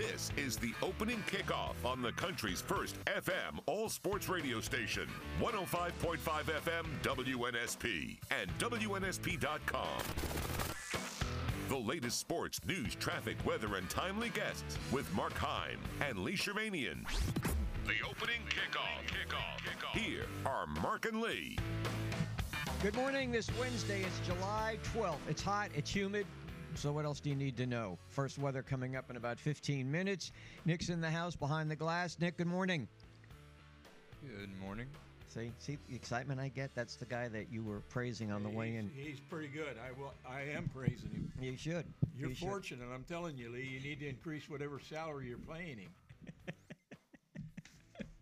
This 0.00 0.30
is 0.38 0.56
the 0.56 0.72
opening 0.82 1.22
kickoff 1.30 1.74
on 1.84 2.00
the 2.00 2.12
country's 2.12 2.62
first 2.62 2.96
FM 3.04 3.58
all 3.66 3.90
sports 3.90 4.30
radio 4.30 4.58
station, 4.58 5.06
105.5 5.42 6.16
FM 6.18 6.86
WNSP 7.02 8.16
and 8.30 8.48
WNSP.com. 8.58 10.00
The 11.68 11.76
latest 11.76 12.18
sports, 12.18 12.60
news, 12.66 12.94
traffic, 12.94 13.36
weather, 13.44 13.76
and 13.76 13.90
timely 13.90 14.30
guests 14.30 14.78
with 14.90 15.12
Mark 15.14 15.34
Heim 15.34 15.78
and 16.00 16.20
Lee 16.20 16.32
Shirvanian. 16.32 17.04
The 17.84 18.00
opening 18.08 18.40
kickoff. 18.48 19.04
kickoff. 19.06 19.58
kickoff. 19.58 19.98
Here 20.00 20.24
are 20.46 20.66
Mark 20.80 21.04
and 21.04 21.20
Lee. 21.20 21.58
Good 22.82 22.94
morning. 22.94 23.30
This 23.30 23.50
Wednesday, 23.60 24.00
it's 24.00 24.26
July 24.26 24.78
12th. 24.94 25.18
It's 25.28 25.42
hot, 25.42 25.68
it's 25.74 25.94
humid. 25.94 26.24
So, 26.76 26.92
what 26.92 27.04
else 27.04 27.20
do 27.20 27.28
you 27.28 27.36
need 27.36 27.56
to 27.58 27.66
know? 27.66 27.98
First 28.08 28.38
weather 28.38 28.62
coming 28.62 28.96
up 28.96 29.10
in 29.10 29.16
about 29.16 29.38
15 29.38 29.90
minutes. 29.90 30.32
Nick's 30.64 30.88
in 30.88 31.00
the 31.00 31.10
house 31.10 31.36
behind 31.36 31.70
the 31.70 31.76
glass. 31.76 32.16
Nick, 32.20 32.38
good 32.38 32.46
morning. 32.46 32.88
Good 34.22 34.48
morning. 34.60 34.86
See, 35.28 35.52
see 35.58 35.78
the 35.88 35.94
excitement 35.94 36.40
I 36.40 36.48
get? 36.48 36.70
That's 36.74 36.96
the 36.96 37.04
guy 37.04 37.28
that 37.28 37.52
you 37.52 37.62
were 37.62 37.80
praising 37.90 38.32
on 38.32 38.42
the 38.42 38.48
way 38.48 38.76
in. 38.76 38.90
He's, 38.94 39.06
he's 39.06 39.20
pretty 39.20 39.48
good. 39.48 39.76
I 39.84 39.98
will. 40.00 40.12
I 40.28 40.42
am 40.56 40.68
praising 40.74 41.10
him. 41.10 41.32
You 41.40 41.56
should. 41.56 41.84
You're 42.18 42.30
You 42.30 42.34
should. 42.34 42.48
fortunate. 42.48 42.86
I'm 42.94 43.04
telling 43.04 43.36
you, 43.36 43.50
Lee. 43.50 43.62
You 43.64 43.80
need 43.80 44.00
to 44.00 44.08
increase 44.08 44.48
whatever 44.48 44.80
salary 44.88 45.28
you're 45.28 45.38
paying 45.38 45.78
him. 45.78 45.90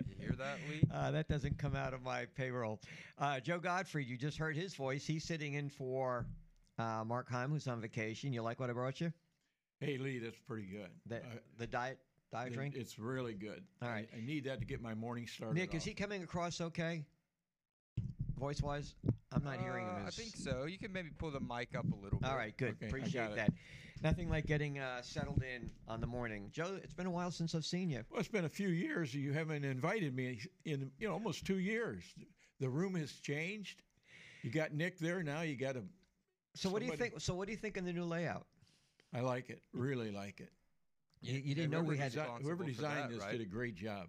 You 0.08 0.14
hear 0.26 0.34
that, 0.38 0.58
Lee? 0.68 0.82
Uh, 0.92 1.10
that 1.12 1.28
doesn't 1.28 1.58
come 1.58 1.76
out 1.76 1.94
of 1.94 2.02
my 2.02 2.26
payroll. 2.36 2.80
Uh, 3.18 3.38
Joe 3.40 3.58
Gottfried, 3.60 4.08
you 4.08 4.16
just 4.16 4.36
heard 4.36 4.56
his 4.56 4.74
voice. 4.74 5.06
He's 5.06 5.22
sitting 5.24 5.54
in 5.54 5.70
for 5.70 6.26
uh, 6.78 7.04
Mark 7.04 7.28
Heim, 7.28 7.50
who's 7.50 7.66
on 7.68 7.80
vacation. 7.80 8.32
You 8.32 8.42
like 8.42 8.60
what 8.60 8.70
I 8.70 8.72
brought 8.72 9.00
you? 9.00 9.12
Hey, 9.80 9.98
Lee, 9.98 10.18
that's 10.18 10.38
pretty 10.38 10.66
good. 10.66 10.90
The, 11.06 11.16
Uh, 11.18 11.38
the 11.56 11.66
diet 11.66 11.98
diet 12.32 12.52
it- 12.52 12.54
drink? 12.56 12.74
It's 12.76 12.98
really 12.98 13.34
good. 13.34 13.64
All 13.82 13.88
right. 13.88 14.08
I- 14.12 14.18
I, 14.18 14.20
need 14.20 14.44
that 14.44 14.60
to 14.60 14.66
get 14.66 14.80
my 14.82 14.94
morning 14.94 15.26
started. 15.26 15.54
Nick, 15.54 15.74
is 15.74 15.84
he 15.84 15.94
coming 15.94 16.22
across 16.22 16.60
okay? 16.60 17.04
Voice 18.38 18.62
wise? 18.62 18.94
I'm 19.32 19.42
not 19.44 19.60
hearing 19.60 19.86
him. 19.86 19.94
Uh, 20.04 20.06
I 20.06 20.10
think 20.10 20.36
so. 20.36 20.64
You 20.64 20.78
can 20.78 20.92
maybe 20.92 21.10
pull 21.10 21.30
the 21.30 21.40
mic 21.40 21.76
up 21.76 21.84
a 21.92 21.96
little 21.96 22.18
bit. 22.20 22.28
All 22.28 22.36
right, 22.36 22.56
good. 22.56 22.76
Okay, 22.76 22.86
Appreciate 22.86 23.12
got 23.12 23.32
it. 23.32 23.36
that. 23.36 23.52
Nothing 24.02 24.30
like 24.30 24.46
getting 24.46 24.78
uh, 24.78 25.02
settled 25.02 25.42
in 25.42 25.70
on 25.88 26.00
the 26.00 26.06
morning. 26.06 26.50
Joe, 26.52 26.78
it's 26.82 26.94
been 26.94 27.06
a 27.06 27.10
while 27.10 27.32
since 27.32 27.54
I've 27.56 27.66
seen 27.66 27.90
you. 27.90 28.04
Well, 28.10 28.20
it's 28.20 28.28
been 28.28 28.44
a 28.44 28.48
few 28.48 28.68
years. 28.68 29.12
You 29.12 29.32
haven't 29.32 29.64
invited 29.64 30.14
me 30.14 30.40
in 30.64 30.90
you 31.00 31.08
know 31.08 31.14
almost 31.14 31.44
two 31.44 31.58
years. 31.58 32.04
The 32.60 32.68
room 32.68 32.94
has 32.94 33.12
changed. 33.12 33.82
You 34.42 34.50
got 34.50 34.72
Nick 34.72 34.98
there 34.98 35.22
now. 35.24 35.40
You 35.42 35.56
got 35.56 35.76
a. 35.76 35.82
So 36.58 36.68
what 36.70 36.80
do 36.80 36.86
you 36.86 36.96
think? 36.96 37.20
So 37.20 37.34
what 37.34 37.46
do 37.46 37.52
you 37.52 37.58
think 37.58 37.76
of 37.76 37.84
the 37.84 37.92
new 37.92 38.04
layout? 38.04 38.46
I 39.14 39.20
like 39.20 39.48
it. 39.48 39.62
Really 39.72 40.10
like 40.10 40.40
it. 40.40 40.50
You, 41.20 41.38
you 41.38 41.54
didn't 41.54 41.70
know 41.70 41.82
we 41.82 41.96
had. 41.96 42.12
desi- 42.12 42.42
Whoever 42.42 42.64
designed 42.64 43.04
that, 43.04 43.10
this 43.10 43.22
right? 43.22 43.32
did 43.32 43.40
a 43.40 43.44
great 43.44 43.76
job. 43.76 44.08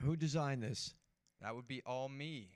Who 0.00 0.16
designed 0.16 0.62
this? 0.62 0.94
That 1.42 1.54
would 1.54 1.68
be 1.68 1.82
all 1.84 2.08
me. 2.08 2.48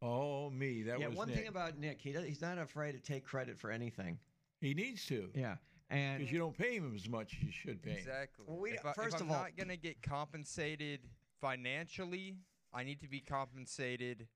All 0.00 0.50
me, 0.50 0.82
that 0.84 1.00
yeah, 1.00 1.08
was 1.08 1.16
one 1.16 1.28
Nick. 1.28 1.36
thing 1.38 1.48
about 1.48 1.76
Nick, 1.76 2.00
he 2.00 2.12
does, 2.12 2.24
he's 2.24 2.40
not 2.40 2.56
afraid 2.56 2.92
to 2.92 3.00
take 3.00 3.24
credit 3.24 3.58
for 3.58 3.72
anything. 3.72 4.16
he 4.60 4.72
needs 4.72 5.04
to 5.06 5.28
Yeah, 5.34 5.56
and 5.90 6.18
because 6.20 6.32
you 6.32 6.38
don't 6.38 6.56
pay 6.56 6.76
him 6.76 6.92
as 6.94 7.08
much 7.08 7.34
as 7.36 7.42
you 7.42 7.50
should 7.50 7.82
pay 7.82 7.90
him. 7.90 7.96
Exactly. 7.98 8.44
Well, 8.46 8.58
we- 8.58 8.70
if, 8.72 8.86
I, 8.86 8.92
first 8.92 9.16
if 9.16 9.22
of 9.22 9.26
I'm 9.26 9.32
all- 9.34 9.42
not 9.42 9.56
gonna 9.56 9.76
get 9.76 10.00
compensated 10.02 11.00
financially, 11.40 12.36
I 12.72 12.84
need 12.84 13.00
to 13.00 13.08
be 13.08 13.18
compensated 13.20 14.28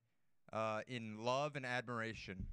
uh, 0.52 0.80
in 0.88 1.22
love 1.24 1.54
and 1.54 1.64
admiration. 1.64 2.46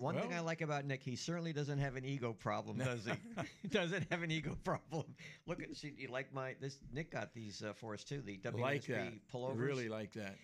One 0.00 0.16
thing 0.18 0.32
I 0.32 0.40
like 0.40 0.60
about 0.62 0.84
Nick, 0.84 1.02
he 1.02 1.14
certainly 1.16 1.52
doesn't 1.52 1.78
have 1.78 1.96
an 1.96 2.04
ego 2.04 2.32
problem, 2.32 2.78
does 2.78 3.04
he? 3.04 3.12
he 3.62 3.68
doesn't 3.68 4.06
have 4.10 4.22
an 4.22 4.30
ego 4.30 4.56
problem. 4.64 5.04
Look 5.46 5.62
at 5.62 5.76
see, 5.76 5.92
you 5.96 6.08
like 6.08 6.32
my 6.32 6.54
this. 6.60 6.78
Nick 6.92 7.10
got 7.12 7.32
these 7.34 7.62
uh, 7.62 7.72
for 7.72 7.94
us 7.94 8.02
too. 8.04 8.22
The 8.24 8.38
WSP 8.38 8.60
like 8.60 8.86
that. 8.86 9.12
pullovers. 9.32 9.58
Really 9.60 9.88
like 9.88 10.12
that. 10.14 10.36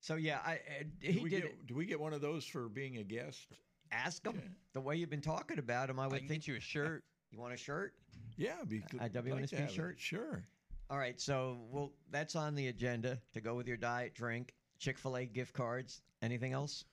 So 0.00 0.16
yeah, 0.16 0.38
I 0.44 0.54
uh, 0.54 0.84
Do 1.00 1.12
he 1.12 1.20
we 1.20 1.30
did 1.30 1.42
get, 1.42 1.50
it. 1.50 1.66
do 1.66 1.74
we 1.74 1.86
get 1.86 2.00
one 2.00 2.12
of 2.12 2.20
those 2.20 2.44
for 2.44 2.68
being 2.68 2.98
a 2.98 3.04
guest? 3.04 3.46
Ask 3.92 4.24
him 4.26 4.34
Okay. 4.36 4.48
the 4.72 4.80
way 4.80 4.96
you've 4.96 5.10
been 5.10 5.20
talking 5.20 5.58
about 5.58 5.88
him. 5.90 5.98
I 6.00 6.04
I 6.04 6.06
would 6.08 6.18
can 6.20 6.28
think 6.28 6.42
get 6.42 6.48
you 6.52 6.56
a 6.56 6.60
shirt. 6.60 7.04
you 7.30 7.38
want 7.38 7.54
a 7.54 7.56
shirt. 7.56 7.94
Yeah, 8.36 8.56
be 8.66 8.82
A 8.98 9.02
like 9.02 9.12
to 9.12 9.22
WNSP 9.22 9.58
have 9.58 9.70
shirt? 9.70 9.96
Sure. 9.98 10.42
All 10.90 10.98
right, 10.98 11.18
so 11.20 11.58
well, 11.70 11.92
that's 12.10 12.36
on 12.36 12.54
the 12.54 12.68
agenda 12.68 13.18
to 13.32 13.40
go 13.40 13.54
with 13.54 13.66
your 13.66 13.76
diet 13.76 14.14
drink, 14.14 14.54
Chick 14.78 14.98
Fil 14.98 15.16
A 15.16 15.24
gift 15.24 15.54
cards. 15.54 16.02
Anything 16.22 16.52
else? 16.52 16.84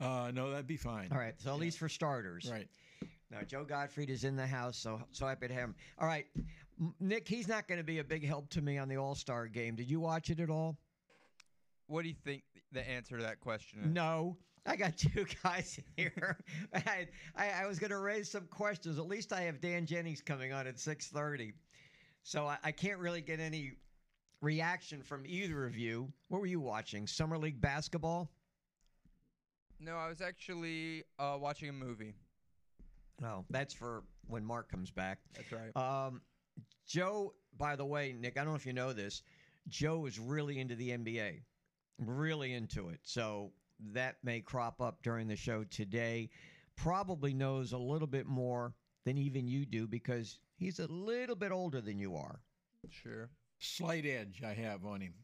Uh, 0.00 0.30
no, 0.32 0.50
that'd 0.50 0.66
be 0.66 0.76
fine. 0.76 1.08
All 1.10 1.18
right, 1.18 1.34
so 1.38 1.52
at 1.52 1.58
least 1.58 1.78
for 1.78 1.88
starters. 1.88 2.50
Right. 2.50 2.68
Now 3.30 3.42
Joe 3.46 3.64
Gottfried 3.64 4.10
is 4.10 4.24
in 4.24 4.36
the 4.36 4.46
house, 4.46 4.76
so 4.76 5.00
so 5.10 5.26
happy 5.26 5.48
to 5.48 5.54
have 5.54 5.64
him. 5.64 5.74
All 5.98 6.06
right, 6.06 6.26
Nick, 7.00 7.26
he's 7.26 7.48
not 7.48 7.66
going 7.66 7.78
to 7.78 7.84
be 7.84 7.98
a 7.98 8.04
big 8.04 8.26
help 8.26 8.48
to 8.50 8.62
me 8.62 8.78
on 8.78 8.88
the 8.88 8.96
All 8.96 9.14
Star 9.14 9.46
game. 9.46 9.74
Did 9.74 9.90
you 9.90 10.00
watch 10.00 10.30
it 10.30 10.40
at 10.40 10.50
all? 10.50 10.76
What 11.88 12.02
do 12.02 12.08
you 12.08 12.14
think 12.24 12.42
the 12.72 12.88
answer 12.88 13.16
to 13.16 13.22
that 13.22 13.40
question 13.40 13.80
is? 13.80 13.86
No. 13.86 14.36
I 14.68 14.74
got 14.74 14.96
two 14.98 15.24
guys 15.42 15.78
here. 15.96 16.36
I, 16.74 17.06
I, 17.36 17.50
I 17.62 17.66
was 17.66 17.78
going 17.78 17.90
to 17.90 17.98
raise 17.98 18.30
some 18.30 18.46
questions. 18.48 18.98
At 18.98 19.06
least 19.06 19.32
I 19.32 19.42
have 19.42 19.60
Dan 19.60 19.86
Jennings 19.86 20.20
coming 20.20 20.52
on 20.52 20.66
at 20.66 20.78
six 20.78 21.06
thirty, 21.06 21.52
so 22.22 22.46
I, 22.46 22.58
I 22.64 22.72
can't 22.72 22.98
really 22.98 23.20
get 23.20 23.38
any 23.38 23.72
reaction 24.40 25.02
from 25.02 25.24
either 25.26 25.64
of 25.64 25.76
you. 25.76 26.12
What 26.28 26.40
were 26.40 26.46
you 26.46 26.60
watching? 26.60 27.06
Summer 27.06 27.38
League 27.38 27.60
basketball? 27.60 28.30
No, 29.80 29.96
I 29.96 30.08
was 30.08 30.20
actually 30.20 31.04
uh, 31.18 31.36
watching 31.40 31.68
a 31.68 31.72
movie. 31.72 32.14
No, 33.20 33.44
that's 33.50 33.74
for 33.74 34.04
when 34.28 34.44
Mark 34.44 34.70
comes 34.70 34.90
back. 34.90 35.18
That's 35.34 35.52
right. 35.52 35.76
Um, 35.76 36.20
Joe, 36.86 37.34
by 37.56 37.76
the 37.76 37.84
way, 37.84 38.14
Nick, 38.18 38.38
I 38.38 38.42
don't 38.42 38.52
know 38.52 38.56
if 38.56 38.66
you 38.66 38.72
know 38.72 38.92
this. 38.92 39.22
Joe 39.68 40.06
is 40.06 40.18
really 40.18 40.58
into 40.58 40.74
the 40.76 40.90
NBA, 40.90 41.40
really 41.98 42.52
into 42.52 42.88
it. 42.88 43.00
So 43.02 43.52
that 43.92 44.16
may 44.22 44.40
crop 44.40 44.80
up 44.80 45.02
during 45.02 45.28
the 45.28 45.36
show 45.36 45.64
today. 45.64 46.30
Probably 46.76 47.32
knows 47.34 47.72
a 47.72 47.78
little 47.78 48.06
bit 48.06 48.26
more 48.26 48.74
than 49.04 49.18
even 49.18 49.48
you 49.48 49.64
do 49.64 49.86
because 49.86 50.38
he's 50.56 50.78
a 50.78 50.86
little 50.86 51.36
bit 51.36 51.52
older 51.52 51.80
than 51.80 51.98
you 51.98 52.16
are. 52.16 52.40
Sure. 52.90 53.30
Slight 53.58 54.04
edge 54.04 54.42
I 54.46 54.52
have 54.52 54.84
on 54.84 55.00
him. 55.00 55.14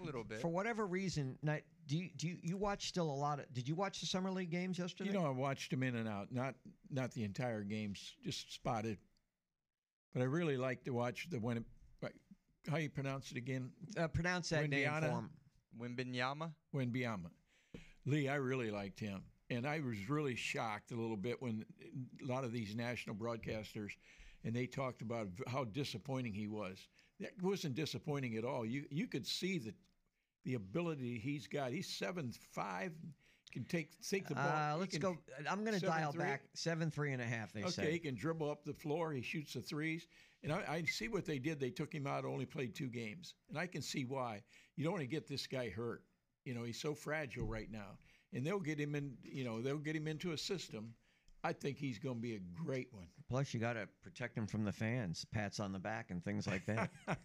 A 0.00 0.04
little 0.04 0.24
bit. 0.24 0.40
For 0.40 0.48
whatever 0.48 0.86
reason, 0.86 1.38
now, 1.42 1.58
do 1.86 1.96
you, 1.96 2.10
do 2.16 2.28
you, 2.28 2.36
you 2.42 2.56
watch 2.56 2.88
still 2.88 3.10
a 3.10 3.14
lot 3.14 3.38
of? 3.38 3.52
Did 3.52 3.68
you 3.68 3.74
watch 3.74 4.00
the 4.00 4.06
summer 4.06 4.30
league 4.30 4.50
games 4.50 4.78
yesterday? 4.78 5.10
You 5.10 5.18
know, 5.18 5.26
I 5.26 5.30
watched 5.30 5.70
them 5.70 5.82
in 5.82 5.96
and 5.96 6.08
out. 6.08 6.28
Not 6.30 6.54
not 6.90 7.12
the 7.12 7.24
entire 7.24 7.62
games, 7.62 8.14
just 8.24 8.52
spotted. 8.52 8.98
But 10.12 10.22
I 10.22 10.26
really 10.26 10.56
like 10.56 10.84
to 10.84 10.90
watch 10.90 11.28
the 11.30 11.38
when. 11.38 11.64
How 12.68 12.78
you 12.78 12.90
pronounce 12.90 13.30
it 13.30 13.36
again? 13.36 13.70
uh, 13.96 14.08
pronounce 14.08 14.48
that 14.48 14.68
name 14.68 14.90
Windiana? 14.90 15.06
for 15.06 15.12
him. 15.12 15.30
Wimbinyama? 15.78 16.50
When 16.72 16.90
Biama. 16.90 17.30
Lee, 18.06 18.28
I 18.28 18.36
really 18.36 18.72
liked 18.72 18.98
him. 18.98 19.22
And 19.50 19.66
I 19.66 19.78
was 19.78 20.08
really 20.08 20.34
shocked 20.34 20.90
a 20.90 20.96
little 20.96 21.16
bit 21.16 21.40
when 21.40 21.64
a 22.20 22.26
lot 22.26 22.42
of 22.42 22.50
these 22.50 22.74
national 22.74 23.14
broadcasters 23.14 23.90
and 24.46 24.54
they 24.54 24.66
talked 24.66 25.02
about 25.02 25.28
how 25.48 25.64
disappointing 25.64 26.32
he 26.32 26.46
was. 26.46 26.78
That 27.20 27.30
wasn't 27.42 27.74
disappointing 27.74 28.36
at 28.36 28.44
all. 28.44 28.66
You 28.66 28.84
you 28.90 29.06
could 29.06 29.26
see 29.26 29.58
the 29.58 29.74
the 30.44 30.54
ability 30.54 31.18
he's 31.18 31.46
got. 31.46 31.72
He's 31.72 31.88
seven 31.88 32.32
five, 32.52 32.92
can 33.52 33.64
take 33.64 33.90
take 34.06 34.28
the 34.28 34.34
ball. 34.34 34.44
Uh, 34.44 34.76
let's 34.76 34.92
can- 34.92 35.00
go. 35.00 35.16
I'm 35.48 35.64
going 35.64 35.78
to 35.78 35.84
dial 35.84 36.12
three? 36.12 36.24
back 36.24 36.42
seven 36.54 36.90
three 36.90 37.12
and 37.12 37.22
a 37.22 37.26
half. 37.26 37.52
They 37.52 37.62
Okay, 37.62 37.70
say. 37.70 37.92
he 37.92 37.98
can 37.98 38.14
dribble 38.14 38.50
up 38.50 38.64
the 38.64 38.74
floor. 38.74 39.12
He 39.12 39.22
shoots 39.22 39.54
the 39.54 39.62
threes. 39.62 40.06
And 40.42 40.52
I, 40.52 40.64
I 40.68 40.82
see 40.84 41.08
what 41.08 41.24
they 41.24 41.38
did. 41.38 41.58
They 41.58 41.70
took 41.70 41.92
him 41.92 42.06
out, 42.06 42.24
only 42.24 42.44
played 42.44 42.74
two 42.74 42.88
games. 42.88 43.34
And 43.48 43.58
I 43.58 43.66
can 43.66 43.82
see 43.82 44.04
why. 44.04 44.42
You 44.76 44.84
don't 44.84 44.92
want 44.92 45.02
to 45.02 45.08
get 45.08 45.26
this 45.26 45.46
guy 45.46 45.70
hurt. 45.70 46.04
You 46.44 46.54
know, 46.54 46.62
he's 46.62 46.80
so 46.80 46.94
fragile 46.94 47.46
right 47.46 47.70
now. 47.70 47.98
And 48.32 48.46
they'll 48.46 48.60
get 48.60 48.78
him 48.78 48.94
in, 48.94 49.16
you 49.24 49.44
know, 49.44 49.62
they'll 49.62 49.78
get 49.78 49.96
him 49.96 50.06
into 50.06 50.32
a 50.32 50.38
system. 50.38 50.94
I 51.44 51.52
think 51.52 51.78
he's 51.78 51.98
going 51.98 52.16
to 52.16 52.20
be 52.20 52.34
a 52.34 52.40
great 52.54 52.88
one. 52.92 53.06
Plus, 53.28 53.52
you 53.54 53.60
got 53.60 53.74
to 53.74 53.88
protect 54.02 54.36
him 54.36 54.46
from 54.46 54.64
the 54.64 54.72
fans, 54.72 55.24
pats 55.32 55.60
on 55.60 55.72
the 55.72 55.78
back, 55.78 56.10
and 56.10 56.24
things 56.24 56.46
like 56.46 56.64
that. 56.66 56.90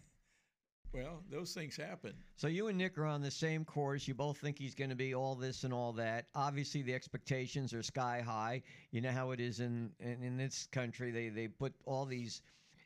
well, 0.92 1.22
those 1.30 1.52
things 1.52 1.76
happen. 1.76 2.12
so 2.36 2.46
you 2.48 2.68
and 2.68 2.78
Nick 2.78 2.98
are 2.98 3.06
on 3.06 3.22
the 3.22 3.30
same 3.30 3.64
course. 3.64 4.06
You 4.06 4.14
both 4.14 4.38
think 4.38 4.58
he's 4.58 4.74
going 4.74 4.90
to 4.90 4.96
be 4.96 5.14
all 5.14 5.34
this 5.34 5.64
and 5.64 5.72
all 5.72 5.92
that. 5.94 6.26
Obviously, 6.34 6.82
the 6.82 6.94
expectations 6.94 7.72
are 7.72 7.82
sky 7.82 8.22
high. 8.24 8.62
You 8.90 9.00
know 9.00 9.12
how 9.12 9.30
it 9.30 9.40
is 9.40 9.60
in 9.60 9.90
in, 10.00 10.22
in 10.22 10.36
this 10.36 10.66
country. 10.72 11.10
They 11.10 11.28
they 11.28 11.48
put 11.48 11.74
all 11.84 12.04
these 12.04 12.42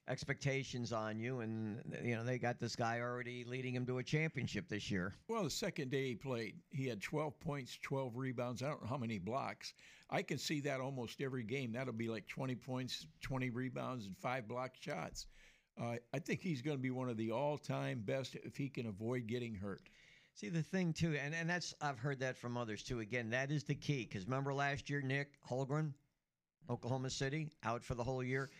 expectations 0.08 0.92
on 0.92 1.18
you, 1.18 1.40
and 1.40 1.80
you 2.02 2.14
know 2.14 2.24
they 2.24 2.38
got 2.38 2.58
this 2.58 2.76
guy 2.76 3.00
already 3.00 3.44
leading 3.44 3.74
him 3.74 3.86
to 3.86 3.98
a 3.98 4.02
championship 4.02 4.68
this 4.68 4.90
year. 4.90 5.14
Well, 5.28 5.44
the 5.44 5.50
second 5.50 5.90
day 5.90 6.08
he 6.08 6.14
played, 6.14 6.54
he 6.70 6.86
had 6.86 7.02
12 7.02 7.38
points, 7.40 7.78
12 7.82 8.16
rebounds. 8.16 8.62
I 8.62 8.68
don't 8.68 8.82
know 8.82 8.88
how 8.88 8.96
many 8.96 9.18
blocks. 9.18 9.74
I 10.08 10.22
can 10.22 10.38
see 10.38 10.60
that 10.60 10.80
almost 10.80 11.20
every 11.20 11.42
game. 11.42 11.72
That'll 11.72 11.92
be 11.92 12.08
like 12.08 12.28
20 12.28 12.54
points, 12.54 13.06
20 13.22 13.50
rebounds, 13.50 14.06
and 14.06 14.16
five 14.16 14.46
block 14.46 14.72
shots. 14.78 15.26
Uh, 15.80 15.96
I 16.14 16.18
think 16.20 16.40
he's 16.40 16.62
going 16.62 16.76
to 16.76 16.82
be 16.82 16.90
one 16.90 17.08
of 17.08 17.16
the 17.16 17.32
all-time 17.32 18.02
best 18.04 18.36
if 18.36 18.56
he 18.56 18.68
can 18.68 18.86
avoid 18.86 19.26
getting 19.26 19.54
hurt. 19.54 19.82
See 20.34 20.48
the 20.48 20.62
thing 20.62 20.92
too, 20.92 21.16
and 21.16 21.34
and 21.34 21.48
that's 21.48 21.74
I've 21.80 21.98
heard 21.98 22.20
that 22.20 22.36
from 22.36 22.58
others 22.58 22.82
too. 22.82 23.00
Again, 23.00 23.30
that 23.30 23.50
is 23.50 23.64
the 23.64 23.74
key 23.74 24.04
because 24.04 24.26
remember 24.26 24.52
last 24.52 24.90
year, 24.90 25.00
Nick 25.00 25.30
Holmgren, 25.48 25.92
Oklahoma 26.68 27.08
City, 27.08 27.48
out 27.64 27.82
for 27.82 27.94
the 27.94 28.04
whole 28.04 28.22
year. 28.22 28.50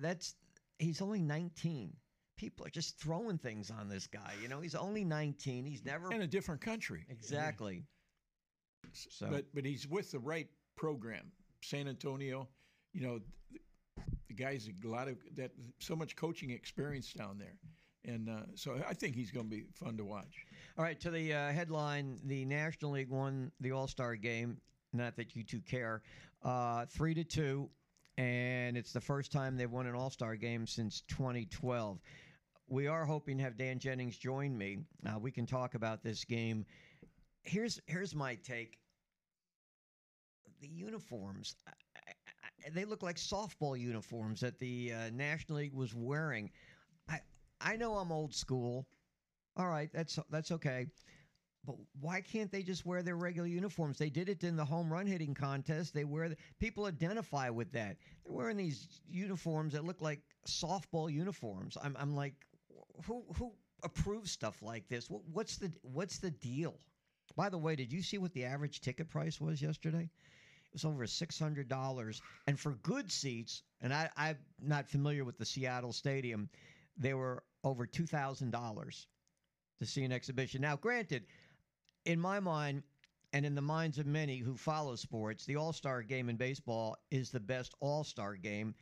That's 0.00 0.34
he's 0.78 1.00
only 1.02 1.22
19. 1.22 1.92
People 2.36 2.66
are 2.66 2.70
just 2.70 2.98
throwing 3.00 3.38
things 3.38 3.70
on 3.70 3.88
this 3.88 4.06
guy. 4.06 4.32
You 4.40 4.48
know, 4.48 4.60
he's 4.60 4.74
only 4.74 5.04
19. 5.04 5.64
He's 5.64 5.84
never 5.84 6.12
in 6.12 6.22
a 6.22 6.26
different 6.26 6.60
country. 6.60 7.04
exactly. 7.08 7.84
So 8.92 9.26
But 9.30 9.46
but 9.54 9.64
he's 9.64 9.86
with 9.88 10.10
the 10.12 10.18
right 10.18 10.48
program. 10.76 11.32
San 11.62 11.88
Antonio, 11.88 12.48
you 12.92 13.00
know, 13.00 13.18
the, 13.50 13.58
the 14.28 14.34
guy's 14.34 14.68
a 14.68 14.88
lot 14.88 15.08
of 15.08 15.16
that 15.34 15.50
so 15.80 15.96
much 15.96 16.14
coaching 16.16 16.50
experience 16.50 17.12
down 17.12 17.38
there, 17.38 17.58
and 18.04 18.28
uh, 18.30 18.42
so 18.54 18.80
I 18.88 18.94
think 18.94 19.16
he's 19.16 19.32
going 19.32 19.46
to 19.46 19.56
be 19.56 19.64
fun 19.74 19.96
to 19.96 20.04
watch. 20.04 20.46
All 20.78 20.84
right, 20.84 20.98
to 21.00 21.10
the 21.10 21.34
uh, 21.34 21.52
headline: 21.52 22.20
the 22.24 22.44
National 22.44 22.92
League 22.92 23.10
won 23.10 23.50
the 23.60 23.72
All 23.72 23.88
Star 23.88 24.14
game. 24.14 24.58
Not 24.92 25.16
that 25.16 25.34
you 25.36 25.42
two 25.42 25.60
care, 25.60 26.02
uh, 26.44 26.86
three 26.86 27.12
to 27.14 27.24
two, 27.24 27.68
and 28.18 28.76
it's 28.76 28.92
the 28.92 29.00
first 29.00 29.30
time 29.30 29.56
they've 29.56 29.70
won 29.70 29.86
an 29.86 29.94
All 29.94 30.10
Star 30.10 30.34
game 30.34 30.66
since 30.66 31.02
2012. 31.08 32.00
We 32.66 32.88
are 32.88 33.06
hoping 33.06 33.38
to 33.38 33.44
have 33.44 33.56
Dan 33.56 33.78
Jennings 33.78 34.18
join 34.18 34.58
me. 34.58 34.78
Uh, 35.06 35.18
we 35.18 35.30
can 35.30 35.46
talk 35.46 35.74
about 35.74 36.02
this 36.02 36.24
game. 36.24 36.66
Here's 37.44 37.80
here's 37.86 38.14
my 38.14 38.34
take. 38.34 38.78
The 40.60 40.66
uniforms, 40.68 41.54
I, 41.68 41.70
I, 42.66 42.70
they 42.70 42.84
look 42.84 43.04
like 43.04 43.16
softball 43.16 43.78
uniforms 43.78 44.40
that 44.40 44.58
the 44.58 44.92
uh, 44.92 45.10
National 45.12 45.58
League 45.58 45.72
was 45.72 45.94
wearing. 45.94 46.50
I 47.08 47.20
I 47.60 47.76
know 47.76 47.94
I'm 47.94 48.10
old 48.10 48.34
school. 48.34 48.88
All 49.56 49.68
right, 49.68 49.90
that's 49.92 50.18
that's 50.30 50.50
okay. 50.50 50.88
But 51.68 51.76
why 52.00 52.22
can't 52.22 52.50
they 52.50 52.62
just 52.62 52.86
wear 52.86 53.02
their 53.02 53.16
regular 53.16 53.46
uniforms? 53.46 53.98
They 53.98 54.08
did 54.08 54.30
it 54.30 54.42
in 54.42 54.56
the 54.56 54.64
home 54.64 54.90
run 54.90 55.06
hitting 55.06 55.34
contest. 55.34 55.92
They 55.92 56.04
wear 56.04 56.30
the, 56.30 56.36
people 56.58 56.86
identify 56.86 57.50
with 57.50 57.70
that. 57.72 57.98
They're 58.24 58.34
wearing 58.34 58.56
these 58.56 59.02
uniforms 59.06 59.74
that 59.74 59.84
look 59.84 60.00
like 60.00 60.20
softball 60.46 61.12
uniforms. 61.12 61.76
I'm 61.82 61.94
I'm 62.00 62.16
like, 62.16 62.32
who 63.04 63.22
who 63.38 63.52
approves 63.82 64.30
stuff 64.30 64.62
like 64.62 64.88
this? 64.88 65.10
What, 65.10 65.20
what's 65.30 65.58
the 65.58 65.70
what's 65.82 66.16
the 66.16 66.30
deal? 66.30 66.74
By 67.36 67.50
the 67.50 67.58
way, 67.58 67.76
did 67.76 67.92
you 67.92 68.00
see 68.00 68.16
what 68.16 68.32
the 68.32 68.46
average 68.46 68.80
ticket 68.80 69.10
price 69.10 69.38
was 69.38 69.60
yesterday? 69.60 70.08
It 70.64 70.72
was 70.72 70.86
over 70.86 71.06
six 71.06 71.38
hundred 71.38 71.68
dollars, 71.68 72.22
and 72.46 72.58
for 72.58 72.76
good 72.82 73.12
seats. 73.12 73.62
And 73.82 73.92
I, 73.92 74.08
I'm 74.16 74.38
not 74.58 74.88
familiar 74.88 75.22
with 75.22 75.36
the 75.36 75.44
Seattle 75.44 75.92
Stadium. 75.92 76.48
They 76.96 77.12
were 77.12 77.42
over 77.62 77.84
two 77.84 78.06
thousand 78.06 78.52
dollars 78.52 79.06
to 79.80 79.86
see 79.86 80.02
an 80.04 80.12
exhibition. 80.12 80.62
Now, 80.62 80.76
granted, 80.76 81.26
in 82.08 82.18
my 82.18 82.40
mind, 82.40 82.82
and 83.34 83.44
in 83.44 83.54
the 83.54 83.62
minds 83.62 83.98
of 83.98 84.06
many 84.06 84.38
who 84.38 84.56
follow 84.56 84.96
sports, 84.96 85.44
the 85.44 85.56
All 85.56 85.74
Star 85.74 86.02
game 86.02 86.30
in 86.30 86.36
baseball 86.36 86.96
is 87.10 87.30
the 87.30 87.38
best 87.38 87.74
All 87.80 88.02
Star 88.02 88.34
game 88.34 88.74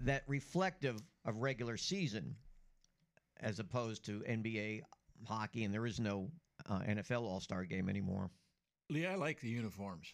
that 0.00 0.24
reflective 0.26 1.00
of 1.24 1.36
regular 1.36 1.76
season, 1.76 2.34
as 3.40 3.60
opposed 3.60 4.04
to 4.06 4.20
NBA 4.28 4.82
hockey, 5.24 5.64
and 5.64 5.72
there 5.72 5.86
is 5.86 6.00
no 6.00 6.28
uh, 6.68 6.80
NFL 6.80 7.22
All 7.22 7.40
Star 7.40 7.64
game 7.64 7.88
anymore. 7.88 8.30
Lee, 8.90 9.06
I 9.06 9.14
like 9.14 9.40
the 9.40 9.48
uniforms. 9.48 10.12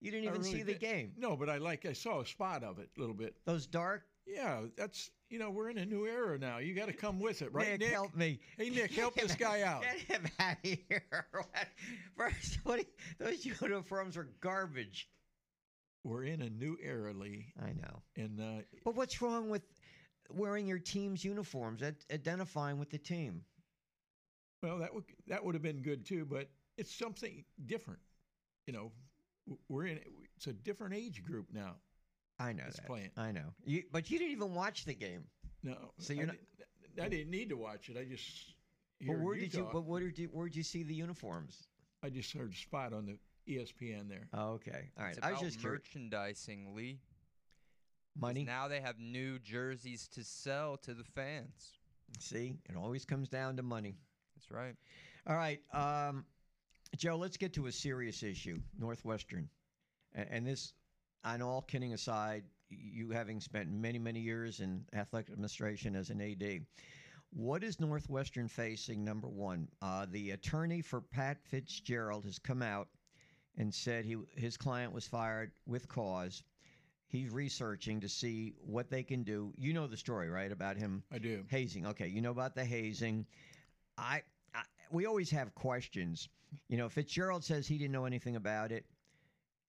You 0.00 0.10
didn't 0.10 0.24
even 0.24 0.38
really 0.40 0.50
see 0.52 0.62
the 0.62 0.72
did. 0.72 0.80
game. 0.80 1.12
No, 1.16 1.36
but 1.36 1.48
I 1.48 1.58
like. 1.58 1.86
I 1.86 1.92
saw 1.92 2.20
a 2.20 2.26
spot 2.26 2.64
of 2.64 2.80
it 2.80 2.90
a 2.96 3.00
little 3.00 3.14
bit. 3.14 3.36
Those 3.46 3.66
dark. 3.66 4.02
Yeah, 4.26 4.62
that's 4.76 5.10
you 5.34 5.40
know 5.40 5.50
we're 5.50 5.68
in 5.68 5.78
a 5.78 5.84
new 5.84 6.06
era 6.06 6.38
now. 6.38 6.58
You 6.58 6.74
got 6.74 6.86
to 6.86 6.92
come 6.92 7.18
with 7.18 7.42
it, 7.42 7.52
right, 7.52 7.70
Nick, 7.70 7.80
Nick? 7.80 7.90
help 7.90 8.14
me. 8.14 8.38
Hey, 8.56 8.70
Nick, 8.70 8.92
help 8.92 9.16
this 9.16 9.34
guy 9.34 9.62
out. 9.62 9.82
Get 9.82 9.98
him 10.20 10.26
out 10.38 10.52
of 10.52 10.58
here. 10.62 11.26
First, 12.16 12.60
what 12.62 12.78
you- 12.78 12.84
those 13.18 13.44
uniforms 13.44 14.16
are 14.16 14.28
garbage. 14.40 15.08
We're 16.04 16.22
in 16.22 16.40
a 16.40 16.50
new 16.50 16.76
era, 16.80 17.12
Lee, 17.12 17.46
I 17.60 17.72
know. 17.72 18.02
and 18.14 18.40
uh, 18.40 18.62
But 18.84 18.94
what's 18.94 19.20
wrong 19.20 19.48
with 19.50 19.62
wearing 20.32 20.68
your 20.68 20.78
team's 20.78 21.24
uniforms, 21.24 21.82
identifying 22.12 22.78
with 22.78 22.90
the 22.90 22.98
team? 22.98 23.42
well, 24.62 24.78
that 24.78 24.94
would 24.94 25.04
that 25.26 25.44
would 25.44 25.56
have 25.56 25.62
been 25.62 25.82
good 25.82 26.06
too. 26.06 26.24
But 26.30 26.48
it's 26.78 26.94
something 26.96 27.44
different. 27.66 27.98
You 28.68 28.72
know, 28.74 28.92
we're 29.68 29.86
in. 29.86 29.98
It's 30.36 30.46
a 30.46 30.52
different 30.52 30.94
age 30.94 31.24
group 31.24 31.46
now. 31.52 31.74
I 32.38 32.52
know 32.52 32.64
It's 32.66 32.76
that. 32.78 32.86
playing. 32.86 33.10
I 33.16 33.30
know. 33.32 33.54
You, 33.64 33.84
but 33.92 34.10
you 34.10 34.18
didn't 34.18 34.32
even 34.32 34.54
watch 34.54 34.84
the 34.84 34.94
game. 34.94 35.24
No, 35.62 35.76
So 35.98 36.12
you're 36.12 36.26
not- 36.26 36.36
didn't, 36.96 37.06
I 37.06 37.08
didn't 37.08 37.30
need 37.30 37.48
to 37.50 37.56
watch 37.56 37.88
it. 37.88 37.96
I 37.96 38.04
just. 38.04 38.54
But 39.00 39.14
heard 39.14 39.22
where 39.24 39.36
did 39.36 39.54
you? 39.54 39.68
But 39.72 39.84
where 39.84 40.00
did 40.00 40.18
you? 40.18 40.28
Where 40.28 40.46
did 40.46 40.56
you 40.56 40.62
see 40.62 40.82
the 40.82 40.94
uniforms? 40.94 41.68
I 42.02 42.10
just 42.10 42.32
heard 42.32 42.52
a 42.52 42.56
spot 42.56 42.92
on 42.92 43.06
the 43.06 43.18
ESPN 43.48 44.08
there. 44.08 44.28
Oh, 44.32 44.52
okay. 44.52 44.90
All 44.98 45.04
right. 45.04 45.16
It's 45.16 45.24
I 45.24 45.30
about 45.30 45.42
was 45.42 45.50
just 45.52 45.60
curious. 45.60 45.82
merchandising, 45.84 46.74
Lee. 46.74 47.00
'Cause 48.14 48.20
Money. 48.20 48.44
Now 48.44 48.68
they 48.68 48.80
have 48.80 48.98
new 48.98 49.38
jerseys 49.40 50.06
to 50.08 50.22
sell 50.22 50.76
to 50.78 50.94
the 50.94 51.02
fans. 51.04 51.78
See, 52.20 52.56
it 52.68 52.76
always 52.76 53.04
comes 53.04 53.28
down 53.28 53.56
to 53.56 53.62
money. 53.62 53.96
That's 54.36 54.50
right. 54.50 54.76
All 55.26 55.34
right, 55.36 55.60
um, 55.72 56.24
Joe. 56.96 57.16
Let's 57.16 57.36
get 57.36 57.54
to 57.54 57.66
a 57.66 57.72
serious 57.72 58.22
issue. 58.22 58.60
Northwestern, 58.78 59.48
and, 60.12 60.28
and 60.30 60.46
this, 60.46 60.74
Know. 61.24 61.48
All 61.48 61.62
kidding 61.62 61.94
aside, 61.94 62.44
you 62.68 63.10
having 63.10 63.40
spent 63.40 63.70
many, 63.70 63.98
many 63.98 64.20
years 64.20 64.60
in 64.60 64.84
athletic 64.92 65.30
administration 65.30 65.96
as 65.96 66.10
an 66.10 66.20
AD, 66.20 66.64
what 67.30 67.64
is 67.64 67.80
Northwestern 67.80 68.48
facing? 68.48 69.04
Number 69.04 69.28
one, 69.28 69.68
uh, 69.82 70.06
the 70.10 70.30
attorney 70.30 70.80
for 70.80 71.00
Pat 71.00 71.38
Fitzgerald 71.42 72.24
has 72.24 72.38
come 72.38 72.62
out 72.62 72.88
and 73.56 73.74
said 73.74 74.04
he 74.04 74.16
his 74.36 74.56
client 74.56 74.92
was 74.92 75.06
fired 75.06 75.50
with 75.66 75.88
cause. 75.88 76.42
He's 77.06 77.30
researching 77.30 78.00
to 78.00 78.08
see 78.08 78.54
what 78.60 78.90
they 78.90 79.02
can 79.02 79.22
do. 79.22 79.52
You 79.56 79.72
know 79.72 79.86
the 79.86 79.96
story, 79.96 80.28
right, 80.28 80.50
about 80.50 80.76
him 80.76 81.02
I 81.12 81.18
do. 81.18 81.44
hazing. 81.48 81.86
Okay, 81.86 82.08
you 82.08 82.20
know 82.20 82.30
about 82.30 82.54
the 82.54 82.64
hazing. 82.64 83.26
I, 83.96 84.22
I 84.54 84.62
we 84.90 85.06
always 85.06 85.30
have 85.30 85.54
questions. 85.54 86.28
You 86.68 86.76
know, 86.76 86.88
Fitzgerald 86.88 87.44
says 87.44 87.66
he 87.66 87.78
didn't 87.78 87.92
know 87.92 88.04
anything 88.04 88.36
about 88.36 88.72
it, 88.72 88.84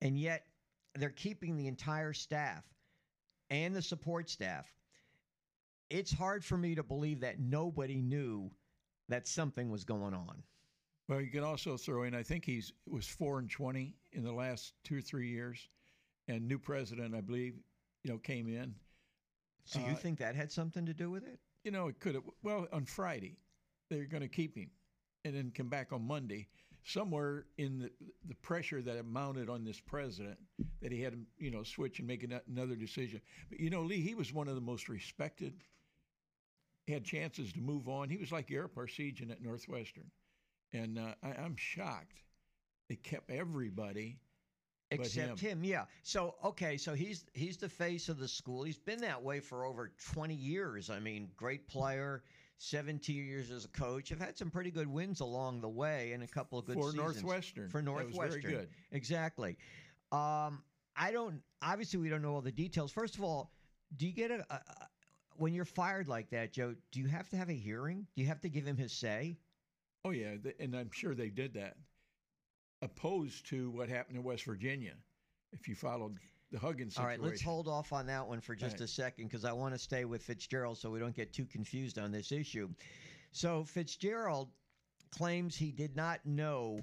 and 0.01 0.17
yet 0.19 0.45
they're 0.95 1.09
keeping 1.09 1.57
the 1.57 1.67
entire 1.67 2.13
staff 2.13 2.63
and 3.49 3.75
the 3.75 3.81
support 3.81 4.29
staff. 4.29 4.65
It's 5.89 6.11
hard 6.11 6.43
for 6.43 6.57
me 6.57 6.75
to 6.75 6.83
believe 6.83 7.19
that 7.21 7.39
nobody 7.39 8.01
knew 8.01 8.49
that 9.07 9.27
something 9.27 9.69
was 9.69 9.83
going 9.83 10.13
on. 10.13 10.41
Well, 11.07 11.21
you 11.21 11.29
can 11.29 11.43
also 11.43 11.77
throw 11.77 12.03
in. 12.03 12.15
I 12.15 12.23
think 12.23 12.43
he's 12.43 12.73
was 12.87 13.07
four 13.07 13.37
and 13.37 13.49
twenty 13.49 13.93
in 14.13 14.23
the 14.23 14.31
last 14.33 14.73
two 14.83 14.97
or 14.97 15.01
three 15.01 15.29
years, 15.29 15.69
and 16.27 16.47
new 16.47 16.57
president, 16.57 17.13
I 17.13 17.21
believe, 17.21 17.53
you 18.03 18.11
know, 18.11 18.17
came 18.17 18.47
in. 18.47 18.73
So 19.65 19.79
you 19.79 19.91
Uh, 19.91 19.95
think 19.95 20.17
that 20.19 20.35
had 20.35 20.51
something 20.51 20.85
to 20.87 20.93
do 20.93 21.11
with 21.11 21.23
it? 21.27 21.39
You 21.63 21.69
know, 21.71 21.87
it 21.87 21.99
could 21.99 22.15
have. 22.15 22.23
Well, 22.41 22.67
on 22.71 22.85
Friday, 22.85 23.37
they're 23.89 24.05
going 24.05 24.21
to 24.21 24.27
keep 24.27 24.57
him, 24.57 24.71
and 25.23 25.35
then 25.35 25.51
come 25.51 25.69
back 25.69 25.93
on 25.93 26.01
Monday. 26.01 26.47
Somewhere 26.85 27.45
in 27.57 27.79
the 27.79 27.91
the 28.27 28.35
pressure 28.35 28.81
that 28.81 28.95
it 28.95 29.05
mounted 29.05 29.49
on 29.49 29.63
this 29.63 29.79
president, 29.79 30.37
that 30.81 30.91
he 30.91 31.01
had 31.01 31.13
to, 31.13 31.19
you 31.37 31.49
know, 31.49 31.63
switch 31.63 31.99
and 31.99 32.07
make 32.07 32.23
ano- 32.23 32.41
another 32.47 32.75
decision. 32.75 33.21
But 33.49 33.59
you 33.59 33.69
know, 33.71 33.81
Lee, 33.81 34.01
he 34.01 34.13
was 34.13 34.31
one 34.31 34.47
of 34.47 34.55
the 34.55 34.61
most 34.61 34.87
respected. 34.87 35.53
He 36.85 36.93
had 36.93 37.03
chances 37.03 37.51
to 37.53 37.59
move 37.59 37.89
on. 37.89 38.09
He 38.09 38.17
was 38.17 38.31
like 38.31 38.51
Ara 38.51 38.69
Parseghian 38.69 39.31
at 39.31 39.41
Northwestern, 39.41 40.11
and 40.73 40.99
uh, 40.99 41.15
I, 41.23 41.29
I'm 41.41 41.55
shocked 41.57 42.21
they 42.89 42.95
kept 42.95 43.31
everybody. 43.31 44.19
Except 44.91 45.39
him. 45.39 45.63
yeah. 45.63 45.85
So 46.03 46.35
okay, 46.43 46.77
so 46.77 46.93
he's 46.93 47.25
he's 47.33 47.57
the 47.57 47.67
face 47.67 48.07
of 48.07 48.19
the 48.19 48.27
school. 48.27 48.63
He's 48.63 48.77
been 48.77 49.01
that 49.01 49.23
way 49.23 49.39
for 49.39 49.65
over 49.65 49.91
20 50.13 50.35
years. 50.35 50.89
I 50.91 50.99
mean, 50.99 51.29
great 51.35 51.67
player, 51.67 52.23
17 52.57 53.25
years 53.25 53.51
as 53.51 53.65
a 53.65 53.69
coach. 53.69 54.11
I've 54.11 54.19
had 54.19 54.37
some 54.37 54.49
pretty 54.49 54.71
good 54.71 54.87
wins 54.87 55.19
along 55.19 55.61
the 55.61 55.69
way 55.69 56.11
and 56.13 56.23
a 56.23 56.27
couple 56.27 56.57
of 56.59 56.65
good 56.65 56.75
For 56.75 56.91
seasons. 56.91 57.21
Northwestern. 57.23 57.69
For 57.69 57.79
was 57.79 57.85
very 57.85 58.03
Northwestern. 58.03 58.41
good. 58.41 58.69
Exactly. 58.91 59.57
Um, 60.11 60.63
I 60.95 61.11
don't. 61.11 61.41
Obviously, 61.61 61.99
we 61.99 62.09
don't 62.09 62.21
know 62.21 62.33
all 62.35 62.41
the 62.41 62.51
details. 62.51 62.91
First 62.91 63.15
of 63.15 63.23
all, 63.23 63.51
do 63.97 64.05
you 64.05 64.13
get 64.13 64.31
a, 64.31 64.45
a, 64.49 64.55
a 64.55 64.87
when 65.37 65.53
you're 65.53 65.65
fired 65.65 66.07
like 66.07 66.29
that, 66.29 66.53
Joe? 66.53 66.75
Do 66.91 66.99
you 67.01 67.07
have 67.07 67.27
to 67.29 67.37
have 67.37 67.49
a 67.49 67.53
hearing? 67.53 68.07
Do 68.15 68.21
you 68.21 68.27
have 68.29 68.39
to 68.41 68.49
give 68.49 68.65
him 68.65 68.77
his 68.77 68.93
say? 68.93 69.37
Oh 70.05 70.11
yeah, 70.11 70.35
and 70.59 70.75
I'm 70.75 70.91
sure 70.91 71.15
they 71.15 71.29
did 71.29 71.53
that. 71.55 71.75
Opposed 72.81 73.47
to 73.47 73.71
what 73.71 73.89
happened 73.89 74.17
in 74.17 74.23
West 74.23 74.45
Virginia, 74.45 74.93
if 75.51 75.67
you 75.67 75.75
followed 75.75 76.17
the 76.51 76.59
Huggins 76.59 76.97
All 76.97 77.03
situation. 77.03 77.21
right, 77.21 77.29
let's 77.29 77.41
hold 77.41 77.67
off 77.67 77.93
on 77.93 78.05
that 78.07 78.27
one 78.27 78.41
for 78.41 78.55
just 78.55 78.79
right. 78.79 78.81
a 78.81 78.87
second 78.87 79.27
because 79.27 79.45
I 79.45 79.51
want 79.51 79.73
to 79.73 79.79
stay 79.79 80.05
with 80.05 80.21
Fitzgerald 80.23 80.77
so 80.77 80.89
we 80.89 80.99
don't 80.99 81.15
get 81.15 81.33
too 81.33 81.45
confused 81.45 81.97
on 81.97 82.11
this 82.11 82.31
issue. 82.31 82.69
So 83.31 83.63
Fitzgerald 83.63 84.49
claims 85.11 85.55
he 85.55 85.71
did 85.71 85.95
not 85.95 86.19
know 86.25 86.79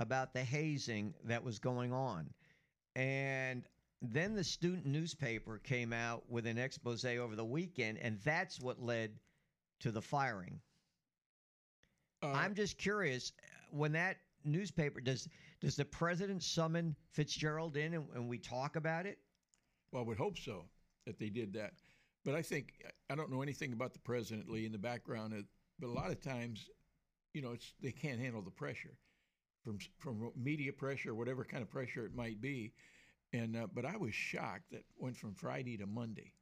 about 0.00 0.32
the 0.32 0.44
hazing 0.44 1.14
that 1.24 1.42
was 1.42 1.58
going 1.58 1.92
on. 1.92 2.28
And 2.94 3.64
then 4.02 4.34
the 4.34 4.44
student 4.44 4.86
newspaper 4.86 5.58
came 5.58 5.92
out 5.92 6.24
with 6.28 6.46
an 6.46 6.58
expose 6.58 7.04
over 7.04 7.36
the 7.36 7.44
weekend, 7.44 7.98
and 7.98 8.18
that's 8.24 8.60
what 8.60 8.82
led 8.82 9.12
to 9.80 9.90
the 9.90 10.02
firing. 10.02 10.60
Uh, 12.22 12.32
I'm 12.32 12.54
just 12.54 12.78
curious 12.78 13.32
when 13.70 13.92
that 13.92 14.16
newspaper 14.44 15.00
does 15.00 15.28
does 15.60 15.76
the 15.76 15.84
president 15.84 16.42
summon 16.42 16.94
Fitzgerald 17.12 17.76
in 17.76 17.94
and, 17.94 18.06
and 18.14 18.28
we 18.28 18.38
talk 18.38 18.76
about 18.76 19.06
it? 19.06 19.18
well, 19.92 20.02
I 20.02 20.06
would 20.06 20.18
hope 20.18 20.36
so 20.38 20.64
that 21.06 21.18
they 21.18 21.30
did 21.30 21.52
that. 21.54 21.72
but 22.24 22.34
I 22.34 22.42
think 22.42 22.72
I 23.08 23.14
don't 23.14 23.30
know 23.30 23.42
anything 23.42 23.72
about 23.72 23.92
the 23.92 24.00
president 24.00 24.50
Lee 24.50 24.66
in 24.66 24.72
the 24.72 24.78
background, 24.78 25.32
uh, 25.32 25.42
but 25.78 25.88
a 25.88 25.92
lot 25.92 26.10
of 26.10 26.20
times, 26.20 26.68
you 27.32 27.42
know, 27.42 27.52
it's 27.52 27.72
they 27.80 27.92
can't 27.92 28.20
handle 28.20 28.42
the 28.42 28.50
pressure 28.50 28.96
from 29.64 29.78
from 29.98 30.32
media 30.36 30.72
pressure, 30.72 31.14
whatever 31.14 31.44
kind 31.44 31.62
of 31.62 31.70
pressure 31.70 32.04
it 32.04 32.14
might 32.14 32.40
be. 32.40 32.72
And 33.32 33.56
uh, 33.56 33.66
but 33.72 33.84
I 33.84 33.96
was 33.96 34.14
shocked 34.14 34.70
that 34.72 34.84
went 34.98 35.16
from 35.16 35.34
Friday 35.34 35.76
to 35.78 35.86
Monday. 35.86 36.32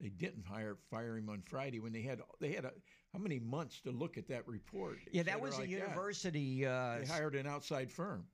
They 0.00 0.08
didn't 0.08 0.44
hire 0.46 0.76
fire 0.90 1.16
him 1.16 1.28
on 1.28 1.42
Friday 1.42 1.80
when 1.80 1.92
they 1.92 2.02
had 2.02 2.20
they 2.40 2.52
had 2.52 2.64
a, 2.64 2.72
how 3.12 3.18
many 3.18 3.38
months 3.38 3.80
to 3.82 3.90
look 3.90 4.18
at 4.18 4.28
that 4.28 4.46
report? 4.46 4.98
Yeah, 5.12 5.22
that 5.24 5.40
was 5.40 5.56
a 5.56 5.60
like 5.60 5.70
university. 5.70 6.66
Uh, 6.66 6.98
They 7.00 7.06
hired 7.06 7.34
an 7.34 7.46
outside 7.46 7.90
firm 7.90 8.24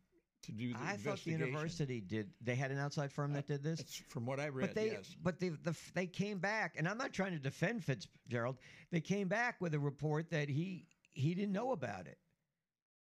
to 0.43 0.53
do 0.53 0.73
the 0.73 0.79
I 0.81 0.97
thought 0.97 1.23
the 1.25 1.31
university 1.31 2.01
did. 2.01 2.31
They 2.41 2.55
had 2.55 2.71
an 2.71 2.79
outside 2.79 3.13
firm 3.13 3.33
that 3.35 3.47
did 3.47 3.63
this. 3.63 3.79
That's 3.79 3.97
from 4.09 4.27
what 4.27 4.41
I 4.41 4.49
read. 4.49 4.69
But 4.69 4.75
they, 4.75 4.93
yes. 4.93 5.15
but 5.23 5.39
they, 5.41 5.51
the, 5.51 5.77
they 5.95 6.07
came 6.07 6.39
back, 6.39 6.75
and 6.77 6.89
I'm 6.89 6.99
not 6.99 7.13
trying 7.13 7.33
to 7.33 7.39
defend 7.39 7.85
Fitzgerald. 7.85 8.57
They 8.91 9.01
came 9.01 9.29
back 9.29 9.61
with 9.61 9.75
a 9.75 9.79
report 9.79 10.31
that 10.31 10.49
he 10.49 10.87
he 11.13 11.35
didn't 11.35 11.53
know 11.53 11.73
about 11.73 12.07
it. 12.07 12.19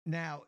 Now, 0.06 0.44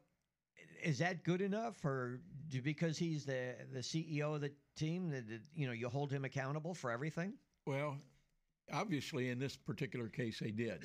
is 0.84 1.00
that 1.00 1.24
good 1.24 1.42
enough, 1.42 1.84
or 1.84 2.22
do, 2.50 2.62
because 2.62 2.98
he's 2.98 3.26
the 3.26 3.56
the 3.74 3.80
CEO 3.80 4.36
of 4.36 4.42
the 4.42 4.52
team 4.76 5.10
that 5.10 5.28
that, 5.30 5.42
you 5.56 5.68
know 5.68 5.74
you 5.74 5.90
hold 5.90 6.12
him 6.12 6.26
accountable 6.26 6.74
for 6.74 6.92
everything? 6.92 7.34
Well, 7.66 7.98
obviously, 8.72 9.30
in 9.30 9.40
this 9.40 9.56
particular 9.56 10.08
case, 10.08 10.40
they 10.40 10.52
did, 10.52 10.84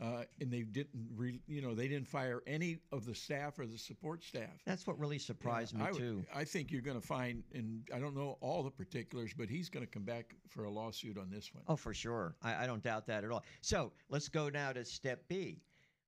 uh, 0.00 0.22
and 0.40 0.52
they 0.52 0.62
didn't. 0.62 0.88
Re, 1.16 1.40
you 1.46 1.60
know, 1.60 1.74
they 1.74 1.88
didn't 1.88 2.06
fire 2.06 2.42
any 2.46 2.78
of 2.92 3.04
the 3.04 3.14
staff 3.14 3.58
or 3.58 3.66
the 3.66 3.78
support 3.78 4.22
staff. 4.22 4.62
That's 4.64 4.86
what 4.86 4.98
really 4.98 5.18
surprised 5.18 5.74
me 5.74 5.84
I, 5.84 5.90
would- 5.90 5.98
too. 5.98 6.24
I 6.34 6.44
think 6.44 6.70
you're 6.70 6.82
going 6.82 7.00
to 7.00 7.06
find, 7.06 7.42
and 7.52 7.82
I 7.94 7.98
don't 7.98 8.14
know 8.14 8.38
all 8.40 8.62
the 8.62 8.70
particulars, 8.70 9.32
but 9.36 9.48
he's 9.48 9.68
going 9.68 9.84
to 9.84 9.90
come 9.90 10.04
back 10.04 10.34
for 10.48 10.64
a 10.64 10.70
lawsuit 10.70 11.18
on 11.18 11.30
this 11.30 11.52
one. 11.52 11.64
Oh, 11.66 11.76
for 11.76 11.92
sure. 11.92 12.36
I, 12.42 12.64
I 12.64 12.66
don't 12.66 12.82
doubt 12.82 13.06
that 13.06 13.24
at 13.24 13.30
all. 13.30 13.44
So 13.60 13.92
let's 14.08 14.28
go 14.28 14.48
now 14.48 14.72
to 14.72 14.84
step 14.84 15.26
B. 15.28 15.62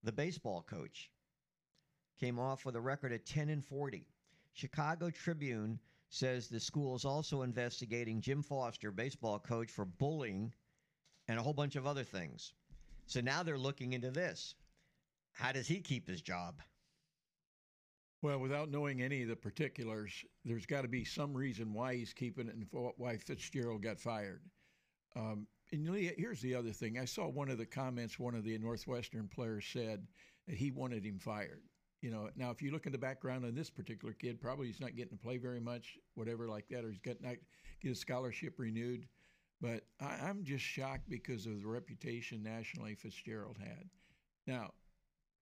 The 0.04 0.12
baseball 0.12 0.64
coach 0.68 1.10
came 2.18 2.38
off 2.38 2.64
with 2.64 2.76
a 2.76 2.80
record 2.80 3.12
at 3.12 3.26
10 3.26 3.48
and 3.48 3.64
40. 3.64 4.06
Chicago 4.52 5.10
Tribune 5.10 5.78
says 6.10 6.48
the 6.48 6.60
school 6.60 6.94
is 6.94 7.04
also 7.04 7.42
investigating 7.42 8.20
Jim 8.20 8.42
Foster, 8.42 8.90
baseball 8.90 9.38
coach, 9.38 9.70
for 9.70 9.84
bullying 9.84 10.52
and 11.28 11.38
a 11.38 11.42
whole 11.42 11.52
bunch 11.52 11.76
of 11.76 11.86
other 11.86 12.02
things. 12.02 12.52
So 13.10 13.20
now 13.20 13.42
they're 13.42 13.58
looking 13.58 13.92
into 13.92 14.12
this. 14.12 14.54
How 15.32 15.50
does 15.50 15.66
he 15.66 15.80
keep 15.80 16.06
his 16.06 16.22
job? 16.22 16.62
Well, 18.22 18.38
without 18.38 18.70
knowing 18.70 19.02
any 19.02 19.22
of 19.22 19.28
the 19.28 19.34
particulars, 19.34 20.12
there's 20.44 20.64
got 20.64 20.82
to 20.82 20.88
be 20.88 21.04
some 21.04 21.34
reason 21.34 21.74
why 21.74 21.96
he's 21.96 22.12
keeping 22.12 22.46
it 22.46 22.54
and 22.54 22.66
why 22.70 23.16
Fitzgerald 23.16 23.82
got 23.82 23.98
fired. 23.98 24.42
Um, 25.16 25.48
and 25.72 25.88
here's 25.88 26.40
the 26.40 26.54
other 26.54 26.70
thing. 26.70 27.00
I 27.00 27.04
saw 27.04 27.26
one 27.26 27.50
of 27.50 27.58
the 27.58 27.66
comments 27.66 28.16
one 28.16 28.36
of 28.36 28.44
the 28.44 28.56
Northwestern 28.58 29.26
players 29.26 29.66
said 29.72 30.06
that 30.46 30.56
he 30.56 30.70
wanted 30.70 31.04
him 31.04 31.18
fired. 31.18 31.62
You 32.02 32.12
know, 32.12 32.30
now 32.36 32.52
if 32.52 32.62
you 32.62 32.70
look 32.70 32.86
in 32.86 32.92
the 32.92 32.98
background 32.98 33.44
on 33.44 33.56
this 33.56 33.70
particular 33.70 34.14
kid, 34.14 34.40
probably 34.40 34.68
he's 34.68 34.80
not 34.80 34.94
getting 34.94 35.18
to 35.18 35.22
play 35.22 35.36
very 35.36 35.60
much, 35.60 35.98
whatever 36.14 36.46
like 36.46 36.68
that, 36.68 36.84
or 36.84 36.90
he's 36.90 37.00
got 37.00 37.20
not 37.20 37.34
get 37.82 37.90
a 37.90 37.96
scholarship 37.96 38.54
renewed. 38.56 39.08
But 39.60 39.82
I, 40.00 40.16
I'm 40.26 40.44
just 40.44 40.64
shocked 40.64 41.08
because 41.08 41.46
of 41.46 41.60
the 41.60 41.68
reputation 41.68 42.42
nationally 42.42 42.94
Fitzgerald 42.94 43.58
had. 43.58 43.88
Now, 44.46 44.70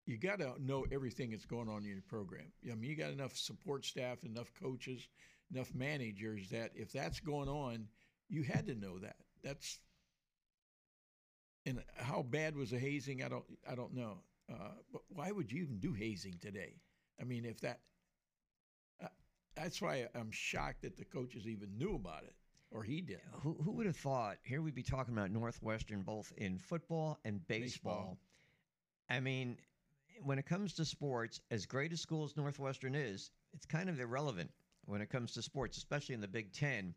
you 0.07 0.19
got 0.19 0.41
to 0.41 0.55
know 0.59 0.87
everything 0.91 1.31
that's 1.31 1.45
going 1.45 1.69
on 1.69 1.83
in 1.83 1.89
your 1.89 2.03
program. 2.09 2.51
I 2.65 2.75
mean, 2.75 2.91
you 2.91 2.97
got 2.97 3.11
enough 3.11 3.37
support 3.37 3.85
staff, 3.85 4.25
enough 4.25 4.51
coaches, 4.61 5.07
enough 5.55 5.73
managers 5.75 6.49
that 6.51 6.73
if 6.75 6.93
that's 6.93 7.21
going 7.21 7.49
on, 7.49 7.87
you 8.29 8.43
had 8.43 8.67
to 8.67 8.75
know 8.75 8.99
that. 8.99 9.17
That's 9.45 9.79
and 11.67 11.83
how 11.97 12.23
bad 12.23 12.57
was 12.57 12.71
the 12.71 12.79
hazing? 12.79 13.23
I 13.23 13.29
don't, 13.29 13.45
I 13.71 13.75
don't 13.75 13.95
know. 13.95 14.23
Uh, 14.51 14.71
but 14.91 15.03
why 15.09 15.31
would 15.31 15.53
you 15.53 15.63
even 15.63 15.79
do 15.79 15.93
hazing 15.93 16.39
today? 16.41 16.77
I 17.21 17.25
mean, 17.25 17.45
if 17.45 17.61
that, 17.61 17.81
uh, 19.03 19.09
that's 19.55 19.83
why 19.83 20.07
I'm 20.15 20.31
shocked 20.31 20.83
that 20.83 20.97
the 20.97 21.05
coaches 21.05 21.47
even 21.47 21.77
knew 21.77 21.95
about 21.95 22.25
it 22.25 22.35
or 22.71 22.83
he 22.83 23.01
did. 23.01 23.21
Who, 23.43 23.57
who 23.65 23.73
would 23.73 23.87
have 23.87 23.97
thought? 23.97 24.37
Here 24.43 24.61
we'd 24.61 24.75
be 24.75 24.83
talking 24.83 25.15
about 25.15 25.31
Northwestern 25.31 26.03
both 26.03 26.33
in 26.37 26.59
football 26.59 27.19
and 27.25 27.47
baseball. 27.47 27.93
Baseball. 27.93 28.19
I 29.11 29.21
mean, 29.21 29.57
when 30.23 30.39
it 30.39 30.47
comes 30.47 30.75
to 30.75 30.85
sports, 30.85 31.41
as 31.51 31.67
great 31.67 31.93
a 31.93 31.97
school 31.97 32.25
as 32.25 32.37
Northwestern 32.37 32.95
is, 32.95 33.31
it's 33.55 33.67
kind 33.67 33.89
of 33.89 34.01
irrelevant 34.01 34.51
when 34.85 35.01
it 35.01 35.11
comes 35.11 35.33
to 35.33 35.43
sports, 35.43 35.77
especially 35.77 36.15
in 36.15 36.21
the 36.21 36.29
Big 36.29 36.53
Ten. 36.53 36.95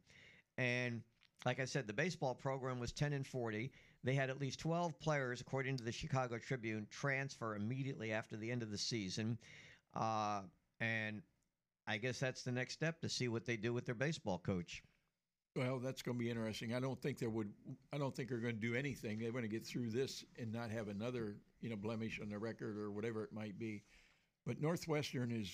And 0.57 1.01
like 1.45 1.59
I 1.59 1.65
said, 1.65 1.87
the 1.87 1.93
baseball 1.93 2.35
program 2.35 2.79
was 2.79 2.91
10 2.91 3.13
and 3.13 3.25
40. 3.25 3.71
They 4.03 4.13
had 4.13 4.29
at 4.29 4.39
least 4.39 4.59
12 4.59 4.99
players, 4.99 5.41
according 5.41 5.77
to 5.77 5.83
the 5.83 5.91
Chicago 5.91 6.37
Tribune, 6.37 6.87
transfer 6.89 7.55
immediately 7.55 8.11
after 8.11 8.35
the 8.35 8.51
end 8.51 8.63
of 8.63 8.71
the 8.71 8.77
season. 8.77 9.37
Uh, 9.95 10.41
and 10.79 11.21
I 11.87 11.97
guess 11.97 12.19
that's 12.19 12.43
the 12.43 12.51
next 12.51 12.73
step 12.73 13.01
to 13.01 13.09
see 13.09 13.27
what 13.27 13.45
they 13.45 13.57
do 13.57 13.73
with 13.73 13.85
their 13.85 13.95
baseball 13.95 14.39
coach. 14.39 14.83
Well, 15.55 15.79
that's 15.79 16.01
going 16.01 16.17
to 16.17 16.23
be 16.23 16.29
interesting. 16.29 16.73
I 16.73 16.79
don't 16.79 17.01
think 17.01 17.19
there 17.19 17.29
would. 17.29 17.51
I 17.91 17.97
don't 17.97 18.15
think 18.15 18.29
they're 18.29 18.37
going 18.37 18.55
to 18.55 18.61
do 18.61 18.73
anything. 18.73 19.19
They're 19.19 19.33
going 19.33 19.43
to 19.43 19.49
get 19.49 19.65
through 19.65 19.89
this 19.89 20.23
and 20.39 20.51
not 20.51 20.71
have 20.71 20.87
another, 20.87 21.35
you 21.59 21.69
know, 21.69 21.75
blemish 21.75 22.19
on 22.21 22.29
their 22.29 22.39
record 22.39 22.77
or 22.77 22.91
whatever 22.91 23.23
it 23.23 23.33
might 23.33 23.59
be. 23.59 23.83
But 24.45 24.61
Northwestern 24.61 25.29
is, 25.31 25.51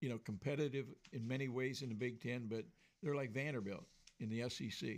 you 0.00 0.08
know, 0.08 0.18
competitive 0.24 0.86
in 1.12 1.28
many 1.28 1.48
ways 1.48 1.82
in 1.82 1.90
the 1.90 1.94
Big 1.94 2.22
Ten, 2.22 2.46
but 2.48 2.64
they're 3.02 3.14
like 3.14 3.32
Vanderbilt 3.32 3.84
in 4.20 4.30
the 4.30 4.48
SEC. 4.48 4.88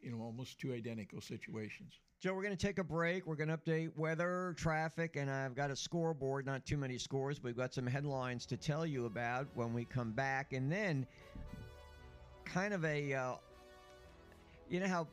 You 0.00 0.10
know, 0.10 0.20
almost 0.22 0.60
two 0.60 0.72
identical 0.72 1.20
situations. 1.20 2.00
Joe, 2.20 2.34
we're 2.34 2.42
going 2.42 2.56
to 2.56 2.66
take 2.66 2.78
a 2.78 2.84
break. 2.84 3.26
We're 3.26 3.36
going 3.36 3.48
to 3.48 3.56
update 3.56 3.90
weather, 3.96 4.54
traffic, 4.56 5.16
and 5.16 5.28
I've 5.28 5.56
got 5.56 5.72
a 5.72 5.76
scoreboard, 5.76 6.46
not 6.46 6.64
too 6.64 6.76
many 6.76 6.98
scores, 6.98 7.38
but 7.38 7.46
we've 7.46 7.56
got 7.56 7.74
some 7.74 7.86
headlines 7.86 8.46
to 8.46 8.56
tell 8.56 8.86
you 8.86 9.06
about 9.06 9.48
when 9.54 9.72
we 9.72 9.84
come 9.84 10.12
back. 10.12 10.52
And 10.52 10.70
then, 10.70 11.06
kind 12.44 12.74
of 12.74 12.84
a, 12.84 13.14
uh, 13.14 13.34
you 14.72 14.80
know 14.80 14.88
how 14.88 15.06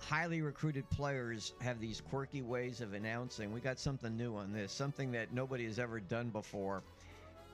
highly 0.00 0.42
recruited 0.42 0.90
players 0.90 1.54
have 1.60 1.80
these 1.80 2.00
quirky 2.00 2.42
ways 2.42 2.80
of 2.80 2.92
announcing? 2.92 3.52
We 3.52 3.60
got 3.60 3.78
something 3.78 4.16
new 4.16 4.34
on 4.34 4.52
this, 4.52 4.72
something 4.72 5.12
that 5.12 5.32
nobody 5.32 5.64
has 5.66 5.78
ever 5.78 6.00
done 6.00 6.30
before. 6.30 6.82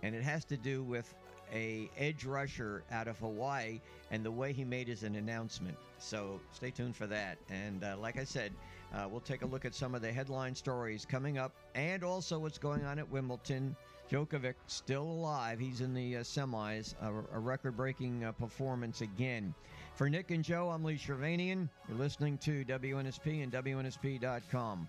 And 0.02 0.14
it 0.14 0.22
has 0.22 0.46
to 0.46 0.56
do 0.56 0.82
with 0.82 1.14
a 1.52 1.90
edge 1.98 2.24
rusher 2.24 2.82
out 2.90 3.08
of 3.08 3.18
Hawaii 3.18 3.82
and 4.10 4.24
the 4.24 4.30
way 4.30 4.54
he 4.54 4.64
made 4.64 4.88
his 4.88 5.02
an 5.02 5.16
announcement. 5.16 5.76
So 5.98 6.40
stay 6.50 6.70
tuned 6.70 6.96
for 6.96 7.06
that. 7.08 7.36
And 7.50 7.84
uh, 7.84 7.96
like 8.00 8.18
I 8.18 8.24
said, 8.24 8.50
uh, 8.94 9.06
we'll 9.06 9.20
take 9.20 9.42
a 9.42 9.46
look 9.46 9.66
at 9.66 9.74
some 9.74 9.94
of 9.94 10.00
the 10.00 10.10
headline 10.10 10.54
stories 10.54 11.04
coming 11.04 11.36
up, 11.36 11.52
and 11.74 12.02
also 12.02 12.38
what's 12.38 12.58
going 12.58 12.86
on 12.86 12.98
at 12.98 13.08
Wimbledon. 13.10 13.76
Djokovic 14.10 14.54
still 14.66 15.04
alive. 15.04 15.60
He's 15.60 15.82
in 15.82 15.94
the 15.94 16.16
uh, 16.16 16.20
semis, 16.20 16.94
a, 17.00 17.36
a 17.36 17.38
record-breaking 17.38 18.24
uh, 18.24 18.32
performance 18.32 19.02
again. 19.02 19.54
For 19.94 20.08
Nick 20.08 20.30
and 20.30 20.42
Joe, 20.42 20.70
I'm 20.70 20.82
Lee 20.82 20.96
Shirvanian. 20.96 21.68
You're 21.88 21.98
listening 21.98 22.38
to 22.38 22.64
WNSP 22.64 23.42
and 23.42 23.52
WNSP.com. 23.52 24.88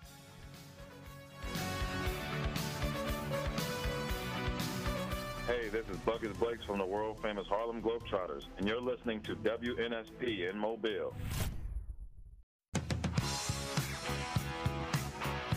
Hey, 5.48 5.68
this 5.70 5.86
is 5.90 5.98
Buckets 6.06 6.38
Blakes 6.38 6.64
from 6.64 6.78
the 6.78 6.86
world 6.86 7.20
famous 7.22 7.46
Harlem 7.48 7.82
Globetrotters, 7.82 8.46
and 8.58 8.68
you're 8.68 8.80
listening 8.80 9.20
to 9.22 9.36
WNSP 9.36 10.50
in 10.50 10.58
Mobile. 10.58 11.14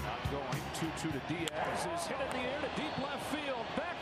Not 0.02 0.30
Going 0.32 0.62
2 0.80 0.86
2 1.00 1.08
to 1.12 1.20
Diaz 1.28 1.86
is 1.94 2.06
hit 2.06 2.16
in 2.18 2.30
the 2.32 2.48
air 2.48 2.60
to 2.60 2.80
deep 2.80 2.98
left 2.98 3.24
field. 3.32 3.64
Back 3.76 3.93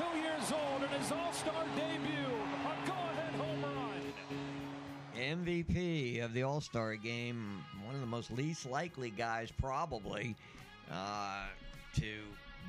22 0.00 0.18
years 0.18 0.52
old 0.52 0.82
in 0.82 0.88
his 0.98 1.12
All 1.12 1.32
Star 1.32 1.64
debut. 1.76 2.10
A 2.10 2.88
go 2.88 2.92
ahead 2.92 3.34
home 3.34 3.62
run. 3.62 4.12
MVP 5.14 6.24
of 6.24 6.32
the 6.32 6.42
All 6.42 6.60
Star 6.62 6.96
game, 6.96 7.62
one 7.84 7.94
of 7.94 8.00
the 8.00 8.06
most 8.06 8.30
least 8.30 8.64
likely 8.64 9.10
guys, 9.10 9.50
probably, 9.50 10.34
uh, 10.90 11.44
to 11.96 12.14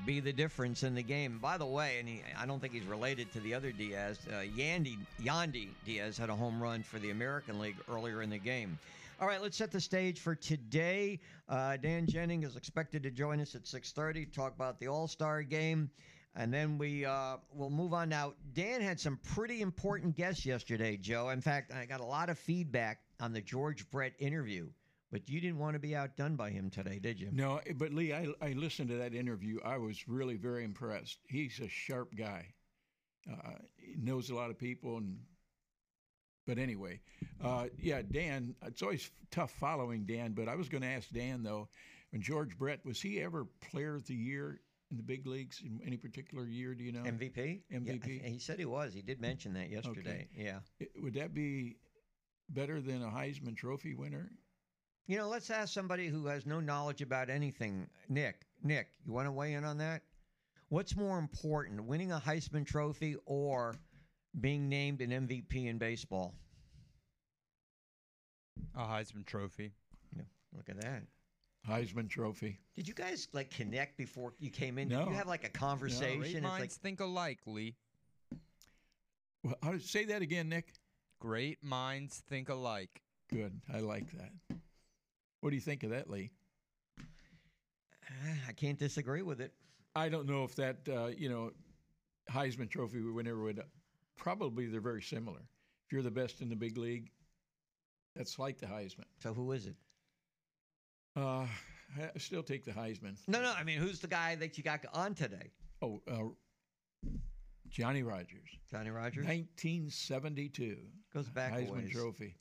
be 0.06 0.20
the 0.20 0.34
difference 0.34 0.84
in 0.84 0.94
the 0.94 1.04
game. 1.04 1.40
By 1.40 1.58
the 1.58 1.66
way, 1.66 2.00
and 2.00 2.10
he, 2.10 2.22
I 2.38 2.46
don't 2.46 2.60
think 2.60 2.74
he's 2.74 2.86
related 2.86 3.32
to 3.34 3.40
the 3.40 3.54
other 3.54 3.72
Diaz. 3.72 4.20
Uh, 4.28 4.42
Yandy 4.58 4.98
Yandy 5.22 5.70
Diaz 5.86 6.18
had 6.18 6.30
a 6.30 6.36
home 6.36 6.62
run 6.62 6.84
for 6.84 7.00
the 7.00 7.12
American 7.12 7.60
League 7.60 7.78
earlier 7.90 8.22
in 8.22 8.30
the 8.30 8.40
game. 8.40 8.78
All 9.22 9.28
right, 9.28 9.42
let's 9.42 9.56
set 9.56 9.72
the 9.72 9.80
stage 9.80 10.20
for 10.20 10.36
today. 10.36 11.20
Uh, 11.48 11.78
Dan 11.78 12.08
Jennings 12.08 12.46
is 12.46 12.56
expected 12.58 13.04
to 13.04 13.12
join 13.12 13.40
us 13.40 13.56
at 13.56 13.66
6:30 13.66 14.34
talk 14.34 14.54
about 14.54 14.80
the 14.80 14.88
All 14.88 15.08
Star 15.08 15.44
game. 15.44 15.90
And 16.36 16.54
then 16.54 16.78
we 16.78 17.06
uh, 17.06 17.38
will 17.54 17.70
move 17.70 17.94
on 17.94 18.08
now. 18.10 18.34
Dan 18.54 18.82
had 18.82 19.00
some 19.00 19.20
pretty 19.36 19.62
important 19.62 20.16
guests 20.16 20.46
yesterday, 20.46 20.96
Joe. 20.96 21.30
In 21.30 21.42
fact, 21.42 21.74
I 21.74 21.86
got 21.86 22.00
a 22.00 22.06
lot 22.06 22.30
of 22.30 22.40
feedback 22.40 23.00
on 23.20 23.34
the 23.34 23.42
George 23.42 23.90
Brett 23.92 24.14
interview, 24.18 24.70
but 25.12 25.28
you 25.28 25.42
didn't 25.42 25.60
want 25.60 25.74
to 25.74 25.80
be 25.80 25.94
outdone 25.94 26.38
by 26.38 26.50
him 26.50 26.70
today, 26.70 27.00
did 27.00 27.20
you? 27.20 27.30
No, 27.34 27.60
but 27.76 27.94
Lee, 27.94 28.14
I, 28.14 28.28
I 28.42 28.54
listened 28.54 28.90
to 28.90 28.96
that 28.98 29.14
interview. 29.14 29.60
I 29.66 29.78
was 29.78 30.08
really 30.08 30.36
very 30.36 30.64
impressed. 30.64 31.20
He's 31.28 31.60
a 31.60 31.68
sharp 31.68 32.16
guy. 32.16 32.46
Uh, 33.30 33.52
he 33.76 33.96
knows 34.02 34.30
a 34.30 34.36
lot 34.36 34.50
of 34.50 34.58
people, 34.58 34.98
and 34.98 35.18
but 36.48 36.58
anyway, 36.58 37.02
uh, 37.44 37.66
yeah, 37.78 38.02
Dan. 38.10 38.56
It's 38.66 38.82
always 38.82 39.12
tough 39.32 39.52
following 39.52 40.06
Dan, 40.06 40.32
but 40.32 40.48
I 40.48 40.56
was 40.56 40.70
going 40.70 40.82
to 40.82 40.88
ask 40.88 41.10
Dan 41.10 41.44
though, 41.44 41.68
when 42.12 42.22
George 42.22 42.58
Brett 42.58 42.84
was 42.86 43.02
he 43.02 43.22
ever 43.22 43.46
Player 43.70 43.96
of 43.96 44.08
the 44.08 44.16
Year 44.16 44.62
in 44.92 44.98
the 44.98 45.04
big 45.04 45.26
leagues 45.26 45.62
in 45.66 45.80
any 45.86 45.98
particular 45.98 46.46
year? 46.46 46.76
Do 46.76 46.84
you 46.84 46.92
know? 46.92 47.02
MVP. 47.04 47.62
MVP? 47.74 48.04
th- 48.04 48.22
he 48.24 48.40
said 48.40 48.60
he 48.60 48.66
was. 48.66 48.94
He 48.94 49.02
did 49.02 49.20
mention 49.22 49.54
that 49.54 49.70
yesterday. 49.70 50.28
Okay. 50.34 50.44
Yeah. 50.44 50.60
I- 50.82 50.88
Would 51.02 51.14
that 51.16 51.34
be 51.34 51.78
better 52.50 52.82
than 52.82 53.02
a 53.02 53.08
Heisman 53.10 53.56
Trophy 53.56 53.94
winner? 53.96 54.30
You 55.08 55.18
know, 55.18 55.30
let's 55.30 55.50
ask 55.50 55.74
somebody 55.74 56.08
who 56.08 56.28
has 56.28 56.46
no 56.46 56.60
knowledge 56.60 57.02
about 57.02 57.30
anything. 57.30 57.88
Nick, 58.08 58.42
Nick, 58.64 58.88
you 59.06 59.12
want 59.14 59.28
to 59.28 59.32
weigh 59.32 59.54
in 59.54 59.64
on 59.64 59.78
that? 59.80 60.04
What's 60.70 60.96
more 60.96 61.18
important, 61.18 61.84
winning 61.86 62.12
a 62.12 62.20
Heisman 62.20 62.66
Trophy 62.66 63.16
or 63.26 63.76
being 64.40 64.70
named 64.70 65.02
an 65.02 65.10
MVP 65.12 65.66
in 65.68 65.78
baseball? 65.78 66.34
A 68.76 68.84
Heisman 68.84 69.26
Trophy. 69.26 69.72
Look 70.54 70.70
at 70.70 70.82
that. 70.82 71.04
Heisman 71.68 72.10
Trophy. 72.10 72.60
Did 72.76 72.88
you 72.88 72.94
guys 72.94 73.28
like 73.34 73.52
connect 73.52 73.98
before 73.98 74.34
you 74.40 74.50
came 74.50 74.78
in? 74.78 74.90
Did 74.90 75.06
you 75.08 75.14
have 75.14 75.28
like 75.28 75.44
a 75.44 75.50
conversation? 75.50 76.20
Great 76.20 76.44
minds 76.44 76.60
like 76.60 76.72
think 76.72 77.00
alike, 77.00 77.40
Lee. 77.46 77.76
Well, 79.44 79.56
how 79.62 79.72
did 79.72 79.84
say 79.84 80.06
that 80.06 80.22
again, 80.22 80.50
Nick? 80.50 80.74
Great 81.20 81.64
minds 81.64 82.24
think 82.30 82.50
alike. 82.50 83.02
Good. 83.30 83.60
I 83.74 83.80
like 83.80 84.12
that. 84.12 84.32
What 85.42 85.50
do 85.50 85.56
you 85.56 85.62
think 85.62 85.84
of 85.84 85.92
that, 85.92 86.10
Lee? 86.10 86.32
I 88.48 88.52
can't 88.54 88.78
disagree 88.78 89.22
with 89.22 89.40
it. 89.42 89.54
I 89.96 90.10
don't 90.10 90.28
know 90.28 90.44
if 90.44 90.56
that 90.56 90.78
uh, 90.88 91.08
you 91.08 91.30
know 91.30 91.52
Heisman 92.30 92.70
Trophy 92.70 93.02
we 93.02 93.12
winner 93.12 93.38
would 93.42 93.64
probably 94.18 94.68
they're 94.68 94.82
very 94.82 95.02
similar. 95.02 95.40
If 95.86 95.94
you're 95.94 96.02
the 96.02 96.12
best 96.12 96.42
in 96.42 96.50
the 96.50 96.56
big 96.56 96.78
league, 96.78 97.12
that's 98.16 98.40
like 98.40 98.60
the 98.60 98.68
Heisman. 98.68 99.06
So 99.22 99.34
who 99.34 99.52
is 99.52 99.66
it? 99.66 99.76
Uh, 101.16 101.46
I 102.16 102.18
still 102.18 102.44
take 102.44 102.64
the 102.64 102.72
Heisman. 102.72 103.18
No, 103.28 103.42
no. 103.42 103.54
I 103.56 103.64
mean, 103.64 103.80
who's 103.80 104.00
the 104.00 104.08
guy 104.08 104.36
that 104.36 104.58
you 104.58 104.64
got 104.64 104.86
on 104.94 105.14
today? 105.14 105.52
Oh, 105.82 106.02
uh, 106.10 107.10
Johnny 107.70 108.04
Rogers, 108.04 108.50
Johnny 108.70 108.90
Rogers 108.90 109.26
1972 109.26 110.78
goes 111.14 111.28
back 111.30 111.54
a 111.54 111.56
Heisman. 111.56 111.92
Trophy. 111.92 112.36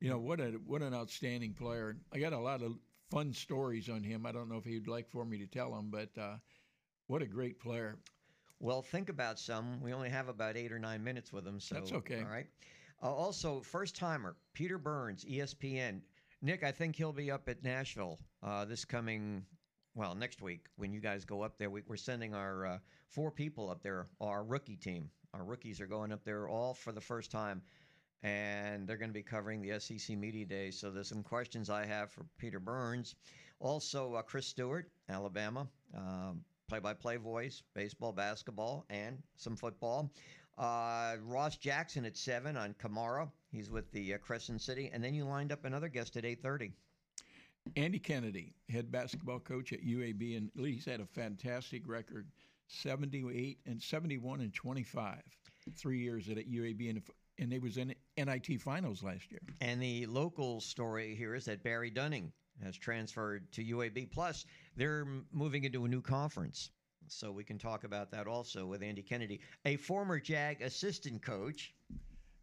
You 0.00 0.08
know 0.08 0.18
what 0.18 0.40
a 0.40 0.52
what 0.66 0.80
an 0.82 0.94
outstanding 0.94 1.52
player. 1.52 1.96
I 2.12 2.18
got 2.18 2.32
a 2.32 2.38
lot 2.38 2.62
of 2.62 2.72
fun 3.10 3.32
stories 3.32 3.88
on 3.90 4.02
him. 4.02 4.24
I 4.24 4.32
don't 4.32 4.48
know 4.48 4.56
if 4.56 4.64
he'd 4.64 4.88
like 4.88 5.10
for 5.10 5.24
me 5.24 5.38
to 5.38 5.46
tell 5.46 5.72
them, 5.72 5.90
but 5.90 6.08
uh, 6.18 6.36
what 7.06 7.20
a 7.20 7.26
great 7.26 7.60
player. 7.60 7.98
Well, 8.60 8.82
think 8.82 9.08
about 9.08 9.38
some. 9.38 9.80
We 9.80 9.92
only 9.92 10.10
have 10.10 10.28
about 10.28 10.56
eight 10.56 10.72
or 10.72 10.78
nine 10.78 11.02
minutes 11.04 11.32
with 11.32 11.46
him, 11.46 11.60
so 11.60 11.74
That's 11.74 11.92
okay. 11.92 12.20
All 12.20 12.30
right. 12.30 12.46
Uh, 13.02 13.12
also, 13.12 13.60
first 13.60 13.96
timer 13.96 14.36
Peter 14.54 14.78
Burns, 14.78 15.24
ESPN. 15.24 16.00
Nick, 16.42 16.64
I 16.64 16.72
think 16.72 16.96
he'll 16.96 17.12
be 17.12 17.30
up 17.30 17.48
at 17.48 17.62
Nashville 17.62 18.18
uh, 18.42 18.64
this 18.64 18.84
coming, 18.84 19.44
well, 19.94 20.14
next 20.14 20.40
week 20.40 20.66
when 20.76 20.92
you 20.92 21.00
guys 21.00 21.24
go 21.24 21.42
up 21.42 21.58
there. 21.58 21.68
We, 21.68 21.82
we're 21.86 21.96
sending 21.96 22.34
our 22.34 22.66
uh, 22.66 22.78
four 23.10 23.30
people 23.30 23.68
up 23.68 23.82
there, 23.82 24.06
our 24.20 24.42
rookie 24.42 24.76
team. 24.76 25.10
Our 25.34 25.44
rookies 25.44 25.80
are 25.80 25.86
going 25.86 26.12
up 26.12 26.24
there 26.24 26.48
all 26.48 26.72
for 26.72 26.92
the 26.92 27.00
first 27.00 27.30
time, 27.30 27.60
and 28.22 28.88
they're 28.88 28.96
going 28.96 29.10
to 29.10 29.14
be 29.14 29.22
covering 29.22 29.60
the 29.60 29.78
SEC 29.78 30.16
Media 30.16 30.46
Day. 30.46 30.70
So 30.70 30.90
there's 30.90 31.08
some 31.08 31.22
questions 31.22 31.68
I 31.68 31.84
have 31.84 32.10
for 32.10 32.24
Peter 32.38 32.58
Burns. 32.58 33.14
Also, 33.60 34.14
uh, 34.14 34.22
Chris 34.22 34.46
Stewart, 34.46 34.90
Alabama. 35.10 35.68
Um, 35.94 36.42
play-by-play 36.68 37.16
voice, 37.16 37.62
baseball, 37.74 38.12
basketball, 38.12 38.86
and 38.88 39.18
some 39.36 39.56
football. 39.56 40.10
Uh, 40.56 41.16
Ross 41.24 41.56
Jackson 41.56 42.04
at 42.04 42.16
seven 42.16 42.56
on 42.56 42.74
Kamara. 42.74 43.28
He's 43.50 43.70
with 43.70 43.90
the 43.92 44.14
uh, 44.14 44.18
Crescent 44.18 44.60
City, 44.62 44.90
and 44.92 45.02
then 45.02 45.14
you 45.14 45.24
lined 45.24 45.52
up 45.52 45.64
another 45.64 45.88
guest 45.88 46.16
at 46.16 46.24
eight 46.24 46.42
thirty. 46.42 46.72
Andy 47.76 47.98
Kennedy, 47.98 48.54
head 48.70 48.90
basketball 48.90 49.38
coach 49.38 49.72
at 49.72 49.84
UAB, 49.84 50.36
and 50.36 50.50
he's 50.56 50.86
had 50.86 51.00
a 51.00 51.06
fantastic 51.06 51.86
record 51.86 52.26
78 52.68 53.58
and 53.66 53.82
71 53.82 54.40
and 54.40 54.54
25, 54.54 55.18
three 55.76 55.98
years 55.98 56.28
at 56.28 56.36
UAB, 56.36 56.88
and, 56.88 57.02
and 57.38 57.52
they 57.52 57.58
was 57.58 57.76
in 57.76 57.94
NIT 58.16 58.60
finals 58.60 59.02
last 59.02 59.30
year. 59.30 59.40
And 59.60 59.82
the 59.82 60.06
local 60.06 60.60
story 60.60 61.14
here 61.14 61.34
is 61.34 61.44
that 61.46 61.62
Barry 61.62 61.90
Dunning 61.90 62.32
has 62.62 62.76
transferred 62.76 63.50
to 63.52 63.64
UAB. 63.64 64.10
Plus, 64.10 64.46
they're 64.76 65.06
moving 65.32 65.64
into 65.64 65.84
a 65.84 65.88
new 65.88 66.00
conference. 66.00 66.70
So 67.08 67.32
we 67.32 67.42
can 67.42 67.58
talk 67.58 67.82
about 67.84 68.10
that 68.12 68.28
also 68.28 68.66
with 68.66 68.82
Andy 68.82 69.02
Kennedy, 69.02 69.40
a 69.64 69.76
former 69.76 70.20
JAG 70.20 70.62
assistant 70.62 71.22
coach, 71.22 71.74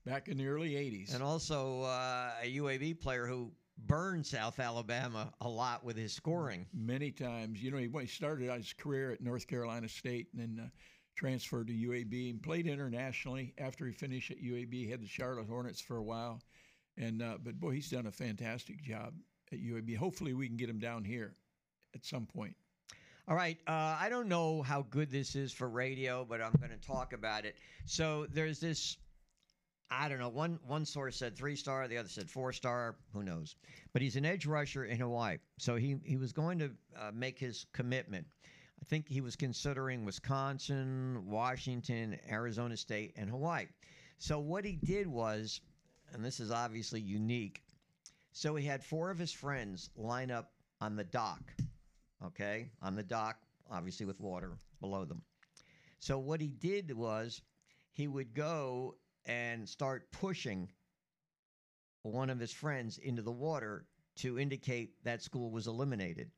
Back 0.07 0.27
in 0.29 0.37
the 0.37 0.47
early 0.47 0.71
80s. 0.71 1.13
and 1.13 1.21
also 1.21 1.81
uh, 1.81 2.31
a 2.41 2.55
UAB 2.57 2.99
player 2.99 3.27
who 3.27 3.51
burned 3.85 4.25
South 4.25 4.59
Alabama 4.59 5.31
a 5.41 5.47
lot 5.49 5.83
with 5.83 5.97
his 5.97 6.13
scoring. 6.13 6.65
many 6.73 7.11
times. 7.11 7.61
You 7.61 7.71
know, 7.71 7.77
he, 7.77 7.89
he 7.99 8.07
started 8.07 8.49
his 8.51 8.73
career 8.73 9.11
at 9.11 9.21
North 9.21 9.47
Carolina 9.47 9.87
State 9.87 10.27
and 10.33 10.41
then 10.41 10.65
uh, 10.65 10.69
transferred 11.15 11.67
to 11.67 11.73
UAB 11.73 12.29
and 12.31 12.41
played 12.41 12.67
internationally. 12.67 13.53
After 13.57 13.85
he 13.85 13.91
finished 13.91 14.31
at 14.31 14.37
UAB, 14.37 14.73
he 14.73 14.89
had 14.89 15.01
the 15.01 15.07
Charlotte 15.07 15.47
Hornets 15.47 15.81
for 15.81 15.97
a 15.97 16.03
while. 16.03 16.41
And 16.97 17.21
uh, 17.21 17.37
but 17.43 17.59
boy, 17.59 17.71
he's 17.71 17.89
done 17.89 18.07
a 18.07 18.11
fantastic 18.11 18.81
job 18.81 19.13
at 19.51 19.59
UAB. 19.59 19.95
Hopefully, 19.97 20.33
we 20.33 20.47
can 20.47 20.57
get 20.57 20.69
him 20.69 20.79
down 20.79 21.03
here 21.03 21.35
at 21.93 22.05
some 22.05 22.25
point. 22.25 22.55
All 23.27 23.35
right. 23.35 23.57
Uh, 23.67 23.97
I 23.99 24.07
don't 24.09 24.29
know 24.29 24.61
how 24.61 24.85
good 24.89 25.11
this 25.11 25.35
is 25.35 25.51
for 25.51 25.69
radio, 25.69 26.25
but 26.27 26.41
I'm 26.41 26.53
going 26.53 26.71
to 26.71 26.87
talk 26.87 27.11
about 27.13 27.45
it. 27.45 27.57
So 27.85 28.25
there's 28.31 28.59
this. 28.59 28.97
I 29.89 30.09
don't 30.09 30.19
know. 30.19 30.29
One 30.29 30.59
one 30.67 30.85
source 30.85 31.15
said 31.15 31.35
three 31.35 31.55
star, 31.55 31.87
the 31.87 31.97
other 31.97 32.09
said 32.09 32.29
four 32.29 32.51
star. 32.53 32.95
Who 33.13 33.23
knows? 33.23 33.55
But 33.93 34.01
he's 34.01 34.15
an 34.15 34.25
edge 34.25 34.45
rusher 34.45 34.85
in 34.85 34.99
Hawaii, 34.99 35.37
so 35.57 35.75
he 35.75 35.97
he 36.03 36.17
was 36.17 36.33
going 36.33 36.59
to 36.59 36.71
uh, 36.99 37.11
make 37.13 37.39
his 37.39 37.65
commitment. 37.73 38.27
I 38.81 38.85
think 38.85 39.07
he 39.07 39.21
was 39.21 39.35
considering 39.35 40.05
Wisconsin, 40.05 41.23
Washington, 41.25 42.19
Arizona 42.29 42.77
State, 42.77 43.13
and 43.15 43.29
Hawaii. 43.29 43.65
So 44.19 44.39
what 44.39 44.65
he 44.65 44.75
did 44.75 45.07
was, 45.07 45.61
and 46.13 46.23
this 46.23 46.39
is 46.39 46.51
obviously 46.51 47.01
unique. 47.01 47.63
So 48.33 48.55
he 48.55 48.65
had 48.65 48.83
four 48.83 49.09
of 49.09 49.17
his 49.17 49.31
friends 49.31 49.89
line 49.95 50.29
up 50.29 50.51
on 50.79 50.95
the 50.95 51.03
dock 51.03 51.53
okay, 52.25 52.69
on 52.81 52.95
the 52.95 53.03
dock, 53.03 53.37
obviously 53.69 54.05
with 54.05 54.19
water 54.19 54.57
below 54.81 55.05
them. 55.05 55.21
So 55.99 56.19
what 56.19 56.41
he 56.41 56.47
did 56.47 56.91
was 56.95 57.41
he 57.91 58.07
would 58.07 58.33
go 58.33 58.95
and 59.27 59.67
start 59.67 60.11
pushing 60.11 60.69
one 62.03 62.29
of 62.29 62.39
his 62.39 62.51
friends 62.51 62.97
into 62.97 63.21
the 63.21 63.31
water 63.31 63.85
to 64.15 64.39
indicate 64.39 64.91
that 65.03 65.21
school 65.21 65.51
was 65.51 65.67
eliminated. 65.67 66.31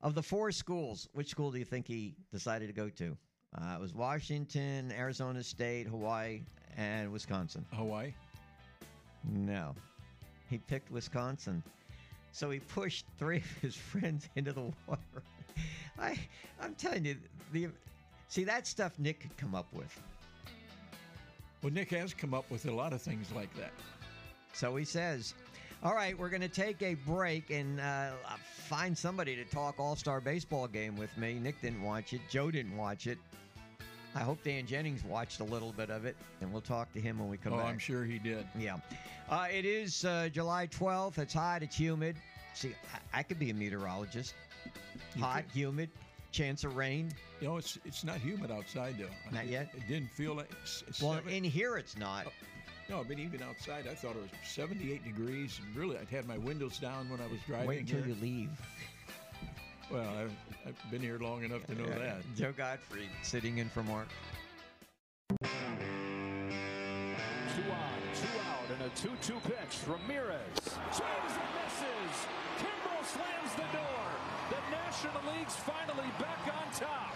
Of 0.00 0.14
the 0.14 0.22
four 0.22 0.52
schools, 0.52 1.08
which 1.12 1.28
school 1.28 1.50
do 1.50 1.58
you 1.58 1.64
think 1.64 1.86
he 1.86 2.14
decided 2.32 2.68
to 2.68 2.72
go 2.72 2.88
to? 2.88 3.16
Uh, 3.56 3.74
it 3.74 3.80
was 3.80 3.94
Washington, 3.94 4.92
Arizona 4.92 5.42
State, 5.42 5.88
Hawaii, 5.88 6.42
and 6.76 7.10
Wisconsin. 7.10 7.64
Hawaii. 7.72 8.12
No. 9.24 9.74
He 10.48 10.58
picked 10.58 10.90
Wisconsin. 10.92 11.62
So 12.32 12.50
he 12.50 12.60
pushed 12.60 13.06
three 13.18 13.38
of 13.38 13.52
his 13.60 13.74
friends 13.90 14.28
into 14.36 14.52
the 14.52 14.72
water. 14.86 15.22
I 15.98 16.16
I'm 16.62 16.74
telling 16.74 17.04
you, 17.04 17.16
the 17.52 17.68
see 18.28 18.44
that 18.44 18.66
stuff 18.66 18.98
Nick 18.98 19.20
could 19.20 19.36
come 19.36 19.54
up 19.54 19.66
with. 19.72 20.00
Well, 21.62 21.72
Nick 21.72 21.90
has 21.90 22.14
come 22.14 22.34
up 22.34 22.50
with 22.50 22.66
a 22.66 22.72
lot 22.72 22.92
of 22.92 23.02
things 23.02 23.32
like 23.32 23.52
that. 23.56 23.72
So 24.52 24.76
he 24.76 24.84
says. 24.84 25.34
All 25.80 25.94
right, 25.94 26.18
we're 26.18 26.28
going 26.28 26.40
to 26.40 26.48
take 26.48 26.82
a 26.82 26.94
break 26.94 27.50
and 27.50 27.80
uh, 27.80 28.10
find 28.42 28.98
somebody 28.98 29.36
to 29.36 29.44
talk 29.44 29.78
All 29.78 29.94
Star 29.94 30.20
Baseball 30.20 30.66
game 30.66 30.96
with 30.96 31.16
me. 31.16 31.34
Nick 31.34 31.62
didn't 31.62 31.82
watch 31.82 32.12
it. 32.12 32.20
Joe 32.28 32.50
didn't 32.50 32.76
watch 32.76 33.06
it. 33.06 33.16
I 34.14 34.20
hope 34.20 34.42
Dan 34.42 34.66
Jennings 34.66 35.04
watched 35.04 35.38
a 35.38 35.44
little 35.44 35.72
bit 35.72 35.90
of 35.90 36.04
it, 36.04 36.16
and 36.40 36.52
we'll 36.52 36.62
talk 36.62 36.92
to 36.94 37.00
him 37.00 37.20
when 37.20 37.28
we 37.28 37.36
come 37.36 37.52
oh, 37.52 37.58
back. 37.58 37.66
I'm 37.66 37.78
sure 37.78 38.04
he 38.04 38.18
did. 38.18 38.44
Yeah. 38.58 38.78
Uh, 39.30 39.46
it 39.52 39.64
is 39.64 40.04
uh, 40.04 40.28
July 40.32 40.66
12th. 40.66 41.18
It's 41.18 41.34
hot. 41.34 41.62
It's 41.62 41.76
humid. 41.76 42.16
See, 42.54 42.74
I, 42.92 43.20
I 43.20 43.22
could 43.22 43.38
be 43.38 43.50
a 43.50 43.54
meteorologist. 43.54 44.34
You 45.14 45.22
hot, 45.22 45.44
could- 45.44 45.52
humid, 45.52 45.90
chance 46.32 46.64
of 46.64 46.76
rain. 46.76 47.12
You 47.40 47.48
know, 47.48 47.56
it's 47.56 47.78
it's 47.84 48.04
not 48.04 48.16
humid 48.18 48.50
outside 48.50 48.96
though. 48.98 49.06
Not 49.32 49.44
it, 49.44 49.50
yet? 49.50 49.70
It 49.76 49.86
didn't 49.88 50.10
feel 50.10 50.34
like. 50.34 50.50
It's, 50.62 50.82
it's 50.86 51.02
Well, 51.02 51.14
seven- 51.14 51.32
in 51.32 51.44
here 51.44 51.76
it's 51.76 51.96
not. 51.96 52.26
Oh, 52.26 52.32
no, 52.88 53.04
but 53.06 53.18
even 53.18 53.42
outside, 53.42 53.86
I 53.86 53.94
thought 53.94 54.16
it 54.16 54.22
was 54.22 54.30
78 54.44 55.04
degrees. 55.04 55.60
And 55.62 55.76
really, 55.76 55.98
I'd 55.98 56.08
had 56.08 56.26
my 56.26 56.38
windows 56.38 56.78
down 56.78 57.10
when 57.10 57.20
I 57.20 57.26
was 57.26 57.38
driving 57.46 57.68
Wait 57.68 57.80
until 57.80 58.06
you 58.06 58.16
leave. 58.22 58.48
Well, 59.90 60.08
I've, 60.18 60.32
I've 60.66 60.90
been 60.90 61.02
here 61.02 61.18
long 61.18 61.44
enough 61.44 61.66
to 61.66 61.74
know 61.74 61.84
that. 61.86 62.22
Joe 62.36 62.52
Gottfried 62.56 63.08
sitting 63.22 63.58
in 63.58 63.68
for 63.68 63.82
Mark. 63.82 64.08
Two 65.28 65.46
on, 67.70 68.00
two 68.14 68.38
out, 68.48 68.68
and 68.72 68.82
a 68.82 68.90
2-2 68.96 69.42
pitch. 69.44 69.78
Ramirez 69.86 70.40
swings 70.64 71.34
and 71.36 71.50
misses. 71.60 72.16
Kimbrel 72.58 73.04
slams 73.04 73.52
the 73.54 73.68
door. 73.76 74.08
The 74.50 74.60
National 75.04 75.32
League's 75.32 75.54
finally 75.54 76.08
back 76.18 76.40
on 76.46 76.72
top. 76.72 77.14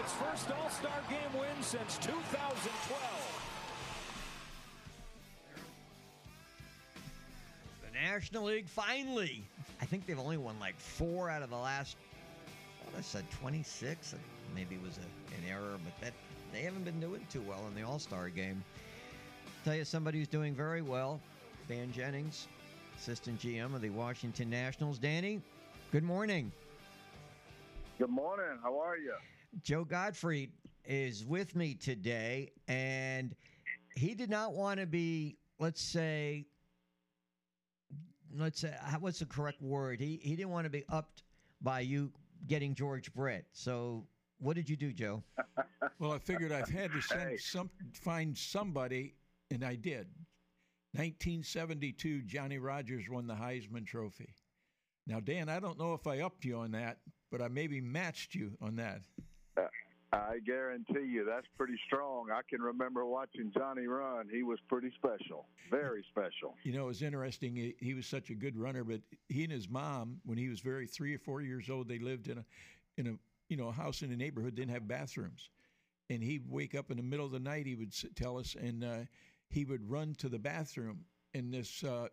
Its 0.00 0.12
first 0.14 0.50
All 0.50 0.68
Star 0.70 1.00
game 1.08 1.38
win 1.38 1.50
since 1.60 1.96
2012. 1.98 2.18
The 7.84 7.92
National 7.96 8.44
League 8.44 8.68
finally. 8.68 9.44
I 9.80 9.84
think 9.84 10.04
they've 10.04 10.18
only 10.18 10.36
won 10.36 10.58
like 10.58 10.76
four 10.80 11.30
out 11.30 11.42
of 11.42 11.50
the 11.50 11.56
last. 11.56 11.96
I 12.98 13.00
said 13.00 13.24
26. 13.30 14.16
Maybe 14.52 14.74
it 14.74 14.82
was 14.82 14.98
a, 14.98 15.36
an 15.36 15.48
error, 15.48 15.78
but 15.84 16.00
that 16.00 16.14
they 16.52 16.62
haven't 16.62 16.84
been 16.84 16.98
doing 16.98 17.24
too 17.30 17.42
well 17.42 17.64
in 17.68 17.74
the 17.76 17.86
All 17.86 18.00
Star 18.00 18.30
game. 18.30 18.64
Tell 19.64 19.76
you 19.76 19.84
somebody 19.84 20.18
who's 20.18 20.26
doing 20.26 20.54
very 20.54 20.82
well. 20.82 21.20
Dan 21.68 21.92
Jennings, 21.92 22.48
assistant 22.98 23.38
GM 23.38 23.76
of 23.76 23.80
the 23.80 23.90
Washington 23.90 24.50
Nationals. 24.50 24.98
Danny, 24.98 25.40
good 25.92 26.02
morning. 26.02 26.50
Good 28.02 28.10
morning. 28.10 28.58
How 28.64 28.80
are 28.80 28.96
you? 28.96 29.14
Joe 29.62 29.84
Gottfried 29.84 30.50
is 30.84 31.24
with 31.24 31.54
me 31.54 31.74
today, 31.74 32.50
and 32.66 33.32
he 33.94 34.16
did 34.16 34.28
not 34.28 34.54
want 34.54 34.80
to 34.80 34.86
be, 34.86 35.38
let's 35.60 35.80
say, 35.80 36.48
let's 38.36 38.58
say, 38.58 38.74
what's 38.98 39.20
the 39.20 39.26
correct 39.26 39.62
word? 39.62 40.00
He 40.00 40.18
he 40.20 40.34
didn't 40.34 40.50
want 40.50 40.64
to 40.64 40.70
be 40.70 40.82
upped 40.88 41.22
by 41.60 41.78
you 41.78 42.10
getting 42.48 42.74
George 42.74 43.14
Brett. 43.14 43.44
So, 43.52 44.04
what 44.40 44.56
did 44.56 44.68
you 44.68 44.74
do, 44.76 44.92
Joe? 44.92 45.22
Well, 46.00 46.10
I 46.10 46.18
figured 46.18 46.50
I've 46.50 46.68
had 46.68 46.92
to 46.94 47.00
send 47.00 47.30
Hey. 47.30 47.36
some 47.36 47.70
find 47.92 48.36
somebody, 48.36 49.14
and 49.52 49.64
I 49.64 49.76
did. 49.76 50.08
1972, 50.94 52.22
Johnny 52.22 52.58
Rogers 52.58 53.04
won 53.08 53.28
the 53.28 53.34
Heisman 53.34 53.86
Trophy. 53.86 54.34
Now, 55.06 55.20
Dan, 55.20 55.48
I 55.48 55.60
don't 55.60 55.78
know 55.78 55.94
if 55.94 56.08
I 56.08 56.18
upped 56.18 56.44
you 56.44 56.56
on 56.56 56.72
that, 56.72 56.98
but 57.32 57.42
I 57.42 57.48
maybe 57.48 57.80
matched 57.80 58.34
you 58.34 58.52
on 58.60 58.76
that. 58.76 59.00
I 60.12 60.40
guarantee 60.44 61.06
you 61.10 61.24
that's 61.24 61.46
pretty 61.56 61.78
strong. 61.86 62.26
I 62.30 62.42
can 62.48 62.60
remember 62.60 63.06
watching 63.06 63.50
Johnny 63.56 63.86
run. 63.86 64.28
He 64.30 64.42
was 64.42 64.58
pretty 64.68 64.92
special, 64.94 65.46
very 65.70 66.04
special. 66.10 66.54
You 66.64 66.74
know, 66.74 66.84
it 66.84 66.88
was 66.88 67.02
interesting. 67.02 67.56
He, 67.56 67.74
he 67.80 67.94
was 67.94 68.06
such 68.06 68.28
a 68.28 68.34
good 68.34 68.54
runner, 68.54 68.84
but 68.84 69.00
he 69.30 69.42
and 69.44 69.52
his 69.52 69.70
mom, 69.70 70.20
when 70.26 70.36
he 70.36 70.50
was 70.50 70.60
very 70.60 70.86
three 70.86 71.14
or 71.14 71.18
four 71.18 71.40
years 71.40 71.70
old, 71.70 71.88
they 71.88 71.98
lived 71.98 72.28
in 72.28 72.38
a 72.38 72.44
in 72.98 73.06
a 73.06 73.14
you 73.48 73.56
know 73.56 73.68
a 73.68 73.72
house 73.72 74.02
in 74.02 74.12
a 74.12 74.16
neighborhood 74.16 74.54
didn't 74.54 74.74
have 74.74 74.86
bathrooms, 74.86 75.48
and 76.10 76.22
he'd 76.22 76.44
wake 76.46 76.74
up 76.74 76.90
in 76.90 76.98
the 76.98 77.02
middle 77.02 77.24
of 77.24 77.32
the 77.32 77.40
night. 77.40 77.64
He 77.64 77.74
would 77.74 77.94
tell 78.14 78.36
us, 78.38 78.54
and 78.54 78.84
uh, 78.84 78.96
he 79.48 79.64
would 79.64 79.90
run 79.90 80.14
to 80.16 80.28
the 80.28 80.38
bathroom. 80.38 81.06
And 81.32 81.54
this, 81.54 81.82
uh, 81.84 82.08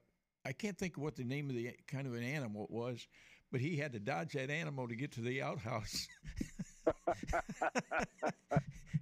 I 0.45 0.53
can't 0.53 0.77
think 0.77 0.95
of 0.95 1.03
what 1.03 1.17
the 1.17 1.25
name 1.25 1.49
of 1.49 1.57
the 1.57 1.71
kind 1.85 2.07
of 2.07 2.13
an 2.13 2.23
animal 2.23 2.63
it 2.63 2.71
was, 2.71 3.05
but 3.51 3.61
he 3.61 3.77
had 3.77 3.93
to 3.93 3.99
dodge 3.99 4.33
that 4.33 4.49
animal 4.49 4.87
to 4.87 4.95
get 4.95 5.11
to 5.13 5.21
the 5.21 5.41
outhouse. 5.41 6.07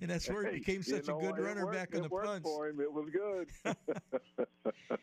and 0.02 0.10
that's 0.10 0.30
where 0.30 0.44
he 0.46 0.52
Hey, 0.52 0.60
became 0.60 0.76
you 0.78 0.84
such 0.84 1.04
a 1.08 1.14
good 1.14 1.32
what? 1.32 1.40
It 1.40 1.42
runner 1.42 1.66
worked- 1.66 1.78
back 1.78 1.92
in 1.94 2.00
it 2.00 2.04
the 2.04 2.10
worked 2.10 2.28
punts. 2.28 2.50
for 2.50 2.68
him. 2.68 2.80
It 2.80 2.92
was 2.92 3.10
good. 3.12 3.50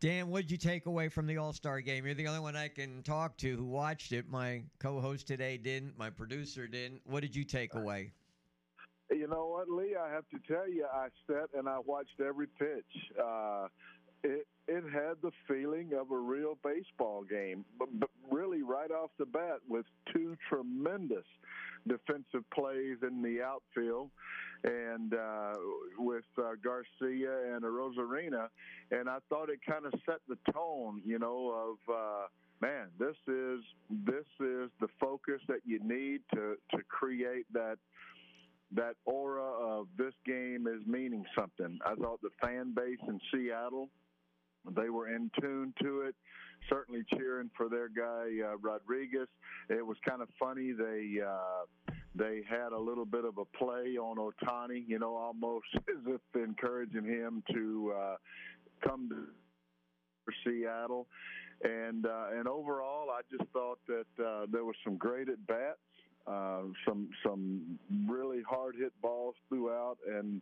Dan, 0.00 0.28
what 0.28 0.40
did 0.42 0.50
you 0.50 0.56
take 0.56 0.86
away 0.86 1.08
from 1.10 1.26
the 1.26 1.36
All 1.36 1.52
Star 1.52 1.80
game? 1.82 2.06
You're 2.06 2.14
the 2.14 2.26
only 2.26 2.40
one 2.40 2.56
I 2.56 2.68
can 2.68 3.02
talk 3.02 3.36
to 3.38 3.54
who 3.56 3.66
watched 3.66 4.12
it. 4.12 4.30
My 4.30 4.62
co 4.78 4.98
host 4.98 5.26
today 5.26 5.58
didn't, 5.58 5.98
my 5.98 6.08
producer 6.08 6.66
didn't. 6.66 7.02
What 7.04 7.20
did 7.20 7.36
you 7.36 7.44
take 7.44 7.74
away? 7.74 8.12
You 9.10 9.26
know 9.28 9.46
what, 9.48 9.68
Lee? 9.68 9.96
I 10.00 10.08
have 10.10 10.24
to 10.30 10.38
tell 10.50 10.66
you, 10.68 10.86
I 10.90 11.08
sat 11.26 11.50
and 11.54 11.68
I 11.68 11.78
watched 11.80 12.18
every 12.26 12.46
pitch. 12.46 13.12
Uh, 13.22 13.66
it 14.24 14.46
it 14.70 14.84
had 14.84 15.16
the 15.20 15.32
feeling 15.48 15.90
of 15.98 16.12
a 16.12 16.16
real 16.16 16.56
baseball 16.62 17.24
game, 17.28 17.64
but, 17.78 17.88
but 17.98 18.10
really 18.30 18.62
right 18.62 18.90
off 18.92 19.10
the 19.18 19.26
bat 19.26 19.58
with 19.68 19.84
two 20.12 20.36
tremendous 20.48 21.24
defensive 21.88 22.48
plays 22.54 22.98
in 23.02 23.20
the 23.20 23.42
outfield, 23.42 24.10
and 24.62 25.14
uh, 25.14 25.54
with 25.98 26.24
uh, 26.38 26.52
Garcia 26.62 27.54
and 27.54 27.64
Arozarena, 27.64 28.48
and 28.92 29.08
I 29.08 29.18
thought 29.28 29.50
it 29.50 29.58
kind 29.68 29.86
of 29.86 29.92
set 30.06 30.20
the 30.28 30.38
tone, 30.52 31.02
you 31.04 31.18
know, 31.18 31.76
of. 31.88 31.94
Uh, 31.94 32.26
Man, 32.62 32.88
this 32.98 33.16
is 33.26 33.60
this 33.88 34.26
is 34.38 34.68
the 34.82 34.88
focus 35.00 35.40
that 35.48 35.60
you 35.64 35.80
need 35.82 36.20
to 36.34 36.56
to 36.72 36.82
create 36.90 37.46
that 37.54 37.78
that 38.72 38.96
aura 39.06 39.42
of 39.42 39.86
this 39.96 40.12
game 40.26 40.66
is 40.66 40.86
meaning 40.86 41.24
something. 41.38 41.78
I 41.86 41.94
thought 41.94 42.20
the 42.20 42.28
fan 42.42 42.74
base 42.74 42.98
in 43.08 43.18
Seattle, 43.32 43.88
they 44.68 44.90
were 44.90 45.08
in 45.14 45.30
tune 45.40 45.74
to 45.82 46.02
it, 46.02 46.14
certainly 46.68 47.02
cheering 47.14 47.50
for 47.56 47.68
their 47.68 47.88
guy 47.88 48.28
uh, 48.44 48.56
Rodriguez. 48.58 49.28
It 49.68 49.84
was 49.84 49.96
kind 50.06 50.22
of 50.22 50.28
funny. 50.38 50.72
They 50.72 51.20
uh, 51.26 51.92
they 52.14 52.42
had 52.48 52.72
a 52.72 52.78
little 52.78 53.04
bit 53.04 53.24
of 53.24 53.38
a 53.38 53.44
play 53.56 53.96
on 53.96 54.16
Ohtani, 54.16 54.84
you 54.86 54.98
know, 54.98 55.16
almost 55.16 55.66
as 55.74 56.04
if 56.06 56.20
encouraging 56.34 57.04
him 57.04 57.42
to 57.52 57.94
uh, 57.96 58.16
come 58.86 59.08
to 59.08 60.32
Seattle. 60.44 61.06
And 61.62 62.06
uh, 62.06 62.28
and 62.34 62.48
overall, 62.48 63.08
I 63.10 63.20
just 63.30 63.48
thought 63.52 63.78
that 63.86 64.24
uh, 64.24 64.46
there 64.50 64.64
was 64.64 64.76
some 64.84 64.96
great 64.96 65.28
at 65.28 65.46
bats 65.46 65.78
uh, 66.26 66.62
some 66.86 67.08
some 67.24 67.78
really 68.06 68.42
hard 68.48 68.76
hit 68.76 68.92
balls 69.00 69.34
throughout, 69.48 69.96
and 70.06 70.40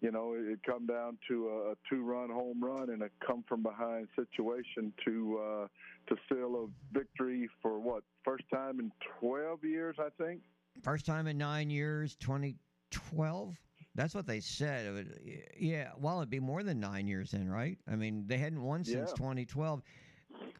you 0.00 0.10
know 0.10 0.34
it, 0.36 0.58
come 0.64 0.86
down 0.86 1.18
to 1.28 1.48
a, 1.48 1.72
a 1.72 1.74
two 1.88 2.02
run 2.02 2.30
home 2.30 2.62
run 2.62 2.90
and 2.90 3.02
a 3.02 3.08
come 3.26 3.44
from 3.48 3.62
behind 3.62 4.08
situation 4.14 4.92
to 5.04 5.38
uh, 5.38 5.66
to 6.08 6.16
seal 6.28 6.68
a 6.68 6.94
victory 6.98 7.48
for 7.62 7.78
what 7.78 8.02
first 8.24 8.44
time 8.52 8.78
in 8.80 8.92
twelve 9.20 9.64
years, 9.64 9.96
I 9.98 10.08
think. 10.22 10.40
First 10.82 11.06
time 11.06 11.26
in 11.26 11.38
nine 11.38 11.70
years, 11.70 12.16
2012. 12.16 13.56
That's 13.94 14.14
what 14.14 14.26
they 14.26 14.40
said. 14.40 14.92
Would- 14.92 15.18
yeah, 15.58 15.92
well, 15.98 16.18
it'd 16.18 16.28
be 16.28 16.38
more 16.38 16.62
than 16.62 16.78
nine 16.80 17.06
years 17.06 17.30
then, 17.30 17.48
right? 17.48 17.78
I 17.90 17.96
mean, 17.96 18.24
they 18.26 18.36
hadn't 18.36 18.62
won 18.62 18.84
since 18.84 19.10
Yeah. 19.10 19.16
2012. 19.16 19.82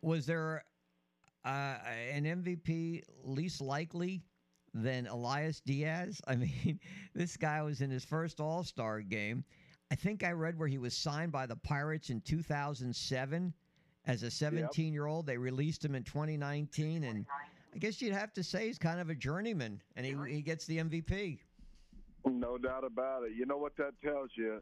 Was 0.01 0.25
there 0.25 0.65
uh, 1.45 1.77
an 2.11 2.25
MVP 2.25 3.03
least 3.25 3.61
likely 3.61 4.23
than 4.83 5.07
Elias 5.07 5.61
Diaz? 5.61 6.21
I 6.27 6.37
mean, 6.37 6.79
this 7.15 7.37
guy 7.37 7.63
was 7.63 7.81
in 7.81 7.91
his 7.91 8.05
first 8.05 8.41
All 8.41 8.63
Star 8.63 9.01
game. 9.01 9.45
I 9.91 9.95
think 9.95 10.25
I 10.25 10.33
read 10.33 10.59
where 10.59 10.69
he 10.69 10.79
was 10.79 10.97
signed 10.97 11.33
by 11.33 11.47
the 11.47 11.57
Pirates 11.57 12.11
in 12.11 12.21
2007 12.23 13.55
as 14.07 14.23
a 14.23 14.31
17 14.31 14.93
year 14.93 15.07
old. 15.07 15.27
They 15.27 15.37
released 15.37 15.85
him 15.85 15.95
in 15.95 16.03
2019, 16.03 17.05
and 17.05 17.25
I 17.75 17.79
guess 17.79 18.03
you'd 18.03 18.13
have 18.13 18.33
to 18.35 18.43
say 18.43 18.67
he's 18.67 18.79
kind 18.79 19.01
of 19.01 19.11
a 19.11 19.15
journeyman, 19.15 19.81
and 19.95 20.05
he, 20.05 20.17
he 20.29 20.43
gets 20.43 20.67
the 20.67 20.79
MVP. 20.79 21.39
No 22.25 22.59
doubt 22.59 22.83
about 22.83 23.23
it. 23.23 23.33
You 23.37 23.47
know 23.47 23.57
what 23.57 23.77
that 23.77 23.93
tells 24.03 24.31
you? 24.35 24.61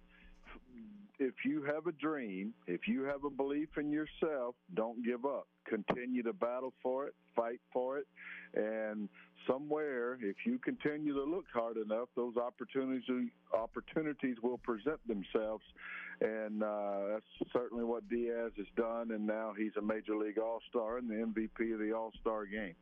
If 1.19 1.35
you 1.45 1.63
have 1.63 1.87
a 1.87 1.93
dream, 1.93 2.55
if 2.67 2.89
you 2.89 3.05
have 3.05 3.25
a 3.25 3.31
belief 3.31 3.69
in 3.79 3.91
yourself, 3.91 4.57
don't 4.75 5.05
give 5.05 5.25
up. 5.25 5.47
Continue 5.69 6.23
to 6.25 6.33
battle 6.33 6.73
for 6.83 7.07
it, 7.07 7.15
fight 7.37 7.61
for 7.73 7.99
it, 7.99 8.07
and 8.55 9.09
somewhere, 9.47 10.19
if 10.21 10.37
you 10.45 10.59
continue 10.59 11.15
to 11.15 11.25
look 11.25 11.45
hard 11.53 11.77
enough, 11.77 12.09
those 12.17 12.37
opportunities 12.37 13.31
opportunities 13.53 14.37
will 14.43 14.59
present 14.59 14.99
themselves, 15.07 15.65
and 16.21 16.63
uh, 16.63 16.99
that's 17.13 17.53
certainly 17.53 17.85
what 17.85 18.09
Diaz 18.09 18.53
has 18.57 18.67
done. 18.77 19.11
And 19.13 19.27
now 19.27 19.53
he's 19.57 19.73
a 19.79 19.83
major 19.83 20.17
league 20.17 20.39
All 20.39 20.61
Star 20.69 20.99
and 20.99 21.09
the 21.09 21.15
MVP 21.15 21.73
of 21.75 21.81
the 21.81 21.93
All 21.93 22.13
Star 22.21 22.47
game. 22.47 22.75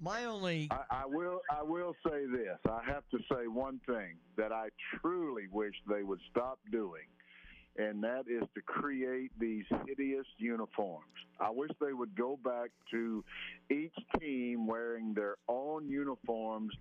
My 0.00 0.24
only 0.24 0.68
I, 0.70 1.02
I 1.02 1.06
will. 1.06 1.40
I 1.50 1.62
will 1.62 1.94
say 2.06 2.26
this. 2.26 2.58
I 2.68 2.80
have 2.86 3.04
to 3.10 3.18
say 3.30 3.46
one 3.46 3.80
thing 3.86 4.16
that 4.36 4.52
I 4.52 4.68
truly 5.00 5.44
wish 5.50 5.74
they 5.88 6.02
would 6.02 6.20
stop 6.30 6.58
doing, 6.70 7.06
and 7.78 8.02
that 8.04 8.24
is 8.28 8.46
to 8.54 8.62
create 8.62 9.30
these 9.38 9.64
hideous 9.86 10.26
uniforms. 10.36 11.04
I 11.40 11.50
wish 11.50 11.70
they 11.80 11.92
would 11.92 12.14
go 12.14 12.38
back 12.42 12.70
to 12.90 13.24
each 13.70 13.94
team 14.20 14.66
wearing 14.66 15.14
their 15.14 15.36
own 15.48 15.88
uniforms 15.88 16.72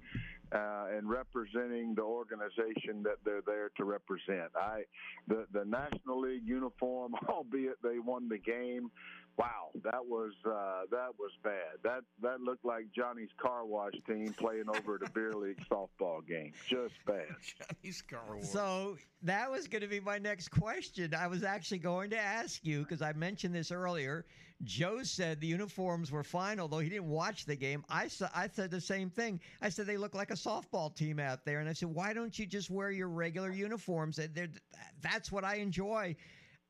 uh, 0.52 0.86
and 0.96 1.10
representing 1.10 1.96
the 1.96 2.04
organization 2.04 3.04
that 3.04 3.18
they're 3.24 3.42
there 3.46 3.72
to 3.78 3.84
represent. 3.86 4.52
I, 4.56 4.84
the 5.28 5.46
the 5.54 5.64
National 5.66 6.20
League 6.22 6.46
uniform, 6.46 7.14
albeit 7.30 7.82
they 7.82 8.00
won 8.00 8.28
the 8.28 8.38
game, 8.38 8.92
wow, 9.38 9.70
that 9.84 10.06
was 10.06 10.32
uh, 10.46 10.84
that 10.92 11.10
was 11.20 11.32
bad. 11.44 11.78
That 11.84 12.02
that 12.22 12.42
looked 12.42 12.66
like 12.66 12.86
Johnny's 12.96 13.30
car 13.38 13.66
wash 13.66 13.94
team 14.08 14.34
playing 14.38 14.66
over 14.70 14.96
at 14.96 15.08
a 15.08 15.12
beer 15.12 15.34
league 15.36 15.60
softball 15.70 16.26
game. 16.28 16.54
Just 16.68 16.94
bad. 17.06 17.26
Johnny's 17.60 18.02
car 18.02 18.36
wash. 18.36 18.46
So 18.46 18.98
that 19.24 19.50
was 19.50 19.68
going 19.68 19.82
to 19.82 19.88
be 19.88 20.00
my 20.00 20.18
next 20.18 20.50
question. 20.50 21.14
I 21.14 21.28
was 21.28 21.44
actually 21.44 21.80
going 21.80 22.10
to 22.12 22.20
ask 22.20 22.66
you 22.66 22.80
because 22.80 23.02
I 23.02 23.14
mentioned 23.14 23.54
this 23.56 23.72
earlier. 23.72 24.26
Joe 24.64 25.04
said 25.04 25.42
the 25.42 25.48
uniforms 25.48 26.14
were 26.14 26.24
fine, 26.24 26.62
although 26.62 26.80
he 26.80 26.88
didn't 26.88 27.10
watch 27.10 27.46
the 27.46 27.58
game. 27.58 27.84
I 27.90 28.08
sa- 28.08 28.30
I 28.34 28.48
said 28.48 28.72
the 28.72 28.80
same 28.80 29.10
thing. 29.10 29.42
I 29.62 29.68
said 29.68 29.86
they 29.86 29.98
look 29.98 30.16
like 30.16 30.32
a 30.32 30.36
softball 30.36 30.96
team 30.96 31.20
out 31.20 31.44
there, 31.44 31.60
and 31.60 31.68
I 31.68 31.74
said, 31.74 31.90
why 31.90 32.14
don't 32.14 32.40
you 32.40 32.46
just 32.46 32.70
wear 32.70 32.90
your 32.90 33.10
regular 33.10 33.52
uniforms? 33.52 34.16
They're- 34.16 34.30
they're- 34.30 34.48
That's 35.02 35.30
what 35.30 35.44
I 35.44 35.56
enjoy. 35.56 36.16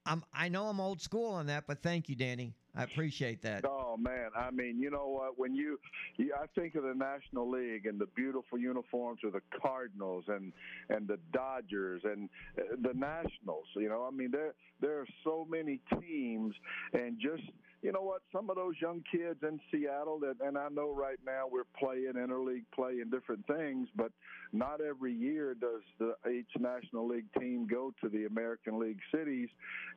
I'm, 0.06 0.24
I 0.34 0.50
know 0.50 0.68
I'm 0.68 0.80
old 0.80 1.02
school 1.02 1.32
on 1.32 1.48
that, 1.48 1.66
but 1.68 1.82
thank 1.82 2.10
you, 2.10 2.16
Danny. 2.16 2.54
I 2.76 2.84
appreciate 2.84 3.42
that. 3.44 3.64
Oh 3.66 3.96
man, 3.98 4.30
I 4.36 4.52
mean, 4.52 4.80
you 4.80 4.92
know 4.92 5.08
what? 5.08 5.40
When 5.40 5.56
you, 5.56 5.80
you, 6.18 6.34
I 6.38 6.46
think 6.60 6.76
of 6.76 6.84
the 6.84 6.94
National 6.94 7.50
League 7.50 7.86
and 7.86 8.00
the 8.00 8.08
beautiful 8.08 8.58
uniforms 8.58 9.22
of 9.24 9.32
the 9.32 9.42
Cardinals 9.62 10.26
and 10.28 10.52
and 10.90 11.08
the 11.08 11.18
Dodgers 11.32 12.02
and 12.04 12.30
uh, 12.60 12.76
the 12.82 12.94
Nationals. 12.94 13.66
You 13.76 13.88
know, 13.88 14.06
I 14.06 14.14
mean, 14.14 14.30
there 14.32 14.54
there 14.82 15.00
are 15.00 15.08
so 15.24 15.48
many 15.50 15.80
teams, 16.02 16.54
and 16.92 17.18
just 17.18 17.50
you 17.86 17.92
know 17.92 18.02
what? 18.02 18.24
Some 18.34 18.50
of 18.50 18.56
those 18.56 18.74
young 18.82 19.04
kids 19.12 19.38
in 19.44 19.60
Seattle 19.72 20.18
that, 20.22 20.38
and 20.44 20.58
I 20.58 20.70
know 20.70 20.92
right 20.92 21.20
now 21.24 21.44
we're 21.48 21.70
playing 21.78 22.14
interleague 22.16 22.66
play 22.74 23.00
and 23.00 23.12
different 23.12 23.46
things, 23.46 23.88
but 23.96 24.12
not 24.52 24.82
every 24.82 25.14
year 25.14 25.54
does 25.54 25.84
the 26.00 26.16
each 26.28 26.50
National 26.60 27.08
League 27.08 27.32
team 27.40 27.68
go 27.70 27.94
to 28.02 28.10
the 28.10 28.26
American 28.26 28.80
League 28.80 29.02
cities, 29.14 29.50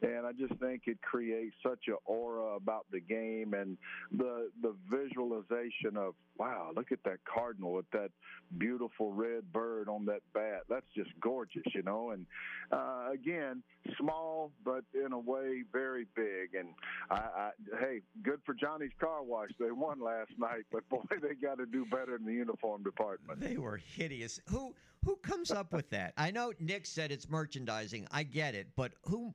and 0.02 0.26
I 0.26 0.32
just 0.32 0.60
think 0.60 0.82
it 0.84 1.00
creates 1.00 1.54
such 1.62 1.84
an 1.86 1.96
aura 2.04 2.56
about 2.56 2.84
the 2.92 3.00
game 3.00 3.54
and 3.54 3.78
the 4.12 4.50
the 4.60 4.74
visualization 4.90 5.96
of 5.96 6.12
wow, 6.38 6.70
look 6.76 6.92
at 6.92 7.02
that 7.04 7.18
cardinal 7.24 7.72
with 7.72 7.90
that 7.92 8.10
beautiful 8.58 9.12
red 9.12 9.52
bird 9.52 9.88
on 9.88 10.04
that 10.06 10.20
bat. 10.32 10.62
That's 10.68 10.86
just 10.94 11.10
gorgeous, 11.20 11.64
you 11.74 11.82
know. 11.82 12.10
And 12.10 12.26
uh, 12.70 13.08
again, 13.12 13.62
small, 14.00 14.52
but 14.64 14.84
in 14.94 15.12
a 15.12 15.18
way 15.18 15.64
very 15.72 16.06
big. 16.14 16.54
And 16.58 16.68
I, 17.10 17.16
I, 17.16 17.50
hey, 17.78 18.00
good 18.22 18.40
for 18.44 18.54
Johnny's 18.54 18.92
Car 19.00 19.22
Wash. 19.22 19.50
They 19.58 19.70
won 19.70 20.00
last 20.00 20.32
night, 20.38 20.64
but 20.72 20.88
boy, 20.88 21.02
they 21.22 21.34
got 21.34 21.58
to 21.58 21.66
do 21.66 21.84
better 21.84 22.16
in 22.16 22.24
the 22.24 22.32
uniform 22.32 22.82
department. 22.82 23.40
They 23.40 23.56
were 23.56 23.76
hideous. 23.76 24.40
Who 24.48 24.74
who 25.04 25.16
comes 25.16 25.50
up 25.50 25.72
with 25.72 25.90
that? 25.90 26.12
I 26.16 26.30
know 26.30 26.52
Nick 26.58 26.86
said 26.86 27.12
it's 27.12 27.28
merchandising. 27.28 28.06
I 28.10 28.22
get 28.24 28.54
it, 28.54 28.68
but 28.76 28.92
who 29.04 29.34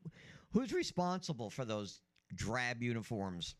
who's 0.51 0.73
responsible 0.73 1.49
for 1.49 1.65
those 1.65 2.01
drab 2.36 2.82
uniforms? 2.82 3.56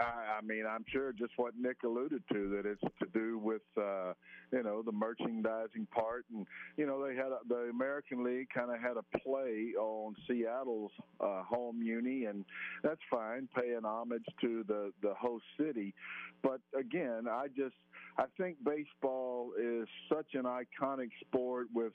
I, 0.00 0.40
mean, 0.42 0.64
I'm 0.68 0.84
sure 0.90 1.12
just 1.12 1.32
what 1.36 1.54
Nick 1.58 1.78
alluded 1.84 2.22
to 2.32 2.48
that 2.50 2.66
it's 2.66 2.80
to 3.00 3.06
do 3.12 3.38
with 3.38 3.62
uh, 3.76 4.12
you 4.52 4.62
know 4.62 4.82
the 4.82 4.92
merchandising 4.92 5.86
part, 5.92 6.24
and 6.34 6.46
you 6.76 6.86
know 6.86 7.06
they 7.06 7.14
had 7.14 7.26
a, 7.26 7.38
the 7.48 7.70
American 7.70 8.24
League 8.24 8.48
kind 8.54 8.70
of 8.70 8.80
had 8.80 8.96
a 8.96 9.18
play 9.18 9.72
on 9.78 10.14
Seattle's 10.26 10.92
uh, 11.20 11.42
home 11.42 11.82
uni, 11.82 12.24
and 12.24 12.44
that's 12.82 13.00
fine, 13.10 13.48
paying 13.54 13.84
homage 13.84 14.24
to 14.40 14.64
the 14.66 14.92
the 15.02 15.14
host 15.14 15.44
city. 15.58 15.94
But 16.42 16.60
again, 16.78 17.26
I 17.30 17.46
just 17.56 17.76
I 18.18 18.24
think 18.38 18.56
baseball 18.64 19.52
is 19.60 19.88
such 20.12 20.34
an 20.34 20.44
iconic 20.44 21.10
sport 21.26 21.68
with 21.74 21.92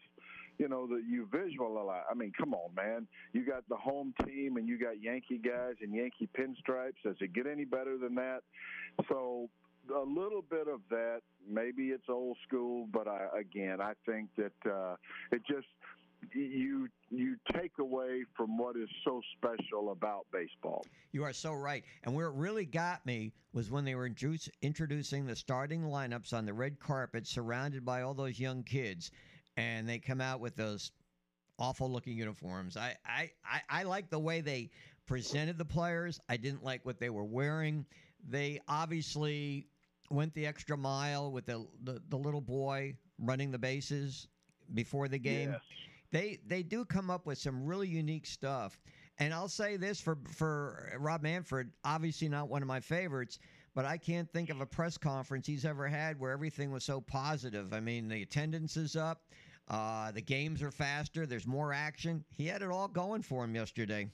you 0.58 0.68
know, 0.68 0.88
that 0.88 1.04
you 1.08 1.28
visualize. 1.32 2.04
I 2.10 2.14
mean, 2.14 2.32
come 2.38 2.54
on, 2.54 2.74
man. 2.76 3.08
You 3.34 3.46
got 3.46 3.68
the 3.70 3.76
home 3.76 4.14
team 4.26 4.58
and 4.58 4.68
you 4.68 4.78
got 4.78 5.02
Yankee 5.02 5.38
guys 5.38 5.76
and 5.82 5.94
Yankee 5.94 6.30
pinstripes. 6.38 7.02
Does 7.04 7.16
it 7.20 7.34
get 7.34 7.48
any 7.48 7.66
better 7.66 7.98
than 7.98 8.16
that? 8.16 8.42
So 9.10 9.50
a 9.94 10.00
little 10.00 10.42
bit 10.42 10.68
of 10.68 10.82
that. 10.90 11.22
Maybe 11.48 11.90
it's 11.90 12.10
old 12.10 12.38
school, 12.48 12.88
but 12.92 13.08
I, 13.08 13.28
again, 13.40 13.80
I 13.82 13.94
think 14.06 14.30
that 14.38 14.72
uh, 14.72 14.96
it 15.32 15.42
just 15.48 15.68
you 16.34 16.88
you 17.12 17.36
take 17.54 17.74
away 17.80 18.24
from 18.36 18.58
what 18.58 18.76
is 18.76 18.90
so 19.04 19.22
special 19.38 19.92
about 19.92 20.26
baseball. 20.34 20.86
You 21.12 21.24
are 21.24 21.34
so 21.34 21.54
right. 21.54 21.84
And 22.04 22.16
where 22.16 22.28
it 22.28 22.34
really 22.34 22.66
got 22.66 23.06
me 23.06 23.32
was 23.54 23.70
when 23.70 23.86
they 23.86 23.96
were 23.96 24.10
introducing 24.62 25.26
the 25.26 25.36
starting 25.36 25.84
lineups 25.84 26.34
on 26.34 26.46
the 26.46 26.54
red 26.54 26.80
carpet, 26.80 27.28
surrounded 27.28 27.86
by 27.86 28.02
all 28.02 28.14
those 28.14 28.40
young 28.40 28.64
kids 28.64 29.12
and 29.58 29.88
they 29.88 30.00
come 30.00 30.22
out 30.22 30.40
with 30.40 30.56
those 30.56 30.92
awful 31.60 31.90
looking 31.90 32.18
uniforms. 32.18 32.78
I, 32.78 32.96
I, 33.06 33.32
I, 33.46 33.62
I 33.70 33.84
like 33.84 34.10
the 34.10 34.20
way 34.20 34.42
they 34.42 34.70
presented 35.06 35.58
the 35.58 35.66
players. 35.66 36.20
I 36.28 36.38
didn't 36.38 36.64
like 36.64 36.86
what 36.86 37.00
they 37.00 37.10
were 37.10 37.24
wearing. 37.24 37.86
They 38.28 38.60
obviously 38.68 39.68
went 40.10 40.34
the 40.34 40.46
extra 40.46 40.78
mile 40.78 41.32
with 41.32 41.46
the, 41.46 41.66
the, 41.84 42.02
the 42.10 42.18
little 42.18 42.42
boy 42.42 42.96
running 43.20 43.52
the 43.52 43.60
bases 43.60 44.28
before 44.74 45.08
the 45.08 45.20
game. 45.20 45.52
Yes. 45.52 45.62
They 46.12 46.40
they 46.48 46.64
do 46.64 46.86
come 46.86 47.10
up 47.10 47.26
with 47.26 47.38
some 47.38 47.66
really 47.66 47.88
unique 47.88 48.26
stuff. 48.26 48.80
And 49.20 49.34
I'll 49.34 49.50
say 49.50 49.78
this 49.78 50.00
for 50.00 50.18
for 50.30 50.94
Rob 51.00 51.22
Manfred, 51.22 51.72
obviously 51.84 52.30
not 52.30 52.48
one 52.48 52.62
of 52.62 52.68
my 52.68 52.80
favorites, 52.80 53.40
but 53.74 53.86
I 53.86 53.98
can't 53.98 54.32
think 54.32 54.50
of 54.50 54.62
a 54.62 54.66
press 54.66 54.98
conference 54.98 55.48
he's 55.48 55.66
ever 55.66 55.88
had 55.88 56.20
where 56.20 56.32
everything 56.32 56.72
was 56.72 56.84
so 56.84 57.02
positive. 57.02 57.74
I 57.74 57.80
mean, 57.80 58.08
the 58.08 58.22
attendance 58.22 58.78
is 58.78 58.96
up. 58.96 59.24
Uh, 59.68 60.12
the 60.12 60.22
games 60.22 60.62
are 60.62 60.72
faster. 60.72 61.26
There's 61.26 61.48
more 61.48 61.74
action. 61.74 62.24
He 62.36 62.46
had 62.48 62.62
it 62.62 62.70
all 62.70 62.88
going 62.88 63.24
for 63.24 63.44
him 63.44 63.56
yesterday. 63.56 64.10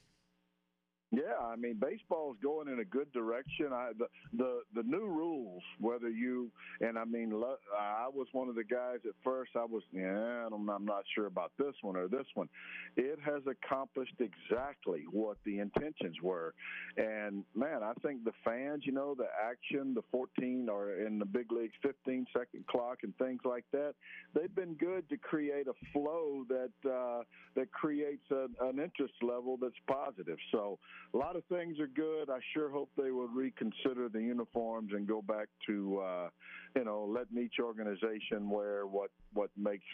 Yeah, 1.11 1.35
I 1.45 1.57
mean 1.57 1.75
baseball's 1.75 2.37
going 2.41 2.69
in 2.69 2.79
a 2.79 2.85
good 2.85 3.11
direction. 3.11 3.67
I 3.73 3.91
the 3.97 4.07
the, 4.33 4.61
the 4.73 4.83
new 4.83 5.05
rules, 5.07 5.61
whether 5.79 6.09
you 6.09 6.49
and 6.79 6.97
I 6.97 7.03
mean 7.03 7.33
I 7.77 8.07
was 8.13 8.27
one 8.31 8.47
of 8.47 8.55
the 8.55 8.63
guys 8.63 8.99
at 9.05 9.11
first. 9.21 9.51
I 9.57 9.65
was 9.65 9.83
yeah, 9.91 10.47
I'm, 10.47 10.69
I'm 10.69 10.85
not 10.85 11.03
sure 11.13 11.25
about 11.25 11.51
this 11.59 11.73
one 11.81 11.97
or 11.97 12.07
this 12.07 12.25
one. 12.35 12.47
It 12.95 13.19
has 13.25 13.41
accomplished 13.45 14.15
exactly 14.19 15.03
what 15.11 15.35
the 15.45 15.59
intentions 15.59 16.15
were, 16.23 16.53
and 16.95 17.43
man, 17.55 17.83
I 17.83 17.91
think 18.01 18.23
the 18.23 18.31
fans, 18.45 18.83
you 18.85 18.93
know, 18.93 19.13
the 19.13 19.27
action, 19.49 19.93
the 19.93 20.03
14 20.13 20.69
or 20.69 20.93
in 20.93 21.19
the 21.19 21.25
big 21.25 21.51
leagues, 21.51 21.73
15 21.81 22.25
second 22.31 22.65
clock 22.67 22.99
and 23.03 23.13
things 23.17 23.41
like 23.43 23.65
that. 23.73 23.95
They've 24.33 24.53
been 24.55 24.75
good 24.75 25.09
to 25.09 25.17
create 25.17 25.67
a 25.67 25.73
flow 25.91 26.45
that 26.47 26.89
uh, 26.89 27.23
that 27.55 27.69
creates 27.73 28.31
a, 28.31 28.47
an 28.61 28.79
interest 28.79 29.15
level 29.21 29.57
that's 29.61 29.75
positive. 29.87 30.37
So 30.53 30.79
a 31.13 31.17
lot 31.17 31.35
of 31.35 31.43
things 31.45 31.79
are 31.79 31.87
good. 31.87 32.29
I 32.29 32.39
sure 32.53 32.69
hope 32.69 32.89
they 32.97 33.11
will 33.11 33.27
reconsider 33.27 34.09
the 34.09 34.21
uniforms 34.21 34.91
and 34.93 35.07
go 35.07 35.21
back 35.21 35.47
to, 35.67 35.99
uh, 35.99 36.29
you 36.75 36.85
know, 36.85 37.05
letting 37.05 37.37
each 37.43 37.55
organization 37.59 38.49
wear 38.49 38.85
what 38.85 39.11
what 39.33 39.49
makes 39.57 39.85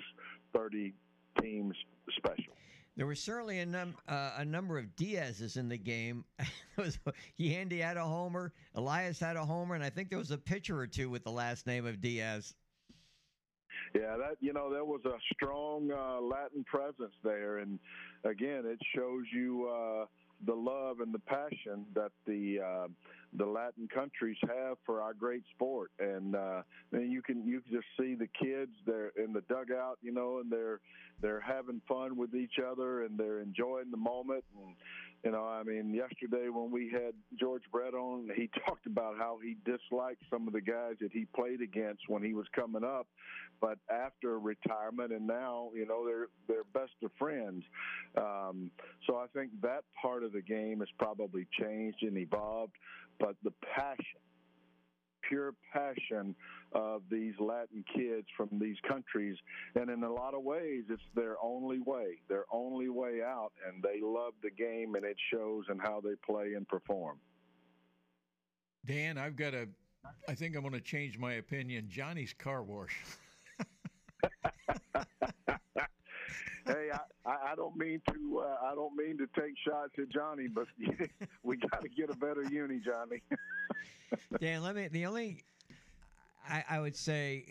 30 0.55 0.93
teams 1.41 1.75
special. 2.17 2.53
There 2.95 3.05
was 3.05 3.19
certainly 3.19 3.59
a, 3.59 3.65
num- 3.65 3.95
uh, 4.07 4.31
a 4.37 4.45
number 4.45 4.79
of 4.79 4.95
Diaz's 4.95 5.55
in 5.55 5.69
the 5.69 5.77
game. 5.77 6.25
Yandy 7.39 7.79
had 7.79 7.95
a 7.95 8.03
homer, 8.03 8.53
Elias 8.73 9.19
had 9.19 9.35
a 9.35 9.45
homer, 9.45 9.75
and 9.75 9.83
I 9.83 9.91
think 9.91 10.09
there 10.09 10.17
was 10.17 10.31
a 10.31 10.37
pitcher 10.37 10.79
or 10.79 10.87
two 10.87 11.07
with 11.07 11.23
the 11.23 11.31
last 11.31 11.67
name 11.67 11.85
of 11.85 12.01
Diaz. 12.01 12.55
Yeah, 13.93 14.17
that 14.17 14.37
you 14.39 14.51
know 14.51 14.71
there 14.71 14.83
was 14.83 15.01
a 15.05 15.17
strong 15.33 15.91
uh, 15.91 16.19
Latin 16.19 16.63
presence 16.65 17.13
there, 17.23 17.59
and 17.59 17.79
again, 18.23 18.63
it 18.65 18.79
shows 18.95 19.23
you 19.33 19.69
uh, 19.69 20.05
the 20.45 20.53
love 20.53 20.99
and 20.99 21.13
the 21.13 21.19
passion 21.19 21.85
that 21.95 22.11
the 22.25 22.59
uh, 22.59 22.87
the 23.33 23.45
Latin 23.45 23.87
countries 23.93 24.37
have 24.41 24.77
for 24.85 25.01
our 25.01 25.13
great 25.13 25.43
sport, 25.55 25.91
and 25.99 26.35
uh, 26.35 26.61
and 26.91 27.11
you 27.11 27.21
can 27.21 27.45
you 27.45 27.61
can 27.61 27.71
just 27.73 27.87
see 27.99 28.15
the 28.15 28.27
kids 28.27 28.71
they're 28.85 29.11
in 29.17 29.33
the 29.33 29.41
dugout, 29.41 29.97
you 30.01 30.11
know, 30.11 30.39
and 30.39 30.51
they're 30.51 30.79
they're 31.21 31.41
having 31.41 31.81
fun 31.87 32.15
with 32.15 32.35
each 32.35 32.59
other 32.59 33.03
and 33.03 33.17
they're 33.17 33.39
enjoying 33.39 33.89
the 33.91 33.97
moment. 33.97 34.43
And 34.55 34.75
you 35.27 35.33
know, 35.33 35.43
I 35.43 35.61
mean, 35.63 35.93
yesterday 35.93 36.47
when 36.47 36.71
we 36.71 36.89
had 36.89 37.11
George 37.37 37.63
Brett 37.69 37.93
on, 37.93 38.29
he 38.33 38.49
talked 38.65 38.85
about 38.85 39.17
how 39.17 39.39
he 39.43 39.57
disliked 39.65 40.21
some 40.29 40.47
of 40.47 40.53
the 40.53 40.61
guys 40.61 40.93
that 41.01 41.11
he 41.11 41.25
played 41.35 41.59
against 41.59 42.03
when 42.07 42.23
he 42.23 42.33
was 42.33 42.45
coming 42.55 42.85
up, 42.85 43.07
but 43.59 43.77
after 43.91 44.39
retirement 44.39 45.11
and 45.11 45.27
now, 45.27 45.69
you 45.75 45.85
know, 45.85 46.05
they're 46.05 46.27
they're 46.47 46.63
best 46.73 46.93
of 47.03 47.11
friends. 47.19 47.65
Um, 48.15 48.71
so 49.05 49.17
I 49.17 49.25
think 49.33 49.51
that 49.63 49.83
part 50.01 50.23
of 50.23 50.31
the 50.31 50.41
game 50.41 50.79
has 50.79 50.87
probably 50.97 51.45
changed 51.59 52.03
and 52.03 52.17
evolved, 52.17 52.75
but 53.19 53.35
the 53.43 53.51
passion 53.75 54.21
pure 55.27 55.53
passion 55.73 56.33
of 56.73 57.01
these 57.09 57.33
Latin 57.39 57.83
kids 57.95 58.27
from 58.35 58.49
these 58.59 58.77
countries. 58.87 59.37
And 59.75 59.89
in 59.89 60.03
a 60.03 60.11
lot 60.11 60.33
of 60.33 60.43
ways, 60.43 60.83
it's 60.89 61.01
their 61.15 61.35
only 61.41 61.79
way, 61.79 62.19
their 62.27 62.45
only 62.51 62.89
way 62.89 63.21
out. 63.23 63.51
And 63.67 63.81
they 63.83 64.01
love 64.01 64.33
the 64.43 64.51
game, 64.51 64.95
and 64.95 65.05
it 65.05 65.17
shows 65.31 65.65
in 65.69 65.79
how 65.79 66.01
they 66.01 66.15
play 66.25 66.53
and 66.55 66.67
perform. 66.67 67.19
Dan, 68.85 69.17
I've 69.17 69.35
got 69.35 69.53
a. 69.53 69.67
I 70.29 70.35
think 70.35 70.55
I'm 70.55 70.61
going 70.61 70.73
to 70.73 70.79
change 70.79 71.17
my 71.17 71.33
opinion. 71.33 71.87
Johnny's 71.89 72.33
car 72.33 72.63
wash. 72.63 72.95
hey, 76.65 76.89
I, 77.25 77.51
I 77.51 77.55
don't 77.55 77.75
mean 77.75 78.01
to. 78.09 78.43
Uh, 78.45 78.55
I 78.65 78.75
don't 78.75 78.95
mean 78.95 79.17
to 79.17 79.27
take 79.39 79.55
shots 79.67 79.91
at 79.97 80.09
Johnny, 80.09 80.47
but 80.47 80.67
we 81.43 81.57
got 81.57 81.81
to 81.81 81.89
get 81.89 82.09
a 82.09 82.15
better 82.15 82.43
uni, 82.43 82.79
Johnny. 82.85 83.21
Dan, 84.39 84.63
let 84.63 84.75
me. 84.75 84.87
The 84.87 85.05
only 85.05 85.43
I, 86.49 86.63
I 86.69 86.79
would 86.79 86.95
say. 86.95 87.45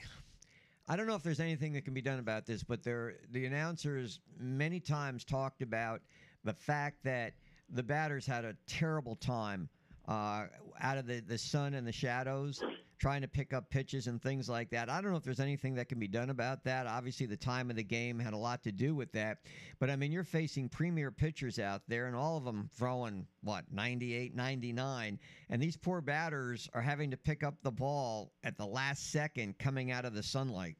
I 0.88 0.94
don't 0.94 1.08
know 1.08 1.16
if 1.16 1.24
there's 1.24 1.40
anything 1.40 1.72
that 1.72 1.84
can 1.84 1.94
be 1.94 2.00
done 2.00 2.20
about 2.20 2.46
this, 2.46 2.62
but 2.62 2.84
there, 2.84 3.14
the 3.32 3.44
announcers 3.44 4.20
many 4.38 4.78
times 4.78 5.24
talked 5.24 5.60
about 5.60 6.00
the 6.44 6.52
fact 6.52 7.02
that 7.02 7.34
the 7.68 7.82
batters 7.82 8.24
had 8.24 8.44
a 8.44 8.54
terrible 8.68 9.16
time 9.16 9.68
uh, 10.06 10.46
out 10.80 10.96
of 10.96 11.06
the, 11.06 11.18
the 11.18 11.38
sun 11.38 11.74
and 11.74 11.84
the 11.84 11.92
shadows. 11.92 12.62
Trying 12.98 13.20
to 13.22 13.28
pick 13.28 13.52
up 13.52 13.68
pitches 13.70 14.06
and 14.06 14.22
things 14.22 14.48
like 14.48 14.70
that. 14.70 14.88
I 14.88 15.00
don't 15.00 15.10
know 15.10 15.16
if 15.16 15.24
there's 15.24 15.40
anything 15.40 15.74
that 15.74 15.88
can 15.88 15.98
be 15.98 16.08
done 16.08 16.30
about 16.30 16.64
that. 16.64 16.86
Obviously, 16.86 17.26
the 17.26 17.36
time 17.36 17.70
of 17.70 17.76
the 17.76 17.84
game 17.84 18.18
had 18.18 18.32
a 18.32 18.38
lot 18.38 18.62
to 18.64 18.72
do 18.72 18.94
with 18.94 19.12
that. 19.12 19.38
But 19.78 19.90
I 19.90 19.96
mean, 19.96 20.12
you're 20.12 20.24
facing 20.24 20.68
premier 20.68 21.10
pitchers 21.10 21.58
out 21.58 21.82
there, 21.88 22.06
and 22.06 22.16
all 22.16 22.36
of 22.36 22.44
them 22.44 22.70
throwing, 22.74 23.26
what, 23.42 23.64
98, 23.70 24.34
99. 24.34 25.18
And 25.50 25.62
these 25.62 25.76
poor 25.76 26.00
batters 26.00 26.68
are 26.74 26.82
having 26.82 27.10
to 27.10 27.16
pick 27.16 27.42
up 27.42 27.54
the 27.62 27.72
ball 27.72 28.32
at 28.44 28.56
the 28.56 28.66
last 28.66 29.10
second 29.12 29.58
coming 29.58 29.90
out 29.90 30.04
of 30.04 30.14
the 30.14 30.22
sunlight. 30.22 30.76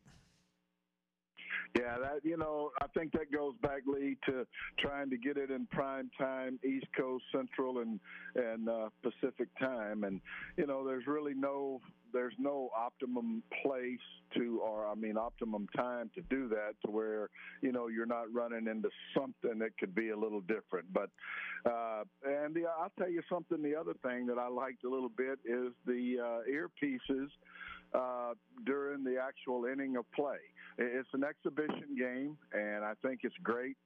Yeah, 1.78 1.98
that 1.98 2.20
you 2.22 2.36
know, 2.36 2.70
I 2.80 2.86
think 2.96 3.12
that 3.12 3.30
goes 3.32 3.54
back, 3.60 3.82
Lee, 3.86 4.16
to 4.26 4.46
trying 4.78 5.10
to 5.10 5.16
get 5.16 5.36
it 5.36 5.50
in 5.50 5.66
prime 5.66 6.10
time, 6.18 6.58
East 6.64 6.86
Coast, 6.96 7.24
Central, 7.32 7.80
and 7.80 8.00
and 8.34 8.68
uh, 8.68 8.88
Pacific 9.02 9.48
time, 9.58 10.04
and 10.04 10.20
you 10.56 10.66
know, 10.66 10.86
there's 10.86 11.06
really 11.06 11.34
no 11.34 11.80
there's 12.16 12.34
no 12.38 12.70
optimum 12.76 13.42
place 13.62 14.00
to, 14.34 14.60
or 14.64 14.86
I 14.86 14.94
mean, 14.94 15.16
optimum 15.18 15.68
time 15.76 16.10
to 16.14 16.22
do 16.22 16.48
that, 16.48 16.72
to 16.84 16.90
where 16.90 17.28
you 17.60 17.72
know 17.72 17.88
you're 17.88 18.06
not 18.06 18.32
running 18.32 18.66
into 18.66 18.88
something 19.14 19.58
that 19.58 19.76
could 19.78 19.94
be 19.94 20.10
a 20.10 20.16
little 20.16 20.40
different. 20.40 20.92
But 20.92 21.10
uh, 21.64 22.04
and 22.24 22.54
the, 22.54 22.64
I'll 22.80 22.92
tell 22.98 23.10
you 23.10 23.22
something. 23.30 23.62
The 23.62 23.76
other 23.76 23.94
thing 24.02 24.26
that 24.26 24.38
I 24.38 24.48
liked 24.48 24.84
a 24.84 24.88
little 24.88 25.10
bit 25.10 25.38
is 25.44 25.72
the 25.86 26.16
uh, 26.18 26.50
earpieces 26.50 27.28
uh, 27.94 28.34
during 28.64 29.04
the 29.04 29.16
actual 29.20 29.64
inning 29.66 29.96
of 29.96 30.10
play. 30.12 30.38
It's 30.78 31.08
an 31.14 31.24
exhibition 31.24 31.96
game, 31.98 32.36
and 32.52 32.84
I 32.84 32.92
think 33.02 33.20
it's 33.22 33.36
great. 33.42 33.76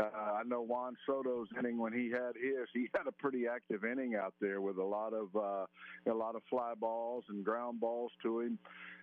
Uh, 0.00 0.04
I 0.04 0.42
know 0.46 0.62
Juan 0.62 0.96
Soto's 1.06 1.48
inning 1.58 1.78
when 1.78 1.92
he 1.92 2.10
had 2.10 2.32
his, 2.40 2.68
he 2.72 2.88
had 2.94 3.06
a 3.06 3.12
pretty 3.12 3.46
active 3.46 3.84
inning 3.84 4.14
out 4.14 4.34
there 4.40 4.60
with 4.60 4.78
a 4.78 4.84
lot 4.84 5.12
of 5.12 5.28
uh, 5.36 5.66
a 6.10 6.14
lot 6.14 6.36
of 6.36 6.42
fly 6.48 6.72
balls 6.78 7.24
and 7.28 7.44
ground 7.44 7.80
balls 7.80 8.12
to 8.22 8.40
him. 8.40 8.58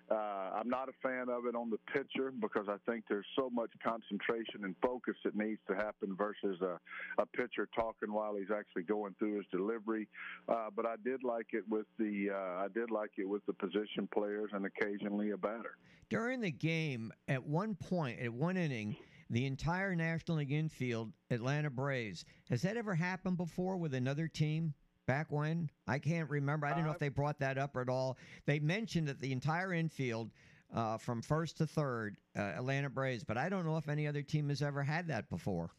Uh, 0.09 0.15
I'm 0.59 0.69
not 0.69 0.87
a 0.87 0.93
fan 1.01 1.29
of 1.29 1.45
it 1.47 1.55
on 1.55 1.69
the 1.69 1.79
pitcher 1.91 2.31
because 2.39 2.67
I 2.69 2.77
think 2.89 3.05
there's 3.09 3.25
so 3.35 3.49
much 3.49 3.71
concentration 3.83 4.63
and 4.63 4.75
focus 4.81 5.15
that 5.23 5.35
needs 5.35 5.59
to 5.67 5.75
happen 5.75 6.15
versus 6.15 6.61
a, 6.61 6.79
a 7.21 7.25
pitcher 7.25 7.67
talking 7.75 8.13
while 8.13 8.35
he's 8.35 8.51
actually 8.55 8.83
going 8.83 9.15
through 9.17 9.37
his 9.37 9.45
delivery. 9.51 10.07
Uh, 10.47 10.67
but 10.75 10.85
I 10.85 10.95
did 11.03 11.23
like 11.23 11.47
it 11.53 11.63
with 11.69 11.87
the 11.97 12.29
uh, 12.31 12.63
I 12.63 12.67
did 12.73 12.91
like 12.91 13.11
it 13.17 13.27
with 13.27 13.45
the 13.47 13.53
position 13.53 14.07
players 14.13 14.51
and 14.53 14.65
occasionally 14.65 15.31
a 15.31 15.37
batter. 15.37 15.77
During 16.09 16.41
the 16.41 16.51
game, 16.51 17.11
at 17.27 17.43
one 17.43 17.73
point, 17.73 18.19
at 18.19 18.31
one 18.31 18.57
inning, 18.57 18.95
the 19.31 19.47
entire 19.47 19.95
National 19.95 20.37
League 20.37 20.51
infield, 20.51 21.11
Atlanta 21.31 21.71
Braves. 21.71 22.25
Has 22.49 22.61
that 22.61 22.77
ever 22.77 22.93
happened 22.93 23.37
before 23.37 23.77
with 23.77 23.95
another 23.95 24.27
team? 24.27 24.75
Back 25.07 25.27
when? 25.31 25.69
I 25.87 25.99
can't 25.99 26.29
remember. 26.29 26.65
I 26.65 26.73
don't 26.73 26.83
know 26.83 26.91
if 26.91 26.99
they 26.99 27.09
brought 27.09 27.39
that 27.39 27.57
up 27.57 27.77
at 27.77 27.89
all. 27.89 28.17
They 28.45 28.59
mentioned 28.59 29.07
that 29.07 29.19
the 29.19 29.31
entire 29.31 29.71
infield, 29.73 30.31
uh, 30.73 30.97
from 30.97 31.21
first 31.21 31.57
to 31.57 31.67
third, 31.67 32.17
uh, 32.35 32.41
Atlanta 32.41 32.89
Braves, 32.89 33.23
but 33.23 33.37
I 33.37 33.49
don't 33.49 33.65
know 33.65 33.77
if 33.77 33.87
any 33.87 34.07
other 34.07 34.23
team 34.23 34.49
has 34.49 34.63
ever 34.63 34.81
had 34.81 35.07
that 35.09 35.29
before. 35.29 35.69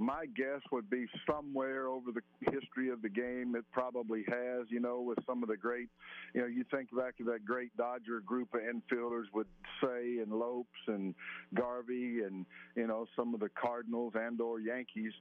My 0.00 0.26
guess 0.26 0.60
would 0.70 0.88
be 0.88 1.06
somewhere 1.28 1.88
over 1.88 2.12
the 2.12 2.20
history 2.52 2.88
of 2.88 3.02
the 3.02 3.08
game, 3.08 3.56
it 3.56 3.64
probably 3.72 4.24
has, 4.28 4.66
you 4.68 4.78
know, 4.78 5.00
with 5.00 5.18
some 5.26 5.42
of 5.42 5.48
the 5.48 5.56
great, 5.56 5.88
you 6.34 6.40
know, 6.40 6.46
you 6.46 6.64
think 6.70 6.96
back 6.96 7.16
to 7.18 7.24
that 7.24 7.44
great 7.44 7.76
Dodger 7.76 8.20
group 8.20 8.54
of 8.54 8.60
infielders 8.60 9.24
with 9.34 9.48
Cey 9.80 10.18
and 10.22 10.32
Lopes 10.32 10.68
and 10.86 11.16
Garvey 11.52 12.20
and, 12.22 12.46
you 12.76 12.86
know, 12.86 13.06
some 13.16 13.34
of 13.34 13.40
the 13.40 13.48
Cardinals 13.48 14.12
and 14.14 14.40
or 14.40 14.60
Yankees. 14.60 15.12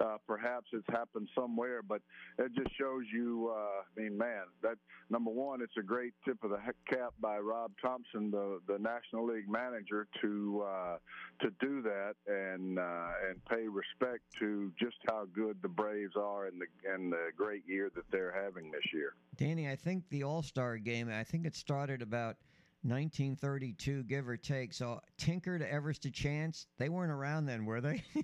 Uh, 0.00 0.16
perhaps 0.26 0.66
it's 0.72 0.86
happened 0.90 1.28
somewhere, 1.34 1.82
but 1.82 2.00
it 2.38 2.52
just 2.54 2.70
shows 2.78 3.04
you, 3.12 3.52
uh, 3.54 3.82
I 3.82 4.00
mean, 4.00 4.16
man, 4.16 4.44
that 4.62 4.76
number 5.10 5.30
one, 5.30 5.62
it's 5.62 5.76
a 5.78 5.82
great 5.82 6.12
tip 6.24 6.42
of 6.42 6.50
the 6.50 6.58
cap 6.88 7.14
by 7.20 7.38
Rob 7.38 7.72
Thompson, 7.80 8.30
the, 8.30 8.60
the 8.66 8.78
National 8.78 9.26
League 9.26 9.48
manager, 9.48 10.06
to, 10.22 10.64
uh, 10.66 10.96
to 11.40 11.50
do 11.60 11.82
that 11.82 12.14
and, 12.26 12.78
uh, 12.78 13.08
and 13.28 13.44
pay 13.44 13.68
respect 13.68 14.22
to 14.38 14.72
just 14.78 14.96
how 15.06 15.26
good 15.32 15.56
the 15.62 15.68
Braves 15.68 16.14
are 16.16 16.46
and 16.46 16.60
the 16.60 16.66
and 16.92 17.12
the 17.12 17.28
great 17.36 17.62
year 17.66 17.90
that 17.94 18.04
they're 18.10 18.32
having 18.32 18.70
this 18.70 18.84
year. 18.92 19.14
Danny, 19.36 19.68
I 19.68 19.76
think 19.76 20.08
the 20.10 20.22
All 20.22 20.42
Star 20.42 20.78
game. 20.78 21.10
I 21.10 21.24
think 21.24 21.46
it 21.46 21.54
started 21.54 22.02
about 22.02 22.36
1932, 22.82 24.04
give 24.04 24.28
or 24.28 24.36
take. 24.36 24.72
So 24.72 25.00
Tinker 25.16 25.58
to 25.58 25.72
Evers 25.72 25.98
to 26.00 26.10
Chance, 26.10 26.66
they 26.78 26.88
weren't 26.88 27.12
around 27.12 27.46
then, 27.46 27.64
were 27.64 27.80
they? 27.80 28.02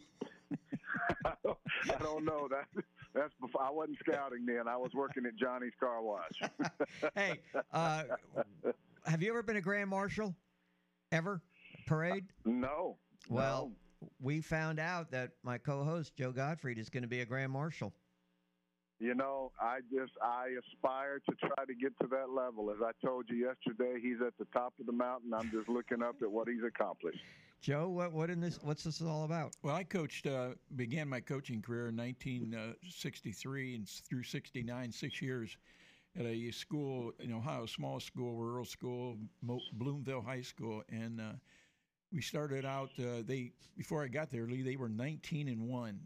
I 1.25 2.03
don't 2.03 2.25
know 2.25 2.49
that. 2.51 2.85
That's 3.15 3.33
before 3.41 3.63
I 3.63 3.71
wasn't 3.71 3.99
scouting 3.99 4.47
then. 4.47 4.69
I 4.69 4.77
was 4.77 4.91
working 4.95 5.25
at 5.27 5.37
Johnny's 5.37 5.73
Car 5.81 6.03
Wash. 6.03 6.51
hey, 7.15 7.41
uh, 7.73 8.05
have 9.07 9.23
you 9.23 9.31
ever 9.31 9.43
been 9.43 9.57
a 9.57 9.61
grand 9.61 9.91
marshal? 9.91 10.35
Ever 11.11 11.41
parade? 11.87 12.27
No. 12.45 12.97
Well, 13.29 13.73
no. 14.03 14.09
we 14.21 14.41
found 14.41 14.79
out 14.79 15.11
that 15.11 15.33
my 15.43 15.59
co-host 15.59 16.15
Joe 16.17 16.33
Gottfried 16.33 16.79
is 16.79 16.89
going 16.89 17.03
to 17.03 17.09
be 17.09 17.21
a 17.21 17.27
grand 17.27 17.53
marshal. 17.53 17.93
You 19.01 19.15
know, 19.15 19.53
I 19.61 19.79
just 19.95 20.13
I 20.21 20.49
aspire 20.59 21.21
to 21.31 21.37
try 21.37 21.65
to 21.65 21.75
get 21.75 21.93
to 22.01 22.09
that 22.09 22.31
level. 22.31 22.71
As 22.71 22.79
I 22.85 22.91
told 23.05 23.27
you 23.29 23.37
yesterday, 23.37 24.01
he's 24.03 24.21
at 24.27 24.33
the 24.39 24.47
top 24.53 24.75
of 24.81 24.87
the 24.87 24.93
mountain. 24.93 25.33
I'm 25.33 25.51
just 25.53 25.69
looking 25.69 26.03
up 26.03 26.17
at 26.21 26.31
what 26.31 26.49
he's 26.49 26.65
accomplished. 26.67 27.21
Joe, 27.61 27.89
what 27.89 28.13
what 28.13 28.31
in 28.31 28.41
this? 28.41 28.59
What's 28.63 28.85
this 28.85 29.03
all 29.03 29.25
about? 29.25 29.53
Well, 29.63 29.75
I 29.75 29.83
coached, 29.85 30.27
uh, 30.27 30.51
began 30.77 31.09
my 31.09 31.21
coaching 31.21 31.61
career 31.61 31.89
in 31.89 31.97
1963 31.97 33.75
and 33.75 33.89
through 33.89 34.23
69, 34.23 34.93
six 34.93 35.21
years 35.21 35.57
at 36.19 36.25
a 36.25 36.51
school 36.53 37.13
in 37.19 37.33
Ohio, 37.33 37.67
small 37.67 38.01
school, 38.01 38.35
rural 38.37 38.65
school, 38.65 39.17
Mo- 39.43 39.61
Bloomville 39.79 40.25
High 40.25 40.43
School, 40.43 40.83
and 40.89 41.21
uh, 41.21 41.33
we 42.13 42.23
started 42.23 42.65
out. 42.65 42.91
Uh, 42.99 43.23
they 43.25 43.53
before 43.77 44.05
I 44.05 44.09
got 44.09 44.31
there, 44.31 44.47
Lee, 44.47 44.63
they 44.63 44.77
were 44.77 44.89
19 44.89 45.49
and 45.49 45.69
one, 45.69 46.01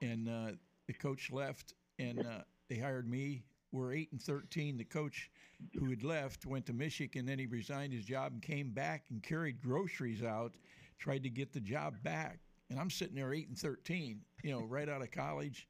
and 0.00 0.28
uh, 0.28 0.52
the 0.86 0.92
coach 0.92 1.30
left, 1.32 1.74
and 1.98 2.20
uh, 2.20 2.42
they 2.68 2.76
hired 2.78 3.08
me. 3.08 3.44
We're 3.76 3.92
eight 3.92 4.12
and 4.12 4.20
13. 4.20 4.76
The 4.76 4.84
coach 4.84 5.30
who 5.78 5.90
had 5.90 6.02
left 6.02 6.46
went 6.46 6.66
to 6.66 6.72
Michigan, 6.72 7.26
then 7.26 7.38
he 7.38 7.46
resigned 7.46 7.92
his 7.92 8.04
job 8.04 8.32
and 8.32 8.42
came 8.42 8.70
back 8.70 9.04
and 9.10 9.22
carried 9.22 9.60
groceries 9.60 10.22
out, 10.22 10.54
tried 10.98 11.22
to 11.22 11.30
get 11.30 11.52
the 11.52 11.60
job 11.60 11.94
back. 12.02 12.40
And 12.70 12.80
I'm 12.80 12.90
sitting 12.90 13.14
there 13.14 13.32
eight 13.32 13.48
and 13.48 13.58
13, 13.58 14.20
you 14.42 14.50
know, 14.50 14.62
right 14.62 14.88
out 14.88 15.02
of 15.02 15.10
college. 15.10 15.68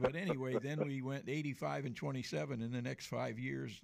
But 0.00 0.14
anyway, 0.14 0.56
then 0.62 0.78
we 0.86 1.02
went 1.02 1.28
85 1.28 1.86
and 1.86 1.96
27 1.96 2.62
in 2.62 2.70
the 2.70 2.80
next 2.80 3.06
five 3.06 3.38
years, 3.38 3.80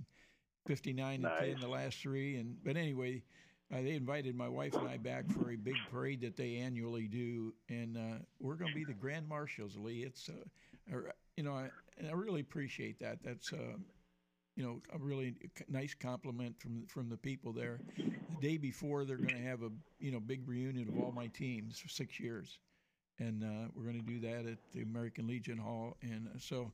59 0.67 1.21
nice. 1.21 1.33
and 1.41 1.53
10 1.55 1.61
the 1.61 1.69
last 1.69 1.99
three. 1.99 2.37
And 2.37 2.57
but 2.65 2.77
anyway, 2.77 3.25
uh, 3.73 3.83
they 3.83 3.95
invited 3.95 4.37
my 4.37 4.49
wife 4.49 4.75
and 4.75 4.89
I 4.89 4.97
back 4.97 5.29
for 5.29 5.51
a 5.51 5.57
big 5.57 5.75
parade 5.91 6.21
that 6.21 6.37
they 6.37 6.57
annually 6.57 7.09
do, 7.09 7.53
and 7.69 7.97
uh, 7.97 8.19
we're 8.39 8.55
going 8.55 8.71
to 8.71 8.77
be 8.77 8.85
the 8.85 8.95
grand 8.95 9.29
marshals, 9.29 9.77
Lee. 9.77 10.05
It's, 10.05 10.29
uh, 10.29 10.97
you 11.37 11.43
know, 11.43 11.55
I, 11.55 11.71
and 11.99 12.09
I 12.09 12.13
really 12.13 12.41
appreciate 12.41 12.99
that. 13.01 13.19
That's, 13.23 13.53
uh, 13.53 13.77
you 14.55 14.65
know, 14.65 14.81
a 14.95 14.99
really 14.99 15.35
nice 15.69 15.95
compliment 15.95 16.59
from 16.59 16.87
from 16.87 17.09
the 17.09 17.17
people 17.17 17.53
there. 17.53 17.81
The 17.97 18.49
day 18.49 18.57
before, 18.57 19.05
they're 19.05 19.17
going 19.17 19.29
to 19.37 19.43
have 19.43 19.63
a 19.63 19.71
you 19.99 20.11
know 20.11 20.21
big 20.21 20.49
reunion 20.49 20.89
of 20.89 20.99
all 20.99 21.13
my 21.13 21.27
teams 21.29 21.79
for 21.79 21.89
six 21.89 22.19
years, 22.19 22.59
and 23.19 23.43
uh, 23.45 23.69
we're 23.75 23.85
going 23.85 24.01
to 24.01 24.07
do 24.07 24.21
that 24.21 24.51
at 24.51 24.59
the 24.75 24.83
American 24.83 25.27
Legion 25.27 25.59
Hall, 25.59 25.97
and 26.03 26.29
so. 26.39 26.73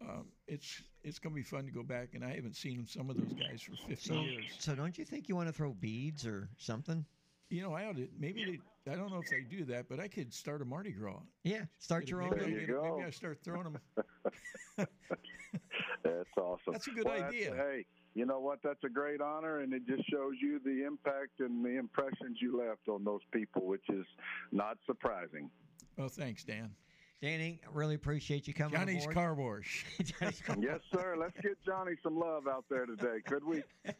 Um, 0.00 0.26
it's 0.46 0.80
it's 1.02 1.18
gonna 1.18 1.34
be 1.34 1.42
fun 1.42 1.64
to 1.64 1.72
go 1.72 1.82
back, 1.82 2.10
and 2.14 2.24
I 2.24 2.32
haven't 2.32 2.54
seen 2.54 2.86
some 2.86 3.10
of 3.10 3.16
those 3.16 3.32
guys 3.32 3.60
for 3.62 3.72
50 3.88 3.96
so, 3.96 4.20
years. 4.20 4.44
So 4.60 4.76
don't 4.76 4.96
you 4.96 5.04
think 5.04 5.28
you 5.28 5.34
want 5.34 5.48
to 5.48 5.52
throw 5.52 5.72
beads 5.72 6.24
or 6.24 6.48
something? 6.56 7.04
You 7.50 7.62
know, 7.62 7.72
I 7.72 7.86
ought 7.86 7.96
to 7.96 8.08
maybe 8.18 8.60
they, 8.84 8.92
I 8.92 8.96
don't 8.96 9.10
know 9.10 9.20
if 9.22 9.30
they 9.30 9.40
do 9.40 9.64
that, 9.66 9.88
but 9.88 10.00
I 10.00 10.08
could 10.08 10.32
start 10.34 10.60
a 10.60 10.64
Mardi 10.64 10.92
Gras. 10.92 11.20
Yeah, 11.44 11.62
start 11.78 12.02
Get 12.04 12.10
your 12.10 12.22
own. 12.22 12.30
There 12.30 12.48
you 12.48 12.60
get 12.60 12.68
a- 12.70 12.72
go. 12.72 12.96
Maybe 12.96 13.06
I 13.06 13.10
start 13.10 13.38
throwing 13.42 13.64
them. 13.64 13.78
That's 16.04 16.28
awesome. 16.36 16.72
That's 16.72 16.86
a 16.86 16.90
good 16.90 17.04
Well, 17.04 17.22
idea. 17.22 17.54
Hey, 17.54 17.86
you 18.14 18.26
know 18.26 18.40
what? 18.40 18.58
That's 18.62 18.82
a 18.84 18.88
great 18.88 19.20
honor, 19.20 19.60
and 19.60 19.72
it 19.72 19.86
just 19.86 20.08
shows 20.10 20.34
you 20.40 20.60
the 20.64 20.84
impact 20.86 21.40
and 21.40 21.64
the 21.64 21.78
impressions 21.78 22.38
you 22.40 22.58
left 22.58 22.88
on 22.88 23.04
those 23.04 23.20
people, 23.32 23.66
which 23.66 23.84
is 23.88 24.06
not 24.52 24.78
surprising. 24.86 25.50
Oh, 25.98 26.08
thanks, 26.08 26.44
Dan. 26.44 26.70
Danny, 27.20 27.60
I 27.66 27.68
really 27.76 27.96
appreciate 27.96 28.46
you 28.46 28.54
coming. 28.54 28.78
Johnny's 28.78 29.02
aboard. 29.04 29.14
Car 29.14 29.34
Wash. 29.34 29.84
Johnny's 30.02 30.40
car. 30.40 30.56
Yes, 30.60 30.80
sir. 30.94 31.16
Let's 31.18 31.36
get 31.42 31.56
Johnny 31.66 31.92
some 32.02 32.18
love 32.18 32.46
out 32.46 32.64
there 32.70 32.86
today, 32.86 33.20
could 33.26 33.44
we? 33.44 33.62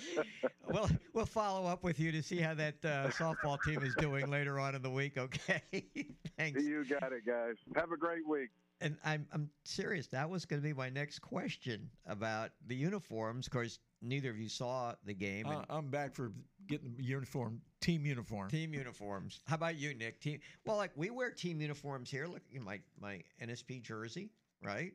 We'll 0.68 0.88
we'll 1.12 1.26
follow 1.26 1.66
up 1.66 1.84
with 1.84 2.00
you 2.00 2.10
to 2.10 2.22
see 2.22 2.38
how 2.40 2.52
that 2.54 2.74
uh, 2.84 3.08
softball 3.10 3.56
team 3.62 3.82
is 3.82 3.94
doing 3.94 4.28
later 4.28 4.58
on 4.58 4.74
in 4.74 4.82
the 4.82 4.90
week. 4.90 5.16
Okay, 5.16 5.62
thanks. 6.36 6.62
You 6.64 6.84
got 6.84 7.12
it, 7.12 7.24
guys. 7.24 7.54
Have 7.76 7.92
a 7.92 7.96
great 7.96 8.26
week. 8.26 8.50
And 8.80 8.96
I'm 9.04 9.26
I'm 9.32 9.48
serious. 9.64 10.08
That 10.08 10.28
was 10.28 10.44
going 10.44 10.60
to 10.60 10.66
be 10.66 10.74
my 10.74 10.90
next 10.90 11.20
question 11.20 11.88
about 12.06 12.50
the 12.66 12.74
uniforms. 12.74 13.46
Of 13.46 13.52
course, 13.52 13.78
neither 14.02 14.30
of 14.30 14.38
you 14.38 14.48
saw 14.48 14.94
the 15.04 15.14
game. 15.14 15.46
and 15.46 15.60
Uh, 15.60 15.64
I'm 15.70 15.88
back 15.88 16.14
for 16.14 16.32
getting 16.66 16.94
the 16.96 17.04
uniform, 17.04 17.60
team 17.80 18.04
uniform. 18.04 18.50
Team 18.50 18.74
uniforms. 18.74 19.40
How 19.46 19.54
about 19.54 19.76
you, 19.78 19.94
Nick? 19.94 20.20
Team. 20.20 20.40
Well, 20.66 20.76
like 20.76 20.90
we 20.96 21.10
wear 21.10 21.30
team 21.30 21.60
uniforms 21.60 22.10
here. 22.10 22.26
Look 22.26 22.42
at 22.54 22.60
my 22.60 22.80
my 23.00 23.22
NSP 23.40 23.82
jersey, 23.82 24.30
right? 24.62 24.92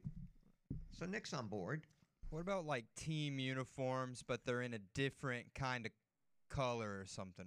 So 0.99 1.05
Nick's 1.05 1.33
on 1.33 1.47
board. 1.47 1.87
What 2.31 2.39
about 2.39 2.65
like 2.65 2.85
team 2.95 3.39
uniforms, 3.39 4.23
but 4.25 4.45
they're 4.45 4.61
in 4.61 4.73
a 4.73 4.79
different 4.93 5.53
kind 5.53 5.85
of 5.85 5.91
color 6.49 6.87
or 6.87 7.05
something? 7.05 7.45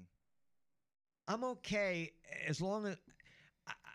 I'm 1.26 1.42
okay 1.42 2.12
as 2.46 2.60
long 2.60 2.86
as 2.86 2.96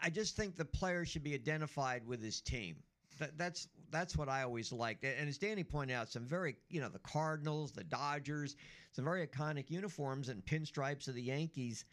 I- 0.01 0.09
just 0.09 0.35
think 0.35 0.55
the 0.55 0.65
player 0.65 1.05
should 1.05 1.23
be 1.23 1.35
identified 1.35 2.05
with 2.07 2.21
his 2.21 2.41
team. 2.41 2.77
That, 3.19 3.37
that's 3.37 3.67
that's 3.91 4.17
what 4.17 4.29
I 4.29 4.43
always 4.43 4.71
liked. 4.71 5.03
And 5.03 5.29
as 5.29 5.37
Danny 5.37 5.63
pointed 5.63 5.93
out, 5.93 6.09
some 6.09 6.25
very 6.25 6.55
you 6.69 6.81
know 6.81 6.89
the 6.89 6.99
Cardinals, 6.99 7.71
the 7.71 7.83
Dodgers, 7.83 8.55
some 8.91 9.05
very 9.05 9.27
iconic 9.27 9.69
uniforms 9.69 10.29
and 10.29 10.43
pinstripes 10.43 11.07
of 11.07 11.13
the 11.13 11.21
Yankees. 11.21 11.85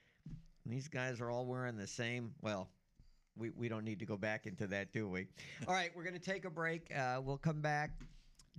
And 0.65 0.73
these 0.73 0.89
guys 0.89 1.21
are 1.21 1.31
all 1.31 1.45
wearing 1.45 1.77
the 1.77 1.87
same. 1.87 2.33
Well, 2.41 2.71
we, 3.37 3.51
we 3.51 3.69
don't 3.69 3.85
need 3.85 3.99
to 3.99 4.07
go 4.07 4.17
back 4.17 4.47
into 4.47 4.67
that, 4.69 4.93
do 4.93 5.07
we? 5.09 5.27
All 5.69 5.75
right, 5.75 5.91
we're 5.95 6.03
going 6.03 6.19
to 6.19 6.19
take 6.19 6.45
a 6.45 6.51
break. 6.51 6.91
Uh, 6.97 7.21
we'll 7.23 7.39
come 7.39 7.61
back. 7.61 7.91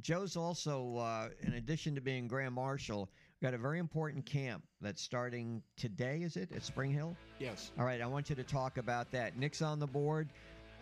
Joe's 0.01 0.37
also, 0.37 0.97
uh, 0.97 1.29
in 1.41 1.53
addition 1.53 1.95
to 1.95 2.01
being 2.01 2.27
Grand 2.27 2.53
Marshal, 2.53 3.09
got 3.41 3.53
a 3.53 3.57
very 3.57 3.79
important 3.79 4.25
camp 4.25 4.63
that's 4.81 5.01
starting 5.01 5.61
today, 5.75 6.21
is 6.21 6.37
it, 6.37 6.51
at 6.55 6.63
Spring 6.63 6.91
Hill? 6.91 7.15
Yes. 7.39 7.71
All 7.77 7.85
right, 7.85 8.01
I 8.01 8.05
want 8.05 8.29
you 8.29 8.35
to 8.35 8.43
talk 8.43 8.77
about 8.77 9.11
that. 9.11 9.37
Nick's 9.37 9.61
on 9.61 9.79
the 9.79 9.87
board. 9.87 10.29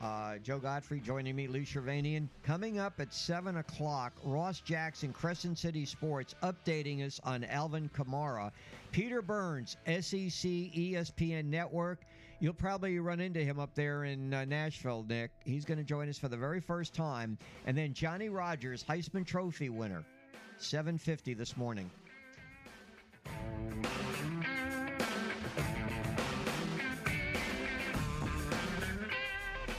Uh, 0.02 0.38
Joe 0.40 0.60
Gottfried 0.60 1.04
joining 1.04 1.36
me, 1.36 1.48
Lou 1.48 1.62
Shirvanian. 1.62 2.28
Coming 2.44 2.80
up 2.80 3.00
at 3.00 3.14
7 3.14 3.58
o'clock, 3.58 4.14
Ross 4.24 4.60
Jackson, 4.60 5.14
Crescent 5.14 5.58
City 5.58 5.86
Sports, 5.86 6.36
updating 6.44 7.06
us 7.06 7.22
on 7.24 7.46
Alvin 7.46 7.90
Kamara. 7.90 8.52
Peter 8.92 9.22
Burns, 9.22 9.78
SEC 9.86 10.52
ESPN 10.52 11.46
Network. 11.46 12.02
You'll 12.40 12.54
probably 12.54 13.00
run 13.00 13.22
into 13.22 13.40
him 13.40 13.60
up 13.60 13.74
there 13.76 14.04
in 14.04 14.34
uh, 14.34 14.46
Nashville, 14.46 15.06
Nick. 15.08 15.32
He's 15.46 15.64
going 15.64 15.78
to 15.78 15.84
join 15.84 16.10
us 16.10 16.18
for 16.18 16.28
the 16.28 16.38
very 16.38 16.60
first 16.60 16.94
time. 16.94 17.38
And 17.66 17.78
then 17.78 17.94
Johnny 17.94 18.30
Rodgers, 18.30 18.84
Heisman 18.84 19.26
Trophy 19.26 19.70
winner, 19.70 20.04
750 20.58 21.34
this 21.34 21.56
morning. 21.56 21.90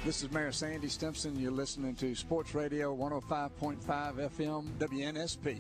This 0.05 0.23
is 0.23 0.31
Mayor 0.31 0.53
Sandy 0.53 0.89
Stimpson. 0.89 1.39
You're 1.39 1.51
listening 1.51 1.95
to 1.97 2.15
Sports 2.15 2.55
Radio 2.55 2.97
105.5 2.97 3.81
FM 3.85 4.71
WNSP. 4.79 5.59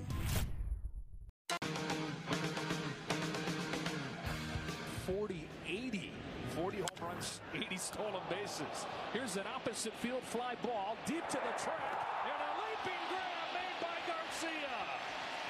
Runs, 7.01 7.41
80 7.55 7.77
stolen 7.77 8.23
bases. 8.31 8.87
Here's 9.13 9.37
an 9.37 9.45
opposite 9.55 9.93
field 9.95 10.23
fly 10.23 10.55
ball 10.63 10.97
deep 11.07 11.27
to 11.29 11.37
the 11.37 11.63
track, 11.63 11.97
and 12.25 12.33
a 12.33 12.51
leaping 12.61 13.03
grab 13.09 13.49
made 13.55 13.79
by 13.81 13.97
Garcia. 14.07 14.77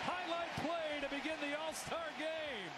Highlight 0.05 0.53
play 0.57 1.01
to 1.03 1.09
begin 1.15 1.37
the 1.41 1.59
All 1.59 1.73
Star 1.73 2.07
game. 2.19 2.73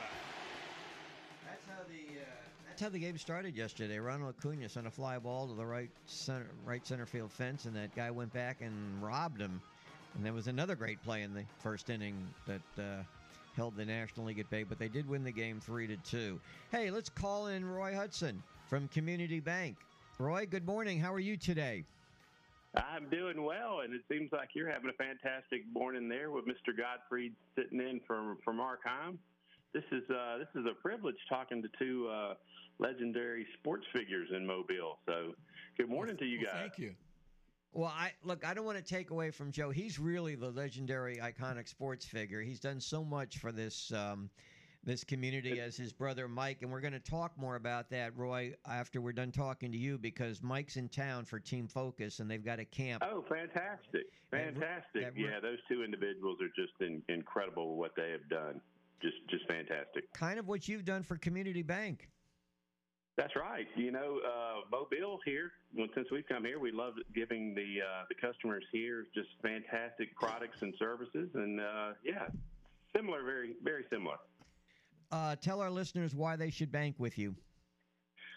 That's 1.47 1.67
how 1.67 1.83
the 1.89 2.21
uh, 2.21 2.25
that's 2.69 2.83
how 2.83 2.89
the 2.89 2.99
game 2.99 3.19
started 3.19 3.57
yesterday. 3.57 3.99
Ronald 3.99 4.35
Acuna 4.39 4.69
sent 4.69 4.87
a 4.87 4.91
fly 4.91 5.19
ball 5.19 5.49
to 5.49 5.55
the 5.55 5.67
right 5.67 5.91
center 6.07 6.47
right 6.65 6.87
center 6.87 7.07
field 7.07 7.33
fence, 7.33 7.65
and 7.65 7.75
that 7.77 7.95
guy 7.95 8.11
went 8.11 8.33
back 8.33 8.61
and 8.61 9.03
robbed 9.03 9.41
him. 9.41 9.61
And 10.15 10.25
there 10.25 10.33
was 10.33 10.49
another 10.49 10.75
great 10.75 11.03
play 11.03 11.23
in 11.23 11.35
the 11.35 11.45
first 11.59 11.91
inning 11.91 12.17
that 12.47 12.83
uh, 12.83 13.03
held 13.57 13.77
the 13.77 13.85
National 13.85 14.27
League 14.27 14.39
at 14.39 14.49
bay, 14.51 14.63
but 14.63 14.79
they 14.79 14.89
did 14.89 15.09
win 15.09 15.23
the 15.23 15.33
game 15.33 15.61
three 15.61 15.87
to 15.87 15.97
two. 15.99 16.41
Hey, 16.71 16.91
let's 16.91 17.09
call 17.09 17.49
in 17.49 17.65
Roy 17.65 17.95
Hudson 17.95 18.43
from 18.69 18.87
Community 18.89 19.41
Bank. 19.41 19.77
Roy, 20.19 20.47
good 20.47 20.67
morning. 20.67 21.01
How 21.01 21.13
are 21.13 21.19
you 21.19 21.37
today? 21.37 21.85
I'm 22.77 23.09
doing 23.09 23.43
well, 23.43 23.81
and 23.83 23.95
it 23.95 24.03
seems 24.13 24.31
like 24.31 24.51
you're 24.55 24.71
having 24.71 24.91
a 24.91 24.93
fantastic 24.93 25.63
morning 25.73 26.09
there 26.09 26.31
with 26.31 26.45
Mr. 26.45 26.77
Gottfried 26.77 27.33
sitting 27.57 27.81
in 27.81 28.01
from 28.07 28.37
from 28.45 28.59
Arkham. 28.59 29.17
This 29.73 29.85
is 29.91 30.03
uh, 30.11 30.39
this 30.39 30.49
is 30.55 30.67
a 30.71 30.75
privilege 30.75 31.17
talking 31.29 31.63
to 31.63 31.69
two 31.79 32.09
uh, 32.09 32.35
legendary 32.79 33.47
sports 33.59 33.87
figures 33.93 34.29
in 34.37 34.47
Mobile. 34.47 34.99
So, 35.07 35.33
good 35.79 35.89
morning 35.89 36.17
to 36.19 36.27
you 36.27 36.41
Well, 36.45 36.53
guys. 36.53 36.61
Thank 36.61 36.79
you. 36.79 36.95
Well, 37.73 37.93
I 37.95 38.13
look. 38.23 38.47
I 38.47 38.53
don't 38.53 38.67
want 38.67 38.79
to 38.79 38.85
take 38.85 39.11
away 39.11 39.31
from 39.31 39.51
Joe. 39.51 39.71
He's 39.71 39.99
really 39.99 40.35
the 40.35 40.51
legendary, 40.51 41.17
iconic 41.17 41.69
sports 41.69 42.05
figure. 42.05 42.43
He's 42.43 42.61
done 42.61 42.81
so 42.81 43.03
much 43.03 43.39
for 43.39 43.51
this 43.51 43.93
um, 43.93 44.29
this 44.85 45.05
community 45.05 45.61
as 45.61 45.77
his 45.77 45.93
brother 45.93 46.29
Mike, 46.29 46.59
and 46.63 46.71
we're 46.71 46.81
going 46.81 46.93
to 46.93 47.01
talk 47.01 47.33
more 47.37 47.57
about 47.57 47.91
that, 47.91 48.17
Roy, 48.17 48.55
after 48.67 49.01
we're 49.01 49.13
done 49.13 49.33
talking 49.33 49.73
to 49.73 49.79
you, 49.79 49.99
because 49.99 50.43
Mike's 50.43 50.77
in 50.77 50.89
town 50.89 51.25
for 51.25 51.39
Team 51.39 51.69
Focus, 51.69 52.21
and 52.21 52.31
they've 52.31 52.45
got 52.45 52.59
a 52.59 52.65
camp. 52.65 53.03
Oh, 53.07 53.25
fantastic! 53.29 54.07
Fantastic! 54.31 55.03
that 55.03 55.13
yeah, 55.17 55.41
those 55.41 55.59
two 55.69 55.83
individuals 55.83 56.39
are 56.41 56.49
just 56.57 56.73
in, 56.81 57.03
incredible 57.09 57.77
what 57.77 57.93
they 57.97 58.11
have 58.11 58.29
done. 58.29 58.61
Just 59.03 59.17
just 59.31 59.47
fantastic. 59.47 60.13
Kind 60.13 60.39
of 60.39 60.49
what 60.49 60.69
you've 60.69 60.85
done 60.85 61.03
for 61.03 61.17
Community 61.17 61.63
Bank. 61.63 62.09
That's 63.17 63.35
right. 63.35 63.67
You 63.75 63.91
know, 63.91 64.21
uh, 64.25 64.61
Mobile 64.71 65.19
here. 65.25 65.51
Well, 65.77 65.89
since 65.95 66.07
we've 66.13 66.27
come 66.29 66.45
here, 66.45 66.61
we 66.61 66.71
love 66.71 66.95
giving 67.15 67.53
the 67.53 67.83
uh, 67.83 68.05
the 68.09 68.15
customers 68.15 68.65
here 68.73 69.07
just 69.13 69.29
fantastic 69.43 70.15
products 70.15 70.63
and 70.63 70.73
services, 70.79 71.29
and 71.35 71.61
uh, 71.61 71.93
yeah, 72.05 72.29
similar, 72.95 73.25
very 73.25 73.55
very 73.65 73.85
similar. 73.91 74.17
Uh, 75.11 75.37
tell 75.37 75.61
our 75.61 75.71
listeners 75.71 76.15
why 76.15 76.37
they 76.37 76.51
should 76.51 76.71
bank 76.71 76.95
with 76.99 77.19
you. 77.19 77.35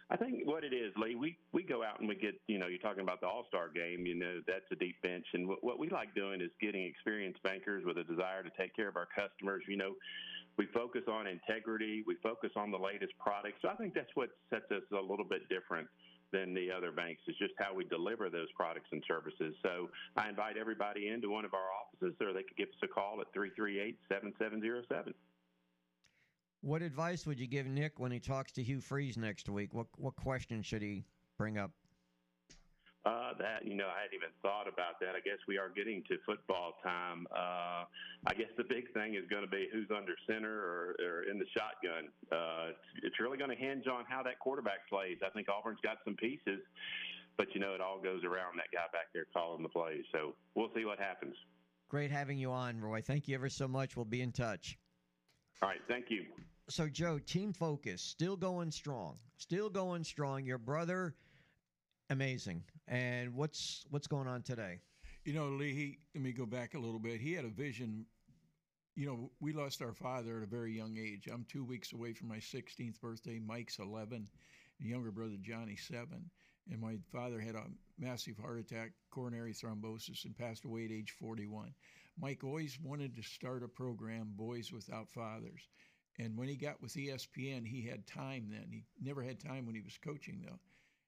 I 0.10 0.18
think 0.18 0.44
what 0.44 0.66
it 0.66 0.74
is, 0.74 0.92
Lee, 0.98 1.16
we, 1.16 1.38
we 1.54 1.64
go 1.64 1.84
out 1.84 2.02
and 2.02 2.10
we 2.10 2.16
get, 2.16 2.36
you 2.48 2.60
know, 2.60 2.68
you're 2.68 2.84
talking 2.84 3.02
about 3.02 3.22
the 3.22 3.28
All 3.28 3.46
Star 3.48 3.70
game, 3.70 4.06
you 4.06 4.14
know, 4.14 4.42
that's 4.46 4.68
a 4.70 4.76
deep 4.76 5.02
bench. 5.02 5.26
And 5.34 5.48
what, 5.48 5.64
what 5.64 5.80
we 5.80 5.90
like 5.90 6.14
doing 6.14 6.42
is 6.42 6.52
getting 6.60 6.84
experienced 6.84 7.42
bankers 7.44 7.86
with 7.86 7.98
a 7.98 8.04
desire 8.04 8.44
to 8.44 8.50
take 8.60 8.76
care 8.76 8.90
of 8.90 8.98
our 8.98 9.08
customers. 9.16 9.64
You 9.70 9.78
know, 9.78 9.96
we 10.58 10.68
focus 10.74 11.04
on 11.08 11.28
integrity, 11.28 12.04
we 12.06 12.16
focus 12.22 12.52
on 12.58 12.72
the 12.72 12.78
latest 12.78 13.14
products. 13.24 13.60
So 13.62 13.70
I 13.70 13.76
think 13.76 13.94
that's 13.94 14.12
what 14.16 14.30
sets 14.50 14.70
us 14.72 14.84
a 14.92 15.00
little 15.00 15.24
bit 15.24 15.48
different 15.48 15.88
than 16.34 16.54
the 16.54 16.72
other 16.72 16.92
banks 16.92 17.22
is 17.28 17.36
just 17.38 17.54
how 17.58 17.74
we 17.74 17.86
deliver 17.86 18.30
those 18.30 18.52
products 18.56 18.88
and 18.92 19.04
services. 19.08 19.56
So 19.64 19.90
I 20.18 20.28
invite 20.28 20.58
everybody 20.58 21.08
into 21.08 21.30
one 21.30 21.46
of 21.46 21.54
our 21.54 21.72
offices 21.72 22.16
or 22.20 22.34
they 22.34 22.44
could 22.44 22.58
give 22.58 22.70
us 22.70 22.84
a 22.84 22.88
call 22.88 23.22
at 23.22 23.32
338 23.34 23.98
7707. 24.10 25.14
What 26.62 26.84
advice 26.84 27.26
would 27.26 27.40
you 27.40 27.48
give 27.48 27.66
Nick 27.66 28.00
when 28.00 28.12
he 28.12 28.20
talks 28.20 28.52
to 28.54 28.64
Hugh 28.64 28.82
Freeze 28.82 29.18
next 29.18 29.50
week? 29.50 29.74
What 29.74 29.88
what 29.98 30.16
question 30.16 30.62
should 30.62 30.84
he 30.84 31.04
bring 31.38 31.58
up? 31.58 31.72
Uh, 33.04 33.34
that 33.40 33.66
you 33.66 33.74
know, 33.74 33.88
I 33.90 34.06
hadn't 34.06 34.14
even 34.14 34.30
thought 34.44 34.68
about 34.70 35.00
that. 35.02 35.18
I 35.18 35.26
guess 35.26 35.42
we 35.48 35.58
are 35.58 35.70
getting 35.70 36.04
to 36.08 36.18
football 36.24 36.74
time. 36.84 37.26
Uh, 37.34 37.90
I 38.28 38.34
guess 38.38 38.54
the 38.58 38.64
big 38.64 38.94
thing 38.94 39.16
is 39.16 39.26
going 39.28 39.42
to 39.42 39.50
be 39.50 39.70
who's 39.74 39.90
under 39.90 40.14
center 40.28 40.54
or, 40.54 40.96
or 41.02 41.24
in 41.24 41.40
the 41.40 41.50
shotgun. 41.58 42.14
Uh, 42.32 42.70
it's, 42.70 43.10
it's 43.10 43.20
really 43.20 43.40
going 43.40 43.50
to 43.50 43.56
hinge 43.56 43.88
on 43.88 44.06
how 44.08 44.22
that 44.22 44.38
quarterback 44.38 44.88
plays. 44.88 45.18
I 45.26 45.32
think 45.32 45.50
Auburn's 45.50 45.82
got 45.82 45.98
some 46.06 46.16
pieces, 46.16 46.62
but 47.38 47.48
you 47.56 47.60
know, 47.60 47.74
it 47.74 47.82
all 47.82 47.98
goes 48.00 48.24
around 48.24 48.62
that 48.62 48.70
guy 48.72 48.86
back 48.94 49.10
there 49.16 49.26
calling 49.34 49.64
the 49.64 49.70
plays. 49.70 50.06
So 50.12 50.36
we'll 50.54 50.70
see 50.76 50.86
what 50.86 51.00
happens. 51.00 51.34
Great 51.90 52.12
having 52.12 52.38
you 52.38 52.52
on, 52.52 52.80
Roy. 52.80 53.02
Thank 53.02 53.28
you 53.28 53.34
ever 53.34 53.50
so 53.50 53.68
much. 53.68 53.96
We'll 53.96 54.06
be 54.06 54.22
in 54.22 54.32
touch. 54.32 54.78
All 55.62 55.70
right, 55.70 55.82
thank 55.88 56.10
you. 56.10 56.26
So, 56.70 56.88
Joe, 56.88 57.20
Team 57.20 57.54
Focus 57.54 58.02
still 58.02 58.36
going 58.36 58.72
strong, 58.72 59.18
still 59.38 59.70
going 59.70 60.04
strong. 60.04 60.44
Your 60.44 60.58
brother, 60.58 61.14
amazing. 62.10 62.64
And 62.88 63.36
what's 63.36 63.86
what's 63.92 64.08
going 64.08 64.28
on 64.28 64.42
today? 64.42 64.80
You 65.24 65.34
know, 65.34 65.50
Lee, 65.50 65.74
he, 65.74 66.00
let 66.16 66.24
me 66.24 66.32
go 66.32 66.48
back 66.48 66.74
a 66.74 66.80
little 66.80 67.00
bit. 67.00 67.22
He 67.22 67.34
had 67.34 67.46
a 67.46 67.50
vision. 67.50 68.06
You 68.96 69.06
know, 69.06 69.32
we 69.40 69.54
lost 69.54 69.84
our 69.84 69.94
father 69.94 70.38
at 70.38 70.44
a 70.44 70.48
very 70.48 70.76
young 70.76 70.98
age. 70.98 71.30
I'm 71.32 71.46
two 71.48 71.64
weeks 71.64 71.94
away 71.94 72.14
from 72.14 72.28
my 72.28 72.38
16th 72.38 73.00
birthday. 73.00 73.40
Mike's 73.40 73.78
11, 73.78 74.28
and 74.80 74.90
younger 74.90 75.12
brother 75.12 75.38
Johnny 75.42 75.76
7. 75.76 76.08
And 76.72 76.82
my 76.82 76.98
father 77.12 77.40
had 77.40 77.56
a 77.56 77.66
massive 78.00 78.38
heart 78.38 78.60
attack, 78.60 78.94
coronary 79.12 79.54
thrombosis, 79.54 80.26
and 80.26 80.36
passed 80.36 80.66
away 80.66 80.86
at 80.86 80.92
age 80.92 81.12
41. 81.20 81.72
Mike 82.22 82.44
always 82.44 82.78
wanted 82.84 83.16
to 83.16 83.24
start 83.24 83.64
a 83.64 83.68
program, 83.68 84.34
Boys 84.36 84.72
Without 84.72 85.10
Fathers. 85.10 85.68
And 86.20 86.38
when 86.38 86.48
he 86.48 86.56
got 86.56 86.80
with 86.80 86.94
ESPN, 86.94 87.66
he 87.66 87.82
had 87.82 88.06
time 88.06 88.48
then. 88.48 88.68
He 88.70 88.84
never 89.02 89.24
had 89.24 89.40
time 89.40 89.66
when 89.66 89.74
he 89.74 89.82
was 89.82 89.98
coaching, 89.98 90.40
though. 90.46 90.60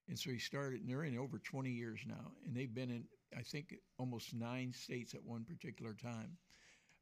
And 0.10 0.18
so 0.18 0.32
he 0.32 0.40
started, 0.40 0.82
and 0.82 0.90
they're 0.90 1.04
in 1.04 1.16
over 1.18 1.38
20 1.38 1.70
years 1.70 2.02
now. 2.08 2.32
And 2.46 2.56
they've 2.56 2.74
been 2.74 2.90
in, 2.90 3.04
I 3.38 3.44
think, 3.44 3.76
almost 4.00 4.34
nine 4.34 4.74
states 4.74 5.14
at 5.14 5.24
one 5.24 5.44
particular 5.44 5.94
time. 5.94 6.36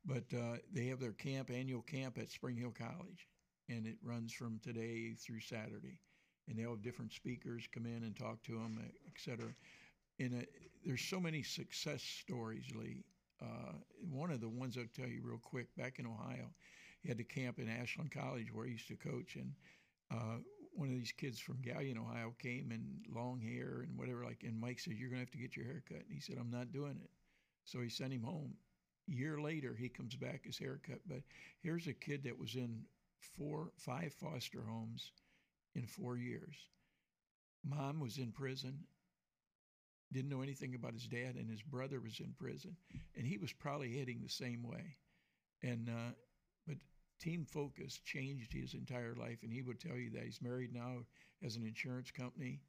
But 0.03 0.25
uh, 0.35 0.57
they 0.73 0.87
have 0.87 0.99
their 0.99 1.13
camp, 1.13 1.49
annual 1.49 1.81
camp 1.81 2.17
at 2.17 2.31
Spring 2.31 2.57
Hill 2.57 2.73
College. 2.77 3.29
And 3.69 3.87
it 3.87 3.95
runs 4.03 4.33
from 4.33 4.59
today 4.61 5.13
through 5.13 5.39
Saturday. 5.39 5.99
And 6.49 6.59
they'll 6.59 6.71
have 6.71 6.81
different 6.81 7.13
speakers 7.13 7.69
come 7.73 7.85
in 7.85 8.03
and 8.03 8.17
talk 8.17 8.43
to 8.43 8.53
them, 8.53 8.77
et 8.83 9.13
cetera. 9.17 9.53
And 10.19 10.41
uh, 10.41 10.45
there's 10.85 11.01
so 11.01 11.21
many 11.21 11.43
success 11.43 12.03
stories, 12.03 12.65
Lee. 12.75 13.05
Uh, 13.41 13.73
one 14.11 14.31
of 14.31 14.41
the 14.41 14.49
ones 14.49 14.77
I'll 14.77 14.85
tell 14.95 15.09
you 15.09 15.21
real 15.23 15.39
quick 15.41 15.67
back 15.75 15.99
in 15.99 16.05
Ohio, 16.05 16.49
he 17.01 17.09
had 17.09 17.17
to 17.17 17.23
camp 17.23 17.59
in 17.59 17.69
Ashland 17.69 18.11
College 18.11 18.53
where 18.53 18.65
he 18.65 18.73
used 18.73 18.87
to 18.89 18.95
coach. 18.95 19.35
And 19.35 19.53
uh, 20.11 20.37
one 20.73 20.89
of 20.89 20.93
these 20.93 21.11
kids 21.11 21.39
from 21.39 21.57
Galion, 21.57 21.97
Ohio, 21.97 22.33
came 22.39 22.71
in 22.71 23.01
long 23.13 23.41
hair 23.41 23.85
and 23.87 23.97
whatever. 23.97 24.23
Like, 24.25 24.43
and 24.43 24.59
Mike 24.59 24.79
said, 24.79 24.93
"You're 24.93 25.09
gonna 25.09 25.21
have 25.21 25.31
to 25.31 25.37
get 25.37 25.55
your 25.55 25.65
hair 25.65 25.83
cut." 25.87 26.03
And 26.05 26.13
he 26.13 26.19
said, 26.19 26.37
"I'm 26.39 26.51
not 26.51 26.71
doing 26.71 26.99
it." 27.03 27.09
So 27.65 27.79
he 27.79 27.89
sent 27.89 28.13
him 28.13 28.23
home, 28.23 28.53
year 29.07 29.39
later, 29.39 29.75
he 29.77 29.89
comes 29.89 30.15
back 30.15 30.45
his 30.45 30.57
haircut. 30.57 30.99
But 31.07 31.21
here's 31.61 31.87
a 31.87 31.93
kid 31.93 32.23
that 32.23 32.39
was 32.39 32.55
in 32.55 32.83
four, 33.19 33.71
five 33.77 34.13
foster 34.13 34.63
homes 34.67 35.11
in 35.75 35.85
four 35.85 36.17
years. 36.17 36.55
Mom 37.63 37.99
was 37.99 38.17
in 38.17 38.31
prison, 38.31 38.79
didn't 40.11 40.29
know 40.29 40.41
anything 40.41 40.75
about 40.75 40.93
his 40.93 41.07
dad, 41.07 41.35
and 41.35 41.49
his 41.49 41.61
brother 41.61 41.99
was 41.99 42.19
in 42.19 42.33
prison, 42.37 42.75
and 43.15 43.25
he 43.25 43.37
was 43.37 43.53
probably 43.53 43.97
heading 43.97 44.19
the 44.21 44.29
same 44.29 44.63
way. 44.63 44.97
And 45.63 45.89
uh, 45.89 46.13
but 46.67 46.77
Team 47.19 47.45
Focus 47.45 47.99
changed 48.03 48.51
his 48.53 48.73
entire 48.73 49.15
life, 49.15 49.39
and 49.43 49.51
he 49.51 49.61
would 49.61 49.79
tell 49.79 49.97
you 49.97 50.09
that 50.11 50.23
he's 50.23 50.41
married 50.41 50.73
now, 50.73 51.05
as 51.43 51.55
an 51.55 51.65
insurance 51.65 52.11
company, 52.11 52.59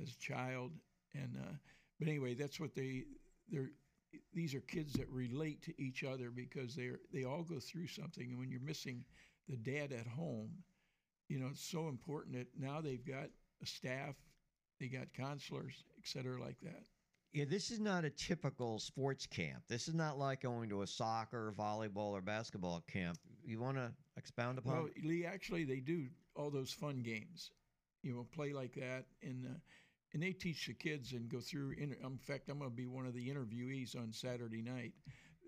as 0.00 0.10
a 0.10 0.18
child, 0.18 0.72
and 1.14 1.36
uh, 1.36 1.54
but 1.98 2.08
anyway, 2.08 2.34
that's 2.34 2.60
what 2.60 2.74
they 2.74 3.04
they're. 3.50 3.70
These 4.32 4.54
are 4.54 4.60
kids 4.60 4.92
that 4.92 5.10
relate 5.10 5.60
to 5.62 5.82
each 5.82 6.04
other 6.04 6.30
because 6.30 6.76
they're 6.76 7.00
they 7.12 7.24
all 7.24 7.42
go 7.42 7.58
through 7.58 7.88
something, 7.88 8.30
and 8.30 8.38
when 8.38 8.50
you're 8.50 8.60
missing 8.60 9.04
the 9.48 9.56
dad 9.56 9.92
at 9.92 10.06
home, 10.06 10.50
you 11.28 11.38
know 11.38 11.48
it's 11.50 11.68
so 11.68 11.88
important 11.88 12.36
that 12.36 12.46
now 12.58 12.80
they've 12.80 13.04
got 13.04 13.28
a 13.62 13.66
staff, 13.66 14.14
they 14.80 14.88
got 14.88 15.12
counselors, 15.12 15.84
et 15.98 16.06
cetera, 16.06 16.40
like 16.40 16.60
that. 16.62 16.82
Yeah, 17.32 17.44
this 17.48 17.72
is 17.72 17.80
not 17.80 18.04
a 18.04 18.10
typical 18.10 18.78
sports 18.78 19.26
camp. 19.26 19.64
This 19.68 19.88
is 19.88 19.94
not 19.94 20.18
like 20.18 20.42
going 20.42 20.68
to 20.68 20.82
a 20.82 20.86
soccer, 20.86 21.52
volleyball, 21.58 22.12
or 22.12 22.20
basketball 22.20 22.84
camp. 22.86 23.18
You 23.44 23.60
want 23.60 23.76
to 23.76 23.90
expound 24.16 24.58
upon? 24.58 24.74
Well, 24.74 24.88
Lee, 25.02 25.26
actually, 25.26 25.64
they 25.64 25.80
do 25.80 26.06
all 26.36 26.50
those 26.50 26.70
fun 26.70 27.02
games. 27.02 27.50
You 28.02 28.14
know, 28.14 28.26
play 28.32 28.52
like 28.52 28.74
that, 28.74 29.06
and 29.22 29.46
uh, 29.46 29.58
and 30.12 30.22
they 30.22 30.32
teach 30.32 30.66
the 30.66 30.74
kids 30.74 31.12
and 31.12 31.28
go 31.28 31.40
through. 31.40 31.72
In, 31.72 31.96
in 32.04 32.18
fact, 32.18 32.48
I'm 32.48 32.58
going 32.58 32.70
to 32.70 32.76
be 32.76 32.86
one 32.86 33.06
of 33.06 33.14
the 33.14 33.28
interviewees 33.28 33.96
on 33.96 34.12
Saturday 34.12 34.62
night. 34.62 34.92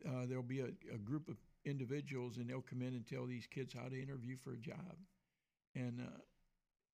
Uh, 0.04 0.26
there'll 0.26 0.42
be 0.42 0.60
a, 0.60 0.70
a 0.92 0.98
group 0.98 1.28
of 1.28 1.36
individuals, 1.64 2.38
and 2.38 2.48
they'll 2.48 2.62
come 2.62 2.82
in 2.82 2.94
and 2.94 3.06
tell 3.06 3.26
these 3.26 3.46
kids 3.46 3.72
how 3.72 3.88
to 3.88 4.02
interview 4.02 4.36
for 4.36 4.54
a 4.54 4.58
job, 4.58 4.96
and 5.76 6.00
uh, 6.00 6.18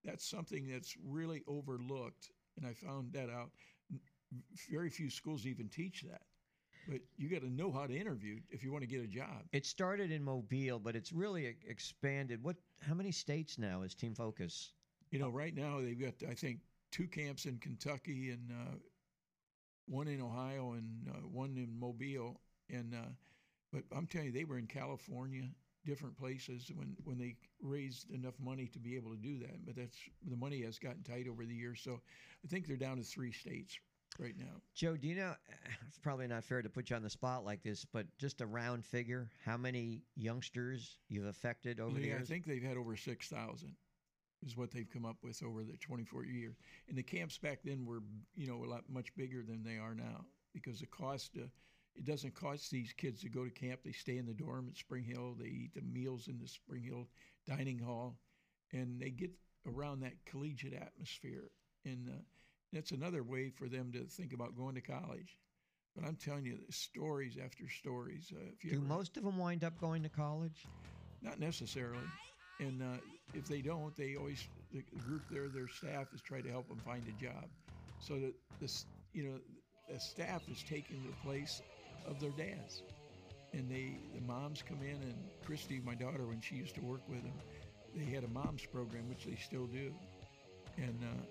that's 0.03 0.29
something 0.29 0.67
that's 0.67 0.95
really 1.05 1.43
overlooked. 1.47 2.29
And 2.57 2.65
I 2.65 2.73
found 2.73 3.13
that 3.13 3.29
out. 3.29 3.51
Very 4.69 4.89
few 4.89 5.09
schools 5.09 5.45
even 5.45 5.67
teach 5.69 6.03
that. 6.03 6.21
But 6.87 7.01
you 7.17 7.29
got 7.29 7.41
to 7.41 7.49
know 7.49 7.71
how 7.71 7.85
to 7.85 7.95
interview 7.95 8.39
if 8.49 8.63
you 8.63 8.71
want 8.71 8.83
to 8.83 8.87
get 8.87 9.03
a 9.03 9.07
job. 9.07 9.43
It 9.51 9.65
started 9.65 10.11
in 10.11 10.23
Mobile, 10.23 10.79
but 10.79 10.95
it's 10.95 11.11
really 11.11 11.55
expanded. 11.67 12.43
What? 12.43 12.55
How 12.79 12.95
many 12.95 13.11
states 13.11 13.59
now 13.59 13.83
is 13.83 13.93
Team 13.93 14.15
Focus? 14.15 14.73
You 15.11 15.19
know, 15.19 15.29
right 15.29 15.55
now 15.55 15.79
they've 15.79 15.99
got 15.99 16.13
I 16.27 16.33
think 16.33 16.59
two 16.91 17.07
camps 17.07 17.45
in 17.45 17.59
Kentucky 17.59 18.31
and 18.31 18.51
uh, 18.51 18.75
one 19.87 20.07
in 20.07 20.21
Ohio 20.21 20.73
and 20.73 21.07
uh, 21.09 21.19
one 21.27 21.57
in 21.57 21.79
Mobile. 21.79 22.41
And 22.69 22.95
uh, 22.95 23.09
but 23.71 23.83
I'm 23.95 24.07
telling 24.07 24.27
you, 24.27 24.33
they 24.33 24.45
were 24.45 24.57
in 24.57 24.67
California, 24.67 25.49
different 25.85 26.17
places 26.17 26.71
when 26.75 26.95
when 27.03 27.17
they 27.17 27.35
raised 27.61 28.11
enough 28.11 28.35
money 28.39 28.67
to 28.67 28.79
be 28.79 28.95
able 28.95 29.11
to 29.11 29.17
do 29.17 29.39
that. 29.39 29.65
But 29.65 29.75
that's 29.75 29.97
the 30.29 30.35
money 30.35 30.61
has 30.61 30.79
gotten 30.79 31.03
tight 31.03 31.27
over 31.27 31.45
the 31.45 31.55
years. 31.55 31.81
So 31.83 32.01
I 32.43 32.47
think 32.47 32.67
they're 32.67 32.77
down 32.77 32.97
to 32.97 33.03
three 33.03 33.31
states 33.31 33.79
right 34.19 34.37
now. 34.37 34.61
Joe, 34.75 34.95
do 34.95 35.07
you 35.07 35.15
know? 35.15 35.33
It's 35.87 35.99
probably 35.99 36.27
not 36.27 36.45
fair 36.45 36.61
to 36.61 36.69
put 36.69 36.89
you 36.89 36.95
on 36.95 37.03
the 37.03 37.09
spot 37.09 37.43
like 37.43 37.63
this, 37.63 37.83
but 37.83 38.05
just 38.17 38.39
a 38.39 38.45
round 38.45 38.85
figure: 38.85 39.29
how 39.43 39.57
many 39.57 40.03
youngsters 40.15 40.99
you've 41.09 41.25
affected 41.25 41.81
over 41.81 41.95
Lee, 41.95 42.01
the 42.01 42.07
years? 42.07 42.21
I 42.21 42.25
think 42.25 42.45
they've 42.45 42.63
had 42.63 42.77
over 42.77 42.95
six 42.95 43.27
thousand. 43.27 43.75
Is 44.43 44.57
what 44.57 44.71
they've 44.71 44.89
come 44.91 45.05
up 45.05 45.17
with 45.21 45.43
over 45.43 45.63
the 45.63 45.77
24 45.77 46.25
years. 46.25 46.55
And 46.89 46.97
the 46.97 47.03
camps 47.03 47.37
back 47.37 47.59
then 47.63 47.85
were, 47.85 48.01
you 48.35 48.47
know, 48.47 48.63
a 48.63 48.65
lot 48.65 48.81
much 48.89 49.15
bigger 49.15 49.43
than 49.43 49.61
they 49.63 49.77
are 49.77 49.93
now 49.93 50.25
because 50.51 50.79
the 50.79 50.87
cost. 50.87 51.37
Uh, 51.37 51.45
it 51.95 52.05
doesn't 52.05 52.33
cost 52.35 52.71
these 52.71 52.93
kids 52.93 53.21
to 53.21 53.29
go 53.29 53.43
to 53.45 53.51
camp. 53.51 53.81
They 53.83 53.91
stay 53.91 54.17
in 54.17 54.25
the 54.25 54.33
dorm 54.33 54.67
at 54.69 54.77
Spring 54.77 55.03
Hill. 55.03 55.35
They 55.39 55.47
eat 55.47 55.73
the 55.75 55.81
meals 55.81 56.27
in 56.27 56.39
the 56.39 56.47
Spring 56.47 56.83
Hill 56.83 57.07
dining 57.47 57.79
hall, 57.79 58.19
and 58.71 58.99
they 58.99 59.11
get 59.11 59.31
around 59.67 60.01
that 60.01 60.25
collegiate 60.25 60.73
atmosphere. 60.73 61.51
And 61.85 62.09
uh, 62.09 62.21
that's 62.71 62.91
another 62.91 63.23
way 63.23 63.49
for 63.49 63.67
them 63.67 63.91
to 63.93 64.05
think 64.05 64.33
about 64.33 64.55
going 64.55 64.75
to 64.75 64.81
college. 64.81 65.37
But 65.95 66.05
I'm 66.05 66.15
telling 66.15 66.45
you, 66.45 66.59
stories 66.69 67.37
after 67.43 67.67
stories. 67.69 68.31
Uh, 68.35 68.51
if 68.53 68.63
you 68.63 68.71
Do 68.71 68.77
ever- 68.77 68.85
most 68.85 69.17
of 69.17 69.23
them 69.23 69.37
wind 69.37 69.63
up 69.63 69.77
going 69.79 70.03
to 70.03 70.09
college? 70.09 70.69
not 71.21 71.39
necessarily. 71.39 72.11
And 72.59 72.81
uh, 72.81 72.97
if 73.33 73.47
they 73.47 73.61
don't, 73.61 73.95
they 73.95 74.15
always 74.15 74.49
the 74.71 74.83
group 74.99 75.23
there, 75.29 75.49
their 75.49 75.67
staff 75.67 76.13
is 76.13 76.21
trying 76.21 76.43
to 76.43 76.49
help 76.51 76.67
them 76.69 76.81
find 76.81 77.07
a 77.07 77.11
job. 77.11 77.49
So 77.99 78.19
that 78.19 78.33
this, 78.59 78.85
you 79.13 79.23
know, 79.23 79.39
the 79.87 79.99
staff 79.99 80.47
is 80.47 80.63
taking 80.63 81.03
the 81.03 81.13
place 81.13 81.61
of 82.07 82.19
their 82.19 82.31
dads, 82.31 82.83
and 83.53 83.69
they 83.69 83.97
the 84.15 84.21
moms 84.21 84.63
come 84.67 84.79
in 84.81 84.95
and 84.95 85.15
Christy, 85.45 85.81
my 85.83 85.95
daughter, 85.95 86.25
when 86.25 86.41
she 86.41 86.55
used 86.55 86.75
to 86.75 86.81
work 86.81 87.01
with 87.07 87.23
them, 87.23 87.33
they 87.95 88.05
had 88.05 88.23
a 88.23 88.29
moms 88.29 88.65
program 88.65 89.07
which 89.09 89.25
they 89.25 89.35
still 89.35 89.65
do, 89.67 89.93
and 90.77 90.99
uh, 91.03 91.23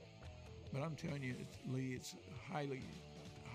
but 0.72 0.82
I'm 0.82 0.94
telling 0.94 1.22
you, 1.22 1.34
it's, 1.40 1.58
Lee, 1.72 1.92
it's 1.94 2.14
highly, 2.50 2.82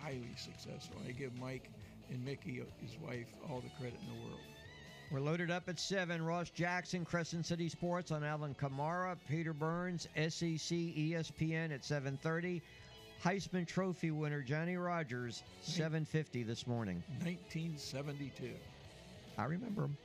highly 0.02 0.36
successful. 0.38 0.98
I 1.08 1.12
give 1.12 1.38
Mike 1.40 1.70
and 2.10 2.24
Mickey, 2.24 2.62
uh, 2.62 2.66
his 2.82 2.98
wife, 3.00 3.28
all 3.50 3.62
the 3.62 3.70
credit 3.80 4.00
in 4.02 4.08
the 4.08 4.26
world. 4.28 4.42
We're 5.12 5.22
loaded 5.22 5.52
up 5.52 5.70
at 5.70 5.80
7. 5.80 6.22
Ross 6.24 6.50
Jackson, 6.50 7.06
Crescent 7.06 7.46
City 7.46 7.70
Sports 7.70 8.12
on 8.12 8.24
Alvin 8.24 8.56
Kamara, 8.56 9.16
Peter 9.30 9.54
Burns, 9.54 10.08
SEC, 10.16 10.78
ESPN 10.78 11.72
at 11.74 11.84
7.30. 11.84 12.62
Heisman 13.24 13.68
Trophy 13.68 14.12
winner 14.12 14.42
Johnny 14.42 14.76
Rodgers, 14.78 15.44
7.50 15.68 16.46
this 16.46 16.68
morning. 16.68 17.04
1972. 17.24 18.52
I 19.38 19.44
remember 19.46 19.86
him. 19.86 19.98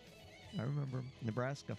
I 0.58 0.62
remember 0.62 0.98
him. 0.98 1.12
Nebraska. 1.22 1.76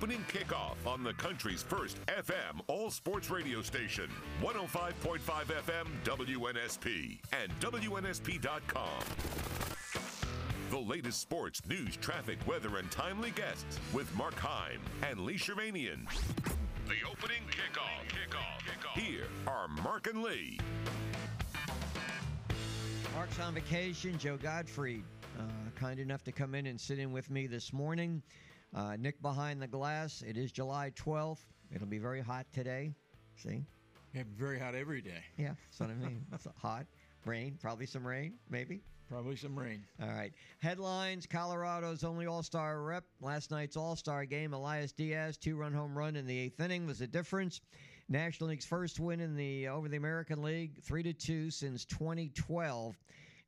Opening 0.00 0.24
kickoff 0.32 0.76
on 0.86 1.02
the 1.02 1.12
country's 1.12 1.62
first 1.62 1.98
FM 2.06 2.62
all 2.68 2.90
sports 2.90 3.28
radio 3.28 3.60
station, 3.60 4.08
105.5 4.40 5.18
FM 5.20 5.86
WNSP 6.04 7.18
and 7.34 7.52
WNSP.com. 7.60 9.04
The 10.70 10.78
latest 10.78 11.20
sports, 11.20 11.60
news, 11.68 11.98
traffic, 11.98 12.38
weather, 12.46 12.78
and 12.78 12.90
timely 12.90 13.30
guests 13.32 13.78
with 13.92 14.10
Mark 14.16 14.36
Heim 14.36 14.80
and 15.06 15.20
Lee 15.20 15.34
Shirvanian. 15.36 16.06
The 16.86 17.06
opening 17.06 17.42
kickoff. 17.50 18.08
Kickoff. 18.08 18.98
Here 18.98 19.26
are 19.46 19.68
Mark 19.68 20.06
and 20.06 20.22
Lee. 20.22 20.58
Mark's 23.14 23.38
on 23.38 23.52
vacation. 23.52 24.16
Joe 24.16 24.38
Gottfried, 24.38 25.04
uh, 25.38 25.42
kind 25.78 26.00
enough 26.00 26.24
to 26.24 26.32
come 26.32 26.54
in 26.54 26.64
and 26.68 26.80
sit 26.80 26.98
in 26.98 27.12
with 27.12 27.28
me 27.28 27.46
this 27.46 27.74
morning. 27.74 28.22
Uh, 28.74 28.96
Nick 28.98 29.20
behind 29.22 29.60
the 29.60 29.66
glass. 29.66 30.22
It 30.26 30.36
is 30.36 30.52
July 30.52 30.92
12th. 30.96 31.40
It'll 31.74 31.86
be 31.86 31.98
very 31.98 32.20
hot 32.20 32.46
today. 32.52 32.94
See? 33.36 33.64
Yeah, 34.14 34.22
very 34.36 34.58
hot 34.58 34.74
every 34.74 35.00
day. 35.00 35.22
Yeah, 35.36 35.54
that's 35.68 35.80
what 35.80 35.90
I 35.90 35.94
mean. 35.94 36.24
It's 36.32 36.46
hot. 36.56 36.86
Rain, 37.24 37.58
probably 37.60 37.86
some 37.86 38.06
rain, 38.06 38.34
maybe. 38.48 38.80
Probably 39.08 39.36
some 39.36 39.58
rain. 39.58 39.84
All 40.00 40.08
right. 40.08 40.32
Headlines 40.60 41.26
Colorado's 41.26 42.04
only 42.04 42.26
All 42.26 42.42
Star 42.44 42.80
rep. 42.80 43.04
Last 43.20 43.50
night's 43.50 43.76
All 43.76 43.96
Star 43.96 44.24
game, 44.24 44.54
Elias 44.54 44.92
Diaz, 44.92 45.36
two 45.36 45.56
run 45.56 45.72
home 45.72 45.98
run 45.98 46.14
in 46.14 46.26
the 46.26 46.38
eighth 46.38 46.60
inning 46.60 46.86
was 46.86 47.00
the 47.00 47.08
difference. 47.08 47.60
National 48.08 48.50
League's 48.50 48.64
first 48.64 48.98
win 49.00 49.20
in 49.20 49.36
the 49.36 49.68
over 49.68 49.88
the 49.88 49.96
American 49.96 50.42
League, 50.42 50.82
3 50.82 51.02
to 51.04 51.12
2 51.12 51.50
since 51.50 51.84
2012. 51.84 52.96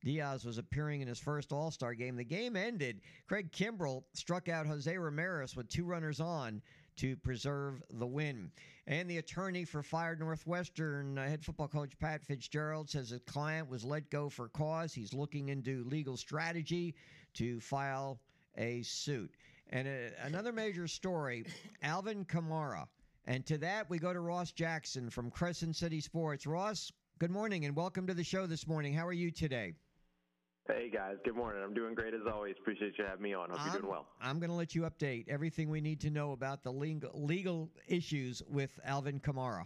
Diaz 0.05 0.45
was 0.45 0.59
appearing 0.59 1.01
in 1.01 1.09
his 1.09 1.19
first 1.19 1.53
All 1.53 1.71
Star 1.71 1.95
game. 1.95 2.17
The 2.17 2.25
game 2.25 2.57
ended. 2.57 3.01
Craig 3.29 3.53
Kimbrel 3.53 4.03
struck 4.15 4.49
out 4.49 4.67
Jose 4.67 4.97
Ramirez 4.97 5.55
with 5.55 5.69
two 5.69 5.85
runners 5.85 6.21
on 6.21 6.61
to 6.97 7.17
preserve 7.17 7.83
the 7.91 8.07
win. 8.07 8.51
And 8.87 9.09
the 9.09 9.19
attorney 9.19 9.65
for 9.65 9.83
fired 9.83 10.21
Northwestern 10.21 11.19
uh, 11.19 11.29
head 11.29 11.45
football 11.45 11.69
coach 11.69 11.99
Pat 11.99 12.25
Fitzgerald 12.25 12.91
says 12.91 13.11
his 13.11 13.21
client 13.27 13.71
was 13.71 13.85
let 13.85 14.11
go 14.11 14.29
for 14.29 14.49
cause. 14.49 14.93
He's 14.93 15.15
looking 15.15 15.49
into 15.49 15.85
legal 15.85 16.17
strategy 16.17 16.95
to 17.35 17.61
file 17.61 18.21
a 18.57 18.83
suit. 18.83 19.31
And 19.71 19.89
uh, 19.89 20.15
another 20.25 20.53
major 20.53 20.89
story 20.89 21.45
Alvin 21.83 22.25
Kamara. 22.25 22.87
And 23.25 23.47
to 23.47 23.59
that, 23.59 23.89
we 23.89 23.99
go 23.99 24.13
to 24.13 24.21
Ross 24.21 24.51
Jackson 24.51 25.09
from 25.09 25.31
Crescent 25.31 25.77
City 25.77 26.01
Sports. 26.01 26.45
Ross, 26.45 26.91
good 27.21 27.31
morning 27.31 27.65
and 27.65 27.77
welcome 27.77 28.07
to 28.09 28.15
the 28.15 28.25
show 28.25 28.47
this 28.47 28.67
morning. 28.67 28.93
How 28.93 29.07
are 29.07 29.13
you 29.13 29.31
today? 29.31 29.75
Hey 30.69 30.91
guys, 30.95 31.17
good 31.25 31.35
morning. 31.35 31.61
I'm 31.61 31.75
doing 31.75 31.93
great 31.93 32.15
as 32.15 32.21
always. 32.33 32.55
Appreciate 32.61 32.93
you 32.97 33.05
having 33.05 33.23
me 33.23 33.35
on. 33.35 33.51
Hope 33.51 33.59
you're 33.65 33.81
doing 33.81 33.91
well. 33.91 34.07
I'm 34.21 34.39
going 34.39 34.49
to 34.49 34.55
let 34.55 34.77
you 34.77 34.83
update 34.83 35.29
everything 35.29 35.69
we 35.69 35.81
need 35.81 36.01
to 36.03 36.11
know 36.11 36.31
about 36.31 36.63
the 36.63 36.71
legal, 36.71 37.11
legal 37.15 37.69
issues 37.89 38.45
with 38.49 38.71
Alvin 38.85 39.19
Kamara. 39.19 39.65